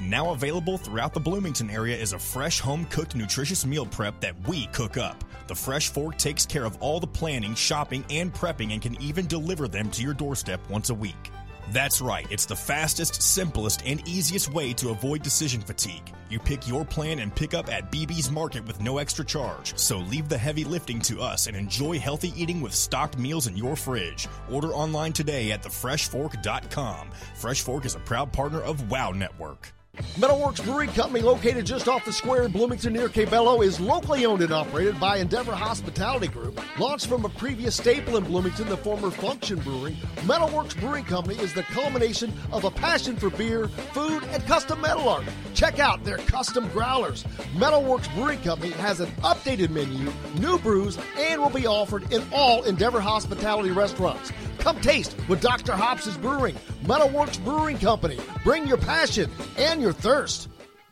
Now 0.00 0.30
available 0.30 0.78
throughout 0.78 1.12
the 1.12 1.18
Bloomington 1.18 1.70
area 1.70 1.96
is 1.96 2.12
a 2.12 2.20
fresh 2.20 2.60
home 2.60 2.84
cooked 2.84 3.16
nutritious 3.16 3.66
meal 3.66 3.84
prep 3.84 4.20
that 4.20 4.48
we 4.48 4.66
cook 4.66 4.96
up. 4.96 5.24
The 5.48 5.56
Fresh 5.56 5.88
Fork 5.88 6.18
takes 6.18 6.46
care 6.46 6.64
of 6.64 6.80
all 6.80 7.00
the 7.00 7.06
planning, 7.08 7.56
shopping, 7.56 8.04
and 8.10 8.32
prepping 8.32 8.72
and 8.72 8.80
can 8.80 9.00
even 9.02 9.26
deliver 9.26 9.66
them 9.66 9.90
to 9.90 10.02
your 10.04 10.14
doorstep 10.14 10.60
once 10.70 10.90
a 10.90 10.94
week. 10.94 11.32
That's 11.70 12.00
right, 12.00 12.26
it's 12.30 12.46
the 12.46 12.56
fastest, 12.56 13.20
simplest, 13.20 13.82
and 13.84 14.06
easiest 14.08 14.52
way 14.52 14.72
to 14.74 14.88
avoid 14.88 15.22
decision 15.22 15.60
fatigue. 15.60 16.14
You 16.30 16.38
pick 16.38 16.66
your 16.66 16.84
plan 16.84 17.18
and 17.18 17.34
pick 17.34 17.52
up 17.52 17.70
at 17.70 17.92
BB's 17.92 18.30
Market 18.30 18.66
with 18.66 18.80
no 18.80 18.98
extra 18.98 19.24
charge. 19.24 19.76
So 19.78 19.98
leave 19.98 20.28
the 20.28 20.38
heavy 20.38 20.64
lifting 20.64 21.00
to 21.02 21.20
us 21.20 21.46
and 21.46 21.56
enjoy 21.56 21.98
healthy 21.98 22.32
eating 22.40 22.62
with 22.62 22.74
stocked 22.74 23.18
meals 23.18 23.46
in 23.46 23.56
your 23.56 23.76
fridge. 23.76 24.28
Order 24.50 24.68
online 24.68 25.12
today 25.12 25.52
at 25.52 25.62
thefreshfork.com. 25.62 27.10
Fresh 27.36 27.62
Fork 27.62 27.84
is 27.84 27.94
a 27.94 28.00
proud 28.00 28.32
partner 28.32 28.62
of 28.62 28.90
WOW 28.90 29.12
Network. 29.12 29.72
Metalworks 30.18 30.64
Brewing 30.64 30.90
Company, 30.90 31.22
located 31.22 31.66
just 31.66 31.88
off 31.88 32.04
the 32.04 32.12
square 32.12 32.44
in 32.44 32.52
Bloomington 32.52 32.92
near 32.92 33.08
Cabello, 33.08 33.62
is 33.62 33.80
locally 33.80 34.26
owned 34.26 34.42
and 34.42 34.52
operated 34.52 34.98
by 35.00 35.16
Endeavor 35.16 35.52
Hospitality 35.52 36.28
Group. 36.28 36.60
Launched 36.78 37.06
from 37.06 37.24
a 37.24 37.28
previous 37.28 37.76
staple 37.76 38.16
in 38.16 38.24
Bloomington, 38.24 38.68
the 38.68 38.76
former 38.76 39.10
Function 39.10 39.58
Brewing, 39.60 39.94
Metalworks 40.26 40.78
Brewing 40.80 41.04
Company 41.04 41.36
is 41.40 41.52
the 41.52 41.62
culmination 41.64 42.32
of 42.52 42.64
a 42.64 42.70
passion 42.70 43.16
for 43.16 43.30
beer, 43.30 43.68
food, 43.68 44.22
and 44.30 44.44
custom 44.44 44.80
metal 44.80 45.08
art. 45.08 45.24
Check 45.54 45.78
out 45.78 46.04
their 46.04 46.18
custom 46.18 46.68
growlers. 46.68 47.24
Metalworks 47.54 48.12
Brewing 48.14 48.40
Company 48.40 48.72
has 48.72 49.00
an 49.00 49.10
updated 49.22 49.70
menu, 49.70 50.12
new 50.38 50.58
brews, 50.58 50.98
and 51.16 51.40
will 51.40 51.50
be 51.50 51.66
offered 51.66 52.12
in 52.12 52.22
all 52.32 52.62
Endeavor 52.64 53.00
Hospitality 53.00 53.70
restaurants. 53.70 54.32
Come 54.58 54.80
taste 54.80 55.16
with 55.28 55.40
Dr. 55.40 55.72
Hops 55.72 56.16
brewing. 56.16 56.54
Metalworks 56.84 57.42
Brewing 57.44 57.78
Company. 57.78 58.18
Bring 58.44 58.66
your 58.66 58.76
passion 58.76 59.30
and 59.56 59.80
your 59.80 59.87
thirst. 59.92 60.48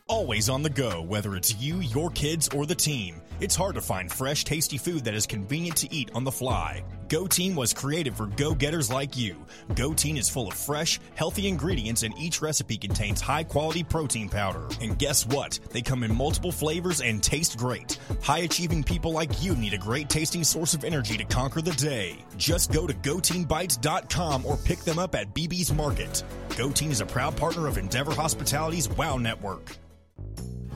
Always 0.09 0.49
on 0.49 0.63
the 0.63 0.71
go, 0.71 1.03
whether 1.03 1.37
it's 1.37 1.61
you, 1.61 1.79
your 1.79 2.11
kids, 2.11 2.49
or 2.55 2.67
the 2.67 2.75
team. 2.75 3.21
It's 3.39 3.55
hard 3.55 3.75
to 3.75 3.83
find 3.83 4.11
fresh, 4.11 4.45
tasty 4.45 4.79
food 4.79 5.05
that 5.05 5.13
is 5.13 5.27
convenient 5.27 5.77
to 5.79 5.95
eat 5.95 6.11
on 6.15 6.25
the 6.25 6.33
fly. 6.33 6.83
Go 7.09 7.27
Team 7.27 7.55
was 7.55 7.75
created 7.75 8.17
for 8.17 8.27
go 8.27 8.55
getters 8.55 8.91
like 8.91 9.15
you. 9.15 9.37
Go 9.75 9.93
Team 9.93 10.17
is 10.17 10.31
full 10.31 10.49
of 10.49 10.55
fresh, 10.55 10.99
healthy 11.17 11.47
ingredients, 11.47 12.03
and 12.03 12.17
each 12.19 12.41
recipe 12.41 12.79
contains 12.79 13.21
high 13.21 13.45
quality 13.45 13.85
protein 13.85 14.31
powder. 14.31 14.67
And 14.81 14.99
guess 14.99 15.27
what? 15.27 15.61
They 15.71 15.83
come 15.83 16.03
in 16.03 16.17
multiple 16.17 16.51
flavors 16.51 17.03
and 17.03 17.23
taste 17.23 17.59
great. 17.59 17.99
High 18.23 18.39
achieving 18.39 18.83
people 18.83 19.13
like 19.13 19.43
you 19.43 19.55
need 19.55 19.75
a 19.75 19.79
great 19.79 20.09
tasting 20.09 20.43
source 20.43 20.73
of 20.73 20.83
energy 20.83 21.19
to 21.19 21.25
conquer 21.25 21.61
the 21.61 21.73
day. 21.73 22.25
Just 22.39 22.73
go 22.73 22.87
to 22.87 22.95
GoTeamBites.com 22.95 24.47
or 24.47 24.57
pick 24.57 24.81
them 24.81 24.99
up 24.99 25.15
at 25.15 25.35
BB's 25.35 25.75
Market. 25.75 26.25
Go 26.57 26.71
Team 26.71 26.91
is 26.91 27.03
a 27.03 27.07
proud 27.07 27.37
partner 27.37 27.67
of 27.67 27.77
Endeavor 27.77 28.15
Hospitality's 28.15 28.89
WOW 28.89 29.19
Network. 29.19 29.77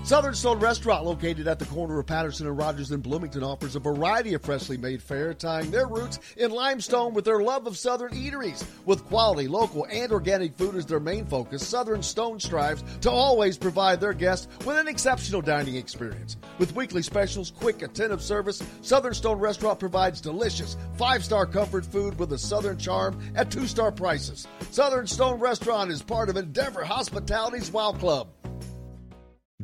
Southern 0.02 0.34
Stone 0.34 0.58
Restaurant, 0.58 1.04
located 1.04 1.46
at 1.46 1.58
the 1.58 1.66
corner 1.66 1.98
of 1.98 2.06
Patterson 2.06 2.46
and 2.46 2.56
Rogers 2.56 2.90
in 2.90 3.00
Bloomington, 3.00 3.44
offers 3.44 3.76
a 3.76 3.80
variety 3.80 4.32
of 4.34 4.42
freshly 4.42 4.76
made 4.76 5.02
fare, 5.02 5.34
tying 5.34 5.70
their 5.70 5.86
roots 5.86 6.18
in 6.38 6.50
limestone 6.50 7.12
with 7.12 7.24
their 7.24 7.42
love 7.42 7.66
of 7.66 7.76
Southern 7.76 8.10
eateries. 8.12 8.64
With 8.86 9.04
quality, 9.04 9.46
local, 9.46 9.84
and 9.84 10.10
organic 10.10 10.56
food 10.56 10.74
as 10.74 10.86
their 10.86 11.00
main 11.00 11.26
focus, 11.26 11.64
Southern 11.64 12.02
Stone 12.02 12.40
strives 12.40 12.82
to 13.02 13.10
always 13.10 13.58
provide 13.58 14.00
their 14.00 14.14
guests 14.14 14.48
with 14.64 14.78
an 14.78 14.88
exceptional 14.88 15.42
dining 15.42 15.76
experience. 15.76 16.38
With 16.58 16.74
weekly 16.74 17.02
specials, 17.02 17.52
quick, 17.52 17.82
attentive 17.82 18.22
service, 18.22 18.62
Southern 18.80 19.14
Stone 19.14 19.38
Restaurant 19.38 19.78
provides 19.78 20.20
delicious, 20.20 20.76
five 20.96 21.24
star 21.24 21.46
comfort 21.46 21.84
food 21.84 22.18
with 22.18 22.32
a 22.32 22.38
Southern 22.38 22.78
charm 22.78 23.20
at 23.36 23.50
two 23.50 23.66
star 23.66 23.92
prices. 23.92 24.48
Southern 24.70 25.06
Stone 25.06 25.38
Restaurant 25.38 25.90
is 25.90 26.02
part 26.02 26.30
of 26.30 26.36
Endeavor 26.36 26.84
Hospitality's 26.84 27.70
Wow 27.70 27.92
Club. 27.92 28.28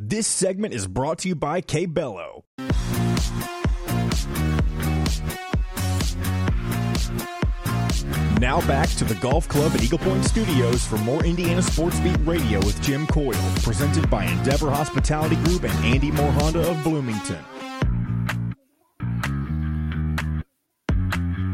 This 0.08 0.28
segment 0.28 0.72
is 0.72 0.86
brought 0.86 1.18
to 1.18 1.28
you 1.28 1.34
by 1.34 1.60
Cabello. 1.60 2.44
Now 8.38 8.60
back 8.68 8.88
to 8.90 9.04
the 9.04 9.18
golf 9.20 9.48
club 9.48 9.72
at 9.72 9.82
Eagle 9.82 9.98
Point 9.98 10.24
Studios 10.24 10.86
for 10.86 10.96
more 10.98 11.24
Indiana 11.24 11.60
Sports 11.60 11.98
Beat 11.98 12.16
Radio 12.24 12.60
with 12.60 12.80
Jim 12.82 13.08
Coyle, 13.08 13.34
presented 13.64 14.08
by 14.08 14.26
Endeavor 14.26 14.70
Hospitality 14.70 15.34
Group 15.42 15.64
and 15.64 15.72
Andy 15.84 16.12
Moore 16.12 16.30
Honda 16.30 16.70
of 16.70 16.84
Bloomington. 16.84 17.44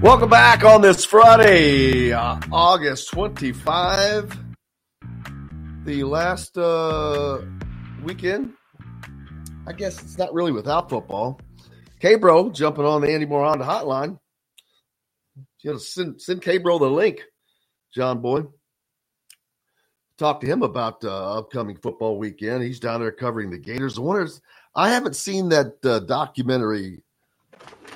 Welcome 0.03 0.29
back 0.29 0.63
on 0.63 0.83
this 0.83 1.07
Friday, 1.07 2.13
uh, 2.13 2.39
August 2.53 3.13
25. 3.13 4.39
The 5.87 6.05
last 6.05 6.59
uh, 6.59 7.41
weekend. 8.03 8.53
I 9.67 9.73
guess 9.73 10.03
it's 10.03 10.19
not 10.19 10.35
really 10.35 10.53
without 10.53 10.91
football. 10.91 11.41
K 12.01 12.17
Bro 12.17 12.51
jumping 12.51 12.85
on 12.85 13.01
the 13.01 13.13
Andy 13.13 13.27
Moore 13.27 13.45
Honda 13.45 13.65
hotline. 13.65 14.19
You 15.61 15.71
got 15.71 15.79
to 15.79 15.85
send, 15.85 16.21
send 16.21 16.43
K 16.43 16.59
Bro 16.59 16.81
the 16.81 16.87
link, 16.91 17.23
John 17.95 18.21
Boy. 18.21 18.43
Talk 20.19 20.41
to 20.41 20.47
him 20.47 20.63
about 20.63 21.05
uh, 21.05 21.39
upcoming 21.39 21.77
football 21.77 22.19
weekend. 22.19 22.63
He's 22.63 22.81
down 22.81 23.01
there 23.01 23.13
covering 23.13 23.51
the 23.51 23.59
Gators. 23.59 23.95
The 23.95 24.03
Wonders, 24.03 24.41
I 24.75 24.91
haven't 24.91 25.17
seen 25.17 25.49
that 25.51 25.85
uh, 25.85 26.01
documentary 26.01 27.03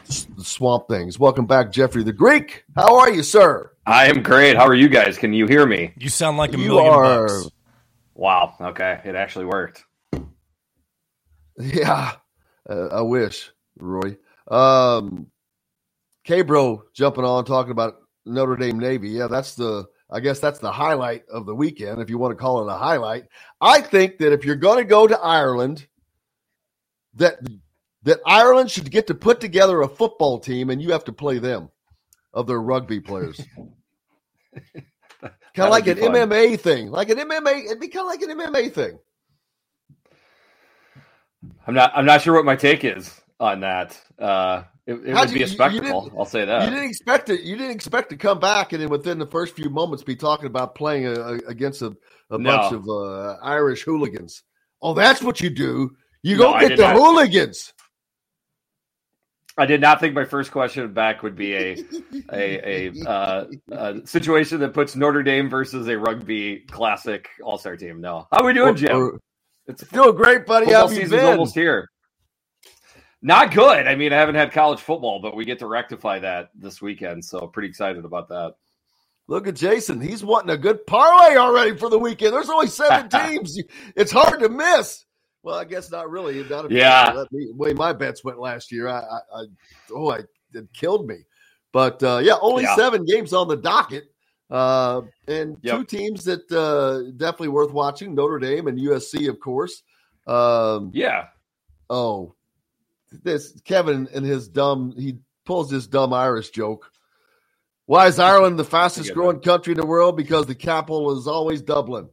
Swamp 0.09 0.89
Things. 0.89 1.19
Welcome 1.19 1.47
back, 1.47 1.73
Jeffrey 1.73 2.05
the 2.05 2.13
Greek. 2.13 2.65
How 2.77 2.99
are 3.01 3.11
you, 3.11 3.23
sir? 3.23 3.73
I 3.85 4.07
am 4.07 4.23
great. 4.23 4.57
How 4.57 4.67
are 4.67 4.75
you 4.75 4.89
guys? 4.89 5.19
Can 5.19 5.33
you 5.33 5.47
hear 5.47 5.67
me? 5.67 5.93
You 5.99 6.09
sound 6.09 6.37
like 6.37 6.55
a 6.55 6.59
You 6.59 6.69
million 6.69 6.93
are- 6.95 7.27
bucks. 7.27 7.51
Wow. 8.15 8.55
Okay. 8.61 9.01
It 9.05 9.15
actually 9.15 9.45
worked. 9.45 9.85
Yeah, 11.61 12.13
uh, 12.69 12.89
I 12.89 13.01
wish, 13.01 13.51
Roy. 13.79 14.19
Um, 14.49 15.31
Cabro 16.27 16.83
jumping 16.93 17.25
on 17.25 17.45
talking 17.45 17.71
about 17.73 17.95
Notre 18.27 18.57
Dame 18.57 18.79
Navy. 18.79 19.11
Yeah, 19.11 19.29
that's 19.29 19.55
the. 19.55 19.87
I 20.09 20.21
guess 20.21 20.39
that's 20.39 20.61
the 20.61 20.71
highlight 20.71 21.25
of 21.29 21.47
the 21.47 21.55
weekend, 21.55 22.01
if 22.01 22.09
you 22.09 22.19
want 22.19 22.31
to 22.31 22.37
call 22.37 22.63
it 22.63 22.73
a 22.73 22.77
highlight. 22.77 23.25
I 23.61 23.81
think 23.81 24.19
that 24.19 24.33
if 24.33 24.45
you're 24.45 24.55
going 24.55 24.79
to 24.79 24.85
go 24.85 25.07
to 25.07 25.19
Ireland, 25.19 25.87
that 27.15 27.39
that 28.05 28.21
Ireland 28.25 28.71
should 28.71 28.91
get 28.91 29.09
to 29.09 29.15
put 29.15 29.41
together 29.41 29.81
a 29.81 29.89
football 29.89 30.39
team, 30.39 30.71
and 30.71 30.81
you 30.81 30.93
have 30.93 31.05
to 31.05 31.13
play 31.13 31.39
them 31.39 31.71
of 32.33 32.47
their 32.47 32.61
rugby 32.61 33.01
players. 33.01 33.41
kind 35.23 35.35
of 35.57 35.71
like 35.71 35.89
an 35.89 35.97
fun. 35.97 36.13
MMA 36.13 36.61
thing, 36.61 36.91
like 36.91 37.09
an 37.09 37.19
MMA. 37.19 37.65
It'd 37.65 37.81
be 37.81 37.89
kind 37.89 38.05
of 38.05 38.11
like 38.11 38.23
an 38.23 38.39
MMA 38.39 38.73
thing. 38.73 38.99
I'm 41.67 41.75
not. 41.75 41.93
I'm 41.95 42.07
not 42.07 42.23
sure 42.23 42.35
what 42.35 42.45
my 42.45 42.57
take 42.57 42.85
is 42.85 43.19
on 43.41 43.61
that. 43.61 44.01
Uh, 44.19 44.63
it 44.87 44.95
it 45.05 45.15
would 45.15 45.33
be 45.33 45.41
you- 45.41 45.45
a 45.45 45.49
spectacle. 45.49 46.13
I'll 46.17 46.25
say 46.25 46.45
that. 46.45 46.65
You 46.65 46.71
didn't 46.71 46.89
expect 46.91 47.29
it. 47.29 47.41
You 47.43 47.57
didn't 47.57 47.73
expect 47.75 48.11
to 48.11 48.17
come 48.17 48.39
back 48.39 48.73
and 48.73 48.81
then 48.83 48.89
within 48.89 49.19
the 49.19 49.27
first 49.27 49.55
few 49.57 49.69
moments 49.69 50.05
be 50.05 50.15
talking 50.17 50.47
about 50.47 50.75
playing 50.77 51.07
a, 51.07 51.13
a- 51.13 51.39
against 51.49 51.83
a, 51.83 51.97
a 52.31 52.39
No. 52.39 52.57
bunch 52.57 52.73
of 52.73 52.89
uh, 52.89 53.37
Irish 53.43 53.83
hooligans. 53.83 54.43
Oh, 54.81 54.95
that's 54.95 55.23
what 55.23 55.41
you 55.41 55.51
do. 55.51 55.91
You 56.23 56.37
No, 56.37 56.53
go 56.53 56.61
get 56.61 56.77
the 56.77 56.83
not. 56.85 56.97
hooligans. 56.97 57.73
I 59.59 59.65
did 59.65 59.81
not 59.81 60.01
think 60.01 60.15
my 60.15 60.27
first 60.27 60.53
question 60.53 60.93
back 60.93 61.23
would 61.23 61.35
be 61.35 61.55
a 61.55 61.77
a, 62.33 62.89
a, 62.93 63.09
uh, 63.09 63.47
a 63.73 64.07
situation 64.07 64.61
that 64.61 64.75
puts 64.75 64.95
Notre 64.95 65.23
Dame 65.23 65.49
versus 65.49 65.89
a 65.89 65.99
rugby 65.99 66.61
classic 66.71 67.29
All 67.43 67.57
Star 67.59 67.77
team. 67.77 68.01
No, 68.01 68.27
how 68.31 68.43
are 68.43 68.47
we 68.47 68.53
doing, 68.53 68.75
Or- 68.75 68.75
Jim? 68.77 68.97
or- 68.97 69.21
it's 69.69 69.83
Doing 69.89 70.15
great, 70.17 70.47
buddy. 70.47 70.67
How 70.67 70.83
football 70.83 70.89
season's 70.91 71.11
been? 71.11 71.25
almost 71.25 71.55
here. 71.55 71.89
Not 73.23 73.53
good. 73.53 73.87
I 73.87 73.95
mean, 73.97 74.13
I 74.13 74.17
haven't 74.17 74.35
had 74.35 74.53
college 74.53 74.81
football, 74.81 75.21
but 75.21 75.35
we 75.35 75.45
get 75.45 75.59
to 75.61 75.67
rectify 75.67 76.19
that 76.21 76.51
this 76.55 76.81
weekend. 76.83 77.25
So 77.25 77.47
pretty 77.49 77.69
excited 77.69 78.05
about 78.05 78.29
that. 78.29 78.55
Look 79.27 79.49
at 79.49 79.57
Jason. 79.57 80.01
He's 80.01 80.23
wanting 80.25 80.51
a 80.51 80.57
good 80.57 80.87
parlay 80.87 81.37
already 81.37 81.77
for 81.77 81.89
the 81.91 81.99
weekend. 81.99 82.33
There's 82.33 82.51
only 82.51 82.69
seven 82.69 83.09
teams. 83.29 83.59
It's 83.97 84.13
hard 84.13 84.41
to 84.41 84.49
miss. 84.49 85.05
Well, 85.43 85.57
I 85.57 85.65
guess 85.65 85.91
not 85.91 86.11
really. 86.11 86.45
Not 86.45 86.71
Yeah. 86.71 87.25
me- 87.33 87.47
the 87.47 87.57
way 87.57 87.73
my 87.73 87.93
bets 87.93 88.23
went 88.23 88.39
last 88.39 88.71
year, 88.71 88.87
I, 88.89 88.99
I, 89.01 89.19
I 89.35 89.45
oh, 89.93 90.11
I, 90.11 90.19
it 90.55 90.69
killed 90.75 91.07
me. 91.09 91.19
But 91.73 92.03
uh, 92.03 92.21
yeah, 92.23 92.37
only 92.41 92.63
Yeah. 92.65 92.77
seven 92.77 93.05
games 93.05 93.33
on 93.33 93.49
the 93.49 93.57
docket, 93.57 94.05
uh, 94.51 95.03
and 95.29 95.57
Yep. 95.63 95.77
two 95.77 95.85
teams 95.85 96.25
that 96.25 96.51
uh, 96.53 97.11
definitely 97.17 97.49
worth 97.49 97.73
watching: 97.73 98.15
Notre 98.15 98.39
Dame 98.39 98.69
and 98.69 98.79
USC, 98.79 99.29
of 99.29 99.41
course. 99.41 99.83
Um, 100.27 100.91
Yeah. 100.95 101.29
oh, 101.91 102.35
this 103.23 103.61
Kevin 103.65 104.09
and 104.15 104.25
his 104.25 104.49
dumb. 104.49 104.93
He 104.97 105.19
pulls 105.45 105.71
this 105.71 105.87
dumb 105.87 106.13
Irish 106.13 106.51
joke. 106.51 106.91
Why 107.87 108.07
is 108.09 108.19
Ireland 108.19 108.59
the 108.59 108.65
fastest 108.77 109.15
growing 109.15 109.41
country 109.41 109.73
in 109.73 109.81
the 109.81 109.87
world? 109.87 110.17
Because 110.17 110.47
the 110.47 110.55
capital 110.57 111.17
is 111.17 111.27
always 111.29 111.63
Dublin. 111.63 112.09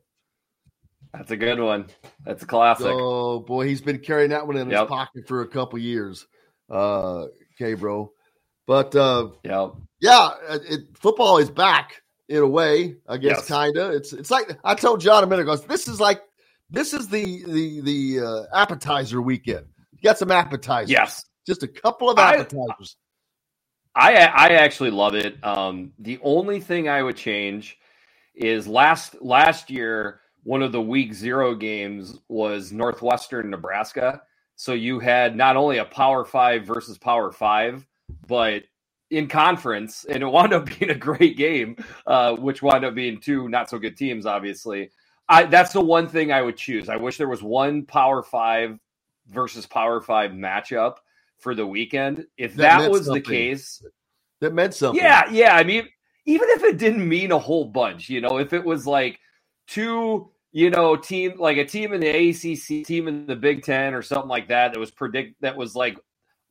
That's 1.14 1.32
a 1.32 1.38
good 1.38 1.60
one. 1.60 1.88
That's 2.26 2.42
a 2.44 2.46
classic. 2.48 2.88
Oh 2.90 3.40
boy, 3.40 3.68
he's 3.68 3.82
been 3.82 4.00
carrying 4.00 4.30
that 4.32 4.48
one 4.48 4.58
in 4.58 4.70
his 4.70 4.80
pocket 4.88 5.28
for 5.28 5.42
a 5.42 5.48
couple 5.48 5.78
years. 5.80 6.26
Uh, 6.70 7.26
okay, 7.60 7.74
bro. 7.76 8.12
But 8.66 8.96
uh, 8.96 9.30
yeah, 9.44 9.70
yeah, 10.00 10.32
it- 10.50 10.96
football 10.98 11.38
is 11.38 11.50
back 11.52 12.02
in 12.30 12.38
a 12.38 12.48
way. 12.48 12.96
I 13.08 13.18
guess 13.18 13.38
Yes. 13.38 13.48
kinda. 13.48 13.92
It's 13.92 14.14
it's 14.14 14.32
like 14.32 14.58
I 14.64 14.76
told 14.76 15.02
John 15.02 15.24
a 15.24 15.28
minute 15.28 15.44
ago. 15.44 15.56
This 15.56 15.88
is 15.88 16.00
like 16.00 16.22
this 16.70 16.94
is 16.94 17.08
the 17.08 17.44
the 17.46 17.82
the 17.82 18.20
uh, 18.26 18.44
appetizer 18.62 19.22
weekend. 19.22 19.66
You 19.92 20.02
got 20.04 20.18
some 20.18 20.32
appetizers. 20.32 20.90
Yes. 20.92 21.26
just 21.46 21.64
a 21.64 21.68
couple 21.68 22.10
of 22.10 22.18
I- 22.20 22.36
appetizers. 22.36 22.96
I 23.96 24.16
I 24.26 24.48
actually 24.54 24.90
love 24.92 25.14
it. 25.16 25.38
Um, 25.44 25.94
the 26.00 26.20
only 26.24 26.60
thing 26.60 26.90
I 26.90 27.04
would 27.04 27.16
change 27.18 27.78
is 28.34 28.68
last 28.68 29.22
last 29.22 29.70
year 29.70 30.22
one 30.44 30.62
of 30.64 30.72
the 30.72 30.82
week 30.82 31.14
zero 31.14 31.54
games 31.56 32.18
was 32.28 32.72
Northwestern 32.72 33.50
Nebraska. 33.52 34.22
So 34.56 34.74
you 34.74 35.00
had 35.00 35.36
not 35.36 35.56
only 35.58 35.78
a 35.78 35.86
Power 35.86 36.26
Five 36.26 36.66
versus 36.66 36.98
Power 36.98 37.32
Five, 37.32 37.86
but 38.28 38.64
in 39.14 39.28
conference, 39.28 40.06
and 40.10 40.24
it 40.24 40.28
wound 40.28 40.54
up 40.54 40.66
being 40.80 40.92
a 40.92 40.96
great 40.96 41.38
game, 41.38 41.78
uh, 42.08 42.34
which 42.36 42.62
wound 42.62 42.86
up 42.86 42.96
being 42.96 43.20
two 43.22 43.50
not 43.50 43.70
so 43.70 43.80
good 43.80 43.98
teams, 43.98 44.26
obviously. 44.26 44.92
I 45.30 45.46
that's 45.46 45.74
the 45.74 45.82
one 45.82 46.08
thing 46.10 46.32
I 46.32 46.42
would 46.42 46.58
choose. 46.58 46.90
I 46.90 46.98
wish 46.98 47.18
there 47.18 47.30
was 47.30 47.44
one 47.44 47.86
Power 47.86 48.24
Five 48.24 48.80
versus 49.30 49.66
Power 49.66 50.02
Five 50.02 50.32
matchup 50.32 50.96
for 51.40 51.56
the 51.56 51.66
weekend. 51.68 52.26
If 52.38 52.56
That 52.56 52.80
that, 52.80 52.92
was 52.92 53.06
something. 53.06 53.14
the 53.14 53.22
case, 53.22 53.84
That 54.42 54.54
meant 54.54 54.74
something. 54.76 55.04
yeah, 55.04 55.30
yeah. 55.32 55.56
I 55.56 55.64
mean, 55.64 55.88
even 56.26 56.50
if 56.50 56.64
it 56.64 56.78
didn't 56.78 57.08
mean 57.08 57.32
a 57.32 57.40
whole 57.40 57.66
bunch, 57.66 58.10
you 58.10 58.22
know, 58.22 58.38
if 58.40 58.54
it 58.54 58.64
was 58.66 58.86
like 58.88 59.20
two, 59.68 60.30
you 60.52 60.70
know, 60.70 60.96
team 60.98 61.34
like 61.40 61.58
a 61.58 61.66
team 61.66 61.94
in 61.94 62.02
the 62.02 62.10
ACC, 62.30 62.86
team 62.86 63.08
in 63.08 63.26
the 63.28 63.36
Big 63.36 63.64
Ten, 63.64 63.94
or 63.94 64.02
something 64.02 64.30
like 64.30 64.50
that, 64.50 64.74
that 64.74 64.80
was 64.80 64.92
predict 64.92 65.42
that 65.42 65.58
was 65.58 65.76
like 65.76 65.98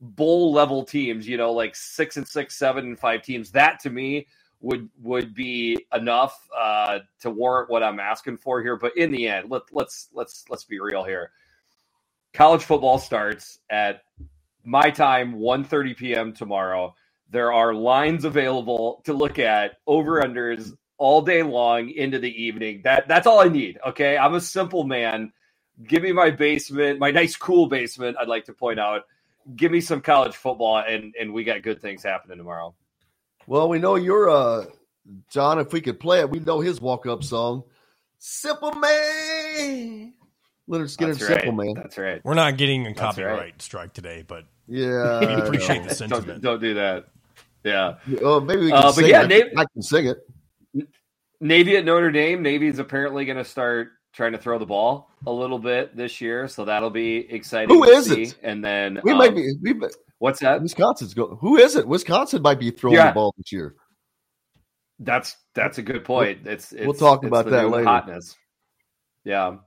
bowl 0.01 0.51
level 0.51 0.83
teams, 0.83 1.27
you 1.27 1.37
know, 1.37 1.51
like 1.51 1.75
six 1.75 2.17
and 2.17 2.27
six, 2.27 2.55
seven 2.57 2.85
and 2.85 2.99
five 2.99 3.21
teams. 3.23 3.51
That 3.51 3.79
to 3.81 3.89
me 3.89 4.27
would 4.61 4.89
would 5.01 5.35
be 5.35 5.85
enough 5.93 6.47
uh, 6.57 6.99
to 7.21 7.29
warrant 7.29 7.69
what 7.69 7.83
I'm 7.83 7.99
asking 7.99 8.37
for 8.37 8.61
here. 8.61 8.77
But 8.77 8.97
in 8.97 9.11
the 9.11 9.27
end, 9.27 9.51
let 9.51 9.63
let's 9.71 10.09
let's 10.13 10.45
let's 10.49 10.63
be 10.63 10.79
real 10.79 11.03
here. 11.03 11.31
College 12.33 12.63
football 12.63 12.97
starts 12.97 13.59
at 13.69 14.01
my 14.63 14.89
time 14.89 15.35
1:30 15.35 15.97
p.m. 15.97 16.33
tomorrow. 16.33 16.95
There 17.29 17.51
are 17.51 17.73
lines 17.73 18.25
available 18.25 19.01
to 19.05 19.13
look 19.13 19.39
at 19.39 19.77
over 19.85 20.21
unders 20.21 20.73
all 20.97 21.21
day 21.21 21.43
long 21.43 21.89
into 21.89 22.19
the 22.19 22.43
evening. 22.43 22.81
That 22.83 23.07
that's 23.07 23.27
all 23.27 23.39
I 23.41 23.49
need. 23.49 23.79
Okay, 23.87 24.17
I'm 24.17 24.35
a 24.35 24.41
simple 24.41 24.85
man. 24.85 25.33
Give 25.85 26.03
me 26.03 26.13
my 26.13 26.29
basement, 26.29 26.99
my 26.99 27.11
nice 27.11 27.35
cool 27.35 27.67
basement. 27.67 28.15
I'd 28.19 28.27
like 28.27 28.45
to 28.45 28.53
point 28.53 28.79
out. 28.79 29.01
Give 29.55 29.71
me 29.71 29.81
some 29.81 30.01
college 30.01 30.35
football, 30.35 30.77
and 30.77 31.13
and 31.19 31.33
we 31.33 31.43
got 31.43 31.61
good 31.61 31.81
things 31.81 32.03
happening 32.03 32.37
tomorrow. 32.37 32.73
Well, 33.47 33.67
we 33.69 33.79
know 33.79 33.95
you're 33.95 34.29
uh 34.29 34.65
John. 35.29 35.59
If 35.59 35.73
we 35.73 35.81
could 35.81 35.99
play 35.99 36.19
it, 36.21 36.29
we 36.29 36.39
know 36.39 36.59
his 36.61 36.79
walk 36.79 37.05
up 37.05 37.23
song, 37.23 37.63
"Simple 38.19 38.71
Man." 38.73 40.13
Lynyrd 40.69 40.95
Skynyrd, 40.95 41.19
That's 41.19 41.27
"Simple. 41.27 41.51
Man." 41.51 41.73
That's 41.75 41.97
right. 41.97 42.21
We're 42.23 42.35
not 42.35 42.57
getting 42.57 42.87
a 42.87 42.93
copyright 42.93 43.37
right. 43.39 43.61
strike 43.61 43.93
today, 43.93 44.23
but 44.25 44.45
Yeah, 44.67 45.19
we 45.19 45.25
I 45.27 45.39
appreciate 45.45 45.81
know. 45.81 45.89
the 45.89 45.95
sentiment. 45.95 46.27
Don't, 46.27 46.41
don't 46.41 46.61
do 46.61 46.73
that. 46.75 47.05
Yeah. 47.65 47.95
Oh, 48.21 48.39
maybe 48.39 48.61
we 48.65 48.69
can 48.71 48.77
Uh, 48.77 48.93
but 48.95 49.05
yeah, 49.07 49.23
it. 49.23 49.27
Nate- 49.27 49.53
I 49.57 49.65
can 49.73 49.81
sing 49.81 50.07
it. 50.07 50.17
Navy 51.41 51.75
at 51.75 51.83
Notre 51.83 52.11
Dame. 52.11 52.41
Navy's 52.41 52.79
apparently 52.79 53.25
going 53.25 53.37
to 53.37 53.43
start 53.45 53.91
trying 54.13 54.31
to 54.31 54.37
throw 54.37 54.57
the 54.59 54.65
ball 54.65 55.09
a 55.25 55.31
little 55.31 55.59
bit 55.59 55.95
this 55.95 56.21
year, 56.21 56.47
so 56.47 56.65
that'll 56.65 56.89
be 56.89 57.17
exciting. 57.31 57.75
Who 57.75 57.85
to 57.85 57.91
is 57.91 58.05
see. 58.05 58.21
it? 58.23 58.35
And 58.43 58.63
then 58.63 58.99
We 59.03 59.11
um, 59.11 59.17
might 59.17 59.35
be. 59.35 59.53
We, 59.61 59.75
What's 60.19 60.39
that? 60.39 60.61
Wisconsin's 60.61 61.13
go. 61.13 61.35
Who 61.41 61.57
is 61.57 61.75
it? 61.75 61.85
Wisconsin 61.87 62.41
might 62.41 62.59
be 62.59 62.71
throwing 62.71 62.95
Yeah. 62.95 63.07
the 63.07 63.13
ball 63.13 63.33
this 63.37 63.51
year. 63.51 63.75
That's 64.99 65.35
that's 65.53 65.79
a 65.79 65.81
good 65.81 66.05
point. 66.05 66.47
It's, 66.47 66.71
it's 66.71 66.85
we'll 66.85 66.93
talk 66.93 67.23
it's 67.23 67.27
about 67.27 67.49
that 67.49 67.67
later. 67.69 67.83
Hotness. 67.85 68.35
Yeah, 69.25 69.57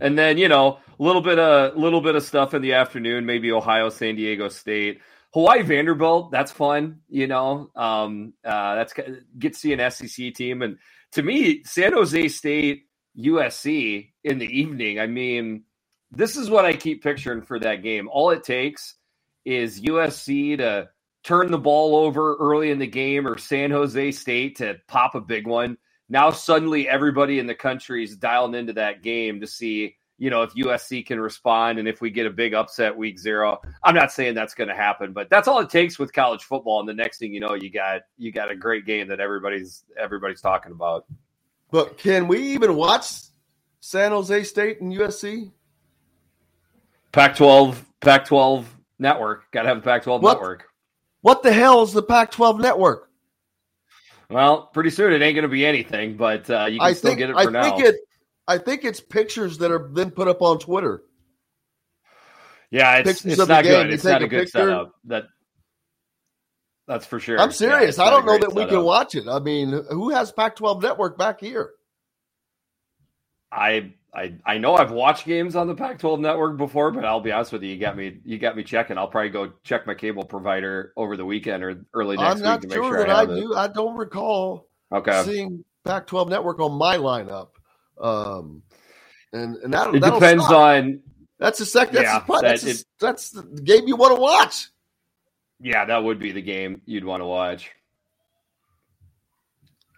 and 0.00 0.18
then 0.18 0.36
you 0.38 0.48
know 0.48 0.78
a 0.98 1.02
little 1.02 1.22
bit 1.22 1.38
of 1.38 1.76
little 1.76 2.00
bit 2.00 2.14
of 2.14 2.22
stuff 2.22 2.52
in 2.52 2.62
the 2.62 2.74
afternoon. 2.74 3.24
Maybe 3.24 3.52
Ohio, 3.52 3.88
San 3.88 4.16
Diego 4.16 4.48
State, 4.48 5.00
Hawaii, 5.32 5.62
Vanderbilt. 5.62 6.30
That's 6.30 6.50
fun. 6.50 7.00
You 7.08 7.26
know, 7.26 7.70
um, 7.76 8.34
uh, 8.44 8.74
that's 8.74 8.92
get 9.38 9.52
to 9.54 9.58
see 9.58 9.72
an 9.72 9.90
SEC 9.90 10.34
team, 10.34 10.62
and 10.62 10.78
to 11.12 11.22
me, 11.22 11.62
San 11.64 11.92
Jose 11.92 12.28
State, 12.28 12.85
USC 13.18 14.10
in 14.24 14.38
the 14.38 14.46
evening. 14.46 15.00
I 15.00 15.06
mean, 15.06 15.64
this 16.10 16.36
is 16.36 16.50
what 16.50 16.64
I 16.64 16.74
keep 16.74 17.02
picturing 17.02 17.42
for 17.42 17.58
that 17.60 17.82
game. 17.82 18.08
All 18.08 18.30
it 18.30 18.44
takes 18.44 18.94
is 19.44 19.80
USC 19.80 20.58
to 20.58 20.88
turn 21.22 21.50
the 21.50 21.58
ball 21.58 21.96
over 21.96 22.36
early 22.36 22.70
in 22.70 22.78
the 22.78 22.86
game 22.86 23.26
or 23.26 23.38
San 23.38 23.70
Jose 23.70 24.12
State 24.12 24.56
to 24.56 24.76
pop 24.86 25.14
a 25.14 25.20
big 25.20 25.46
one. 25.46 25.76
Now 26.08 26.30
suddenly 26.30 26.88
everybody 26.88 27.38
in 27.38 27.46
the 27.46 27.54
country 27.54 28.04
is 28.04 28.16
dialing 28.16 28.54
into 28.54 28.74
that 28.74 29.02
game 29.02 29.40
to 29.40 29.46
see, 29.46 29.96
you 30.18 30.30
know, 30.30 30.42
if 30.42 30.54
USC 30.54 31.04
can 31.04 31.18
respond 31.18 31.80
and 31.80 31.88
if 31.88 32.00
we 32.00 32.10
get 32.10 32.26
a 32.26 32.30
big 32.30 32.54
upset 32.54 32.96
week 32.96 33.18
0. 33.18 33.60
I'm 33.82 33.94
not 33.94 34.12
saying 34.12 34.34
that's 34.34 34.54
going 34.54 34.68
to 34.68 34.74
happen, 34.76 35.12
but 35.12 35.28
that's 35.28 35.48
all 35.48 35.58
it 35.58 35.70
takes 35.70 35.98
with 35.98 36.12
college 36.12 36.44
football 36.44 36.78
and 36.78 36.88
the 36.88 36.94
next 36.94 37.18
thing 37.18 37.34
you 37.34 37.40
know 37.40 37.54
you 37.54 37.70
got 37.70 38.02
you 38.16 38.30
got 38.30 38.50
a 38.50 38.56
great 38.56 38.86
game 38.86 39.08
that 39.08 39.18
everybody's 39.18 39.84
everybody's 39.98 40.40
talking 40.40 40.72
about. 40.72 41.06
But 41.70 41.98
can 41.98 42.28
we 42.28 42.38
even 42.52 42.76
watch 42.76 43.06
San 43.80 44.12
Jose 44.12 44.44
State 44.44 44.80
and 44.80 44.92
USC? 44.92 45.50
Pac-12 47.12 47.76
Pac-12 48.00 48.64
network. 48.98 49.50
Got 49.52 49.62
to 49.62 49.68
have 49.68 49.78
the 49.78 49.82
Pac-12 49.82 50.20
What? 50.20 50.34
network. 50.34 50.68
What 51.22 51.42
the 51.42 51.52
hell 51.52 51.82
is 51.82 51.92
the 51.92 52.02
Pac-12 52.02 52.60
network? 52.60 53.10
Well, 54.30 54.66
pretty 54.72 54.90
soon 54.90 55.12
it 55.12 55.22
ain't 55.22 55.34
going 55.34 55.42
to 55.42 55.48
be 55.48 55.64
anything, 55.64 56.16
but 56.16 56.48
uh, 56.50 56.66
you 56.66 56.78
can 56.78 56.88
I 56.88 56.92
still 56.92 57.10
think 57.10 57.18
get 57.18 57.30
it 57.30 57.36
I 57.36 57.44
for 57.44 57.50
now. 57.50 57.62
think 57.62 57.84
it 57.84 57.96
I 58.48 58.58
think 58.58 58.84
it's 58.84 59.00
pictures 59.00 59.58
that 59.58 59.70
are 59.72 59.88
then 59.92 60.10
put 60.10 60.28
up 60.28 60.42
on 60.42 60.58
Twitter. 60.58 61.02
yeah, 62.70 62.96
it's, 62.98 63.22
pictures 63.22 63.38
it's 63.38 63.48
not 63.48 63.64
good. 63.64 63.90
It's 63.92 64.04
not 64.04 64.22
a 64.22 64.24
a 64.24 64.28
good 64.28 64.38
picture. 64.46 64.50
setup. 64.58 64.92
That 65.04 65.24
that's 66.86 67.06
for 67.06 67.18
sure. 67.20 67.40
I'm 67.40 67.52
serious. 67.52 67.90
it's 67.90 67.98
I 67.98 68.10
don't 68.10 68.26
know 68.26 68.38
that 68.38 68.54
we 68.54 68.66
can 68.66 68.82
watch 68.84 69.14
it. 69.14 69.26
I 69.28 69.38
mean, 69.40 69.70
who 69.90 70.10
has 70.10 70.32
Pac-12 70.32 70.82
network 70.82 71.18
back 71.18 71.40
here? 71.40 71.70
I 73.52 73.92
I 74.14 74.34
I 74.44 74.58
know 74.58 74.74
I've 74.76 74.90
watched 74.90 75.24
games 75.26 75.56
on 75.56 75.66
the 75.66 75.74
Pac-12 75.74 76.20
network 76.20 76.56
before, 76.56 76.90
but 76.90 77.04
I'll 77.04 77.20
be 77.20 77.32
honest 77.32 77.52
with 77.52 77.62
you, 77.62 77.70
you 77.70 77.78
got 77.78 77.96
me 77.96 78.18
you 78.24 78.38
got 78.38 78.56
me 78.56 78.62
checking. 78.64 78.98
I'll 78.98 79.08
probably 79.08 79.30
go 79.30 79.52
check 79.62 79.86
my 79.86 79.94
cable 79.94 80.24
provider 80.24 80.92
over 80.96 81.16
the 81.16 81.24
weekend 81.24 81.62
or 81.62 81.84
early 81.94 82.16
next 82.16 82.36
I'm 82.36 82.42
not 82.42 82.60
week 82.60 82.62
to 82.62 82.68
make 82.68 82.84
sure 82.84 82.94
sure 82.96 83.06
that 83.06 83.10
I 83.10 83.20
I, 83.20 83.22
it. 83.24 83.26
do. 83.40 83.54
I 83.54 83.68
don't 83.68 83.96
recall 83.96 84.68
Okay. 84.92 85.22
seeing 85.24 85.64
Pac-12 85.84 86.28
network 86.30 86.60
on 86.60 86.72
my 86.72 86.96
lineup. 86.96 87.48
Um, 88.00 88.62
and 89.32 89.56
and 89.56 89.72
that 89.74 89.94
It 89.94 90.02
depends 90.02 90.44
suck. 90.44 90.52
on 90.52 91.00
That's 91.38 91.58
the 91.58 91.66
second. 91.66 91.96
That's, 91.96 92.04
Yeah, 92.06 92.20
the, 92.26 92.40
that's, 92.42 92.62
that- 92.64 92.84
that's 93.00 93.30
the 93.30 93.42
game 93.62 93.86
you 93.88 93.96
want 93.96 94.14
to 94.16 94.20
watch. 94.20 94.68
Yeah, 95.60 95.84
that 95.86 96.02
would 96.04 96.18
be 96.18 96.32
the 96.32 96.42
game 96.42 96.82
you'd 96.86 97.04
want 97.04 97.20
to 97.22 97.26
watch. 97.26 97.70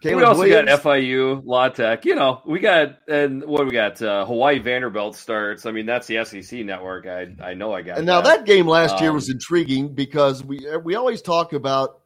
we 0.03 0.13
also 0.23 0.39
Williams. 0.41 0.69
got 0.69 0.81
FIU, 0.83 1.41
La 1.45 1.69
Tech. 1.69 2.05
You 2.05 2.15
know, 2.15 2.41
we 2.45 2.59
got 2.59 2.99
and 3.09 3.43
what 3.43 3.65
we 3.65 3.71
got? 3.71 4.01
Uh, 4.01 4.25
Hawaii 4.25 4.59
Vanderbilt 4.59 5.15
starts. 5.15 5.65
I 5.65 5.71
mean, 5.71 5.85
that's 5.85 6.07
the 6.07 6.23
SEC 6.23 6.59
network. 6.65 7.05
I 7.07 7.27
I 7.43 7.53
know 7.53 7.73
I 7.73 7.81
got. 7.81 7.97
And 7.97 8.07
now 8.07 8.21
that 8.21 8.45
game 8.45 8.67
last 8.67 9.01
year 9.01 9.09
Um, 9.09 9.15
was 9.15 9.29
intriguing 9.29 9.93
because 9.93 10.43
we 10.43 10.59
we 10.83 10.95
always 10.95 11.21
talk 11.21 11.53
about 11.53 11.99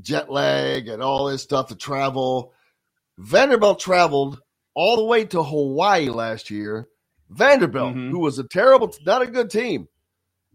jet 0.00 0.30
lag 0.30 0.88
and 0.88 1.02
all 1.02 1.26
this 1.26 1.42
stuff 1.42 1.68
to 1.68 1.76
travel. 1.76 2.52
Vanderbilt 3.18 3.78
traveled 3.78 4.40
all 4.74 4.96
the 4.96 5.04
way 5.04 5.24
to 5.26 5.42
Hawaii 5.42 6.08
last 6.08 6.50
year. 6.50 6.88
Vanderbilt, 7.28 7.94
Mhm. 7.94 8.10
who 8.10 8.18
was 8.20 8.38
a 8.38 8.44
terrible, 8.44 8.92
not 9.06 9.22
a 9.22 9.26
good 9.26 9.50
team, 9.50 9.86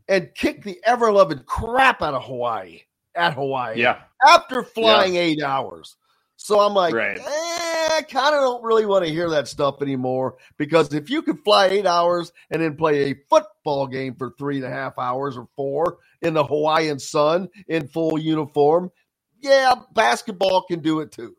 and 0.07 0.33
kicked 0.35 0.63
the 0.63 0.79
ever 0.83 1.11
loving 1.11 1.39
crap 1.45 2.01
out 2.01 2.13
of 2.13 2.23
Hawaii 2.23 2.81
at 3.15 3.33
Hawaii 3.33 3.79
Yeah, 3.79 4.01
after 4.25 4.63
flying 4.63 5.15
eight 5.15 5.41
hours. 5.41 5.95
So 6.37 6.59
I'm 6.59 6.73
like, 6.73 6.93
Right. 6.93 7.17
eh, 7.17 7.21
I 7.25 8.01
kind 8.09 8.35
of 8.35 8.41
don't 8.41 8.63
really 8.63 8.85
want 8.85 9.05
to 9.05 9.11
hear 9.11 9.29
that 9.29 9.47
stuff 9.47 9.81
anymore 9.81 10.35
because 10.57 10.93
if 10.93 11.09
you 11.09 11.21
could 11.21 11.39
fly 11.45 11.67
eight 11.67 11.85
hours 11.85 12.33
and 12.51 12.61
then 12.61 12.75
play 12.75 13.11
a 13.11 13.15
football 13.29 13.87
game 13.87 14.15
for 14.15 14.31
three 14.37 14.57
and 14.57 14.65
a 14.65 14.69
half 14.69 14.99
hours 14.99 15.37
or 15.37 15.47
four 15.55 15.97
in 16.21 16.33
the 16.33 16.43
Hawaiian 16.43 16.99
sun 16.99 17.49
in 17.67 17.87
full 17.87 18.19
uniform, 18.19 18.91
yeah, 19.39 19.75
basketball 19.93 20.63
can 20.63 20.81
do 20.81 20.99
it 20.99 21.11
too. 21.11 21.35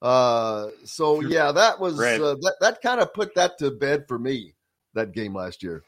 Uh, 0.00 0.68
so 0.84 1.20
yeah, 1.20 1.52
that 1.52 1.78
was 1.78 1.98
Right. 1.98 2.20
uh, 2.20 2.34
that 2.40 2.54
that 2.60 2.80
kind 2.80 3.00
of 3.00 3.12
put 3.12 3.34
that 3.34 3.58
to 3.58 3.70
bed 3.70 4.06
for 4.08 4.18
me 4.18 4.54
that 4.94 5.12
game 5.12 5.34
last 5.34 5.62
year. 5.62 5.84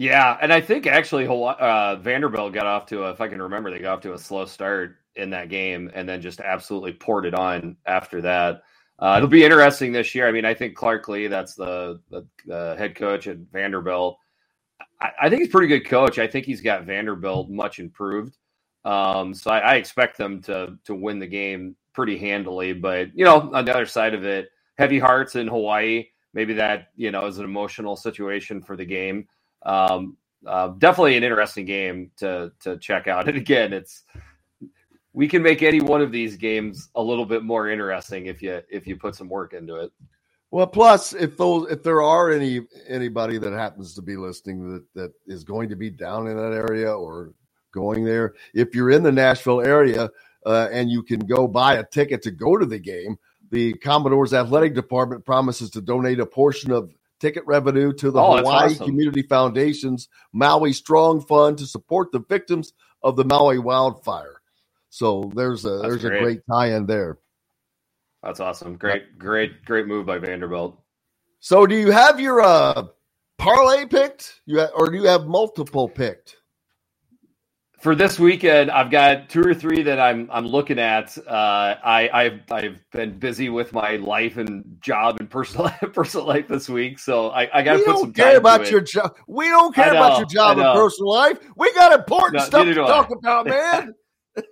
Yeah, 0.00 0.38
and 0.40 0.50
I 0.50 0.62
think 0.62 0.86
actually 0.86 1.26
uh, 1.28 1.96
Vanderbilt 1.96 2.54
got 2.54 2.64
off 2.64 2.86
to 2.86 3.04
a, 3.04 3.10
if 3.10 3.20
I 3.20 3.28
can 3.28 3.42
remember, 3.42 3.70
they 3.70 3.80
got 3.80 3.98
off 3.98 4.00
to 4.04 4.14
a 4.14 4.18
slow 4.18 4.46
start 4.46 4.96
in 5.14 5.28
that 5.28 5.50
game, 5.50 5.90
and 5.92 6.08
then 6.08 6.22
just 6.22 6.40
absolutely 6.40 6.94
poured 6.94 7.26
it 7.26 7.34
on 7.34 7.76
after 7.84 8.22
that. 8.22 8.62
Uh, 8.98 9.16
it'll 9.18 9.28
be 9.28 9.44
interesting 9.44 9.92
this 9.92 10.14
year. 10.14 10.26
I 10.26 10.32
mean, 10.32 10.46
I 10.46 10.54
think 10.54 10.74
Clark 10.74 11.06
Lea, 11.08 11.26
that's 11.26 11.54
the, 11.54 12.00
the, 12.08 12.26
the 12.46 12.76
head 12.78 12.96
coach 12.96 13.28
at 13.28 13.36
Vanderbilt. 13.52 14.16
I, 15.02 15.10
I 15.20 15.28
think 15.28 15.40
he's 15.40 15.48
a 15.48 15.52
pretty 15.52 15.66
good 15.66 15.86
coach. 15.86 16.18
I 16.18 16.26
think 16.26 16.46
he's 16.46 16.62
got 16.62 16.86
Vanderbilt 16.86 17.50
much 17.50 17.78
improved. 17.78 18.38
Um, 18.86 19.34
so 19.34 19.50
I, 19.50 19.58
I 19.58 19.74
expect 19.74 20.16
them 20.16 20.40
to 20.44 20.78
to 20.86 20.94
win 20.94 21.18
the 21.18 21.26
game 21.26 21.76
pretty 21.92 22.16
handily. 22.16 22.72
But 22.72 23.14
you 23.14 23.26
know, 23.26 23.50
on 23.52 23.66
the 23.66 23.74
other 23.74 23.84
side 23.84 24.14
of 24.14 24.24
it, 24.24 24.48
heavy 24.78 24.98
hearts 24.98 25.36
in 25.36 25.46
Hawaii. 25.46 26.06
Maybe 26.32 26.54
that 26.54 26.86
you 26.96 27.10
know 27.10 27.26
is 27.26 27.36
an 27.36 27.44
emotional 27.44 27.96
situation 27.96 28.62
for 28.62 28.76
the 28.76 28.86
game. 28.86 29.26
Um, 29.64 30.16
uh, 30.46 30.68
definitely 30.78 31.16
an 31.16 31.24
interesting 31.24 31.66
game 31.66 32.10
to 32.18 32.52
to 32.60 32.78
check 32.78 33.08
out. 33.08 33.28
And 33.28 33.36
again, 33.36 33.72
it's 33.72 34.04
we 35.12 35.28
can 35.28 35.42
make 35.42 35.62
any 35.62 35.80
one 35.80 36.00
of 36.00 36.12
these 36.12 36.36
games 36.36 36.88
a 36.94 37.02
little 37.02 37.26
bit 37.26 37.42
more 37.42 37.68
interesting 37.68 38.26
if 38.26 38.42
you 38.42 38.60
if 38.70 38.86
you 38.86 38.96
put 38.96 39.14
some 39.14 39.28
work 39.28 39.52
into 39.52 39.76
it. 39.76 39.92
Well, 40.50 40.66
plus 40.66 41.12
if 41.12 41.36
those 41.36 41.70
if 41.70 41.82
there 41.82 42.02
are 42.02 42.30
any 42.30 42.62
anybody 42.88 43.38
that 43.38 43.52
happens 43.52 43.94
to 43.94 44.02
be 44.02 44.16
listening 44.16 44.72
that 44.72 44.84
that 44.94 45.12
is 45.26 45.44
going 45.44 45.68
to 45.68 45.76
be 45.76 45.90
down 45.90 46.26
in 46.26 46.36
that 46.36 46.52
area 46.52 46.92
or 46.92 47.32
going 47.72 48.04
there, 48.04 48.34
if 48.54 48.74
you're 48.74 48.90
in 48.90 49.02
the 49.02 49.12
Nashville 49.12 49.60
area 49.60 50.10
uh, 50.46 50.68
and 50.72 50.90
you 50.90 51.02
can 51.02 51.20
go 51.20 51.46
buy 51.46 51.74
a 51.74 51.84
ticket 51.84 52.22
to 52.22 52.30
go 52.30 52.56
to 52.56 52.66
the 52.66 52.78
game, 52.78 53.16
the 53.50 53.74
Commodores 53.74 54.32
athletic 54.32 54.74
department 54.74 55.24
promises 55.24 55.70
to 55.70 55.80
donate 55.80 56.18
a 56.18 56.26
portion 56.26 56.72
of 56.72 56.90
ticket 57.20 57.44
revenue 57.46 57.92
to 57.94 58.10
the 58.10 58.20
Oh, 58.20 58.38
Hawaii 58.38 58.72
awesome. 58.72 58.86
Community 58.86 59.22
Foundation's 59.22 60.08
Maui 60.32 60.72
Strong 60.72 61.22
Fund 61.26 61.58
to 61.58 61.66
support 61.66 62.10
the 62.12 62.20
victims 62.28 62.72
of 63.02 63.16
the 63.16 63.24
Maui 63.24 63.58
wildfire. 63.58 64.40
So 64.88 65.30
there's 65.36 65.64
a 65.64 65.70
That's 65.70 65.82
there's 65.82 66.02
great. 66.02 66.18
a 66.20 66.24
great 66.24 66.40
tie-in 66.50 66.86
there. 66.86 67.18
That's 68.22 68.40
awesome. 68.40 68.76
Great, 68.76 69.18
great, 69.18 69.64
great 69.64 69.86
move 69.86 70.04
by 70.06 70.18
Vanderbilt. 70.18 70.78
So, 71.38 71.66
do 71.66 71.74
you 71.74 71.90
have 71.90 72.20
your 72.20 72.42
uh, 72.42 72.88
parlay 73.38 73.86
picked? 73.86 74.40
You 74.44 74.60
ha- 74.60 74.70
or 74.74 74.90
do 74.90 74.98
you 74.98 75.04
have 75.04 75.26
multiple 75.26 75.88
picked? 75.88 76.36
For 77.80 77.94
this 77.94 78.18
weekend, 78.18 78.70
I've 78.70 78.90
got 78.90 79.30
two 79.30 79.40
or 79.40 79.54
three 79.54 79.82
that 79.84 79.98
I'm 79.98 80.28
I'm 80.30 80.46
looking 80.46 80.78
at. 80.78 81.16
Uh, 81.16 81.76
I 81.82 82.10
I've 82.12 82.40
I've 82.50 82.90
been 82.92 83.18
busy 83.18 83.48
with 83.48 83.72
my 83.72 83.96
life 83.96 84.36
and 84.36 84.76
job 84.82 85.16
and 85.18 85.30
personal 85.30 85.70
personal 85.94 86.26
life 86.26 86.46
this 86.46 86.68
week, 86.68 86.98
so 86.98 87.30
I, 87.30 87.48
I 87.58 87.62
got 87.62 87.72
to 87.72 87.78
We 87.78 87.84
put 87.86 87.92
don't 87.92 88.00
some 88.02 88.12
care 88.12 88.36
about 88.36 88.70
your 88.70 88.82
job. 88.82 89.16
We 89.26 89.46
don't 89.46 89.74
care 89.74 89.92
about 89.92 90.18
your 90.18 90.26
job 90.26 90.58
and 90.58 90.66
personal 90.74 91.10
life. 91.10 91.38
We 91.56 91.72
got 91.72 91.92
important 91.94 92.34
No, 92.34 92.44
stuff 92.44 92.66
to 92.66 92.74
talk 92.74 93.08
I. 93.10 93.14
about, 93.18 93.46
man. 93.46 93.94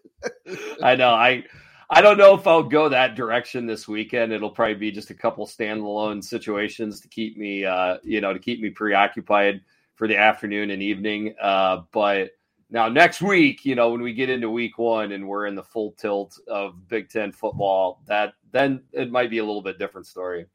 I 0.83 0.97
know. 0.97 1.11
I 1.11 1.45
I 1.91 2.01
don't 2.01 2.17
know 2.17 2.35
if 2.35 2.47
I'll 2.47 2.63
go 2.63 2.89
that 2.89 3.15
direction 3.15 3.67
this 3.67 3.87
weekend. 3.87 4.33
It'll 4.33 4.51
probably 4.51 4.75
be 4.75 4.91
just 4.91 5.11
a 5.11 5.15
couple 5.15 5.47
standalone 5.47 6.25
situations 6.25 7.01
to 7.01 7.09
keep 7.09 7.37
me, 7.37 7.67
uh, 7.67 7.99
you 8.03 8.23
know, 8.23 8.33
to 8.33 8.39
keep 8.39 8.61
me 8.61 8.71
preoccupied 8.71 9.61
for 9.97 10.09
the 10.09 10.17
afternoon 10.17 10.71
and 10.71 10.83
evening. 10.83 11.35
Uh, 11.43 11.83
but 11.93 12.31
now 12.71 12.89
next 12.89 13.23
week, 13.23 13.65
you 13.65 13.75
know, 13.75 13.91
when 13.91 14.03
we 14.03 14.13
get 14.13 14.31
into 14.31 14.51
week 14.51 14.79
one 14.79 15.13
and 15.13 15.27
we're 15.27 15.47
in 15.47 15.55
the 15.55 15.63
full 15.63 15.93
tilt 15.93 16.39
of 16.49 16.89
Big 16.89 17.09
Ten 17.09 17.33
football, 17.33 18.03
that 18.07 18.35
then 18.53 18.83
it 18.93 19.11
might 19.11 19.31
be 19.31 19.39
a 19.39 19.45
little 19.45 19.63
bit 19.63 19.79
different 19.79 20.07
story. 20.07 20.47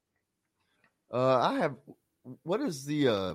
Uh, 1.12 1.40
I 1.40 1.60
have. 1.60 1.76
What 2.44 2.62
is 2.62 2.86
the? 2.86 3.08
Uh, 3.08 3.32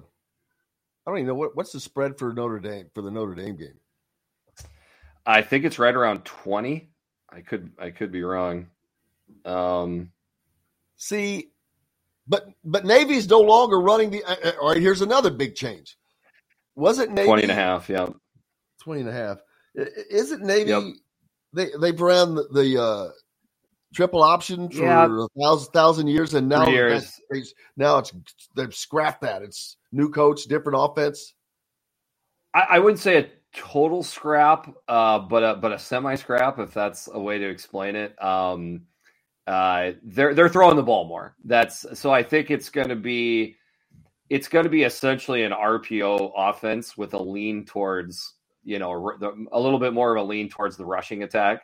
I 1.06 1.10
don't 1.10 1.18
even 1.18 1.28
know 1.28 1.34
what 1.34 1.56
what's 1.56 1.72
the 1.72 1.80
spread 1.80 2.18
for 2.18 2.32
Notre 2.32 2.60
Dame 2.60 2.90
for 2.94 3.02
the 3.02 3.10
Notre 3.10 3.34
Dame 3.34 3.56
game. 3.56 3.78
I 5.26 5.42
think 5.42 5.64
it's 5.64 5.78
right 5.78 5.94
around 5.94 6.24
twenty. 6.24 6.90
I 7.30 7.40
could 7.40 7.72
I 7.78 7.90
could 7.90 8.12
be 8.12 8.22
wrong. 8.22 8.68
Um, 9.44 10.10
See, 10.98 11.52
but 12.26 12.48
but 12.64 12.84
Navy's 12.84 13.28
no 13.28 13.40
longer 13.40 13.80
running 13.80 14.10
the. 14.10 14.24
Uh, 14.24 14.34
uh, 14.44 14.52
all 14.60 14.70
right, 14.70 14.82
here's 14.82 15.00
another 15.00 15.30
big 15.30 15.54
change. 15.54 15.96
Was 16.74 16.98
it 16.98 17.10
Navy 17.10 17.26
20 17.26 17.42
and 17.44 17.52
a 17.52 17.54
half. 17.54 17.88
Yeah. 17.88 18.08
20 18.88 19.02
and 19.02 19.10
a 19.10 19.12
half. 19.12 19.42
I- 19.78 19.82
I- 19.82 19.86
Is 20.10 20.32
it 20.32 20.40
Navy? 20.40 20.70
Yep. 20.70 20.82
They 21.52 21.70
they've 21.78 22.00
ran 22.00 22.34
the, 22.34 22.48
the 22.54 22.82
uh, 22.82 23.10
triple 23.94 24.22
option 24.22 24.70
for 24.70 24.82
Yeah. 24.82 25.04
a 25.24 25.40
thousand 25.40 25.72
thousand 25.72 26.06
years, 26.08 26.32
and 26.32 26.48
now 26.48 26.66
years. 26.66 27.20
it's- 27.30 27.52
now 27.76 27.98
it's 27.98 28.12
they've 28.56 28.74
scrapped 28.74 29.20
that. 29.22 29.42
It's 29.42 29.76
new 29.92 30.08
coach, 30.10 30.44
different 30.44 30.78
offense. 30.80 31.34
I, 32.54 32.66
I 32.70 32.78
wouldn't 32.78 33.00
say 33.00 33.18
a 33.18 33.30
total 33.54 34.02
scrap, 34.02 34.74
uh, 34.88 35.18
but 35.18 35.42
a, 35.42 35.54
but 35.56 35.72
a 35.72 35.78
semi 35.78 36.14
scrap, 36.14 36.58
if 36.58 36.72
that's 36.72 37.08
a 37.12 37.20
way 37.20 37.38
to 37.38 37.46
explain 37.48 37.94
it. 37.94 38.22
Um, 38.22 38.82
uh, 39.46 39.92
they're 40.02 40.32
they're 40.34 40.48
throwing 40.48 40.76
the 40.76 40.82
ball 40.82 41.06
more. 41.06 41.36
That's 41.44 41.84
so. 41.98 42.10
I 42.10 42.22
think 42.22 42.50
it's 42.50 42.70
going 42.70 42.88
to 42.88 42.96
be 42.96 43.56
it's 44.30 44.48
going 44.48 44.64
to 44.64 44.70
be 44.70 44.84
essentially 44.84 45.42
an 45.44 45.52
RPO 45.52 46.32
offense 46.36 46.96
with 46.96 47.12
a 47.14 47.22
lean 47.22 47.64
towards 47.66 48.34
you 48.68 48.78
know 48.78 48.92
a 49.52 49.60
little 49.60 49.78
bit 49.78 49.94
more 49.94 50.14
of 50.16 50.22
a 50.22 50.26
lean 50.28 50.48
towards 50.50 50.76
the 50.76 50.84
rushing 50.84 51.22
attack. 51.22 51.62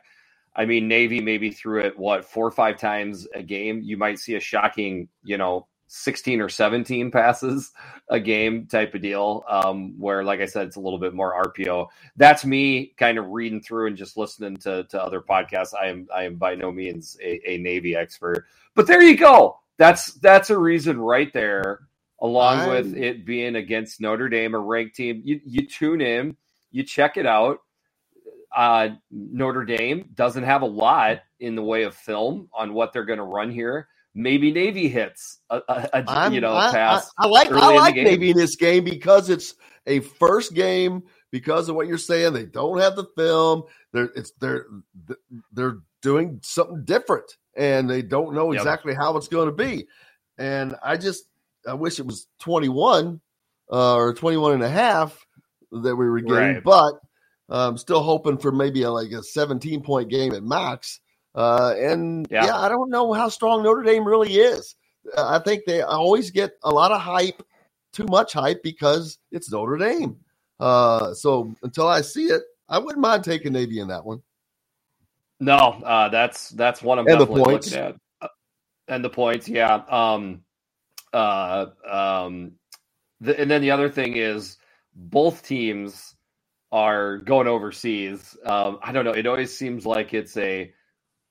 I 0.55 0.65
mean, 0.65 0.87
Navy 0.87 1.21
maybe 1.21 1.51
threw 1.51 1.81
it 1.81 1.99
what 1.99 2.25
four 2.25 2.47
or 2.47 2.51
five 2.51 2.77
times 2.79 3.27
a 3.33 3.43
game. 3.43 3.81
You 3.83 3.97
might 3.97 4.19
see 4.19 4.35
a 4.35 4.39
shocking, 4.39 5.09
you 5.23 5.37
know, 5.37 5.67
sixteen 5.87 6.41
or 6.41 6.49
seventeen 6.49 7.11
passes 7.11 7.71
a 8.09 8.19
game 8.19 8.65
type 8.67 8.95
of 8.95 9.01
deal. 9.01 9.43
Um, 9.49 9.99
where, 9.99 10.23
like 10.23 10.39
I 10.41 10.45
said, 10.45 10.67
it's 10.67 10.77
a 10.77 10.81
little 10.81 10.99
bit 10.99 11.13
more 11.13 11.43
RPO. 11.45 11.87
That's 12.15 12.45
me 12.45 12.93
kind 12.97 13.17
of 13.19 13.27
reading 13.29 13.61
through 13.61 13.87
and 13.87 13.97
just 13.97 14.17
listening 14.17 14.57
to 14.57 14.85
to 14.85 15.03
other 15.03 15.21
podcasts. 15.21 15.73
I 15.79 15.87
am 15.89 16.07
I 16.15 16.23
am 16.23 16.35
by 16.35 16.55
no 16.55 16.71
means 16.71 17.17
a, 17.21 17.39
a 17.51 17.57
Navy 17.59 17.95
expert, 17.95 18.45
but 18.75 18.87
there 18.87 19.03
you 19.03 19.17
go. 19.17 19.59
That's 19.77 20.13
that's 20.15 20.49
a 20.49 20.57
reason 20.57 20.99
right 20.99 21.31
there 21.33 21.81
along 22.21 22.59
I'm- 22.59 22.69
with 22.69 22.95
it 22.95 23.25
being 23.25 23.55
against 23.57 24.01
Notre 24.01 24.29
Dame, 24.29 24.55
a 24.55 24.59
ranked 24.59 24.95
team. 24.95 25.21
You 25.25 25.41
you 25.45 25.67
tune 25.67 26.01
in, 26.01 26.37
you 26.75 26.83
check 26.83 27.15
it 27.15 27.25
out. 27.25 27.59
Uh, 28.53 28.89
Notre 29.09 29.63
Dame 29.63 30.09
doesn't 30.13 30.43
have 30.43 30.61
a 30.61 30.65
lot 30.65 31.19
in 31.39 31.55
the 31.55 31.63
way 31.63 31.83
of 31.83 31.95
film 31.95 32.49
on 32.53 32.73
what 32.73 32.91
they're 32.91 33.05
going 33.05 33.19
to 33.19 33.23
run 33.25 33.49
here. 33.49 33.87
Maybe 34.13 34.51
Navy 34.51 34.87
hits 34.89 35.39
a, 35.49 35.61
a, 35.69 35.89
a 35.93 36.31
you 36.31 36.41
know 36.41 36.53
I, 36.53 36.71
pass. 36.71 37.11
I, 37.17 37.25
I 37.25 37.27
like 37.27 37.51
I 37.51 37.73
like. 37.75 37.95
Navy 37.95 38.31
in 38.31 38.37
this 38.37 38.55
game 38.57 38.83
because 38.83 39.29
it's 39.29 39.55
a 39.87 40.01
first 40.01 40.53
game. 40.53 41.03
Because 41.31 41.67
of 41.67 41.75
what 41.75 41.87
you're 41.87 41.97
saying, 41.97 42.31
they 42.31 42.45
don't 42.45 42.79
have 42.79 42.95
the 42.95 43.07
film. 43.17 43.63
They're 43.91 44.09
it's 44.15 44.31
they're 44.39 44.67
they're 45.51 45.79
doing 46.01 46.39
something 46.41 46.85
different, 46.85 47.25
and 47.57 47.89
they 47.89 48.01
don't 48.01 48.33
know 48.33 48.53
Yep. 48.53 48.61
exactly 48.61 48.93
how 48.93 49.17
it's 49.17 49.27
going 49.27 49.47
to 49.47 49.55
be. 49.55 49.85
And 50.37 50.75
I 50.81 50.95
just 50.95 51.25
I 51.67 51.73
wish 51.73 51.99
it 51.99 52.05
was 52.05 52.27
21 52.39 53.19
uh, 53.69 53.95
or 53.95 54.13
21 54.13 54.53
and 54.53 54.63
a 54.63 54.69
half 54.69 55.24
that 55.83 55.95
we 55.95 56.09
were 56.09 56.21
getting, 56.21 56.35
Right. 56.55 56.63
but 56.63 56.93
I'm 57.49 57.77
still 57.77 58.01
hoping 58.01 58.37
for 58.37 58.51
maybe 58.51 58.83
a, 58.83 58.91
like 58.91 59.11
a 59.11 59.21
17 59.23 59.81
point 59.83 60.09
game 60.09 60.33
at 60.33 60.43
max. 60.43 60.99
Uh, 61.33 61.73
and 61.77 62.27
Yeah. 62.31 62.45
yeah, 62.45 62.57
I 62.57 62.69
don't 62.69 62.89
know 62.89 63.13
how 63.13 63.29
strong 63.29 63.63
Notre 63.63 63.83
Dame 63.83 64.05
really 64.07 64.35
is. 64.35 64.75
Uh, 65.15 65.27
I 65.27 65.39
think 65.39 65.65
they 65.65 65.81
always 65.81 66.31
get 66.31 66.53
a 66.63 66.71
lot 66.71 66.91
of 66.91 67.01
hype, 67.01 67.43
too 67.93 68.05
much 68.05 68.33
hype 68.33 68.63
because 68.63 69.19
it's 69.31 69.51
Notre 69.51 69.77
Dame. 69.77 70.17
Uh, 70.59 71.13
so 71.13 71.53
until 71.63 71.87
I 71.87 72.01
see 72.01 72.25
it, 72.25 72.41
I 72.69 72.79
wouldn't 72.79 73.01
mind 73.01 73.23
taking 73.23 73.53
Navy 73.53 73.79
in 73.79 73.89
that 73.89 74.05
one. 74.05 74.21
No, 75.39 75.55
uh, 75.55 76.07
that's 76.09 76.49
that's 76.49 76.81
one 76.81 76.97
I'm 76.97 77.07
And 77.07 77.19
the 77.19 77.25
definitely 77.25 77.43
points. 77.43 77.71
looking 77.71 77.85
at. 77.85 77.95
Uh, 78.21 78.27
And 78.87 79.03
the 79.03 79.09
points, 79.09 79.49
yeah. 79.49 79.83
Um, 79.89 80.41
uh, 81.11 81.65
um, 81.87 82.53
the, 83.19 83.39
and 83.39 83.51
then 83.51 83.61
the 83.61 83.71
other 83.71 83.89
thing 83.89 84.15
is 84.15 84.57
both 84.95 85.43
teams 85.43 86.15
are 86.71 87.19
going 87.19 87.47
overseas. 87.47 88.37
Um, 88.45 88.79
I 88.83 88.93
don't 88.93 89.05
know. 89.05 89.13
It 89.13 89.27
always 89.27 89.57
seems 89.57 89.85
like 89.85 90.13
it's 90.13 90.37
a 90.37 90.73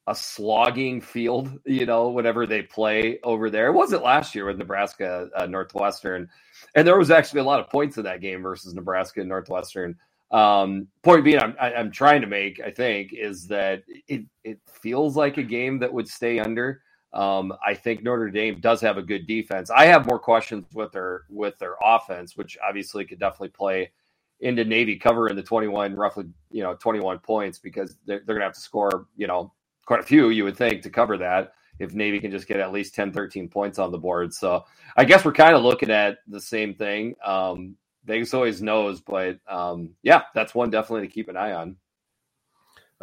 a 0.09 0.17
slogging 0.17 1.01
field, 1.03 1.51
you 1.67 1.87
know, 1.87 2.11
whenever 2.11 2.47
they 2.47 2.63
play 2.63 3.21
over 3.25 3.51
there. 3.51 3.69
It 3.69 3.75
wasn't 3.75 4.05
last 4.05 4.37
year 4.37 4.47
with 4.47 4.59
Nebraska 4.59 5.31
uh, 5.37 5.47
Northwestern, 5.47 6.31
and 6.77 6.89
there 6.89 6.99
was 6.99 7.13
actually 7.13 7.43
a 7.43 7.47
lot 7.47 7.61
of 7.61 7.71
points 7.71 7.99
in 7.99 8.05
that 8.05 8.23
game 8.23 8.43
versus 8.43 8.75
Nebraska 8.75 9.21
and 9.23 9.31
Northwestern. 9.31 9.97
Um, 10.33 10.89
point 11.05 11.25
being, 11.25 11.41
I'm, 11.41 11.57
I- 11.61 11.75
I'm 11.75 11.93
trying 11.93 12.23
to 12.23 12.29
make, 12.29 12.61
I 12.67 12.73
think, 12.73 13.13
is 13.15 13.49
that 13.49 13.85
it 14.09 14.25
it 14.45 14.61
feels 14.83 15.17
like 15.17 15.39
a 15.39 15.45
game 15.45 15.81
that 15.81 15.95
would 15.95 16.09
stay 16.09 16.41
under. 16.41 16.83
Um, 17.15 17.55
I 17.65 17.75
think 17.75 18.03
Notre 18.03 18.29
Dame 18.29 18.61
does 18.61 18.81
have 18.81 18.99
a 18.99 19.03
good 19.03 19.27
defense. 19.27 19.71
I 19.71 19.87
have 19.87 20.07
more 20.07 20.19
questions 20.19 20.67
with 20.75 20.93
their 20.93 21.23
with 21.31 21.57
their 21.59 21.77
offense, 21.83 22.37
which 22.37 22.59
obviously 22.67 23.05
could 23.05 23.21
definitely 23.21 23.51
play 23.51 23.93
into 24.41 24.65
Navy 24.65 24.97
cover 24.97 25.29
in 25.29 25.37
the 25.37 25.43
21, 25.43 25.95
roughly, 25.95 26.25
you 26.51 26.63
know, 26.63 26.75
21 26.75 27.21
points 27.21 27.59
because 27.59 27.97
they're, 28.05 28.19
they're 28.27 28.35
going 28.35 28.41
to 28.41 28.47
have 28.47 28.55
to 28.55 28.61
score, 28.61 29.07
you 29.17 29.27
know, 29.27 29.53
quite 29.87 30.01
a 30.01 30.05
few, 30.05 30.31
you 30.31 30.45
would 30.45 30.57
think, 30.57 30.83
to 30.83 30.91
cover 30.91 31.17
that 31.17 31.53
if 31.79 31.95
Navy 31.95 32.21
can 32.21 32.31
just 32.31 32.47
get 32.47 32.61
at 32.61 32.73
least 32.73 32.95
10, 32.95 33.13
13 33.13 33.49
points 33.49 33.79
on 33.79 33.91
the 33.91 33.99
board. 33.99 34.33
So 34.35 34.65
I 34.97 35.05
guess 35.05 35.25
we're 35.25 35.33
kind 35.33 35.55
of 35.55 35.63
looking 35.63 35.91
at 35.91 36.19
the 36.29 36.41
same 36.41 36.75
thing. 36.75 37.15
Um, 37.25 37.77
Vegas 38.05 38.35
always 38.35 38.61
knows, 38.61 39.01
but 39.01 39.39
um, 39.49 39.91
yeah, 40.03 40.23
that's 40.35 40.55
one 40.55 40.71
definitely 40.71 41.07
to 41.07 41.15
keep 41.15 41.29
an 41.29 41.37
eye 41.37 41.53
on. 41.53 41.77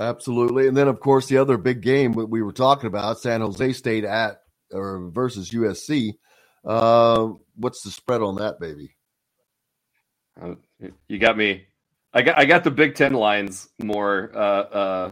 Absolutely. 0.02 0.68
And 0.68 0.76
then, 0.76 0.88
of 0.88 0.99
course, 0.99 1.28
the 1.28 1.38
other 1.38 1.57
big 1.57 1.82
game 1.82 2.14
that 2.14 2.26
we 2.26 2.41
were 2.41 2.52
talking 2.52 2.88
about, 2.88 3.19
San 3.19 3.41
Jose 3.41 3.73
State 3.73 4.03
at 4.03 4.41
or 4.72 5.10
versus 5.11 5.52
USC. 5.52 6.14
Uh, 6.65 7.30
what's 7.56 7.84
the 7.84 7.91
spread 7.91 8.22
on 8.22 8.36
that, 8.36 8.60
baby? 8.60 8.95
Uh, 10.41 10.56
you 11.07 11.19
got 11.19 11.38
me. 11.38 11.65
I 12.14 12.23
got 12.23 12.38
I 12.38 12.45
got 12.45 12.64
the 12.64 12.72
Big 12.72 12.95
Ten 12.95 13.14
lines 13.14 13.69
more 13.82 14.32
uh, 14.34 14.40
uh, 14.40 15.11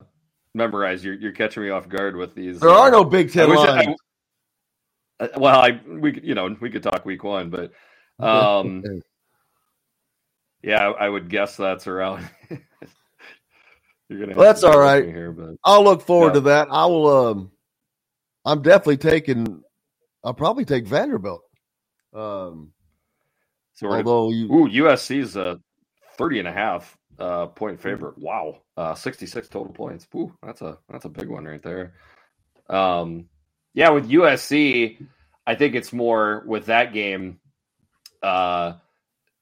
memorized. 0.54 1.04
You're 1.04 1.16
you're 1.16 1.32
catching 1.34 1.64
me 1.64 1.70
off 1.70 1.88
guard 1.88 2.16
with 2.16 2.34
these. 2.36 2.60
There 2.60 2.70
are 2.70 2.90
no 2.92 3.04
Big 3.04 3.32
Ten 3.32 3.50
wish 3.50 3.60
I- 3.60 3.70
lines. 3.70 3.88
I- 3.88 3.96
uh, 5.22 5.28
well, 5.38 5.60
I 5.60 5.82
we 5.86 6.20
you 6.24 6.34
know 6.34 6.56
we 6.62 6.70
could 6.70 6.82
talk 6.84 7.06
week 7.06 7.24
one, 7.24 7.50
but 7.50 7.72
um, 8.26 8.84
yeah, 10.64 10.90
I, 10.90 11.06
I 11.06 11.10
would 11.10 11.30
guess 11.30 11.58
that's 11.58 11.88
around. 11.88 12.28
You're 14.10 14.20
gonna. 14.20 14.36
Well, 14.36 14.46
that's 14.46 14.64
all 14.64 14.80
right. 14.80 15.06
here, 15.06 15.32
but 15.32 15.56
I'll 15.64 15.84
look 15.84 16.02
forward 16.02 16.34
to 16.34 16.42
that. 16.42 16.68
I 16.72 16.86
will. 16.88 17.28
Um, 17.28 17.52
I'm 18.44 18.62
definitely 18.62 18.98
taking. 18.98 19.64
I'll 20.24 20.34
probably 20.34 20.66
take 20.66 20.88
Vanderbilt. 20.88 21.44
Um, 22.14 22.74
so 23.74 23.92
although 23.92 24.32
you, 24.32 24.52
Ooh, 24.52 24.68
USC's 24.68 25.36
a 25.36 25.60
30 26.18 26.40
and 26.40 26.48
a 26.48 26.52
half 26.52 26.98
uh, 27.20 27.48
point 27.48 27.80
favorite. 27.80 28.18
Wow. 28.18 28.62
Uh, 28.76 28.96
66 28.96 29.48
total 29.50 29.74
points. 29.74 30.08
Ooh, 30.16 30.34
that's 30.42 30.62
a 30.62 30.78
that's 30.90 31.06
a 31.06 31.10
big 31.10 31.30
one 31.30 31.46
right 31.46 31.62
there. 31.62 31.94
Um, 32.68 33.30
yeah, 33.74 33.90
with 33.90 34.10
USC, 34.10 35.06
I 35.46 35.56
think 35.56 35.76
it's 35.76 35.94
more 35.94 36.44
with 36.46 36.66
that 36.66 36.94
game. 36.94 37.40
Uh, 38.24 38.74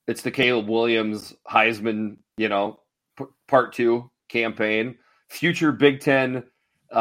it's 0.07 0.21
the 0.21 0.31
Caleb 0.31 0.69
Williams 0.69 1.33
Heisman, 1.49 2.17
you 2.37 2.49
know, 2.49 2.79
p- 3.17 3.25
part 3.47 3.73
two 3.73 4.09
campaign, 4.27 4.97
future 5.27 5.71
Big 5.71 5.99
Ten 5.99 6.43
uh, 6.91 6.95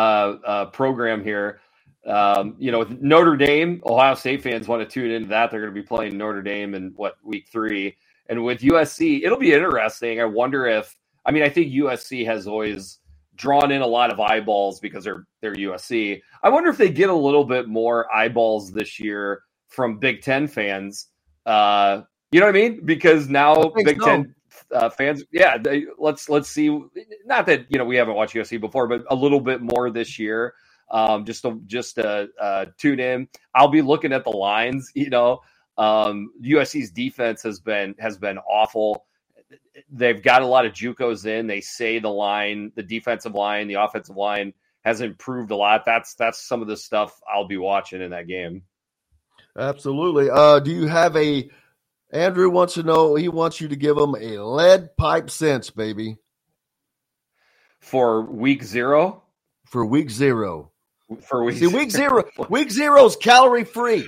uh, 0.46 0.64
program 0.66 1.22
here. 1.22 1.60
Um, 2.06 2.54
you 2.58 2.70
know, 2.70 2.80
with 2.80 3.00
Notre 3.00 3.36
Dame, 3.36 3.82
Ohio 3.84 4.14
State 4.14 4.42
fans 4.42 4.68
want 4.68 4.80
to 4.80 4.88
tune 4.88 5.10
into 5.10 5.28
that. 5.28 5.50
They're 5.50 5.60
going 5.60 5.74
to 5.74 5.80
be 5.80 5.86
playing 5.86 6.16
Notre 6.16 6.42
Dame 6.42 6.74
in 6.74 6.92
what 6.96 7.16
week 7.24 7.48
three, 7.50 7.96
and 8.28 8.44
with 8.44 8.60
USC, 8.60 9.24
it'll 9.24 9.38
be 9.38 9.52
interesting. 9.52 10.20
I 10.20 10.24
wonder 10.24 10.66
if, 10.66 10.96
I 11.24 11.32
mean, 11.32 11.42
I 11.42 11.48
think 11.48 11.72
USC 11.72 12.24
has 12.26 12.46
always 12.46 13.00
drawn 13.36 13.70
in 13.70 13.82
a 13.82 13.86
lot 13.86 14.10
of 14.10 14.20
eyeballs 14.20 14.80
because 14.80 15.04
they're 15.04 15.26
they're 15.40 15.54
USC. 15.54 16.20
I 16.42 16.48
wonder 16.48 16.70
if 16.70 16.76
they 16.76 16.90
get 16.90 17.10
a 17.10 17.14
little 17.14 17.44
bit 17.44 17.68
more 17.68 18.12
eyeballs 18.14 18.72
this 18.72 19.00
year 19.00 19.42
from 19.68 19.98
Big 19.98 20.22
Ten 20.22 20.46
fans. 20.46 21.08
Uh, 21.44 22.02
you 22.30 22.40
know 22.40 22.46
what 22.46 22.56
I 22.56 22.58
mean? 22.58 22.84
Because 22.84 23.28
now 23.28 23.72
Big 23.74 23.98
so. 24.00 24.04
Ten 24.04 24.34
uh, 24.72 24.90
fans, 24.90 25.24
yeah, 25.30 25.58
they, 25.58 25.84
let's 25.98 26.28
let's 26.28 26.48
see. 26.48 26.68
Not 27.24 27.46
that 27.46 27.66
you 27.68 27.78
know 27.78 27.84
we 27.84 27.96
haven't 27.96 28.14
watched 28.14 28.34
USC 28.34 28.60
before, 28.60 28.86
but 28.86 29.04
a 29.10 29.14
little 29.14 29.40
bit 29.40 29.60
more 29.60 29.90
this 29.90 30.18
year. 30.18 30.54
Um, 30.90 31.24
just 31.24 31.42
to 31.42 31.60
just 31.66 31.96
to 31.96 32.28
uh, 32.40 32.66
tune 32.78 33.00
in. 33.00 33.28
I'll 33.54 33.68
be 33.68 33.82
looking 33.82 34.12
at 34.12 34.24
the 34.24 34.30
lines. 34.30 34.92
You 34.94 35.10
know, 35.10 35.40
um, 35.78 36.32
USC's 36.42 36.90
defense 36.90 37.42
has 37.42 37.60
been 37.60 37.94
has 37.98 38.18
been 38.18 38.38
awful. 38.38 39.04
They've 39.90 40.22
got 40.22 40.42
a 40.42 40.46
lot 40.46 40.66
of 40.66 40.72
JUCOs 40.72 41.26
in. 41.26 41.46
They 41.46 41.60
say 41.60 41.98
the 41.98 42.08
line, 42.08 42.72
the 42.74 42.82
defensive 42.82 43.34
line, 43.34 43.68
the 43.68 43.74
offensive 43.74 44.16
line 44.16 44.54
has 44.86 45.00
improved 45.00 45.50
a 45.50 45.56
lot. 45.56 45.84
That's 45.84 46.14
that's 46.14 46.40
some 46.40 46.62
of 46.62 46.68
the 46.68 46.76
stuff 46.76 47.20
I'll 47.32 47.48
be 47.48 47.56
watching 47.56 48.00
in 48.00 48.10
that 48.10 48.28
game. 48.28 48.62
absolutely. 49.58 50.30
Uh, 50.30 50.60
do 50.60 50.70
you 50.70 50.86
have 50.86 51.16
a? 51.16 51.50
Andrew 52.16 52.50
wants 52.50 52.74
to 52.74 52.82
know. 52.82 53.14
He 53.14 53.28
wants 53.28 53.60
you 53.60 53.68
to 53.68 53.76
give 53.76 53.96
him 53.98 54.14
a 54.14 54.38
lead 54.38 54.96
pipe 54.96 55.30
sense, 55.30 55.70
baby, 55.70 56.16
For 57.80 58.22
week 58.22 58.62
zero, 58.64 59.22
for 59.66 59.84
week 59.86 60.10
zero. 60.10 60.72
for 61.22 61.44
week 61.44 61.58
See, 61.58 61.66
week 61.66 61.90
zero. 61.90 62.24
Week 62.50 62.70
zero 62.70 63.04
is 63.06 63.16
calorie 63.16 63.64
free. 63.64 64.06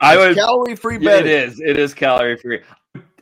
I 0.00 0.16
would 0.16 0.36
calorie 0.36 0.76
free 0.76 0.98
Yeah, 1.00 1.18
it 1.18 1.26
is. 1.26 1.60
It 1.60 1.76
is 1.78 1.94
calorie 1.94 2.36
free. 2.36 2.60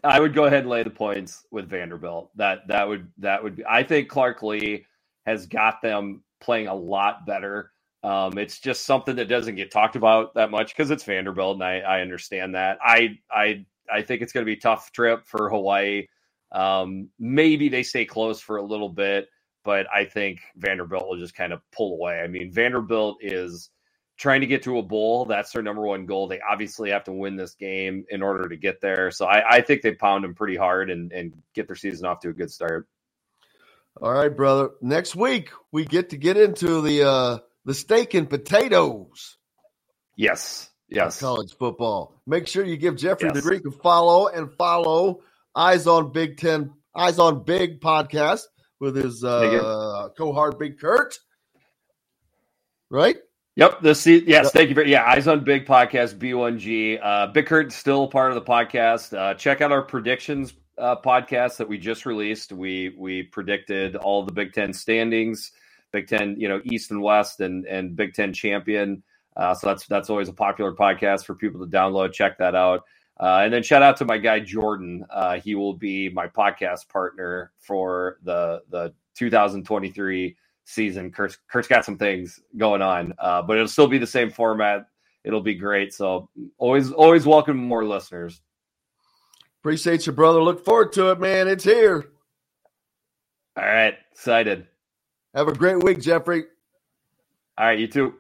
I 0.05 0.21
would 0.21 0.35
go 0.35 0.45
ahead 0.45 0.61
and 0.61 0.69
lay 0.71 0.83
the 0.83 0.91
points 0.91 1.45
with 1.51 1.69
Vanderbilt. 1.69 2.31
That 2.37 2.69
that 2.69 2.89
would 2.89 3.09
that 3.19 3.43
would 3.43 3.57
be. 3.57 3.65
I 3.69 3.83
think 3.83 4.09
Clark 4.09 4.43
Lea 4.43 4.85
has 5.27 5.47
got 5.47 5.83
them 5.83 6.23
playing 6.41 6.69
a 6.69 6.75
lot 6.75 7.27
better. 7.27 7.73
Um, 8.05 8.39
it's 8.39 8.61
just 8.61 8.85
something 8.87 9.17
that 9.17 9.29
doesn't 9.29 9.57
get 9.57 9.73
talked 9.73 9.97
about 9.97 10.35
that 10.35 10.51
much 10.51 10.77
because 10.77 10.91
it's 10.93 11.03
Vanderbilt, 11.05 11.57
and 11.57 11.65
I, 11.65 11.81
I 11.81 12.01
understand 12.03 12.55
that. 12.55 12.79
I 12.83 13.19
I 13.31 13.67
I 13.93 14.03
think 14.03 14.23
it's 14.23 14.33
going 14.33 14.45
to 14.45 14.51
be 14.51 14.59
a 14.59 14.61
tough 14.61 14.93
trip 14.93 15.27
for 15.27 15.49
Hawaii. 15.51 16.07
Um, 16.53 17.11
maybe 17.19 17.69
they 17.69 17.83
stay 17.83 18.05
close 18.05 18.41
for 18.41 18.57
a 18.57 18.63
little 18.63 18.89
bit, 18.89 19.29
but 19.65 19.87
I 19.93 20.05
think 20.05 20.41
Vanderbilt 20.57 21.09
will 21.09 21.19
just 21.19 21.35
kind 21.35 21.53
of 21.53 21.61
pull 21.73 21.95
away. 21.95 22.21
I 22.21 22.29
mean, 22.29 22.53
Vanderbilt 22.53 23.19
is 23.21 23.71
trying 24.17 24.41
to 24.41 24.47
get 24.47 24.63
to 24.63 24.79
a 24.79 24.83
bowl. 24.83 25.25
That's 25.27 25.53
their 25.53 25.63
number 25.63 25.83
one 25.83 26.07
goal. 26.07 26.29
They 26.29 26.41
obviously 26.41 26.91
have 26.91 27.05
to 27.05 27.13
win 27.13 27.37
this 27.37 27.55
game 27.55 28.05
in 28.09 28.23
order 28.23 28.49
to 28.49 28.57
get 28.57 28.81
there. 28.81 29.11
So 29.11 29.27
I, 29.27 29.57
I 29.57 29.61
think 29.61 29.83
they 29.83 29.93
pound 29.93 30.25
them 30.25 30.35
pretty 30.35 30.57
hard 30.57 30.91
and, 30.91 31.13
and 31.13 31.33
get 31.55 31.67
their 31.67 31.77
season 31.77 32.07
off 32.07 32.21
to 32.21 32.31
a 32.31 32.33
good 32.33 32.51
start. 32.51 32.89
All 34.01 34.13
right, 34.13 34.35
brother. 34.35 34.71
Next 34.81 35.17
week 35.17 35.51
we 35.73 35.85
get 35.85 36.11
to 36.11 36.17
get 36.17 36.37
into 36.37 36.81
the 36.83 37.09
uh 37.09 37.39
the 37.65 37.75
steak 37.75 38.15
and 38.15 38.29
potatoes 38.31 39.37
Yes. 40.17 40.71
Yes. 40.89 41.21
college 41.21 41.55
football. 41.57 42.15
Make 42.27 42.47
sure 42.47 42.65
you 42.65 42.77
give 42.77 42.97
Jeffrey 42.97 43.31
the 43.31 43.43
Greek 43.43 43.67
a 43.67 43.71
follow 43.71 44.29
and 44.29 44.53
follow 44.53 45.23
Eyes 45.55 45.87
on 45.87 46.13
Big 46.13 46.39
Ten, 46.39 46.73
Eyes 46.95 47.19
on 47.19 47.43
Big 47.45 47.81
podcast 47.81 48.43
with 48.79 48.97
his 48.97 49.25
uh 49.25 50.09
co-hard 50.17 50.59
Big 50.59 50.79
Kurt. 50.79 51.19
Right? 52.91 53.17
Yep. 53.57 53.81
The 53.81 53.95
se- 53.95 54.25
yes, 54.27 54.53
thank 54.53 54.69
you 54.69 54.75
very 54.75 54.91
yeah. 54.91 55.05
Eyes 55.09 55.27
on 55.27 55.43
Big 55.43 55.67
podcast 55.67 56.19
B1G. 56.19 57.01
Uh, 57.03 57.27
Big 57.29 57.47
Kurt 57.47 57.73
still 57.73 58.07
part 58.07 58.31
of 58.31 58.35
the 58.35 58.43
podcast. 58.43 59.17
Uh, 59.17 59.35
check 59.35 59.63
out 59.63 59.73
our 59.73 59.83
predictions 59.83 60.53
uh, 60.79 60.97
podcast 61.05 61.57
that 61.57 61.69
we 61.69 61.79
just 61.79 62.05
released. 62.05 62.53
We 62.53 62.95
we 62.99 63.23
predicted 63.23 63.97
all 63.97 64.25
the 64.25 64.33
Big 64.33 64.53
Ten 64.53 64.73
standings, 64.75 65.53
Big 65.91 66.07
Ten, 66.07 66.37
you 66.39 66.49
know, 66.49 66.61
East 66.65 66.91
and 66.91 67.01
West, 67.01 67.41
and 67.41 67.65
and 67.65 67.97
Big 67.97 68.13
Ten 68.13 68.35
champion. 68.35 69.03
Uh, 69.37 69.55
so 69.55 69.67
that's 69.67 69.87
that's 69.87 70.11
always 70.11 70.29
a 70.29 70.33
popular 70.33 70.73
podcast 70.73 71.25
for 71.25 71.35
people 71.35 71.61
to 71.61 71.71
download. 71.71 72.13
Check 72.13 72.39
that 72.39 72.55
out. 72.55 72.85
Uh, 73.19 73.41
and 73.45 73.53
then 73.53 73.63
shout 73.63 73.83
out 73.83 73.97
to 73.97 74.05
my 74.05 74.19
guy 74.19 74.41
Jordan. 74.41 75.05
Uh, 75.11 75.39
he 75.39 75.55
will 75.55 75.75
be 75.75 76.09
my 76.09 76.27
podcast 76.27 76.89
partner 76.89 77.53
for 77.59 78.19
the 78.23 78.63
the 78.71 78.93
2023 79.17 80.37
season. 80.65 81.11
Kurt's, 81.11 81.39
Kurt's 81.51 81.69
got 81.69 81.85
some 81.85 81.97
things 81.97 82.41
going 82.57 82.83
on, 82.83 83.15
uh, 83.19 83.43
but 83.43 83.57
it'll 83.57 83.69
still 83.69 83.89
be 83.89 83.99
the 83.99 84.07
same 84.07 84.31
format. 84.31 84.87
It'll 85.25 85.41
be 85.41 85.55
great. 85.55 85.95
So 85.95 86.29
always 86.59 86.93
always 86.93 87.27
welcome 87.27 87.57
more 87.57 87.85
listeners. 87.85 88.41
Appreciate 89.63 90.07
you, 90.07 90.13
brother. 90.13 90.43
Look 90.43 90.65
forward 90.65 90.93
to 90.93 91.11
it, 91.11 91.21
man. 91.21 91.49
It's 91.49 91.65
here. 91.65 92.11
All 93.57 93.65
right, 93.65 93.95
excited. 94.13 94.67
Have 95.35 95.49
a 95.49 95.53
great 95.53 95.83
week, 95.83 96.01
Jeffrey. 96.01 96.45
All 97.59 97.67
right, 97.67 97.79
you 97.79 97.89
too. 97.89 98.15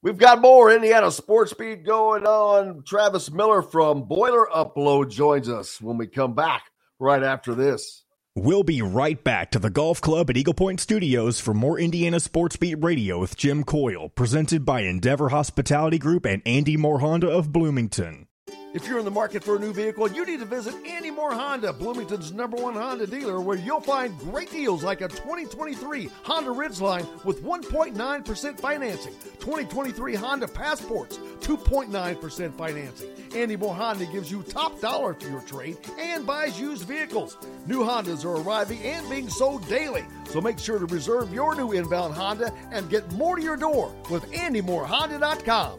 We've 0.00 0.16
got 0.16 0.40
more 0.40 0.72
Indiana 0.72 1.10
Sports 1.10 1.52
Beat 1.54 1.84
going 1.84 2.24
on. 2.24 2.84
Travis 2.84 3.32
Miller 3.32 3.62
from 3.62 4.04
Boiler 4.04 4.46
Upload 4.54 5.10
joins 5.10 5.48
us 5.48 5.80
when 5.80 5.96
we 5.98 6.06
come 6.06 6.34
back 6.34 6.62
right 7.00 7.22
after 7.22 7.52
this. 7.52 8.04
We'll 8.36 8.62
be 8.62 8.80
right 8.80 9.22
back 9.24 9.50
to 9.50 9.58
the 9.58 9.70
golf 9.70 10.00
club 10.00 10.30
at 10.30 10.36
Eagle 10.36 10.54
Point 10.54 10.78
Studios 10.78 11.40
for 11.40 11.52
more 11.52 11.80
Indiana 11.80 12.20
Sports 12.20 12.54
Beat 12.54 12.76
Radio 12.76 13.18
with 13.18 13.36
Jim 13.36 13.64
Coyle, 13.64 14.10
presented 14.10 14.64
by 14.64 14.82
Endeavor 14.82 15.30
Hospitality 15.30 15.98
Group 15.98 16.24
and 16.24 16.42
Andy 16.46 16.76
Moore 16.76 17.00
Honda 17.00 17.28
of 17.28 17.50
Bloomington. 17.50 18.27
If 18.74 18.86
you're 18.86 18.98
in 18.98 19.04
the 19.06 19.10
market 19.10 19.42
for 19.42 19.56
a 19.56 19.58
new 19.58 19.72
vehicle, 19.72 20.10
you 20.12 20.26
need 20.26 20.40
to 20.40 20.46
visit 20.46 20.74
Andy 20.86 21.10
Moore 21.10 21.32
Honda, 21.32 21.72
Bloomington's 21.72 22.32
number 22.32 22.56
one 22.58 22.74
Honda 22.74 23.06
dealer, 23.06 23.40
where 23.40 23.56
you'll 23.56 23.80
find 23.80 24.16
great 24.18 24.50
deals 24.50 24.84
like 24.84 25.00
a 25.00 25.08
2023 25.08 26.10
Honda 26.22 26.50
Ridgeline 26.50 27.24
with 27.24 27.42
1.9% 27.42 28.60
financing, 28.60 29.14
2023 29.40 30.14
Honda 30.14 30.46
Passports, 30.46 31.18
2.9% 31.40 32.54
financing. 32.54 33.08
Andy 33.34 33.56
Moore 33.56 33.74
Honda 33.74 34.04
gives 34.06 34.30
you 34.30 34.42
top 34.42 34.78
dollar 34.80 35.14
for 35.14 35.28
your 35.28 35.40
trade 35.42 35.78
and 35.98 36.26
buys 36.26 36.60
used 36.60 36.84
vehicles. 36.84 37.38
New 37.66 37.80
Hondas 37.80 38.24
are 38.24 38.40
arriving 38.42 38.80
and 38.82 39.08
being 39.08 39.30
sold 39.30 39.66
daily, 39.66 40.04
so 40.26 40.40
make 40.40 40.58
sure 40.58 40.78
to 40.78 40.86
reserve 40.86 41.32
your 41.32 41.54
new 41.54 41.72
inbound 41.72 42.14
Honda 42.14 42.52
and 42.70 42.90
get 42.90 43.10
more 43.12 43.36
to 43.36 43.42
your 43.42 43.56
door 43.56 43.94
with 44.10 44.30
AndyMooreHonda.com. 44.32 45.78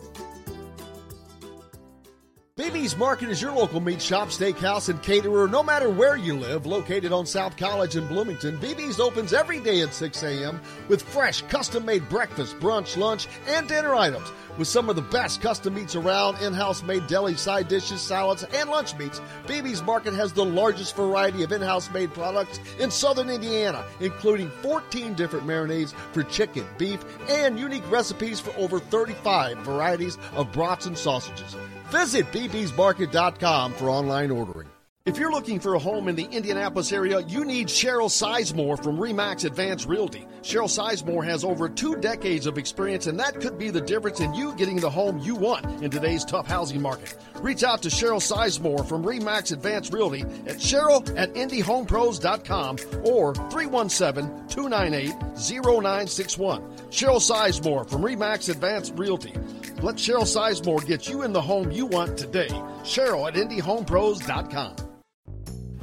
BB's 2.60 2.98
Market 2.98 3.30
is 3.30 3.41
your 3.41 3.53
local 3.53 3.80
meat 3.80 4.02
shop, 4.02 4.27
steakhouse, 4.27 4.90
and 4.90 5.02
caterer 5.02 5.48
no 5.48 5.64
matter 5.64 5.90
where 5.90 6.18
you 6.18 6.38
live. 6.38 6.65
Located 6.65 7.14
on 7.14 7.26
South 7.26 7.56
College 7.56 7.95
in 7.95 8.06
Bloomington, 8.06 8.57
BB's 8.57 8.99
opens 8.99 9.31
every 9.31 9.61
day 9.61 9.80
at 9.80 9.94
6 9.94 10.23
a.m. 10.23 10.60
with 10.90 11.02
fresh, 11.02 11.41
custom 11.44 11.86
made 11.86 12.10
breakfast, 12.10 12.60
brunch, 12.60 12.98
lunch, 12.98 13.30
and 13.48 13.65
dinner 13.69 13.95
items. 13.95 14.30
With 14.57 14.68
some 14.68 14.90
of 14.90 14.98
the 14.98 15.02
best 15.02 15.41
custom 15.41 15.76
meats 15.76 15.95
around, 15.95 16.41
in 16.41 16.52
house 16.52 16.84
made 16.84 17.07
deli 17.07 17.36
side 17.36 17.69
dishes, 17.69 18.02
salads, 18.02 18.44
and 18.44 18.69
lunch 18.69 18.94
meats, 18.98 19.22
BB's 19.48 19.81
Market 19.81 20.14
has 20.15 20.34
the 20.34 20.44
largest 20.44 20.98
variety 20.98 21.44
of 21.44 21.53
in 21.53 21.61
house 21.61 21.90
made 21.91 22.14
products 22.14 22.60
in 22.77 22.91
southern 22.91 23.30
Indiana, 23.30 23.86
including 24.02 24.49
14 24.61 25.14
different 25.14 25.48
marinades 25.48 25.94
for 26.11 26.23
chicken, 26.23 26.65
beef, 26.77 27.06
and 27.30 27.57
unique 27.57 27.90
recipes 27.90 28.41
for 28.41 28.53
over 28.57 28.81
35 28.81 29.60
varieties 29.60 30.18
of 30.36 30.52
brats 30.52 30.88
and 30.88 30.98
sausages. 30.98 31.56
Visit 31.91 32.32
bbsmarket.com 32.32 33.74
for 33.74 33.90
online 33.90 34.32
ordering. 34.32 34.68
If 35.09 35.17
you're 35.17 35.31
looking 35.31 35.59
for 35.59 35.73
a 35.73 35.80
home 35.80 36.07
in 36.07 36.15
the 36.15 36.26
Indianapolis 36.26 36.91
area, 36.91 37.21
you 37.21 37.43
need 37.43 37.67
Cheryl 37.67 38.09
Sizemore 38.09 38.84
from 38.84 38.97
Remax 38.97 39.43
Advanced 39.43 39.88
Realty. 39.88 40.27
Cheryl 40.43 40.69
Sizemore 40.69 41.26
has 41.26 41.43
over 41.43 41.67
two 41.67 41.95
decades 41.95 42.45
of 42.45 42.59
experience, 42.59 43.07
and 43.07 43.19
that 43.19 43.41
could 43.41 43.57
be 43.57 43.71
the 43.71 43.81
difference 43.81 44.19
in 44.19 44.35
you 44.35 44.53
getting 44.53 44.76
the 44.76 44.89
home 44.89 45.17
you 45.17 45.34
want 45.34 45.81
in 45.81 45.89
today's 45.89 46.23
tough 46.23 46.45
housing 46.45 46.80
market. 46.80 47.15
Reach 47.38 47.63
out 47.63 47.81
to 47.81 47.89
Cheryl 47.89 48.21
Sizemore 48.21 48.88
from 48.88 49.03
Remax 49.03 49.51
Advanced 49.51 49.93
Realty 49.93 50.21
at 50.21 50.57
cheryl 50.57 51.01
at 51.17 51.34
indyhomepros.com 51.34 52.77
or 53.03 53.34
317 53.34 54.47
298 54.47 55.15
0961. 55.38 56.61
Cheryl 56.91 57.19
Sizemore 57.19 57.89
from 57.89 58.03
Remax 58.03 58.49
Advanced 58.49 58.93
Realty. 58.95 59.34
Let 59.81 59.95
Cheryl 59.95 60.27
Sizemore 60.27 60.85
get 60.85 61.09
you 61.09 61.23
in 61.23 61.34
the 61.34 61.41
home 61.41 61.71
you 61.71 61.88
want 61.88 62.15
today. 62.15 62.49
Cheryl 62.84 63.27
at 63.27 63.34
indyhomepros.com. 63.34 64.76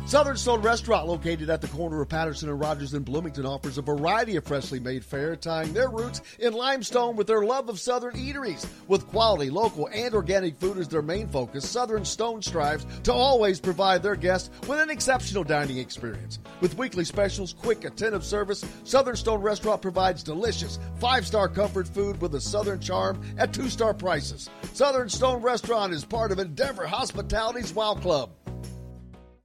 Southern 0.07 0.37
Stone 0.37 0.62
Restaurant, 0.62 1.09
located 1.09 1.51
at 1.51 1.61
the 1.61 1.66
corner 1.66 2.01
of 2.01 2.09
Patterson 2.09 2.49
and 2.49 2.61
Rogers 2.61 2.95
in 2.95 3.03
Bloomington, 3.03 3.45
offers 3.45 3.77
a 3.77 3.83
variety 3.83 4.37
of 4.37 4.45
freshly 4.45 4.78
made 4.78 5.05
fare, 5.05 5.35
tying 5.35 5.73
their 5.73 5.91
roots 5.91 6.20
in 6.39 6.53
limestone 6.53 7.16
with 7.16 7.27
their 7.27 7.43
love 7.43 7.69
of 7.69 7.81
Southern 7.81 8.15
eateries. 8.15 8.65
With 8.87 9.09
quality, 9.09 9.51
local, 9.51 9.89
and 9.93 10.15
organic 10.15 10.61
food 10.61 10.78
as 10.78 10.87
their 10.87 11.03
main 11.03 11.27
focus, 11.27 11.69
Southern 11.69 12.05
Stone 12.05 12.43
strives 12.43 12.87
to 13.03 13.12
always 13.12 13.59
provide 13.59 14.01
their 14.01 14.15
guests 14.15 14.49
with 14.69 14.78
an 14.78 14.91
exceptional 14.91 15.43
dining 15.43 15.78
experience. 15.78 16.39
With 16.61 16.78
weekly 16.78 17.05
specials, 17.05 17.53
quick, 17.53 17.85
attentive 17.85 18.24
service, 18.24 18.65
Southern 18.85 19.16
Stone 19.16 19.41
Restaurant 19.41 19.83
provides 19.83 20.23
delicious, 20.23 20.78
five 21.01 21.27
star 21.27 21.49
comfort 21.49 21.89
food 21.89 22.20
with 22.20 22.33
a 22.37 22.41
Southern 22.41 22.78
charm 22.78 23.20
at 23.39 23.53
two 23.53 23.69
star 23.69 23.93
prices. 23.93 24.51
Southern 24.73 25.09
Stone 25.09 25.43
Restaurant 25.43 25.93
is 25.93 26.05
part 26.05 26.31
of 26.31 26.39
Endeavor 26.39 26.87
Hospitality's 26.87 27.74
Wow 27.74 27.95
Club. 27.95 28.31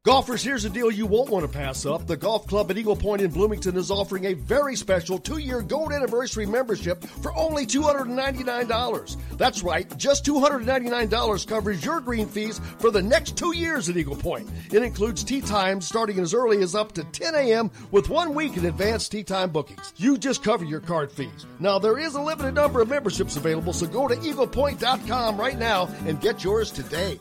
Golfers, 0.03 0.41
here's 0.41 0.65
a 0.65 0.69
deal 0.71 0.89
you 0.89 1.05
won't 1.05 1.29
want 1.29 1.45
to 1.45 1.59
pass 1.59 1.85
up. 1.85 2.07
The 2.07 2.17
Golf 2.17 2.47
Club 2.47 2.71
at 2.71 2.77
Eagle 2.79 2.95
Point 2.95 3.21
in 3.21 3.29
Bloomington 3.29 3.77
is 3.77 3.91
offering 3.91 4.25
a 4.25 4.33
very 4.33 4.75
special 4.75 5.19
two 5.19 5.37
year 5.37 5.61
gold 5.61 5.93
anniversary 5.93 6.47
membership 6.47 7.03
for 7.03 7.31
only 7.37 7.67
$299. 7.67 9.37
That's 9.37 9.61
right, 9.61 9.95
just 9.99 10.25
$299 10.25 11.47
covers 11.47 11.85
your 11.85 12.01
green 12.01 12.27
fees 12.27 12.59
for 12.79 12.89
the 12.89 13.03
next 13.03 13.37
two 13.37 13.55
years 13.55 13.89
at 13.89 13.97
Eagle 13.97 14.15
Point. 14.15 14.49
It 14.73 14.81
includes 14.81 15.23
tee 15.23 15.39
times 15.39 15.87
starting 15.87 16.17
as 16.17 16.33
early 16.33 16.63
as 16.63 16.73
up 16.73 16.93
to 16.93 17.03
10 17.03 17.35
a.m. 17.35 17.69
with 17.91 18.09
one 18.09 18.33
week 18.33 18.57
in 18.57 18.65
advance 18.65 19.07
tee 19.07 19.23
time 19.23 19.51
bookings. 19.51 19.93
You 19.97 20.17
just 20.17 20.43
cover 20.43 20.65
your 20.65 20.79
card 20.79 21.11
fees. 21.11 21.45
Now, 21.59 21.77
there 21.77 21.99
is 21.99 22.15
a 22.15 22.21
limited 22.21 22.55
number 22.55 22.81
of 22.81 22.89
memberships 22.89 23.37
available, 23.37 23.71
so 23.71 23.85
go 23.85 24.07
to 24.07 24.15
eaglepoint.com 24.15 25.37
right 25.39 25.59
now 25.59 25.89
and 26.07 26.19
get 26.19 26.43
yours 26.43 26.71
today. 26.71 27.19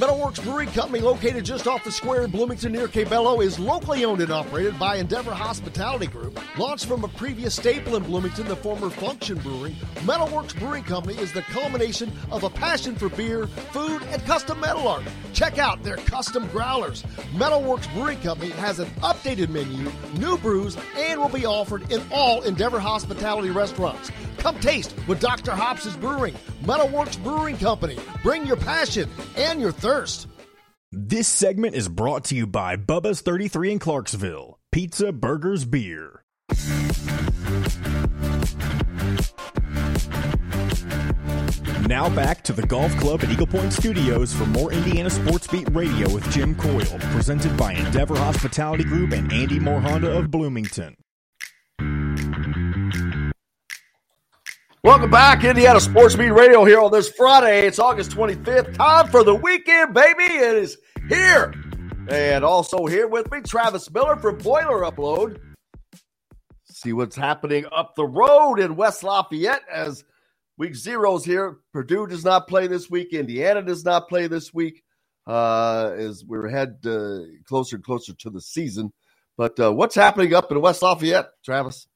Metalworks 0.00 0.42
Brewing 0.42 0.68
Company, 0.70 1.00
located 1.00 1.44
just 1.44 1.68
off 1.68 1.84
the 1.84 1.92
square 1.92 2.22
in 2.22 2.30
Bloomington 2.30 2.72
near 2.72 2.88
Cabello, 2.88 3.40
is 3.40 3.58
locally 3.58 4.04
owned 4.04 4.20
and 4.20 4.32
operated 4.32 4.78
by 4.78 4.96
Endeavor 4.96 5.32
Hospitality 5.32 6.06
Group. 6.06 6.40
Launched 6.58 6.86
from 6.86 7.04
a 7.04 7.08
previous 7.08 7.54
staple 7.54 7.96
in 7.96 8.02
Bloomington, 8.02 8.48
the 8.48 8.56
former 8.56 8.90
Function 8.90 9.38
Brewing, 9.38 9.74
Metalworks 10.06 10.58
Brewing 10.58 10.82
Company 10.82 11.16
is 11.18 11.32
the 11.32 11.42
culmination 11.42 12.12
of 12.30 12.44
a 12.44 12.50
passion 12.50 12.96
for 12.96 13.08
beer, 13.10 13.46
food, 13.46 14.02
and 14.04 14.24
custom 14.24 14.58
metal 14.60 14.88
art. 14.88 15.04
Check 15.32 15.58
out 15.58 15.82
their 15.82 15.98
custom 15.98 16.48
growlers. 16.48 17.02
Metalworks 17.34 17.92
Brewing 17.94 18.20
Company 18.20 18.50
has 18.52 18.80
an 18.80 18.88
updated 19.02 19.50
menu, 19.50 19.90
new 20.18 20.36
brews, 20.38 20.76
and 20.96 21.20
will 21.20 21.28
be 21.28 21.46
offered 21.46 21.92
in 21.92 22.02
all 22.10 22.42
Endeavor 22.42 22.80
Hospitality 22.80 23.50
restaurants. 23.50 24.10
Come 24.40 24.58
taste 24.58 24.92
what 25.06 25.20
Dr. 25.20 25.52
Hops 25.52 25.84
is 25.84 25.96
brewing. 25.96 26.34
Metalworks 26.62 27.22
Brewing 27.22 27.58
Company. 27.58 27.98
Bring 28.22 28.46
your 28.46 28.56
passion 28.56 29.08
and 29.36 29.60
your 29.60 29.70
thirst. 29.70 30.28
This 30.90 31.28
segment 31.28 31.74
is 31.74 31.88
brought 31.88 32.24
to 32.24 32.34
you 32.34 32.46
by 32.46 32.76
Bubba's 32.76 33.20
33 33.20 33.72
in 33.72 33.78
Clarksville. 33.78 34.58
Pizza, 34.72 35.12
burgers, 35.12 35.64
beer. 35.64 36.24
Now 41.86 42.08
back 42.08 42.42
to 42.44 42.52
the 42.52 42.64
Golf 42.66 42.96
Club 42.96 43.22
at 43.22 43.30
Eagle 43.30 43.46
Point 43.46 43.72
Studios 43.72 44.32
for 44.32 44.46
more 44.46 44.72
Indiana 44.72 45.10
Sports 45.10 45.48
Beat 45.48 45.68
Radio 45.72 46.08
with 46.08 46.28
Jim 46.32 46.54
Coyle, 46.54 46.98
presented 47.12 47.54
by 47.56 47.74
Endeavor 47.74 48.16
Hospitality 48.16 48.84
Group 48.84 49.12
and 49.12 49.30
Andy 49.32 49.58
Moore 49.58 49.80
Honda 49.80 50.16
of 50.16 50.30
Bloomington. 50.30 50.96
Welcome 54.82 55.10
back, 55.10 55.44
Indiana 55.44 55.78
Sports 55.78 56.16
Beat 56.16 56.30
Radio 56.30 56.64
here 56.64 56.80
on 56.80 56.90
this 56.90 57.10
Friday. 57.10 57.66
It's 57.66 57.78
August 57.78 58.12
25th. 58.12 58.76
Time 58.76 59.08
for 59.08 59.22
the 59.22 59.34
weekend, 59.34 59.92
baby. 59.92 60.24
It 60.24 60.56
is 60.56 60.78
here. 61.06 61.52
And 62.08 62.42
also 62.46 62.86
here 62.86 63.06
with 63.06 63.30
me, 63.30 63.42
Travis 63.42 63.90
Miller 63.90 64.16
from 64.16 64.38
Boiler 64.38 64.90
Upload. 64.90 65.38
See 66.64 66.94
what's 66.94 67.14
happening 67.14 67.66
up 67.70 67.94
the 67.94 68.06
road 68.06 68.58
in 68.58 68.74
West 68.74 69.02
Lafayette 69.02 69.64
as 69.70 70.02
week 70.56 70.74
zero's 70.74 71.26
here. 71.26 71.58
Purdue 71.74 72.06
does 72.06 72.24
not 72.24 72.48
play 72.48 72.66
this 72.66 72.88
week. 72.88 73.12
Indiana 73.12 73.60
does 73.60 73.84
not 73.84 74.08
play 74.08 74.28
this 74.28 74.54
week 74.54 74.82
uh, 75.26 75.90
as 75.94 76.24
we're 76.24 76.48
head 76.48 76.78
uh, 76.86 77.18
closer 77.46 77.76
and 77.76 77.84
closer 77.84 78.14
to 78.14 78.30
the 78.30 78.40
season. 78.40 78.94
But 79.36 79.60
uh, 79.60 79.74
what's 79.74 79.94
happening 79.94 80.32
up 80.32 80.50
in 80.50 80.58
West 80.58 80.80
Lafayette, 80.80 81.28
Travis? 81.44 81.86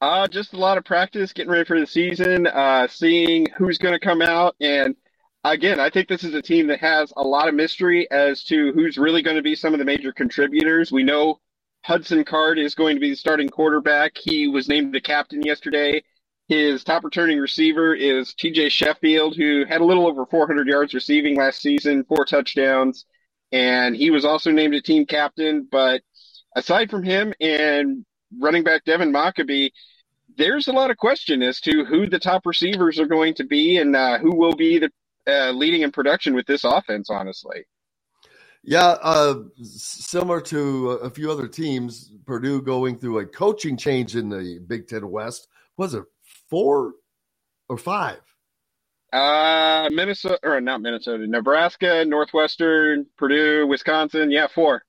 Uh, 0.00 0.26
just 0.26 0.54
a 0.54 0.56
lot 0.56 0.78
of 0.78 0.84
practice, 0.84 1.32
getting 1.32 1.52
ready 1.52 1.64
for 1.64 1.78
the 1.78 1.86
season, 1.86 2.46
uh, 2.46 2.88
seeing 2.88 3.46
who's 3.58 3.76
going 3.76 3.92
to 3.92 4.00
come 4.04 4.22
out. 4.22 4.56
And 4.58 4.96
again, 5.44 5.78
I 5.78 5.90
think 5.90 6.08
this 6.08 6.24
is 6.24 6.32
a 6.32 6.40
team 6.40 6.68
that 6.68 6.80
has 6.80 7.12
a 7.18 7.22
lot 7.22 7.48
of 7.48 7.54
mystery 7.54 8.10
as 8.10 8.42
to 8.44 8.72
who's 8.72 8.96
really 8.96 9.20
going 9.20 9.36
to 9.36 9.42
be 9.42 9.54
some 9.54 9.74
of 9.74 9.78
the 9.78 9.84
major 9.84 10.10
contributors. 10.10 10.90
We 10.90 11.02
know 11.02 11.38
Hudson 11.84 12.24
Card 12.24 12.58
is 12.58 12.74
going 12.74 12.96
to 12.96 13.00
be 13.00 13.10
the 13.10 13.16
starting 13.16 13.50
quarterback. 13.50 14.12
He 14.16 14.48
was 14.48 14.68
named 14.68 14.94
the 14.94 15.02
captain 15.02 15.42
yesterday. 15.42 16.02
His 16.48 16.82
top 16.82 17.04
returning 17.04 17.38
receiver 17.38 17.94
is 17.94 18.34
TJ 18.34 18.70
Sheffield, 18.70 19.36
who 19.36 19.66
had 19.66 19.82
a 19.82 19.84
little 19.84 20.06
over 20.06 20.24
400 20.24 20.66
yards 20.66 20.94
receiving 20.94 21.36
last 21.36 21.60
season, 21.60 22.04
four 22.04 22.24
touchdowns. 22.24 23.04
And 23.52 23.94
he 23.94 24.10
was 24.10 24.24
also 24.24 24.50
named 24.50 24.74
a 24.74 24.80
team 24.80 25.04
captain. 25.04 25.68
But 25.70 26.00
aside 26.56 26.90
from 26.90 27.02
him 27.02 27.34
and 27.38 28.06
running 28.38 28.64
back 28.64 28.84
Devin 28.84 29.12
Mockobee, 29.12 29.70
there's 30.40 30.68
a 30.68 30.72
lot 30.72 30.90
of 30.90 30.96
question 30.96 31.42
as 31.42 31.60
to 31.60 31.84
who 31.84 32.08
the 32.08 32.18
top 32.18 32.46
receivers 32.46 32.98
are 32.98 33.06
going 33.06 33.34
to 33.34 33.44
be 33.44 33.76
and 33.76 33.94
uh, 33.94 34.18
who 34.18 34.34
will 34.34 34.54
be 34.54 34.78
the 34.78 34.90
uh, 35.28 35.50
leading 35.50 35.82
in 35.82 35.92
production 35.92 36.34
with 36.34 36.46
this 36.46 36.64
offense. 36.64 37.10
Honestly, 37.10 37.64
yeah, 38.64 38.96
uh, 39.02 39.34
similar 39.62 40.40
to 40.40 40.90
a 40.92 41.10
few 41.10 41.30
other 41.30 41.46
teams, 41.46 42.12
Purdue 42.26 42.62
going 42.62 42.98
through 42.98 43.18
a 43.18 43.26
coaching 43.26 43.76
change 43.76 44.16
in 44.16 44.30
the 44.30 44.58
Big 44.66 44.88
Ten 44.88 45.08
West. 45.10 45.46
Was 45.76 45.94
it 45.94 46.04
four 46.48 46.94
or 47.68 47.76
five? 47.76 48.20
Uh, 49.12 49.88
Minnesota 49.92 50.38
or 50.42 50.60
not 50.60 50.80
Minnesota, 50.80 51.26
Nebraska, 51.26 52.04
Northwestern, 52.06 53.06
Purdue, 53.18 53.66
Wisconsin. 53.66 54.30
Yeah, 54.30 54.46
four 54.46 54.84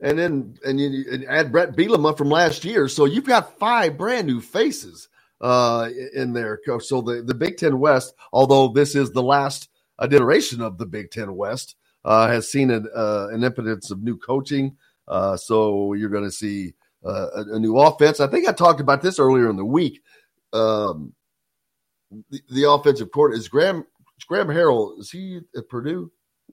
and 0.00 0.18
then 0.18 0.56
and 0.64 0.80
you 0.80 1.04
and 1.10 1.24
add 1.26 1.52
Bret 1.52 1.76
Bielema 1.76 2.16
from 2.16 2.30
last 2.30 2.64
year, 2.64 2.88
so 2.88 3.04
you've 3.04 3.26
got 3.26 3.58
five 3.58 3.96
brand 3.96 4.26
new 4.26 4.40
faces 4.40 5.08
uh, 5.40 5.88
in 6.14 6.32
there. 6.32 6.60
So 6.80 7.00
the 7.00 7.22
the 7.22 7.34
Big 7.34 7.56
Ten 7.56 7.78
West, 7.78 8.14
although 8.32 8.68
this 8.68 8.94
is 8.94 9.10
the 9.10 9.22
last 9.22 9.68
iteration 10.00 10.62
of 10.62 10.78
the 10.78 10.86
Big 10.86 11.10
Ten 11.10 11.34
West, 11.34 11.76
uh, 12.04 12.28
has 12.28 12.50
seen 12.50 12.70
an, 12.70 12.88
uh, 12.94 13.28
an 13.30 13.44
impotence 13.44 13.90
of 13.90 14.02
new 14.02 14.16
coaching. 14.16 14.76
Uh, 15.06 15.36
so 15.36 15.92
you're 15.94 16.08
going 16.08 16.24
to 16.24 16.30
see 16.30 16.74
uh, 17.04 17.28
a, 17.34 17.54
a, 17.54 17.58
new 17.58 17.76
offense. 17.76 18.20
I 18.20 18.26
think 18.26 18.48
I 18.48 18.52
talked 18.52 18.80
about 18.80 19.02
this 19.02 19.18
earlier 19.18 19.50
in 19.50 19.56
the 19.56 19.64
week. 19.64 20.02
Um, 20.52 21.14
the, 22.30 22.40
the 22.50 22.70
offensive 22.70 23.10
court 23.10 23.34
is 23.34 23.48
Graham 23.48 23.84
Graham 24.26 24.48
Harrell. 24.48 24.98
Is 24.98 25.10
he 25.10 25.40
at 25.56 25.68
Purdue? 25.68 26.10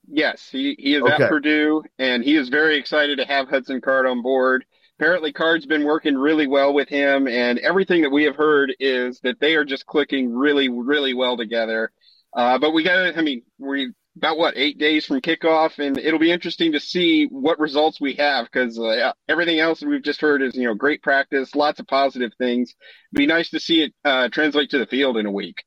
Yes, 0.08 0.48
he, 0.50 0.76
he 0.80 0.96
is 0.96 1.04
okay. 1.04 1.24
at 1.24 1.30
Purdue, 1.30 1.84
and 2.00 2.24
he 2.24 2.36
is 2.36 2.50
very 2.50 2.78
excited 2.78 3.18
to 3.18 3.26
have 3.26 3.50
Hudson 3.50 3.82
Card 3.82 4.06
on 4.06 4.22
board. 4.22 4.66
Apparently, 5.00 5.32
Card's 5.32 5.66
been 5.66 5.84
working 5.84 6.18
really 6.18 6.48
well 6.48 6.74
with 6.74 6.90
him, 6.90 7.28
and 7.28 7.60
everything 7.60 8.02
that 8.02 8.10
we 8.10 8.24
have 8.24 8.36
heard 8.36 8.74
is 8.80 9.20
that 9.22 9.40
they 9.40 9.56
are 9.56 9.66
just 9.66 9.86
clicking 9.86 10.34
really, 10.34 10.70
really 10.70 11.14
well 11.14 11.38
together. 11.38 11.92
Uh, 12.34 12.58
but 12.58 12.72
we 12.72 12.84
got, 12.84 13.18
I 13.18 13.22
mean, 13.22 13.44
we 13.58 13.92
about 14.18 14.38
what 14.38 14.58
eight 14.58 14.80
days 14.80 15.06
from 15.06 15.22
kickoff, 15.22 15.78
and 15.80 15.98
it'll 15.98 16.20
be 16.20 16.32
interesting 16.32 16.72
to 16.72 16.80
see 16.80 17.26
what 17.26 17.60
results 17.60 18.02
we 18.02 18.16
have 18.16 18.46
because 18.46 18.80
uh, 18.80 19.14
everything 19.30 19.60
else 19.60 19.82
we've 19.84 20.02
just 20.02 20.20
heard 20.20 20.42
is 20.42 20.56
you 20.56 20.68
know 20.68 20.74
great 20.74 21.02
practice, 21.04 21.56
lots 21.56 21.80
of 21.80 21.88
positive 21.88 22.32
things. 22.38 22.74
It'd 23.14 23.20
be 23.20 23.28
nice 23.28 23.52
to 23.52 23.60
see 23.60 23.84
it 23.84 23.94
uh, 24.04 24.30
translate 24.30 24.72
to 24.72 24.80
the 24.80 24.88
field 24.88 25.18
in 25.18 25.26
a 25.26 25.32
week. 25.32 25.64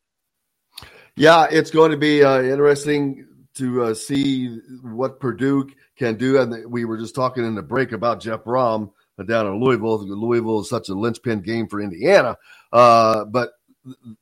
Yeah, 1.16 1.46
it's 1.50 1.70
going 1.70 1.92
to 1.92 1.96
be 1.96 2.24
uh, 2.24 2.42
interesting 2.42 3.26
to 3.54 3.84
uh, 3.84 3.94
see 3.94 4.48
what 4.82 5.20
Purdue 5.20 5.68
can 5.96 6.16
do. 6.16 6.40
And 6.40 6.70
we 6.70 6.84
were 6.84 6.98
just 6.98 7.14
talking 7.14 7.44
in 7.44 7.54
the 7.54 7.62
break 7.62 7.92
about 7.92 8.20
Jeff 8.20 8.44
Brohm 8.44 8.92
down 9.26 9.46
in 9.46 9.60
Louisville. 9.60 10.06
Louisville 10.06 10.60
is 10.60 10.68
such 10.68 10.88
a 10.88 10.94
linchpin 10.94 11.42
game 11.42 11.68
for 11.68 11.80
Indiana, 11.80 12.36
uh, 12.72 13.24
but 13.24 13.52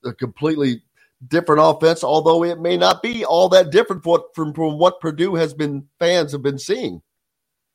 a 0.05 0.13
completely 0.13 0.83
different 1.27 1.61
offense. 1.63 2.03
Although 2.05 2.45
it 2.45 2.61
may 2.61 2.77
not 2.77 3.03
be 3.03 3.25
all 3.25 3.49
that 3.51 3.71
different 3.71 4.03
from 4.03 4.55
from 4.55 4.79
what 4.79 5.01
Purdue 5.01 5.35
has 5.35 5.55
been 5.55 5.89
fans 5.99 6.33
have 6.33 6.43
been 6.43 6.59
seeing. 6.59 7.03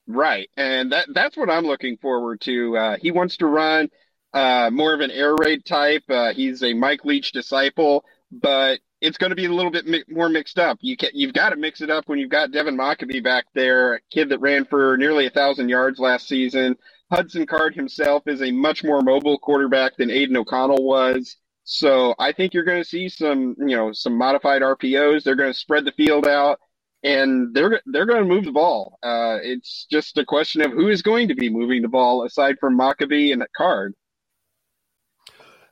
Right, 0.05 0.49
and 0.57 0.91
that 0.91 1.07
that's 1.13 1.38
what 1.38 1.49
I'm 1.49 1.65
looking 1.65 1.97
forward 1.97 2.41
to. 2.41 2.77
Uh, 2.77 2.97
he 3.01 3.11
wants 3.11 3.38
to 3.38 3.47
run 3.47 3.89
uh, 4.34 4.69
more 4.71 4.93
of 4.93 4.99
an 4.99 5.11
air 5.11 5.34
raid 5.35 5.65
type. 5.65 6.03
Uh, 6.09 6.34
he's 6.34 6.61
a 6.61 6.73
Mike 6.73 7.05
Leach 7.05 7.31
disciple, 7.31 8.03
but 8.31 8.80
it's 9.03 9.17
going 9.17 9.31
to 9.31 9.35
be 9.35 9.45
a 9.45 9.51
little 9.51 9.71
bit 9.71 9.85
mi- 9.85 10.03
more 10.07 10.30
mixed 10.30 10.57
up. 10.57 10.77
You 10.81 10.95
can, 10.95 11.09
you've 11.13 11.34
got 11.34 11.49
to 11.49 11.57
mix 11.57 11.81
it 11.81 11.89
up 11.89 12.07
when 12.07 12.19
you've 12.19 12.30
got 12.30 12.51
Devin 12.51 12.77
Mockobee 12.77 13.23
back 13.23 13.45
there, 13.53 13.95
a 13.95 13.99
kid 14.09 14.30
that 14.30 14.39
ran 14.39 14.65
for 14.65 14.97
nearly 14.97 15.25
a 15.25 15.30
thousand 15.30 15.69
yards 15.69 15.99
last 15.99 16.27
season. 16.27 16.77
Hudson 17.11 17.45
Card 17.45 17.75
himself 17.75 18.23
is 18.27 18.41
a 18.41 18.51
much 18.51 18.84
more 18.84 19.01
mobile 19.01 19.38
quarterback 19.38 19.97
than 19.97 20.09
Aidan 20.09 20.38
O'Connell 20.38 20.84
was. 20.84 21.35
So 21.65 22.15
I 22.17 22.31
think 22.31 22.53
you're 22.53 22.63
going 22.63 22.81
to 22.81 22.88
see 22.88 23.09
some, 23.09 23.55
you 23.59 23.75
know, 23.75 23.91
some 23.91 24.17
modified 24.17 24.61
RPOs. 24.61 25.23
They're 25.23 25.35
going 25.35 25.53
to 25.53 25.59
spread 25.59 25.85
the 25.85 25.91
field 25.91 26.25
out, 26.25 26.59
and 27.03 27.53
they're 27.53 27.81
they're 27.85 28.05
going 28.05 28.21
to 28.21 28.34
move 28.34 28.45
the 28.45 28.51
ball. 28.51 28.97
Uh, 29.03 29.38
it's 29.41 29.85
just 29.91 30.17
a 30.17 30.25
question 30.25 30.61
of 30.61 30.71
who 30.71 30.89
is 30.89 31.01
going 31.01 31.27
to 31.27 31.35
be 31.35 31.49
moving 31.49 31.81
the 31.81 31.88
ball 31.88 32.25
aside 32.25 32.55
from 32.59 32.77
Mockobee 32.77 33.31
and 33.31 33.45
Card. 33.55 33.93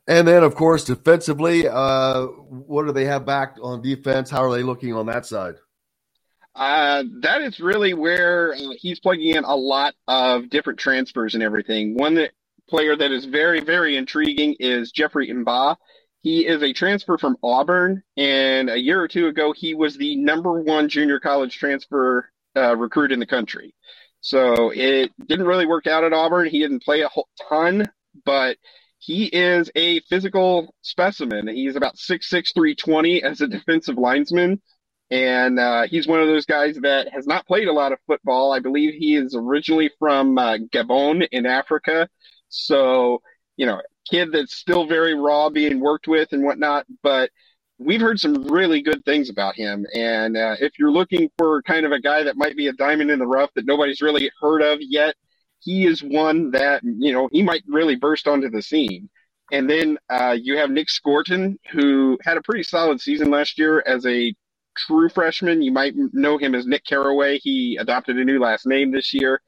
And 0.08 0.28
then, 0.28 0.44
of 0.44 0.56
course, 0.56 0.84
defensively, 0.84 1.68
uh, 1.68 2.26
what 2.26 2.86
do 2.86 2.92
they 2.92 3.06
have 3.06 3.26
back 3.26 3.58
on 3.62 3.82
defense? 3.82 4.30
How 4.30 4.44
are 4.44 4.52
they 4.52 4.64
looking 4.64 4.94
on 4.94 5.06
that 5.06 5.26
side? 5.26 5.56
Uh, 6.56 7.04
that 7.22 7.42
is 7.42 7.60
really 7.60 7.94
where 7.94 8.54
uh, 8.54 8.74
he's 8.78 9.00
plugging 9.00 9.36
in 9.36 9.44
a 9.44 9.56
lot 9.56 9.94
of 10.08 10.50
different 10.50 10.80
transfers 10.80 11.34
and 11.34 11.44
everything. 11.44 11.96
One 11.96 12.16
that, 12.16 12.32
player 12.70 12.96
that 12.96 13.12
is 13.12 13.26
very, 13.26 13.62
very 13.62 13.96
intriguing 13.96 14.56
is 14.60 14.92
Jeffrey 14.92 15.30
M'ba. 15.30 15.78
He 16.22 16.46
is 16.46 16.62
a 16.62 16.74
transfer 16.74 17.18
from 17.18 17.38
Auburn, 17.42 18.04
and 18.16 18.70
a 18.70 18.80
year 18.80 19.02
or 19.02 19.08
two 19.08 19.28
ago, 19.28 19.54
he 19.54 19.74
was 19.74 19.98
the 19.98 20.16
number 20.18 20.62
one 20.62 20.88
junior 20.88 21.20
college 21.20 21.58
transfer 21.58 22.30
uh, 22.56 22.76
recruit 22.76 23.12
in 23.12 23.20
the 23.20 23.26
country. 23.26 23.74
So 24.20 24.72
it 24.72 25.12
didn't 25.26 25.48
really 25.48 25.66
work 25.66 25.88
out 25.88 26.04
at 26.04 26.14
Auburn. 26.14 26.48
He 26.48 26.60
didn't 26.60 26.84
play 26.84 27.02
a 27.02 27.08
whole 27.08 27.28
ton, 27.50 27.90
but 28.24 28.58
he 29.02 29.26
is 29.26 29.72
a 29.76 30.00
physical 30.02 30.76
specimen. 30.84 31.48
He's 31.48 31.76
about 31.76 31.96
6'6", 31.96 32.54
320 32.54 33.24
as 33.24 33.42
a 33.42 33.48
defensive 33.48 33.98
lineman. 33.98 34.62
And 35.10 35.60
uh, 35.60 35.88
he's 35.88 36.08
one 36.08 36.22
of 36.22 36.28
those 36.28 36.46
guys 36.46 36.78
that 36.84 37.12
has 37.12 37.26
not 37.26 37.48
played 37.48 37.68
a 37.68 37.74
lot 37.74 37.92
of 37.92 38.00
football. 38.06 38.54
I 38.54 38.60
believe 38.60 38.94
he 38.94 39.16
is 39.16 39.36
originally 39.36 39.90
from 39.98 40.38
uh, 40.38 40.58
Gabon 40.72 41.28
in 41.32 41.48
Africa. 41.48 42.08
So, 42.50 43.24
you 43.58 43.66
know, 43.66 43.82
kid 44.10 44.32
that's 44.32 44.56
still 44.56 44.86
very 44.86 45.16
raw 45.16 45.50
being 45.50 45.80
worked 45.80 46.08
with 46.08 46.32
and 46.32 46.44
whatnot. 46.44 46.86
But 47.02 47.32
we've 47.80 48.02
heard 48.02 48.20
some 48.20 48.44
really 48.50 48.84
good 48.84 49.04
things 49.04 49.32
about 49.32 49.56
him. 49.56 49.88
And 49.96 50.38
uh, 50.38 50.58
if 50.62 50.78
you're 50.78 50.92
looking 50.92 51.32
for 51.40 51.64
kind 51.64 51.88
of 51.88 51.92
a 51.92 52.00
guy 52.00 52.22
that 52.24 52.38
might 52.38 52.56
be 52.56 52.68
a 52.68 52.74
diamond 52.74 53.10
in 53.10 53.18
the 53.18 53.28
rough 53.28 53.50
that 53.56 53.66
nobody's 53.66 54.02
really 54.02 54.30
heard 54.40 54.62
of 54.62 54.78
yet– 54.80 55.16
he 55.62 55.86
is 55.86 56.04
one 56.04 56.52
that 56.52 56.82
you 56.84 57.14
know 57.14 57.30
he 57.32 57.42
might 57.42 57.64
really 57.68 57.96
burst 57.96 58.28
onto 58.28 58.50
the 58.50 58.62
scene. 58.62 59.10
And 59.52 59.70
then 59.70 59.98
uh, 60.10 60.38
you 60.42 60.58
have 60.58 60.70
Nick 60.70 60.88
Scourton, 60.88 61.58
who 61.72 62.18
had 62.24 62.38
a 62.38 62.42
pretty 62.42 62.64
solid 62.64 63.02
season 63.02 63.30
last 63.30 63.60
year 63.60 63.84
as 63.86 64.06
a 64.06 64.34
true 64.78 65.10
freshman. 65.10 65.62
You 65.62 65.74
might 65.74 65.94
know 66.14 66.38
him 66.38 66.56
as 66.56 66.66
Nick 66.66 66.86
Caraway. 66.86 67.38
He 67.40 67.78
adopted 67.80 68.18
a 68.18 68.24
new 68.24 68.40
last 68.40 68.66
name 68.66 68.92
this 68.92 69.14
year, 69.14 69.42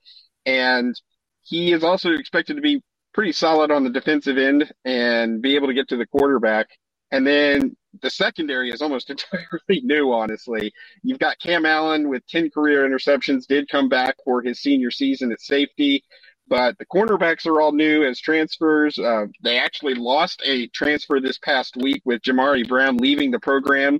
and 0.45 0.93
he 1.41 1.71
is 1.71 1.83
also 1.83 2.11
expected 2.11 2.55
to 2.55 2.61
be 2.61 2.81
pretty 3.13 3.31
solid 3.31 3.71
on 3.71 3.83
the 3.83 3.89
defensive 3.89 4.37
end 4.37 4.71
and 4.85 5.41
be 5.41 5.55
able 5.55 5.67
to 5.67 5.73
get 5.73 5.87
to 5.89 5.97
the 5.97 6.07
quarterback. 6.07 6.67
And 7.11 7.25
then 7.25 7.75
the 8.01 8.09
secondary 8.09 8.71
is 8.71 8.81
almost 8.81 9.09
entirely 9.11 9.81
new, 9.83 10.11
honestly. 10.11 10.73
You've 11.01 11.19
got 11.19 11.39
Cam 11.39 11.65
Allen 11.65 12.09
with 12.09 12.25
10 12.27 12.49
career 12.49 12.87
interceptions, 12.87 13.47
did 13.47 13.69
come 13.69 13.89
back 13.89 14.15
for 14.23 14.41
his 14.41 14.59
senior 14.59 14.91
season 14.91 15.31
at 15.31 15.41
safety, 15.41 16.03
but 16.47 16.77
the 16.77 16.85
cornerbacks 16.85 17.45
are 17.45 17.61
all 17.61 17.71
new 17.71 18.03
as 18.03 18.19
transfers. 18.19 18.97
Uh, 18.99 19.27
they 19.41 19.57
actually 19.57 19.95
lost 19.95 20.41
a 20.45 20.67
transfer 20.67 21.19
this 21.19 21.37
past 21.37 21.77
week 21.77 22.01
with 22.05 22.21
Jamari 22.21 22.67
Brown 22.67 22.97
leaving 22.97 23.31
the 23.31 23.39
program. 23.39 23.99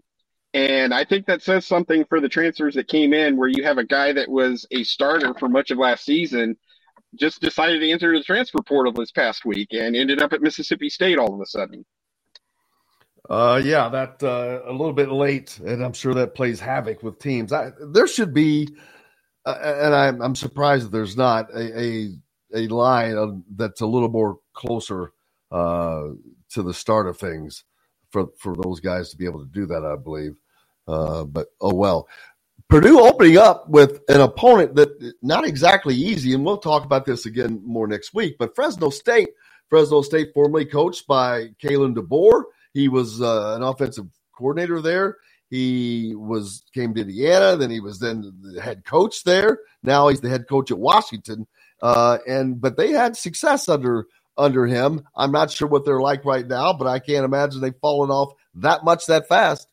And 0.54 0.94
I 0.94 1.04
think 1.04 1.26
that 1.26 1.42
says 1.42 1.66
something 1.66 2.06
for 2.06 2.20
the 2.20 2.30
transfers 2.30 2.76
that 2.76 2.88
came 2.88 3.12
in, 3.12 3.38
where 3.38 3.50
you 3.50 3.64
have 3.64 3.80
a 3.80 3.86
guy 3.86 4.14
that 4.14 4.30
was 4.30 4.68
a 4.70 4.84
starter 4.84 5.34
for 5.34 5.50
much 5.50 5.72
of 5.72 5.80
last 5.80 6.06
season 6.06 6.58
just 7.16 7.42
decided 7.42 7.80
to 7.80 7.90
enter 7.90 8.16
the 8.18 8.24
transfer 8.24 8.62
portal 8.62 8.92
this 8.92 9.12
past 9.12 9.46
week 9.46 9.70
and 9.72 9.96
ended 9.96 10.22
up 10.22 10.34
at 10.34 10.42
Mississippi 10.42 10.90
State 10.90 11.18
all 11.18 11.34
of 11.34 11.42
a 11.42 11.46
sudden. 11.46 11.86
Uh, 13.30 13.62
yeah, 13.64 13.90
that 13.90 14.24
uh, 14.24 14.62
a 14.70 14.72
little 14.72 14.94
bit 14.94 15.12
late, 15.12 15.60
and 15.66 15.84
I'm 15.84 15.94
sure 15.94 16.14
that 16.16 16.36
plays 16.36 16.60
havoc 16.60 17.04
with 17.04 17.20
teams. 17.20 17.54
I, 17.54 17.72
there 17.94 18.08
should 18.08 18.34
be, 18.34 18.70
uh, 19.46 19.58
and 19.64 19.96
I'm, 19.96 20.22
I'm 20.22 20.36
surprised 20.36 20.86
that 20.88 20.92
there's 20.92 21.18
not 21.18 21.50
a 21.54 21.80
a, 21.82 22.10
a 22.56 22.68
line 22.70 23.44
that's 23.56 23.82
a 23.82 23.88
little 23.88 24.10
more 24.10 24.40
closer 24.54 25.14
uh, 25.52 26.10
to 26.52 26.64
the 26.64 26.74
start 26.74 27.08
of 27.08 27.18
things 27.18 27.66
for 28.12 28.28
for 28.40 28.56
those 28.56 28.80
guys 28.82 29.12
to 29.12 29.18
be 29.18 29.26
able 29.26 29.42
to 29.42 29.52
do 29.52 29.68
that. 29.68 29.86
I 29.86 29.96
believe, 30.02 30.36
uh, 30.88 31.26
but 31.26 31.48
oh 31.62 31.76
well. 31.76 32.08
Purdue 32.70 33.00
opening 33.02 33.38
up 33.38 33.70
with 33.70 34.02
an 34.10 34.22
opponent 34.22 34.76
that 34.76 35.14
not 35.22 35.46
exactly 35.46 35.96
easy, 35.96 36.34
and 36.34 36.46
we'll 36.46 36.58
talk 36.58 36.86
about 36.86 37.06
this 37.06 37.26
again 37.28 37.62
more 37.64 37.88
next 37.88 38.14
week. 38.14 38.38
But 38.40 38.56
Fresno 38.56 38.90
State 38.90 39.30
Fresno 39.70 40.02
State, 40.02 40.32
formerly 40.34 40.66
coached 40.66 41.08
by 41.08 41.50
Kalen 41.64 41.96
DeBoer. 41.96 42.44
He 42.74 42.88
was 42.88 43.22
uh, 43.22 43.54
an 43.56 43.64
offensive 43.64 44.08
coordinator 44.36 44.82
there. 44.82 45.18
He 45.50 46.16
was 46.16 46.64
came 46.74 46.94
to 46.96 47.02
Indiana, 47.02 47.56
then 47.56 47.70
he 47.70 47.80
was 47.80 48.00
then 48.00 48.34
the 48.42 48.60
head 48.62 48.86
coach 48.86 49.24
there. 49.24 49.60
Now 49.84 50.08
he's 50.08 50.22
the 50.22 50.30
head 50.30 50.48
coach 50.50 50.72
at 50.72 50.80
Washington. 50.80 51.46
Uh, 51.82 52.18
and 52.28 52.60
but 52.60 52.76
they 52.76 52.92
had 52.92 53.16
success 53.16 53.70
under 53.70 54.08
under 54.38 54.66
him. 54.66 55.04
I'm 55.16 55.32
not 55.32 55.52
sure 55.52 55.68
what 55.68 55.86
they're 55.86 56.02
like 56.02 56.26
right 56.26 56.48
now, 56.48 56.74
but 56.74 56.88
I 56.88 57.00
can't 57.00 57.26
imagine 57.26 57.62
they've 57.62 57.74
fallen 57.82 58.10
off 58.10 58.34
that 58.56 58.84
much 58.84 59.06
that 59.08 59.28
fast. 59.28 59.68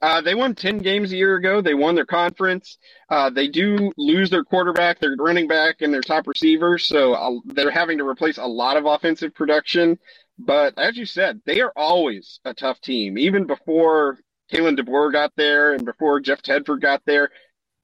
Uh, 0.00 0.20
they 0.20 0.34
won 0.34 0.52
10 0.52 0.78
games 0.78 1.12
a 1.12 1.16
year 1.16 1.36
ago. 1.36 1.60
They 1.60 1.74
won 1.74 1.94
their 1.94 2.04
conference. 2.04 2.76
Uh, 3.08 3.30
they 3.30 3.46
do 3.46 3.92
lose 3.96 4.30
their 4.30 4.42
quarterback, 4.42 4.98
their 4.98 5.14
running 5.16 5.46
back, 5.46 5.76
and 5.80 5.94
their 5.94 6.00
top 6.00 6.26
receiver. 6.26 6.76
So 6.76 7.14
uh, 7.14 7.38
they're 7.44 7.70
having 7.70 7.98
to 7.98 8.04
replace 8.04 8.36
a 8.36 8.44
lot 8.44 8.76
of 8.76 8.84
offensive 8.84 9.32
production. 9.32 9.96
But 10.44 10.78
as 10.78 10.96
you 10.96 11.06
said, 11.06 11.40
they 11.46 11.60
are 11.60 11.72
always 11.76 12.40
a 12.44 12.54
tough 12.54 12.80
team. 12.80 13.16
Even 13.18 13.46
before 13.46 14.18
Kalen 14.52 14.78
DeBoer 14.78 15.12
got 15.12 15.32
there 15.36 15.74
and 15.74 15.84
before 15.84 16.20
Jeff 16.20 16.42
Tedford 16.42 16.80
got 16.80 17.02
there, 17.06 17.30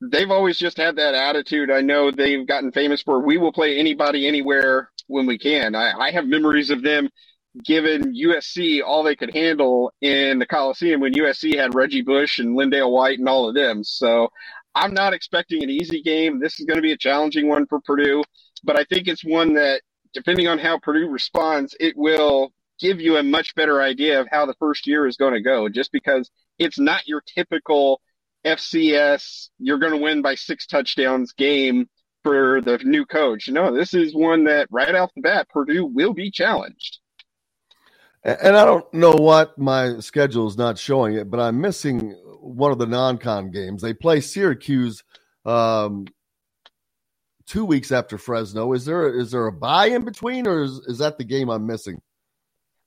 they've 0.00 0.30
always 0.30 0.58
just 0.58 0.76
had 0.76 0.96
that 0.96 1.14
attitude. 1.14 1.70
I 1.70 1.80
know 1.80 2.10
they've 2.10 2.46
gotten 2.46 2.72
famous 2.72 3.02
for 3.02 3.20
we 3.20 3.38
will 3.38 3.52
play 3.52 3.78
anybody 3.78 4.26
anywhere 4.26 4.90
when 5.06 5.26
we 5.26 5.38
can. 5.38 5.74
I, 5.74 5.92
I 5.92 6.10
have 6.10 6.26
memories 6.26 6.70
of 6.70 6.82
them 6.82 7.08
giving 7.64 8.14
USC 8.14 8.82
all 8.84 9.02
they 9.02 9.16
could 9.16 9.34
handle 9.34 9.92
in 10.00 10.38
the 10.38 10.46
Coliseum 10.46 11.00
when 11.00 11.14
USC 11.14 11.56
had 11.56 11.74
Reggie 11.74 12.02
Bush 12.02 12.38
and 12.38 12.56
LenDale 12.56 12.90
White 12.90 13.18
and 13.18 13.28
all 13.28 13.48
of 13.48 13.54
them. 13.54 13.82
So 13.82 14.28
I'm 14.74 14.94
not 14.94 15.14
expecting 15.14 15.62
an 15.62 15.70
easy 15.70 16.02
game. 16.02 16.38
This 16.38 16.60
is 16.60 16.66
going 16.66 16.76
to 16.76 16.82
be 16.82 16.92
a 16.92 16.96
challenging 16.96 17.48
one 17.48 17.66
for 17.66 17.80
Purdue, 17.80 18.22
but 18.62 18.78
I 18.78 18.84
think 18.84 19.08
it's 19.08 19.24
one 19.24 19.54
that, 19.54 19.82
depending 20.12 20.48
on 20.48 20.58
how 20.58 20.78
Purdue 20.78 21.08
responds, 21.08 21.74
it 21.78 21.96
will 21.96 22.52
give 22.78 23.00
you 23.00 23.16
a 23.16 23.22
much 23.22 23.54
better 23.54 23.82
idea 23.82 24.20
of 24.20 24.28
how 24.30 24.46
the 24.46 24.54
first 24.54 24.86
year 24.86 25.06
is 25.06 25.16
going 25.16 25.34
to 25.34 25.40
go, 25.40 25.68
just 25.68 25.92
because 25.92 26.30
it's 26.58 26.78
not 26.78 27.06
your 27.06 27.22
typical 27.22 28.00
FCS, 28.44 29.48
you're 29.58 29.78
going 29.78 29.92
to 29.92 29.98
win 29.98 30.22
by 30.22 30.34
six 30.34 30.66
touchdowns 30.66 31.32
game 31.32 31.88
for 32.22 32.60
the 32.60 32.78
new 32.78 33.04
coach. 33.04 33.48
No, 33.48 33.74
this 33.74 33.94
is 33.94 34.14
one 34.14 34.44
that 34.44 34.68
right 34.70 34.94
off 34.94 35.10
the 35.14 35.22
bat, 35.22 35.48
Purdue 35.48 35.86
will 35.86 36.14
be 36.14 36.30
challenged. 36.30 36.98
And 38.24 38.56
I 38.56 38.64
don't 38.64 38.92
know 38.92 39.12
what 39.12 39.56
my 39.58 40.00
schedule 40.00 40.48
is 40.48 40.58
not 40.58 40.78
showing 40.78 41.14
it, 41.14 41.30
but 41.30 41.40
I'm 41.40 41.60
missing 41.60 42.10
one 42.40 42.72
of 42.72 42.78
the 42.78 42.86
non-con 42.86 43.50
games. 43.50 43.80
They 43.80 43.94
play 43.94 44.20
Syracuse 44.20 45.04
um, 45.44 46.06
two 47.48 47.64
weeks 47.64 47.90
after 47.90 48.18
Fresno. 48.18 48.72
Is 48.72 48.84
there 48.84 49.08
is 49.08 49.30
there 49.32 49.46
a 49.46 49.52
buy 49.52 49.86
in 49.86 50.04
between, 50.04 50.46
or 50.46 50.62
is, 50.62 50.80
is 50.86 50.98
that 50.98 51.18
the 51.18 51.24
game 51.24 51.48
I'm 51.48 51.66
missing? 51.66 52.00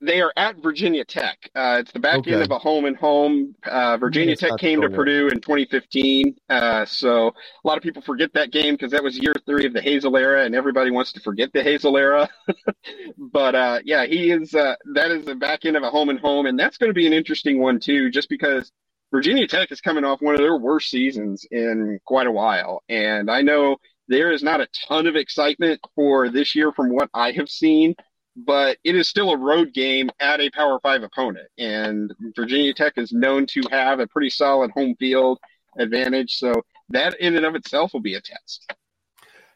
they 0.02 0.20
are 0.20 0.32
at 0.36 0.56
Virginia 0.56 1.04
Tech. 1.04 1.48
Uh, 1.54 1.76
it's 1.80 1.92
the 1.92 2.00
back 2.00 2.18
okay. 2.18 2.32
end 2.32 2.42
of 2.42 2.50
a 2.50 2.58
home 2.58 2.84
and 2.84 2.96
home. 2.96 3.54
Uh, 3.64 3.96
Virginia 3.96 4.34
Tech 4.34 4.58
came 4.58 4.80
to 4.80 4.90
Purdue 4.90 5.28
in 5.28 5.40
2015. 5.40 6.34
Uh, 6.50 6.84
so 6.84 7.28
a 7.28 7.68
lot 7.68 7.76
of 7.76 7.84
people 7.84 8.02
forget 8.02 8.32
that 8.34 8.50
game 8.50 8.74
because 8.74 8.90
that 8.90 9.02
was 9.02 9.16
year 9.16 9.34
three 9.46 9.64
of 9.64 9.72
the 9.72 9.80
Hazell 9.80 10.20
era, 10.20 10.44
and 10.44 10.54
everybody 10.54 10.90
wants 10.90 11.12
to 11.12 11.20
forget 11.20 11.52
the 11.52 11.60
Hazell 11.60 11.98
era. 11.98 12.28
but 13.16 13.54
uh, 13.54 13.78
yeah, 13.84 14.04
he 14.04 14.32
is. 14.32 14.54
Uh, 14.54 14.74
that 14.94 15.12
is 15.12 15.24
the 15.24 15.36
back 15.36 15.64
end 15.64 15.76
of 15.76 15.84
a 15.84 15.90
home 15.90 16.08
and 16.08 16.18
home, 16.18 16.46
and 16.46 16.58
that's 16.58 16.76
going 16.76 16.90
to 16.90 16.94
be 16.94 17.06
an 17.06 17.12
interesting 17.12 17.60
one 17.60 17.78
too, 17.78 18.10
just 18.10 18.28
because 18.28 18.72
Virginia 19.12 19.46
Tech 19.46 19.70
is 19.70 19.80
coming 19.80 20.04
off 20.04 20.20
one 20.20 20.34
of 20.34 20.40
their 20.40 20.56
worst 20.56 20.90
seasons 20.90 21.46
in 21.50 22.00
quite 22.04 22.26
a 22.26 22.32
while, 22.32 22.82
and 22.88 23.30
I 23.30 23.42
know 23.42 23.76
there 24.08 24.32
is 24.32 24.42
not 24.42 24.60
a 24.60 24.68
ton 24.88 25.06
of 25.06 25.16
excitement 25.16 25.80
for 25.94 26.28
this 26.28 26.54
year 26.54 26.72
from 26.72 26.90
what 26.90 27.08
I 27.14 27.32
have 27.32 27.48
seen 27.48 27.94
but 28.36 28.78
it 28.84 28.94
is 28.94 29.08
still 29.08 29.30
a 29.30 29.36
road 29.36 29.72
game 29.74 30.10
at 30.20 30.40
a 30.40 30.50
Power 30.50 30.80
Five 30.80 31.02
opponent. 31.02 31.48
And 31.58 32.12
Virginia 32.34 32.72
Tech 32.72 32.94
is 32.96 33.12
known 33.12 33.46
to 33.46 33.62
have 33.70 34.00
a 34.00 34.06
pretty 34.06 34.30
solid 34.30 34.70
home 34.72 34.94
field 34.98 35.38
advantage. 35.78 36.36
So 36.36 36.52
that 36.90 37.18
in 37.20 37.36
and 37.36 37.44
of 37.44 37.54
itself 37.54 37.92
will 37.92 38.00
be 38.00 38.14
a 38.14 38.20
test. 38.20 38.72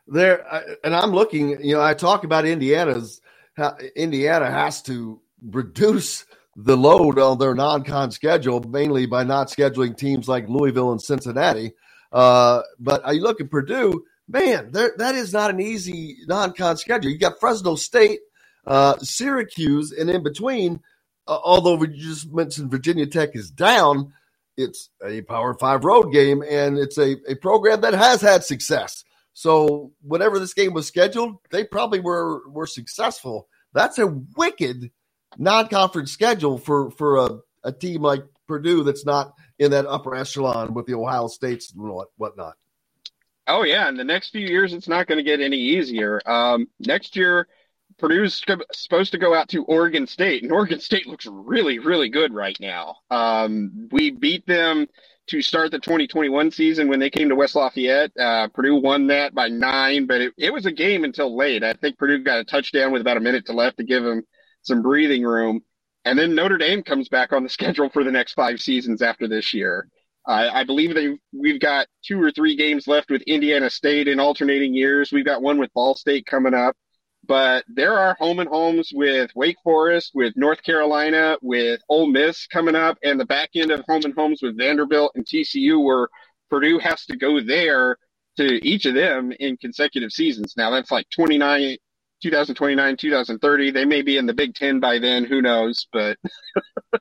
There, 0.07 0.47
and 0.85 0.95
I'm 0.95 1.11
looking, 1.11 1.65
you 1.65 1.75
know, 1.75 1.83
I 1.83 1.95
talk 1.95 2.25
about 2.25 2.47
Indiana's, 2.47 3.21
Indiana 3.97 4.51
has 4.51 4.83
to 4.83 5.21
reduce 5.43 6.27
the 6.55 6.77
load 6.77 7.19
on 7.19 7.39
their 7.39 7.55
non 7.55 7.83
con 7.83 8.11
schedule, 8.11 8.61
mainly 8.61 9.07
by 9.07 9.25
not 9.25 9.49
scheduling 9.49 9.97
teams 9.97 10.29
like 10.29 10.49
Louisville 10.49 10.93
and 10.93 11.03
Cincinnati. 11.03 11.73
Uh, 12.13 12.63
but 12.79 13.03
I 13.05 13.13
look 13.13 13.41
at 13.41 13.51
Purdue, 13.51 14.05
man, 14.29 14.73
that 14.73 15.15
is 15.15 15.33
not 15.33 15.51
an 15.51 15.61
easy 15.61 16.17
non 16.27 16.53
con 16.53 16.77
schedule. 16.77 17.11
You 17.11 17.19
got 17.19 17.41
Fresno 17.41 17.77
State 17.77 18.21
uh, 18.67 18.97
Syracuse, 18.99 19.93
and 19.93 20.11
in 20.11 20.23
between, 20.23 20.81
uh, 21.27 21.39
although 21.43 21.77
we 21.77 21.89
just 21.89 22.33
mentioned 22.33 22.71
Virginia 22.71 23.07
Tech 23.07 23.31
is 23.35 23.51
down, 23.51 24.13
it's 24.57 24.91
a 25.05 25.23
Power 25.23 25.55
Five 25.55 25.85
road 25.85 26.13
game, 26.13 26.43
and 26.43 26.79
it's 26.79 26.99
a, 26.99 27.17
a 27.29 27.35
program 27.37 27.83
that 27.83 27.95
has 27.95 28.21
had 28.21 28.43
success. 28.43 29.05
So 29.33 29.93
whenever 30.03 30.39
this 30.39 30.55
game 30.55 30.73
was 30.73 30.87
scheduled, 30.87 31.37
they 31.51 31.65
probably 31.65 32.01
were 32.01 32.49
were 32.49 32.67
successful. 32.67 33.49
That's 33.73 33.99
a 33.99 34.07
wicked 34.37 34.91
non-conference 35.37 36.11
schedule 36.11 36.59
for 36.59 36.91
for 36.93 37.19
a, 37.19 37.39
a 37.63 37.73
team 37.73 38.03
like 38.03 38.25
Purdue 38.49 38.83
that's 38.83 39.05
not 39.05 39.35
in 39.59 39.73
that 39.73 39.87
upper 39.87 40.15
echelon 40.15 40.73
with 40.73 40.87
the 40.87 40.95
Ohio 40.95 41.29
States 41.29 41.73
and 41.73 41.83
what 41.83 42.09
whatnot. 42.17 42.57
Oh 43.47 43.63
yeah, 43.63 43.89
in 43.89 43.97
the 43.97 44.05
next 44.05 44.31
few 44.31 44.47
years, 44.47 44.73
it's 44.73 44.89
not 44.89 45.07
going 45.07 45.19
to 45.19 45.25
get 45.25 45.41
any 45.41 45.57
easier. 45.57 46.21
Um, 46.27 46.67
next 46.81 47.15
year, 47.15 47.47
Purdue's 47.99 48.43
supposed 48.73 49.13
to 49.13 49.19
go 49.19 49.35
out 49.35 49.49
to 49.51 49.65
Oregon 49.65 50.07
State, 50.07 50.43
and 50.43 50.53
Oregon 50.53 50.81
State 50.81 51.07
looks 51.07 51.27
really, 51.27 51.79
really 51.79 52.09
good 52.09 52.35
right 52.35 52.57
now. 52.61 52.97
Um, 53.11 53.89
we 53.93 54.11
beat 54.11 54.47
them 54.47 54.87
to 55.29 55.43
start 55.43 55.71
the 55.71 55.79
2021 55.79 56.51
season 56.51 56.89
when 56.89 57.01
they 57.01 57.11
came 57.11 57.29
to 57.29 57.35
West 57.35 57.57
Lafayette. 57.57 58.13
Uh, 58.19 58.49
Purdue 58.49 58.77
won 58.77 59.07
that 59.09 59.35
by 59.35 59.49
nine, 59.49 60.07
but 60.07 60.21
it, 60.21 60.35
it 60.37 60.53
was 60.53 60.67
a 60.67 60.73
game 60.73 61.05
until 61.05 61.37
late. 61.37 61.65
I 61.65 61.73
think 61.73 61.99
Purdue 61.99 62.23
got 62.23 62.39
a 62.39 62.45
touchdown 62.45 62.93
with 62.93 63.01
about 63.01 63.17
a 63.17 63.21
minute 63.21 63.47
to 63.47 63.53
left 63.53 63.79
to 63.79 63.85
give 63.85 64.05
them 64.05 64.23
some 64.63 64.83
breathing 64.83 65.25
room. 65.25 65.63
And 66.05 66.19
then 66.19 66.35
Notre 66.35 66.59
Dame 66.59 66.83
comes 66.83 67.09
back 67.09 67.33
on 67.33 67.43
the 67.43 67.49
schedule 67.59 67.89
for 67.89 68.05
the 68.05 68.13
next 68.13 68.35
five 68.35 68.61
seasons 68.61 69.03
after 69.03 69.27
this 69.27 69.55
year. 69.55 69.89
Uh, 70.27 70.51
I 70.53 70.65
believe 70.65 70.95
they 70.95 71.17
we've 71.33 71.61
got 71.61 71.87
two 72.05 72.21
or 72.21 72.31
three 72.33 72.57
games 72.57 72.89
left 72.89 73.11
with 73.11 73.23
Indiana 73.23 73.71
State 73.71 74.09
in 74.09 74.19
alternating 74.19 74.75
years. 74.75 75.13
We've 75.13 75.25
got 75.25 75.43
one 75.43 75.59
with 75.59 75.73
Ball 75.73 75.95
State 75.95 76.27
coming 76.27 76.55
up 76.55 76.77
but 77.27 77.65
there 77.69 77.99
are 77.99 78.17
home 78.19 78.39
and 78.39 78.49
homes 78.49 78.91
with 78.95 79.31
Wake 79.35 79.57
Forest, 79.65 80.13
with 80.15 80.37
North 80.37 80.63
Carolina, 80.63 81.37
with 81.43 81.81
Ole 81.89 82.07
Miss 82.07 82.47
coming 82.47 82.75
up, 82.75 82.99
and 83.03 83.19
the 83.19 83.25
back 83.25 83.51
end 83.55 83.71
of 83.71 83.85
home 83.89 84.03
and 84.05 84.15
homes 84.15 84.41
with 84.43 84.57
Vanderbilt 84.57 85.13
and 85.15 85.25
TCU, 85.25 85.83
where 85.83 86.09
Purdue 86.51 86.79
has 86.79 87.05
to 87.07 87.17
go 87.17 87.41
there 87.41 87.97
to 88.37 88.67
each 88.67 88.87
of 88.87 88.95
them 88.95 89.33
in 89.41 89.57
consecutive 89.57 90.13
seasons. 90.13 90.55
Now 90.57 90.71
that's 90.71 90.91
like 90.91 91.07
29, 91.11 91.77
2029, 92.23 92.97
2030. 92.97 93.71
They 93.71 93.85
may 93.85 94.03
be 94.03 94.19
in 94.19 94.27
the 94.27 94.35
Big 94.35 94.55
Ten 94.55 94.79
by 94.79 94.99
then. 94.99 95.25
Who 95.25 95.43
knows? 95.43 95.87
But 95.93 96.19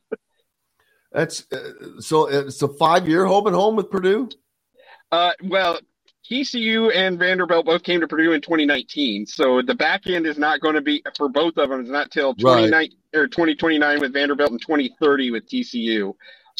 that's 1.15 1.47
uh, 1.51 1.99
so 2.01 2.27
it's 2.27 2.61
a 2.61 2.67
five 2.67 3.07
year 3.07 3.25
home 3.25 3.47
and 3.47 3.55
home 3.55 3.75
with 3.75 3.89
Purdue. 3.89 4.29
Uh, 5.11 5.31
well, 5.43 5.79
TCU 6.29 6.93
and 6.93 7.17
Vanderbilt 7.17 7.65
both 7.65 7.83
came 7.83 8.01
to 8.01 8.07
Purdue 8.07 8.33
in 8.33 8.41
2019, 8.41 9.25
so 9.25 9.61
the 9.61 9.75
back 9.75 10.07
end 10.07 10.25
is 10.25 10.37
not 10.37 10.59
going 10.59 10.75
to 10.75 10.81
be 10.81 11.01
for 11.15 11.29
both 11.29 11.57
of 11.57 11.69
them. 11.69 11.79
It's 11.79 11.89
not 11.89 12.11
till 12.11 12.35
29 12.35 12.89
or 13.13 13.27
2029 13.27 13.99
with 14.01 14.11
Vanderbilt 14.11 14.51
and 14.51 14.61
2030 14.61 15.31
with 15.31 15.47
TCU. 15.47 16.13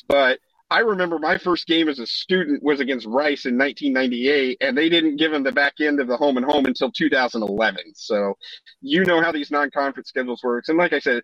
But 0.08 0.40
I 0.70 0.80
remember 0.80 1.20
my 1.20 1.38
first 1.38 1.68
game 1.68 1.90
as 1.90 2.00
a 2.00 2.08
student 2.08 2.64
was 2.64 2.80
against 2.80 3.06
Rice 3.06 3.46
in 3.46 3.58
1998, 3.58 4.58
and 4.62 4.78
they 4.78 4.90
didn't 4.90 5.18
give 5.18 5.32
them 5.32 5.44
the 5.44 5.52
back 5.52 5.74
end 5.80 6.00
of 6.00 6.08
the 6.08 6.18
home 6.18 6.38
and 6.38 6.46
home 6.46 6.66
until 6.66 6.92
2011. 6.92 7.94
So 7.96 8.36
you 8.82 9.04
know 9.04 9.22
how 9.22 9.32
these 9.32 9.52
non-conference 9.52 10.10
schedules 10.10 10.42
works. 10.44 10.70
And 10.70 10.78
like 10.78 10.94
I 10.94 11.00
said, 11.00 11.22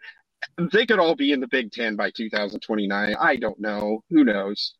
they 0.71 0.85
could 0.85 0.99
all 0.99 1.15
be 1.15 1.31
in 1.31 1.39
the 1.39 1.47
Big 1.47 1.71
Ten 1.71 1.95
by 1.95 2.11
2029. 2.11 3.15
I 3.19 3.35
don't 3.35 3.59
know. 3.59 4.03
Who 4.09 4.23
knows? 4.23 4.73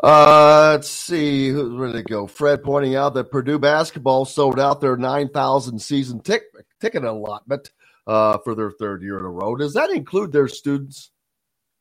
Uh, 0.00 0.74
let's 0.74 0.88
see. 0.88 1.52
Where 1.52 1.88
did 1.88 1.96
it 1.96 2.06
go? 2.06 2.26
Fred 2.26 2.62
pointing 2.62 2.94
out 2.94 3.14
that 3.14 3.32
Purdue 3.32 3.58
basketball 3.58 4.24
sold 4.24 4.60
out 4.60 4.80
their 4.80 4.96
9,000 4.96 5.80
season 5.80 6.20
tick, 6.20 6.44
ticket 6.80 7.04
allotment 7.04 7.70
uh, 8.06 8.38
for 8.44 8.54
their 8.54 8.70
third 8.70 9.02
year 9.02 9.18
in 9.18 9.24
a 9.24 9.28
row. 9.28 9.56
Does 9.56 9.74
that 9.74 9.90
include 9.90 10.32
their 10.32 10.48
students? 10.48 11.10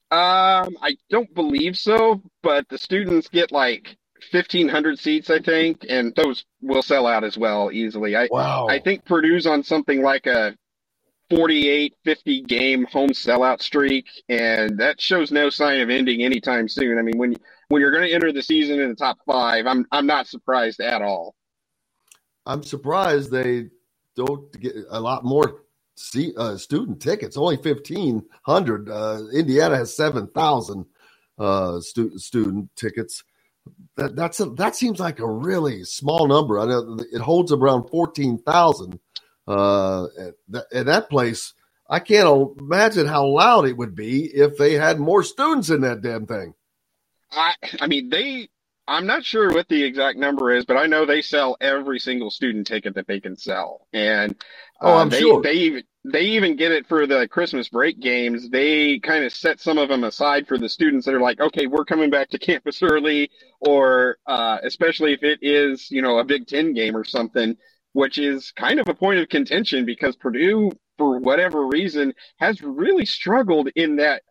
Um, 0.09 0.77
I 0.81 0.97
don't 1.09 1.33
believe 1.35 1.77
so, 1.77 2.21
but 2.41 2.67
the 2.69 2.77
students 2.77 3.27
get 3.27 3.51
like 3.51 3.97
1,500 4.31 4.97
seats, 4.97 5.29
I 5.29 5.39
think, 5.39 5.85
and 5.87 6.15
those 6.15 6.45
will 6.61 6.81
sell 6.81 7.05
out 7.05 7.23
as 7.23 7.37
well 7.37 7.71
easily. 7.71 8.15
I, 8.15 8.29
wow. 8.31 8.67
I 8.67 8.79
think 8.79 9.05
Purdue's 9.05 9.45
on 9.45 9.63
something 9.63 10.01
like 10.01 10.25
a 10.25 10.55
48 11.29 11.95
50 12.03 12.41
game 12.43 12.85
home 12.85 13.09
sellout 13.09 13.61
streak, 13.61 14.07
and 14.29 14.77
that 14.79 15.01
shows 15.01 15.31
no 15.31 15.49
sign 15.49 15.81
of 15.81 15.89
ending 15.89 16.23
anytime 16.23 16.67
soon. 16.67 16.97
I 16.97 17.01
mean, 17.01 17.17
when 17.17 17.35
when 17.69 17.81
you're 17.81 17.91
going 17.91 18.07
to 18.07 18.13
enter 18.13 18.31
the 18.31 18.43
season 18.43 18.79
in 18.79 18.89
the 18.89 18.95
top 18.95 19.17
five, 19.25 19.65
I'm 19.67 19.85
I'm 19.91 20.05
not 20.05 20.27
surprised 20.27 20.79
at 20.79 21.01
all. 21.01 21.35
I'm 22.45 22.63
surprised 22.63 23.29
they 23.29 23.67
don't 24.15 24.51
get 24.59 24.75
a 24.89 24.99
lot 24.99 25.25
more 25.25 25.63
see, 25.97 26.33
uh, 26.37 26.57
student 26.57 27.01
tickets, 27.01 27.37
only 27.37 27.57
1,500. 27.57 28.89
Uh, 28.89 29.23
Indiana 29.33 29.77
has 29.77 29.95
7,000 29.95 30.85
uh, 31.37 31.79
stu- 31.81 32.17
student 32.17 32.69
tickets. 32.75 33.23
That, 33.97 34.15
that's 34.15 34.39
a, 34.39 34.45
that 34.51 34.75
seems 34.75 34.99
like 34.99 35.19
a 35.19 35.29
really 35.29 35.83
small 35.83 36.27
number. 36.27 36.59
I 36.59 36.65
know 36.65 36.97
it 37.11 37.21
holds 37.21 37.51
around 37.51 37.89
14,000. 37.89 38.99
Uh, 39.47 40.05
at, 40.19 40.33
that, 40.49 40.65
at 40.73 40.85
that 40.87 41.09
place, 41.09 41.53
I 41.89 41.99
can't 41.99 42.59
imagine 42.59 43.07
how 43.07 43.27
loud 43.27 43.65
it 43.65 43.77
would 43.77 43.95
be 43.95 44.25
if 44.25 44.57
they 44.57 44.73
had 44.73 44.99
more 44.99 45.23
students 45.23 45.69
in 45.69 45.81
that 45.81 46.01
damn 46.01 46.25
thing. 46.25 46.53
I, 47.31 47.53
I 47.79 47.87
mean, 47.87 48.09
they 48.09 48.49
I'm 48.87 49.05
not 49.05 49.25
sure 49.25 49.51
what 49.51 49.67
the 49.67 49.83
exact 49.83 50.17
number 50.17 50.51
is, 50.51 50.65
but 50.65 50.77
I 50.77 50.85
know 50.85 51.05
they 51.05 51.21
sell 51.21 51.57
every 51.59 51.99
single 51.99 52.31
student 52.31 52.67
ticket 52.67 52.95
that 52.95 53.05
they 53.05 53.19
can 53.19 53.35
sell, 53.35 53.85
and 53.91 54.33
oh, 54.79 54.95
I'm 54.95 55.07
uh, 55.07 55.09
they, 55.09 55.19
sure 55.19 55.41
they 55.41 55.53
even 55.53 55.83
they 56.05 56.21
even 56.21 56.55
get 56.55 56.71
it 56.71 56.87
for 56.87 57.05
the 57.05 57.27
Christmas 57.27 57.67
break 57.67 57.99
games. 57.99 58.49
They 58.49 58.99
kind 58.99 59.25
of 59.25 59.33
set 59.33 59.59
some 59.59 59.77
of 59.77 59.89
them 59.89 60.05
aside 60.05 60.47
for 60.47 60.57
the 60.57 60.69
students 60.69 61.05
that 61.05 61.13
are 61.13 61.19
like, 61.19 61.41
okay, 61.41 61.67
we're 61.67 61.83
coming 61.83 62.09
back 62.09 62.29
to 62.29 62.39
campus 62.39 62.81
early, 62.81 63.29
or 63.59 64.17
uh, 64.25 64.59
especially 64.63 65.11
if 65.11 65.21
it 65.21 65.39
is 65.41 65.91
you 65.91 66.01
know 66.01 66.19
a 66.19 66.23
Big 66.23 66.47
Ten 66.47 66.73
game 66.73 66.95
or 66.95 67.03
something, 67.03 67.57
which 67.93 68.17
is 68.17 68.51
kind 68.51 68.79
of 68.79 68.87
a 68.87 68.93
point 68.93 69.19
of 69.19 69.29
contention 69.29 69.85
because 69.85 70.15
Purdue, 70.15 70.71
for 70.97 71.19
whatever 71.19 71.67
reason, 71.67 72.13
has 72.39 72.61
really 72.61 73.05
struggled 73.05 73.69
in 73.75 73.97
that 73.97 74.23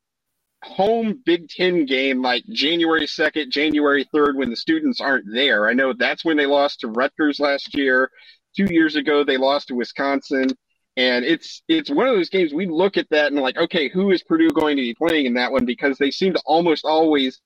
home 0.63 1.21
Big 1.25 1.49
Ten 1.49 1.87
game 1.87 2.23
like 2.23 2.45
January 2.49 3.07
2nd, 3.07 3.51
January 3.51 4.07
3rd 4.15 4.37
when 4.37 4.51
the 4.51 4.57
students 4.57 5.01
aren't 5.01 5.27
there. 5.33 5.69
I 5.69 5.73
know 5.73 5.93
that's 5.93 6.25
when 6.25 6.37
they 6.37 6.47
lost 6.47 6.81
to 6.81 6.89
Rutgers 6.89 7.41
last 7.41 7.77
year. 7.77 8.11
Two 8.57 8.67
years 8.71 8.97
ago, 8.97 9.23
they 9.23 9.37
lost 9.37 9.69
to 9.69 9.75
Wisconsin. 9.75 10.49
And 10.97 11.27
it's 11.27 11.63
it's 11.69 11.91
one 11.91 12.09
of 12.09 12.15
those 12.15 12.31
games 12.31 12.55
we 12.55 12.67
look 12.67 12.97
at 12.97 13.09
that 13.11 13.31
and 13.31 13.41
like, 13.41 13.59
okay, 13.59 13.89
who 13.89 14.11
is 14.13 14.23
Purdue 14.23 14.51
going 14.51 14.77
to 14.77 14.83
be 14.83 14.95
playing 14.95 15.27
in 15.27 15.35
that 15.35 15.53
one? 15.53 15.67
Because 15.67 15.99
they 15.99 16.11
seem 16.11 16.33
to 16.33 16.43
almost 16.47 16.87
always 16.87 17.41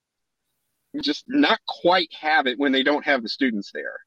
just 1.02 1.24
not 1.26 1.60
quite 1.82 2.10
have 2.20 2.46
it 2.46 2.58
when 2.58 2.72
they 2.72 2.82
don't 2.82 3.04
have 3.04 3.22
the 3.22 3.28
students 3.28 3.70
there. 3.72 3.98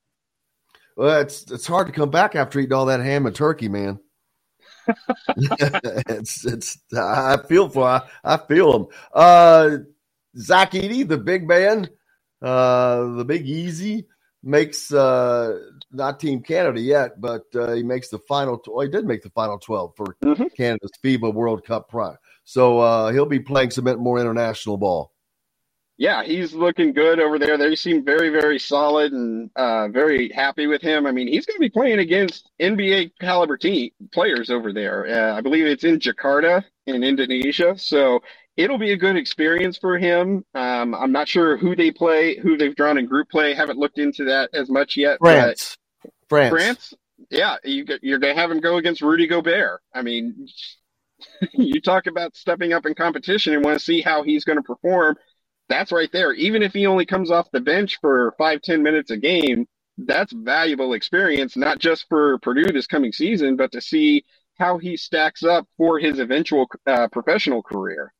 Well, 0.95 1.21
it's 1.21 1.49
it's 1.51 1.67
hard 1.67 1.87
to 1.87 1.93
come 1.93 2.09
back 2.09 2.35
after 2.35 2.59
eating 2.59 2.73
all 2.73 2.85
that 2.85 2.99
ham 2.99 3.25
and 3.25 3.35
turkey, 3.35 3.69
man. 3.69 3.99
it's 5.37 6.45
it's 6.45 6.77
I 6.95 7.37
feel 7.47 7.69
for 7.69 7.87
I, 7.87 8.01
I 8.23 8.37
feel 8.37 8.75
him. 8.75 8.87
Uh, 9.13 9.77
Zach 10.37 10.71
Edey, 10.71 11.07
the 11.07 11.17
big 11.17 11.47
man, 11.47 11.89
uh, 12.41 13.05
the 13.13 13.25
big 13.25 13.47
easy 13.47 14.07
makes 14.43 14.91
uh, 14.91 15.59
not 15.91 16.19
Team 16.19 16.41
Canada 16.41 16.79
yet, 16.79 17.19
but 17.19 17.43
uh, 17.55 17.71
he 17.73 17.83
makes 17.83 18.09
the 18.09 18.19
final. 18.19 18.61
He 18.81 18.89
did 18.89 19.05
make 19.05 19.23
the 19.23 19.29
final 19.29 19.57
twelve 19.57 19.93
for 19.95 20.17
mm-hmm. 20.23 20.45
Canada's 20.55 20.91
FIBA 21.03 21.33
World 21.33 21.65
Cup 21.65 21.89
prime. 21.89 22.17
So 22.43 22.79
uh, 22.79 23.11
he'll 23.11 23.25
be 23.25 23.39
playing 23.39 23.71
some 23.71 23.85
more 23.99 24.19
international 24.19 24.77
ball 24.77 25.12
yeah, 25.97 26.23
he's 26.23 26.53
looking 26.53 26.93
good 26.93 27.19
over 27.19 27.37
there. 27.37 27.57
They 27.57 27.75
seem 27.75 28.03
very, 28.03 28.29
very 28.29 28.57
solid 28.57 29.11
and 29.11 29.49
uh, 29.55 29.89
very 29.89 30.29
happy 30.29 30.65
with 30.65 30.81
him. 30.81 31.05
I 31.05 31.11
mean, 31.11 31.27
he's 31.27 31.45
going 31.45 31.57
to 31.57 31.61
be 31.61 31.69
playing 31.69 31.99
against 31.99 32.49
NBA 32.59 33.11
caliber 33.19 33.57
team 33.57 33.91
players 34.11 34.49
over 34.49 34.73
there. 34.73 35.07
Uh, 35.07 35.37
I 35.37 35.41
believe 35.41 35.65
it's 35.65 35.83
in 35.83 35.99
Jakarta 35.99 36.63
in 36.87 37.03
Indonesia, 37.03 37.77
so 37.77 38.21
it'll 38.57 38.79
be 38.79 38.91
a 38.91 38.97
good 38.97 39.15
experience 39.15 39.77
for 39.77 39.97
him. 39.97 40.43
Um, 40.55 40.95
I'm 40.95 41.11
not 41.11 41.27
sure 41.27 41.57
who 41.57 41.75
they 41.75 41.91
play, 41.91 42.37
who 42.37 42.57
they've 42.57 42.75
drawn 42.75 42.97
in 42.97 43.05
group 43.05 43.29
play. 43.29 43.53
Haven't 43.53 43.77
looked 43.77 43.99
into 43.99 44.25
that 44.25 44.49
as 44.53 44.69
much 44.69 44.97
yet. 44.97 45.19
France, 45.19 45.77
France, 46.27 46.49
France. 46.49 46.93
Yeah, 47.29 47.57
you, 47.63 47.85
you're 48.01 48.19
going 48.19 48.35
to 48.35 48.41
have 48.41 48.49
him 48.49 48.59
go 48.59 48.77
against 48.77 49.01
Rudy 49.01 49.27
Gobert. 49.27 49.81
I 49.93 50.01
mean, 50.01 50.47
you 51.53 51.79
talk 51.81 52.07
about 52.07 52.35
stepping 52.35 52.73
up 52.73 52.87
in 52.87 52.95
competition 52.95 53.53
and 53.53 53.63
want 53.63 53.77
to 53.77 53.83
see 53.83 54.01
how 54.01 54.23
he's 54.23 54.43
going 54.43 54.57
to 54.57 54.63
perform 54.63 55.17
that's 55.69 55.91
right 55.91 56.11
there. 56.11 56.33
Even 56.33 56.61
if 56.61 56.73
he 56.73 56.87
only 56.87 57.05
comes 57.05 57.31
off 57.31 57.51
the 57.51 57.61
bench 57.61 57.97
for 58.01 58.33
five, 58.37 58.61
ten 58.61 58.83
minutes 58.83 59.11
a 59.11 59.17
game, 59.17 59.67
that's 59.97 60.33
valuable 60.33 60.93
experience, 60.93 61.55
not 61.55 61.79
just 61.79 62.07
for 62.09 62.39
Purdue 62.39 62.71
this 62.71 62.87
coming 62.87 63.11
season, 63.11 63.55
but 63.55 63.71
to 63.71 63.81
see 63.81 64.23
how 64.57 64.77
he 64.77 64.97
stacks 64.97 65.43
up 65.43 65.67
for 65.77 65.99
his 65.99 66.19
eventual 66.19 66.67
uh, 66.87 67.07
professional 67.09 67.63
career. 67.63 68.13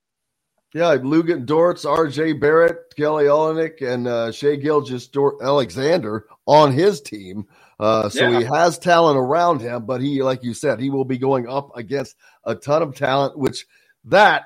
Yeah, 0.74 0.98
Luguentz 0.98 1.46
Dortz, 1.46 1.88
R.J. 1.88 2.34
Barrett, 2.34 2.96
Kelly 2.98 3.26
Olynyk, 3.26 3.82
and 3.84 4.08
uh, 4.08 4.32
Shai 4.32 4.56
Gilgeous-Alexander 4.56 6.26
on 6.48 6.72
his 6.72 7.00
team. 7.00 7.46
Uh, 7.80 8.10
so 8.10 8.28
yeah. 8.28 8.40
he 8.40 8.46
has 8.46 8.80
talent 8.80 9.20
around 9.20 9.62
him, 9.62 9.86
but 9.86 10.02
he, 10.02 10.24
like 10.24 10.44
you 10.44 10.56
said, 10.56 10.80
he 10.80 10.90
will 10.90 11.06
be 11.06 11.20
going 11.20 11.48
up 11.48 11.78
against 11.78 12.16
a 12.44 12.56
ton 12.56 12.82
of 12.82 12.96
talent, 12.96 13.38
which 13.38 13.68
that 14.06 14.46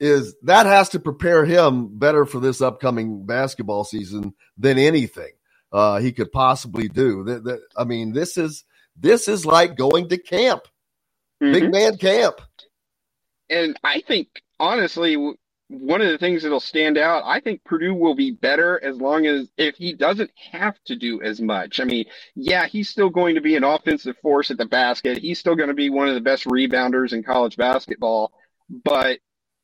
is 0.00 0.34
that 0.42 0.66
has 0.66 0.88
to 0.88 0.98
prepare 0.98 1.44
him 1.44 1.98
better 1.98 2.24
for 2.24 2.40
this 2.40 2.62
upcoming 2.62 3.26
basketball 3.26 3.84
season 3.84 4.34
than 4.56 4.78
anything 4.78 5.30
uh, 5.72 6.00
he 6.00 6.10
could 6.12 6.32
possibly 6.32 6.88
do. 6.88 7.60
I 7.76 7.84
mean, 7.84 8.12
this 8.12 8.36
is 8.36 8.64
this 8.96 9.28
is 9.28 9.46
like 9.46 9.76
going 9.76 10.08
to 10.08 10.18
camp, 10.18 10.62
mm-hmm. 11.42 11.52
big 11.52 11.70
man 11.70 11.96
camp. 11.98 12.40
And 13.48 13.78
I 13.84 14.00
think 14.00 14.28
honestly, 14.58 15.16
one 15.68 16.00
of 16.00 16.08
the 16.08 16.18
things 16.18 16.42
that'll 16.42 16.60
stand 16.60 16.98
out, 16.98 17.22
I 17.24 17.40
think 17.40 17.62
Purdue 17.64 17.94
will 17.94 18.14
be 18.14 18.32
better 18.32 18.82
as 18.82 18.96
long 18.96 19.26
as 19.26 19.48
if 19.56 19.76
he 19.76 19.92
doesn't 19.92 20.30
have 20.50 20.76
to 20.86 20.96
do 20.96 21.22
as 21.22 21.40
much. 21.40 21.78
I 21.78 21.84
mean, 21.84 22.06
yeah, 22.34 22.66
he's 22.66 22.88
still 22.88 23.10
going 23.10 23.36
to 23.36 23.40
be 23.40 23.54
an 23.54 23.64
offensive 23.64 24.16
force 24.20 24.50
at 24.50 24.58
the 24.58 24.66
basket. 24.66 25.18
He's 25.18 25.38
still 25.38 25.54
going 25.54 25.68
to 25.68 25.74
be 25.74 25.90
one 25.90 26.08
of 26.08 26.14
the 26.14 26.20
best 26.20 26.44
rebounders 26.44 27.12
in 27.12 27.22
college 27.22 27.56
basketball, 27.56 28.32
but 28.68 29.20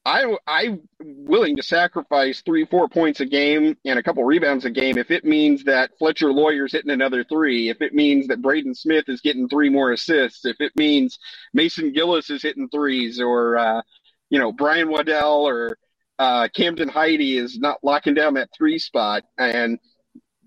I 0.06 0.36
I'm 0.46 0.88
willing 1.00 1.56
to 1.56 1.64
sacrifice 1.64 2.40
three 2.40 2.64
four 2.64 2.88
points 2.88 3.18
a 3.18 3.26
game 3.26 3.76
and 3.84 3.98
a 3.98 4.02
couple 4.04 4.22
rebounds 4.22 4.64
a 4.64 4.70
game 4.70 4.98
if 4.98 5.10
it 5.10 5.24
means 5.24 5.64
that 5.64 5.98
Fletcher 5.98 6.32
Loyer's 6.32 6.72
hitting 6.72 6.92
another 6.92 7.24
three, 7.24 7.70
if 7.70 7.82
it 7.82 7.92
means 7.92 8.28
that 8.28 8.40
Braden 8.40 8.76
Smith 8.76 9.06
is 9.08 9.20
getting 9.20 9.48
three 9.48 9.68
more 9.68 9.92
assists, 9.92 10.46
if 10.46 10.60
it 10.60 10.70
means 10.76 11.18
Mason 11.52 11.92
Gillis 11.92 12.30
is 12.30 12.40
hitting 12.40 12.68
threes, 12.68 13.20
or 13.20 13.58
uh, 13.58 13.82
you 14.30 14.38
know 14.38 14.52
Brian 14.52 14.90
Waddell 14.90 15.42
or 15.48 15.76
uh, 16.20 16.48
Camden 16.54 16.88
Heide 16.88 17.20
is 17.20 17.58
not 17.58 17.82
locking 17.82 18.14
down 18.14 18.34
that 18.34 18.50
three 18.56 18.78
spot, 18.78 19.24
and 19.36 19.80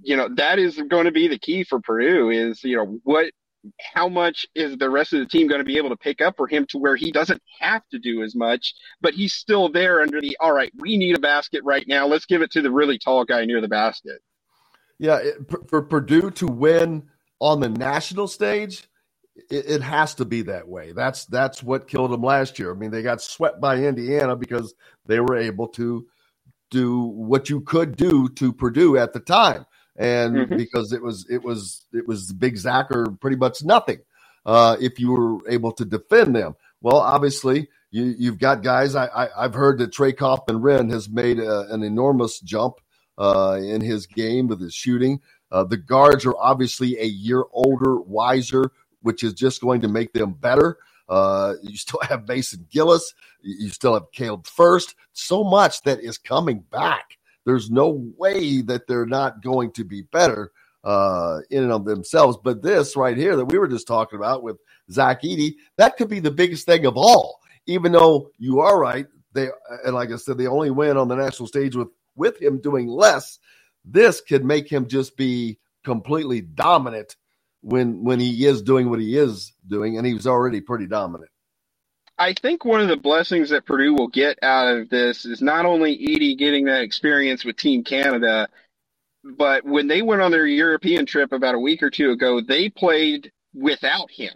you 0.01 0.15
know 0.15 0.29
that 0.35 0.57
is 0.57 0.81
going 0.87 1.05
to 1.05 1.11
be 1.11 1.27
the 1.27 1.37
key 1.37 1.65
for 1.65 1.81
Purdue 1.81 2.29
is 2.29 2.63
you 2.63 2.77
know 2.77 2.99
what 3.03 3.29
how 3.93 4.07
much 4.07 4.45
is 4.55 4.77
the 4.77 4.89
rest 4.89 5.13
of 5.13 5.19
the 5.19 5.25
team 5.25 5.47
going 5.47 5.59
to 5.59 5.65
be 5.65 5.77
able 5.77 5.89
to 5.89 5.97
pick 5.97 6.21
up 6.21 6.37
for 6.37 6.47
him 6.47 6.65
to 6.67 6.77
where 6.77 6.95
he 6.95 7.11
doesn't 7.11 7.41
have 7.59 7.81
to 7.89 7.99
do 7.99 8.23
as 8.23 8.35
much, 8.35 8.73
but 9.01 9.13
he's 9.13 9.33
still 9.33 9.69
there 9.69 10.01
under 10.01 10.21
the 10.21 10.37
all 10.39 10.53
right, 10.53 10.71
we 10.77 10.97
need 10.97 11.15
a 11.15 11.19
basket 11.19 11.61
right 11.63 11.87
now. 11.87 12.07
Let's 12.07 12.25
give 12.25 12.41
it 12.41 12.51
to 12.51 12.61
the 12.61 12.71
really 12.71 12.97
tall 12.97 13.25
guy 13.25 13.45
near 13.45 13.61
the 13.61 13.67
basket. 13.67 14.21
Yeah, 14.97 15.17
it, 15.17 15.35
for 15.67 15.81
Purdue 15.81 16.31
to 16.31 16.47
win 16.47 17.09
on 17.39 17.59
the 17.59 17.69
national 17.69 18.27
stage, 18.27 18.87
it, 19.49 19.69
it, 19.69 19.81
has 19.81 20.15
to 20.15 20.25
be 20.25 20.41
that 20.43 20.67
way. 20.67 20.91
That's 20.91 21.25
that's 21.25 21.63
what 21.63 21.87
killed 21.87 22.11
them 22.11 22.21
last 22.21 22.59
year. 22.59 22.71
I 22.71 22.75
mean, 22.75 22.91
they 22.91 23.01
got 23.01 23.21
swept 23.21 23.61
by 23.61 23.77
Indiana 23.77 24.35
because 24.35 24.73
they 25.05 25.21
were 25.21 25.37
able 25.37 25.69
to 25.69 26.05
do 26.69 27.01
what 27.01 27.49
you 27.49 27.61
could 27.61 27.95
do 27.95 28.27
to 28.29 28.53
Purdue 28.53 28.97
at 28.97 29.13
the 29.13 29.19
time 29.19 29.65
and 29.99 30.35
mm-hmm. 30.35 30.57
because 30.57 30.93
it 30.93 31.03
was 31.03 31.27
it 31.29 31.43
was 31.43 31.85
it 31.93 32.07
was 32.07 32.31
big 32.31 32.57
Zach 32.57 32.87
or 32.89 33.11
pretty 33.11 33.35
much 33.35 33.63
nothing 33.63 33.99
uh, 34.45 34.77
if 34.79 34.97
you 34.99 35.11
were 35.11 35.49
able 35.49 35.73
to 35.73 35.85
defend 35.85 36.35
them. 36.35 36.55
Well, 36.81 36.97
obviously 36.97 37.67
you 37.91 38.15
you've 38.17 38.39
got 38.39 38.63
guys. 38.63 38.95
I, 38.95 39.29
I 39.37 39.43
have 39.43 39.53
heard 39.53 39.77
that 39.79 39.91
Trey 39.91 40.13
Kaufman-Renn 40.13 40.89
has 40.89 41.09
made 41.09 41.39
a, 41.39 41.71
an 41.71 41.83
enormous 41.83 42.39
jump 42.39 42.75
uh, 43.17 43.59
in 43.61 43.81
his 43.81 44.07
game 44.07 44.47
with 44.47 44.61
his 44.61 44.73
shooting. 44.73 45.19
Uh, 45.51 45.65
the 45.65 45.77
guards 45.77 46.25
are 46.25 46.35
obviously 46.37 46.97
a 46.97 47.05
year 47.05 47.43
older, 47.51 47.99
wiser, 47.99 48.71
which 49.01 49.23
is 49.23 49.33
just 49.33 49.61
going 49.61 49.81
to 49.81 49.87
make 49.87 50.13
them 50.13 50.31
better. 50.31 50.77
Uh, 51.09 51.55
you 51.61 51.75
still 51.75 51.99
have 52.03 52.27
Mason 52.27 52.65
Gillis. 52.71 53.13
You 53.41 53.69
still 53.69 53.95
have 53.95 54.11
Caleb 54.13 54.45
Furst. 54.45 54.95
So 55.11 55.43
much 55.43 55.81
that 55.83 55.99
is 55.99 56.17
coming 56.17 56.59
back 56.71 57.17
there's 57.49 57.71
no 57.71 58.11
way 58.17 58.61
that 58.61 58.85
they're 58.87 59.07
not 59.07 59.41
going 59.41 59.71
to 59.71 59.83
be 59.83 60.03
better 60.03 60.51
uh, 60.83 61.39
in 61.49 61.63
and 61.63 61.71
of 61.71 61.83
themselves. 61.83 62.37
But 62.43 62.61
this 62.61 62.95
right 62.95 63.17
here 63.17 63.35
that 63.35 63.45
we 63.45 63.57
were 63.57 63.67
just 63.67 63.87
talking 63.87 64.19
about 64.19 64.43
with 64.43 64.57
Zach 64.91 65.23
Edey, 65.23 65.55
that 65.77 65.97
could 65.97 66.09
be 66.09 66.19
the 66.19 66.29
biggest 66.29 66.67
thing 66.67 66.85
of 66.85 66.95
all. 66.95 67.39
Even 67.65 67.91
though 67.91 68.29
you 68.37 68.59
are 68.59 68.79
right, 68.79 69.07
they 69.33 69.49
and 69.83 69.95
like 69.95 70.11
I 70.11 70.17
said, 70.17 70.37
they 70.37 70.45
only 70.45 70.69
win 70.69 70.95
on 70.95 71.07
the 71.07 71.15
national 71.15 71.47
stage 71.47 71.75
with 71.75 71.89
with 72.15 72.39
him 72.39 72.59
doing 72.59 72.87
less. 72.87 73.39
This 73.83 74.21
could 74.21 74.45
make 74.45 74.71
him 74.71 74.87
just 74.87 75.17
be 75.17 75.57
completely 75.83 76.41
dominant 76.41 77.15
when 77.61 78.03
when 78.03 78.19
he 78.19 78.45
is 78.45 78.61
doing 78.61 78.91
what 78.91 78.99
he 78.99 79.17
is 79.17 79.53
doing, 79.67 79.97
and 79.97 80.05
he 80.05 80.13
was 80.13 80.27
already 80.27 80.61
pretty 80.61 80.85
dominant. 80.85 81.31
I 82.19 82.33
think 82.33 82.65
one 82.65 82.81
of 82.81 82.89
the 82.89 82.97
blessings 82.97 83.49
that 83.49 83.65
Purdue 83.65 83.93
will 83.93 84.09
get 84.09 84.37
out 84.43 84.67
of 84.67 84.89
this 84.89 85.25
is 85.25 85.41
not 85.41 85.65
only 85.65 85.97
Edey 85.97 86.37
getting 86.37 86.65
that 86.65 86.81
experience 86.81 87.45
with 87.45 87.55
Team 87.55 87.83
Canada, 87.83 88.49
but 89.23 89.63
when 89.63 89.87
they 89.87 90.01
went 90.01 90.21
on 90.21 90.31
their 90.31 90.45
European 90.45 91.05
trip 91.05 91.31
about 91.31 91.55
a 91.55 91.59
week 91.59 91.81
or 91.81 91.89
two 91.89 92.11
ago, 92.11 92.41
they 92.41 92.69
played 92.69 93.31
without 93.53 94.11
him. 94.11 94.33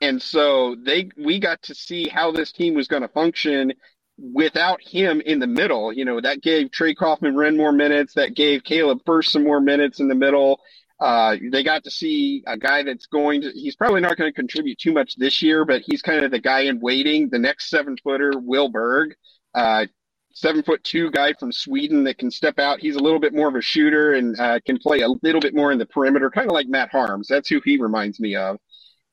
And 0.00 0.20
so 0.20 0.74
they 0.74 1.08
we 1.16 1.38
got 1.38 1.62
to 1.62 1.74
see 1.74 2.08
how 2.08 2.32
this 2.32 2.50
team 2.50 2.74
was 2.74 2.88
going 2.88 3.02
to 3.02 3.08
function 3.08 3.72
without 4.18 4.82
him 4.82 5.20
in 5.20 5.38
the 5.38 5.46
middle. 5.46 5.92
You 5.92 6.04
know, 6.04 6.20
that 6.20 6.42
gave 6.42 6.72
Trey 6.72 6.94
Kaufman-Renn 6.94 7.56
more 7.56 7.72
minutes, 7.72 8.14
that 8.14 8.34
gave 8.34 8.64
Caleb 8.64 9.02
Furst 9.06 9.30
some 9.30 9.44
more 9.44 9.60
minutes 9.60 10.00
in 10.00 10.08
the 10.08 10.14
middle. 10.16 10.60
Uh, 11.00 11.36
they 11.50 11.64
got 11.64 11.84
to 11.84 11.90
see 11.90 12.42
a 12.46 12.56
guy 12.56 12.82
that's 12.82 13.06
going 13.06 13.42
to, 13.42 13.50
he's 13.50 13.76
probably 13.76 14.00
not 14.00 14.16
going 14.16 14.30
to 14.30 14.34
contribute 14.34 14.78
too 14.78 14.92
much 14.92 15.16
this 15.16 15.42
year, 15.42 15.64
but 15.64 15.82
he's 15.84 16.02
kind 16.02 16.24
of 16.24 16.30
the 16.30 16.38
guy 16.38 16.60
in 16.60 16.80
waiting, 16.80 17.28
the 17.28 17.38
next 17.38 17.68
seven 17.68 17.96
footer, 18.02 18.32
Will 18.36 18.68
Berg, 18.68 19.14
uh, 19.54 19.86
seven 20.34 20.62
foot 20.62 20.82
two 20.84 21.10
guy 21.10 21.32
from 21.32 21.50
Sweden 21.50 22.04
that 22.04 22.18
can 22.18 22.30
step 22.30 22.58
out. 22.58 22.80
He's 22.80 22.96
a 22.96 23.02
little 23.02 23.18
bit 23.18 23.34
more 23.34 23.48
of 23.48 23.56
a 23.56 23.60
shooter 23.60 24.14
and 24.14 24.38
uh, 24.38 24.60
can 24.64 24.78
play 24.78 25.00
a 25.00 25.08
little 25.22 25.40
bit 25.40 25.54
more 25.54 25.72
in 25.72 25.78
the 25.78 25.86
perimeter, 25.86 26.30
kind 26.30 26.48
of 26.48 26.52
like 26.52 26.68
Matt 26.68 26.92
Haarms. 26.92 27.26
That's 27.28 27.48
who 27.48 27.60
he 27.64 27.76
reminds 27.76 28.20
me 28.20 28.36
of. 28.36 28.58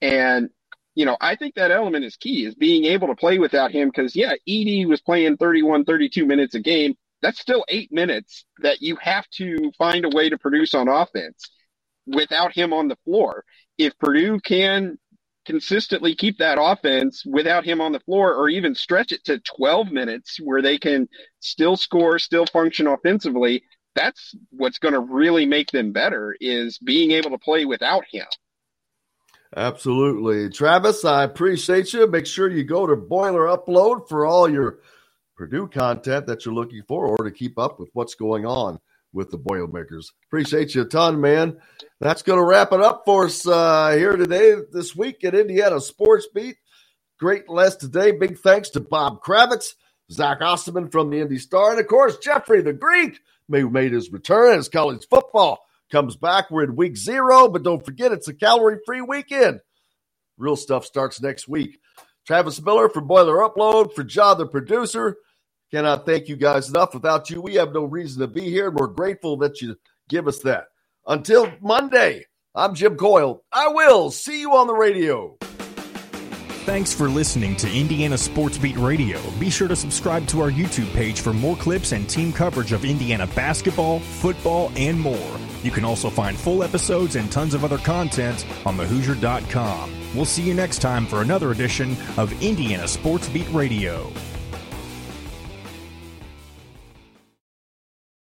And, 0.01 0.49
you 0.93 1.05
know, 1.05 1.17
I 1.19 1.35
think 1.35 1.55
that 1.55 1.71
element 1.71 2.05
is 2.05 2.15
key 2.15 2.45
is 2.45 2.55
being 2.55 2.85
able 2.85 3.07
to 3.07 3.15
play 3.15 3.39
without 3.39 3.71
him 3.71 3.89
because, 3.89 4.15
yeah, 4.15 4.33
Edey 4.47 4.87
was 4.87 5.01
playing 5.01 5.37
31, 5.37 5.85
32 5.85 6.25
minutes 6.25 6.53
a 6.53 6.59
game. 6.59 6.95
That's 7.23 7.39
still 7.39 7.65
eight 7.69 7.91
minutes 7.91 8.45
that 8.61 8.81
you 8.81 8.97
have 8.99 9.27
to 9.31 9.71
find 9.77 10.05
a 10.05 10.09
way 10.09 10.29
to 10.29 10.37
produce 10.37 10.73
on 10.73 10.87
offense 10.87 11.49
without 12.13 12.53
him 12.53 12.73
on 12.73 12.87
the 12.87 12.97
floor. 13.05 13.43
If 13.77 13.97
Purdue 13.97 14.39
can 14.39 14.97
consistently 15.45 16.15
keep 16.15 16.37
that 16.37 16.59
offense 16.61 17.23
without 17.25 17.65
him 17.65 17.81
on 17.81 17.91
the 17.91 17.99
floor 18.01 18.33
or 18.35 18.49
even 18.49 18.75
stretch 18.75 19.11
it 19.11 19.23
to 19.25 19.39
12 19.57 19.91
minutes 19.91 20.37
where 20.41 20.61
they 20.61 20.77
can 20.77 21.07
still 21.39 21.75
score, 21.75 22.19
still 22.19 22.45
function 22.45 22.87
offensively, 22.87 23.63
that's 23.95 24.35
what's 24.51 24.79
going 24.79 24.93
to 24.93 24.99
really 24.99 25.45
make 25.45 25.71
them 25.71 25.91
better 25.91 26.35
is 26.39 26.77
being 26.77 27.11
able 27.11 27.31
to 27.31 27.37
play 27.37 27.65
without 27.65 28.03
him. 28.11 28.25
Absolutely. 29.55 30.49
Travis, 30.49 31.03
I 31.03 31.23
appreciate 31.23 31.91
you. 31.91 32.07
Make 32.07 32.25
sure 32.25 32.49
you 32.49 32.63
go 32.63 32.87
to 32.87 32.95
Boiler 32.95 33.47
Upload 33.47 34.07
for 34.07 34.25
all 34.25 34.49
your 34.49 34.79
Purdue 35.35 35.67
content 35.67 36.27
that 36.27 36.45
you're 36.45 36.53
looking 36.53 36.83
for 36.87 37.07
or 37.07 37.25
to 37.25 37.31
keep 37.31 37.57
up 37.57 37.79
with 37.79 37.89
what's 37.93 38.15
going 38.15 38.45
on 38.45 38.79
with 39.13 39.31
the 39.31 39.37
Boilermakers. 39.37 40.11
Appreciate 40.27 40.75
you 40.75 40.83
a 40.83 40.85
ton, 40.85 41.19
man. 41.21 41.57
That's 41.99 42.23
going 42.23 42.39
to 42.39 42.45
wrap 42.45 42.71
it 42.71 42.81
up 42.81 43.03
for 43.05 43.25
us 43.25 43.45
uh, 43.45 43.91
here 43.91 44.15
today, 44.15 44.55
this 44.71 44.95
week 44.95 45.23
at 45.23 45.35
Indiana 45.35 45.79
Sports 45.81 46.27
Beat. 46.33 46.57
Great 47.19 47.49
list 47.49 47.81
today. 47.81 48.11
Big 48.11 48.39
thanks 48.39 48.69
to 48.71 48.79
Bob 48.79 49.21
Kravitz, 49.21 49.75
Zach 50.11 50.41
Osterman 50.41 50.89
from 50.89 51.09
the 51.09 51.19
Indy 51.19 51.37
Star, 51.37 51.71
and 51.71 51.79
of 51.79 51.87
course, 51.87 52.17
Jeffrey 52.17 52.61
the 52.61 52.73
Greek, 52.73 53.19
who 53.49 53.69
made 53.69 53.91
his 53.91 54.11
return 54.11 54.57
as 54.57 54.69
college 54.69 55.05
football 55.09 55.59
comes 55.91 56.15
back. 56.15 56.49
We're 56.49 56.63
in 56.63 56.75
week 56.75 56.97
zero, 56.97 57.49
but 57.49 57.63
don't 57.63 57.85
forget 57.85 58.11
it's 58.11 58.27
a 58.27 58.33
calorie 58.33 58.79
free 58.85 59.01
weekend. 59.01 59.59
Real 60.37 60.55
stuff 60.55 60.85
starts 60.85 61.21
next 61.21 61.47
week. 61.47 61.79
Travis 62.25 62.61
Miller 62.61 62.89
for 62.89 63.01
Boiler 63.01 63.37
Upload, 63.37 63.93
for 63.93 64.03
John 64.03 64.37
the 64.37 64.47
producer. 64.47 65.17
Cannot 65.71 66.05
thank 66.05 66.27
you 66.27 66.35
guys 66.35 66.69
enough. 66.69 66.93
Without 66.93 67.29
you, 67.29 67.41
we 67.41 67.55
have 67.55 67.73
no 67.73 67.85
reason 67.85 68.19
to 68.21 68.27
be 68.27 68.41
here, 68.41 68.67
and 68.67 68.75
we're 68.75 68.87
grateful 68.87 69.37
that 69.37 69.61
you 69.61 69.77
give 70.09 70.27
us 70.27 70.39
that. 70.39 70.65
Until 71.07 71.51
Monday, 71.61 72.25
I'm 72.53 72.75
Jim 72.75 72.97
Coyle. 72.97 73.43
I 73.51 73.69
will 73.69 74.11
see 74.11 74.41
you 74.41 74.53
on 74.53 74.67
the 74.67 74.73
radio. 74.73 75.37
Thanks 76.65 76.93
for 76.93 77.09
listening 77.09 77.55
to 77.55 77.71
Indiana 77.71 78.17
Sports 78.17 78.57
Beat 78.57 78.77
Radio. 78.77 79.19
Be 79.39 79.49
sure 79.49 79.67
to 79.67 79.75
subscribe 79.75 80.27
to 80.27 80.41
our 80.41 80.51
YouTube 80.51 80.93
page 80.93 81.21
for 81.21 81.33
more 81.33 81.55
clips 81.55 81.91
and 81.93 82.07
team 82.07 82.31
coverage 82.31 82.71
of 82.71 82.85
Indiana 82.85 83.25
basketball, 83.27 83.99
football, 83.99 84.71
and 84.75 84.99
more. 84.99 85.39
You 85.63 85.71
can 85.71 85.85
also 85.85 86.09
find 86.09 86.37
full 86.37 86.63
episodes 86.63 87.15
and 87.15 87.31
tons 87.31 87.53
of 87.53 87.63
other 87.63 87.77
content 87.77 88.45
on 88.65 88.77
thehoosier.com. 88.77 89.91
We'll 90.13 90.25
see 90.25 90.43
you 90.43 90.53
next 90.53 90.79
time 90.79 91.07
for 91.07 91.21
another 91.21 91.51
edition 91.51 91.95
of 92.17 92.39
Indiana 92.43 92.87
Sports 92.87 93.29
Beat 93.29 93.49
Radio. 93.51 94.11